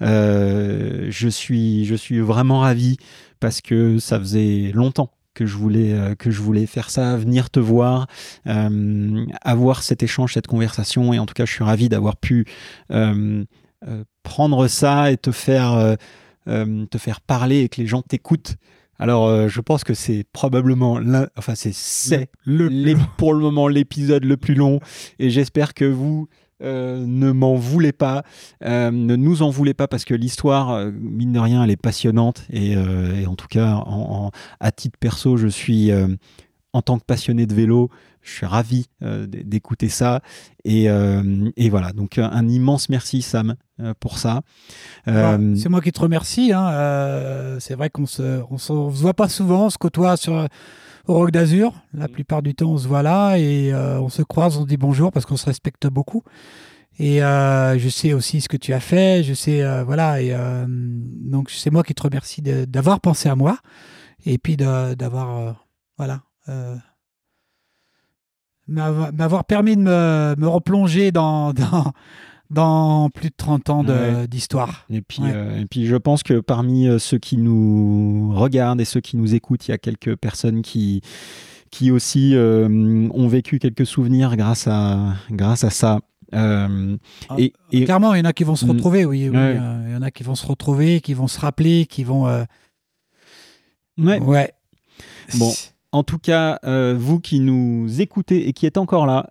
je, 0.00 1.28
suis, 1.30 1.84
je 1.84 1.94
suis 1.94 2.20
vraiment 2.20 2.60
ravi 2.60 2.96
parce 3.40 3.60
que 3.60 3.98
ça 3.98 4.18
faisait 4.18 4.70
longtemps 4.72 5.10
que 5.34 5.44
je 5.44 5.56
voulais 5.56 6.14
que 6.18 6.30
je 6.30 6.40
voulais 6.40 6.66
faire 6.66 6.88
ça, 6.88 7.16
venir 7.16 7.50
te 7.50 7.60
voir, 7.60 8.06
avoir 9.42 9.82
cet 9.82 10.02
échange, 10.02 10.32
cette 10.32 10.46
conversation. 10.46 11.12
Et 11.12 11.18
en 11.18 11.26
tout 11.26 11.34
cas, 11.34 11.44
je 11.44 11.52
suis 11.52 11.64
ravi 11.64 11.90
d'avoir 11.90 12.16
pu 12.16 12.46
euh, 12.90 13.44
prendre 14.22 14.66
ça 14.68 15.10
et 15.10 15.16
te 15.16 15.30
faire, 15.30 15.72
euh, 15.72 15.94
euh, 16.48 16.86
te 16.86 16.98
faire 16.98 17.20
parler 17.20 17.60
et 17.60 17.68
que 17.68 17.80
les 17.80 17.86
gens 17.86 18.02
t'écoutent. 18.02 18.56
Alors, 18.98 19.48
je 19.48 19.60
pense 19.60 19.82
que 19.82 19.94
c'est 19.94 20.24
probablement, 20.32 21.00
enfin, 21.36 21.56
c'est, 21.56 21.74
c'est 21.74 22.28
le, 22.44 22.94
pour 23.16 23.34
le 23.34 23.40
moment 23.40 23.66
l'épisode 23.66 24.24
le 24.24 24.36
plus 24.36 24.54
long. 24.54 24.78
Et 25.18 25.28
j'espère 25.28 25.74
que 25.74 25.84
vous 25.84 26.28
ne 26.60 27.32
m'en 27.32 27.56
voulez 27.56 27.90
pas, 27.90 28.22
ne 28.60 29.16
nous 29.16 29.42
en 29.42 29.50
voulez 29.50 29.74
pas 29.74 29.88
parce 29.88 30.04
que 30.04 30.14
l'histoire, 30.14 30.88
mine 30.92 31.32
de 31.32 31.40
rien, 31.40 31.64
elle 31.64 31.70
est 31.72 31.76
passionnante. 31.76 32.44
Et, 32.52 32.76
en 32.76 33.34
tout 33.34 33.48
cas, 33.48 33.82
à 34.60 34.70
titre 34.70 34.96
perso, 35.00 35.36
je 35.36 35.48
suis, 35.48 35.90
en 36.72 36.82
tant 36.82 36.98
que 36.98 37.04
passionné 37.04 37.46
de 37.46 37.54
vélo, 37.54 37.90
je 38.22 38.30
suis 38.30 38.46
ravi 38.46 38.86
euh, 39.02 39.26
d'écouter 39.26 39.88
ça. 39.88 40.20
Et, 40.64 40.88
euh, 40.88 41.50
et, 41.56 41.68
voilà, 41.70 41.92
donc 41.92 42.18
un, 42.18 42.48
immense 42.48 42.88
merci 42.88 43.20
Sam 43.20 43.56
euh, 43.80 43.94
pour 43.98 44.18
ça. 44.18 44.42
c'est 45.06 45.68
moi 45.68 45.80
qui 45.80 45.92
te 45.92 46.00
remercie. 46.00 46.52
Hein. 46.52 47.58
c'est 47.60 47.74
vrai 47.74 47.90
qu'on 47.90 48.06
se, 48.06 48.42
on 48.50 48.58
se, 48.58 48.72
voit 48.72 49.14
pas 49.14 49.28
souvent, 49.28 49.66
on 49.66 49.70
se 49.70 49.78
côtoie 49.78 50.16
sur 50.16 50.46
au 51.08 51.14
Rock 51.14 51.32
d'Azur. 51.32 51.74
La 51.94 52.06
mm. 52.06 52.10
plupart 52.10 52.42
du 52.42 52.54
temps, 52.54 52.70
on 52.70 52.78
se 52.78 52.88
voit 52.88 53.02
là 53.02 53.36
et 53.36 53.74
on 53.74 54.08
se 54.08 54.22
croise, 54.22 54.56
on 54.56 54.62
se 54.62 54.68
dit 54.68 54.76
bonjour 54.76 55.12
parce 55.12 55.26
qu'on 55.26 55.36
se 55.36 55.46
respecte 55.46 55.86
beaucoup. 55.88 56.22
Et 56.98 57.18
je 57.18 57.88
sais 57.90 58.12
aussi 58.12 58.40
ce 58.40 58.48
que 58.48 58.56
tu 58.56 58.72
as 58.72 58.80
fait. 58.80 59.22
Je 59.24 59.34
sais, 59.34 59.62
voilà. 59.82 60.22
Et 60.22 60.34
donc 60.68 61.50
c'est 61.50 61.70
moi 61.70 61.82
qui 61.82 61.94
te 61.94 62.02
remercie 62.02 62.40
d'avoir 62.40 63.00
pensé 63.00 63.28
à 63.28 63.34
moi 63.34 63.58
et 64.24 64.38
puis 64.38 64.56
d'avoir, 64.56 65.66
voilà 65.98 66.22
m'avoir 68.68 69.44
permis 69.44 69.76
de 69.76 69.82
me, 69.82 70.34
me 70.38 70.48
replonger 70.48 71.12
dans, 71.12 71.52
dans, 71.54 71.92
dans, 72.50 73.10
plus 73.10 73.30
de 73.30 73.34
30 73.36 73.70
ans 73.70 73.84
d'histoire. 74.28 74.86
Et, 74.90 75.00
puis, 75.02 75.22
euh, 75.24 75.60
et 75.60 75.66
puis 75.66 75.86
je 75.86 75.96
pense 75.96 76.22
que 76.22 76.40
parmi 76.40 76.86
euh, 76.86 76.98
ceux 76.98 77.18
qui 77.18 77.36
nous 77.36 78.32
regardent 78.34 78.80
et 78.80 78.84
ceux 78.84 79.00
qui 79.00 79.16
nous 79.16 79.34
écoutent, 79.34 79.66
il 79.68 79.70
y 79.70 79.74
a 79.74 79.78
quelques 79.78 80.16
personnes 80.16 80.62
qui, 80.62 81.00
qui 81.70 81.90
aussi 81.90 82.34
euh, 82.34 83.08
ont 83.12 83.28
vécu 83.28 83.58
quelques 83.58 83.86
souvenirs 83.86 84.36
grâce 84.36 84.66
à, 84.68 85.14
grâce 85.30 85.64
à 85.64 85.70
ça. 85.70 86.00
Ah, 86.34 86.66
et, 87.36 87.52
Clairement, 87.84 88.14
il 88.14 88.18
y 88.18 88.22
en 88.22 88.24
a 88.24 88.32
qui 88.32 88.44
vont 88.44 88.56
se 88.56 88.64
mm. 88.64 88.70
retrouver, 88.70 89.04
oui. 89.04 89.20
il 89.20 89.92
y 89.92 89.96
en 89.96 90.02
a 90.02 90.10
qui 90.10 90.22
vont 90.22 90.34
se 90.34 90.46
retrouver, 90.46 91.02
qui 91.02 91.12
vont 91.12 91.28
se 91.28 91.38
rappeler, 91.38 91.84
qui 91.84 92.04
vont. 92.04 92.24
Ouais. 93.98 94.18
ouais. 94.18 94.52
Bon, 95.38 95.52
en 95.92 96.02
tout 96.02 96.18
cas, 96.18 96.58
euh, 96.64 96.94
vous 96.98 97.20
qui 97.20 97.40
nous 97.40 98.00
écoutez 98.00 98.48
et 98.48 98.52
qui 98.54 98.66
êtes 98.66 98.78
encore 98.78 99.06
là, 99.06 99.28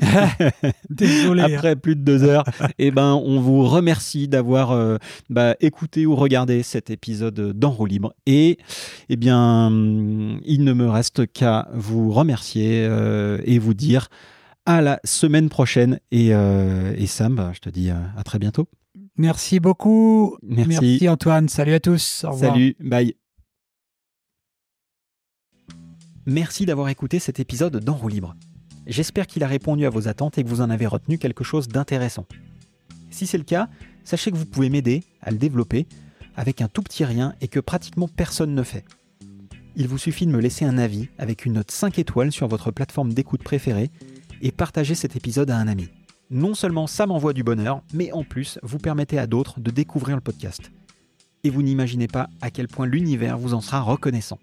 Désolé, 0.90 1.42
après 1.42 1.70
hein. 1.70 1.76
plus 1.76 1.96
de 1.96 2.02
deux 2.02 2.22
heures, 2.22 2.44
eh 2.78 2.90
ben, 2.90 3.14
on 3.14 3.40
vous 3.40 3.64
remercie 3.64 4.28
d'avoir 4.28 4.72
euh, 4.72 4.98
bah, 5.30 5.56
écouté 5.60 6.04
ou 6.04 6.14
regardé 6.14 6.62
cet 6.62 6.90
épisode 6.90 7.58
d'En 7.58 7.84
libre. 7.84 8.12
Et 8.26 8.58
eh 9.08 9.16
bien, 9.16 9.70
il 10.44 10.64
ne 10.64 10.72
me 10.72 10.88
reste 10.88 11.32
qu'à 11.32 11.68
vous 11.72 12.12
remercier 12.12 12.84
euh, 12.84 13.40
et 13.44 13.58
vous 13.58 13.74
dire 13.74 14.08
à 14.66 14.82
la 14.82 15.00
semaine 15.04 15.48
prochaine. 15.48 15.98
Et, 16.10 16.32
Sam, 17.06 17.34
bah, 17.34 17.52
je 17.54 17.60
te 17.60 17.70
dis 17.70 17.90
à 17.90 18.22
très 18.22 18.38
bientôt. 18.38 18.68
Merci 19.16 19.60
beaucoup. 19.60 20.36
Merci. 20.42 20.68
Merci 20.70 21.08
Antoine. 21.08 21.48
Salut 21.48 21.74
à 21.74 21.80
tous. 21.80 22.24
Au 22.24 22.32
revoir. 22.32 22.52
Salut. 22.52 22.76
Bye. 22.80 23.14
Merci 26.26 26.66
d'avoir 26.66 26.88
écouté 26.88 27.18
cet 27.18 27.40
épisode 27.40 27.78
d'En 27.78 27.94
roue 27.94 28.06
libre. 28.06 28.36
J'espère 28.86 29.26
qu'il 29.26 29.42
a 29.42 29.48
répondu 29.48 29.86
à 29.86 29.90
vos 29.90 30.06
attentes 30.06 30.38
et 30.38 30.44
que 30.44 30.48
vous 30.48 30.60
en 30.60 30.70
avez 30.70 30.86
retenu 30.86 31.18
quelque 31.18 31.42
chose 31.42 31.66
d'intéressant. 31.66 32.26
Si 33.10 33.26
c'est 33.26 33.38
le 33.38 33.44
cas, 33.44 33.68
sachez 34.04 34.30
que 34.30 34.36
vous 34.36 34.46
pouvez 34.46 34.70
m'aider 34.70 35.02
à 35.20 35.32
le 35.32 35.36
développer 35.36 35.88
avec 36.36 36.60
un 36.60 36.68
tout 36.68 36.82
petit 36.82 37.04
rien 37.04 37.34
et 37.40 37.48
que 37.48 37.58
pratiquement 37.58 38.06
personne 38.06 38.54
ne 38.54 38.62
fait. 38.62 38.84
Il 39.74 39.88
vous 39.88 39.98
suffit 39.98 40.26
de 40.26 40.30
me 40.30 40.40
laisser 40.40 40.64
un 40.64 40.78
avis 40.78 41.08
avec 41.18 41.44
une 41.44 41.54
note 41.54 41.72
5 41.72 41.98
étoiles 41.98 42.30
sur 42.30 42.46
votre 42.46 42.70
plateforme 42.70 43.12
d'écoute 43.12 43.42
préférée 43.42 43.90
et 44.42 44.52
partager 44.52 44.94
cet 44.94 45.16
épisode 45.16 45.50
à 45.50 45.56
un 45.56 45.66
ami. 45.66 45.88
Non 46.30 46.54
seulement 46.54 46.86
ça 46.86 47.06
m'envoie 47.06 47.32
du 47.32 47.42
bonheur, 47.42 47.82
mais 47.92 48.12
en 48.12 48.22
plus 48.22 48.60
vous 48.62 48.78
permettez 48.78 49.18
à 49.18 49.26
d'autres 49.26 49.58
de 49.58 49.72
découvrir 49.72 50.14
le 50.14 50.22
podcast. 50.22 50.70
Et 51.42 51.50
vous 51.50 51.62
n'imaginez 51.62 52.06
pas 52.06 52.30
à 52.40 52.52
quel 52.52 52.68
point 52.68 52.86
l'univers 52.86 53.38
vous 53.38 53.54
en 53.54 53.60
sera 53.60 53.80
reconnaissant. 53.80 54.38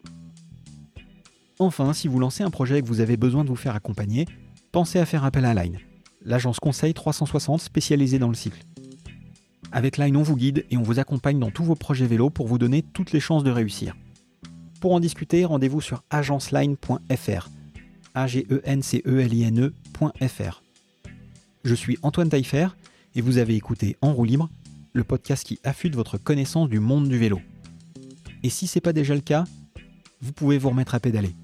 Enfin, 1.61 1.91
si 1.91 2.07
vous 2.07 2.19
lancez 2.19 2.41
un 2.41 2.49
projet 2.49 2.80
et 2.80 2.81
que 2.81 2.88
vous 2.88 3.02
avez 3.02 3.18
besoin 3.18 3.44
de 3.44 3.49
vous 3.49 3.57
faire 3.57 3.76
accompagner, 3.76 4.26
pensez 4.72 4.98
à 4.98 5.06
faire 5.06 5.26
appel 5.26 5.44
à 5.44 5.53
Line, 5.53 5.77
l'agence 6.23 6.57
conseil 6.57 6.94
360 6.94 7.60
spécialisée 7.60 8.18
dans 8.18 8.30
le 8.30 8.34
cycle. 8.34 8.64
Avec 9.73 9.98
Line, 9.98 10.15
on 10.15 10.23
vous 10.23 10.38
guide 10.38 10.65
et 10.72 10.77
on 10.77 10.84
vous 10.84 10.99
accompagne 10.99 11.38
dans 11.38 11.52
tous 11.52 11.65
vos 11.65 11.76
projets 11.76 12.07
vélo 12.07 12.30
pour 12.30 12.48
vous 12.48 12.57
donner 12.57 12.81
toutes 12.81 13.11
les 13.11 13.19
chances 13.19 13.44
de 13.44 13.52
réussir. 13.52 13.98
Pour 14.80 14.94
en 14.94 15.02
discuter, 15.02 15.44
rendez-vous 15.44 15.81
sur 15.81 16.02
agenceline.fr. 16.10 17.49
a 18.14 18.27
g 18.27 18.48
e 18.49 18.61
n 18.64 18.81
c 18.81 19.03
e 19.06 19.19
l 19.19 19.34
i 19.34 19.44
n 19.44 19.60
e.fr. 19.65 20.64
Je 21.65 21.76
suis 21.76 21.98
Antoine 22.03 22.30
Taillefer 22.30 22.69
et 23.15 23.22
vous 23.22 23.38
avez 23.38 23.56
écouté 23.56 23.98
En 24.02 24.14
roue 24.14 24.23
libre, 24.23 24.49
le 24.94 25.03
podcast 25.03 25.45
qui 25.45 25.60
affûte 25.65 25.94
votre 25.94 26.18
connaissance 26.18 26.69
du 26.69 26.80
monde 26.80 27.10
du 27.10 27.18
vélo. 27.18 27.41
Et 28.44 28.49
si 28.49 28.65
ce 28.65 28.77
n'est 28.77 28.81
pas 28.81 28.94
déjà 28.94 29.14
le 29.14 29.19
cas, 29.19 29.44
vous 30.22 30.31
pouvez 30.31 30.57
vous 30.57 30.69
remettre 30.69 30.95
à 30.95 31.02
pédaler. 31.02 31.36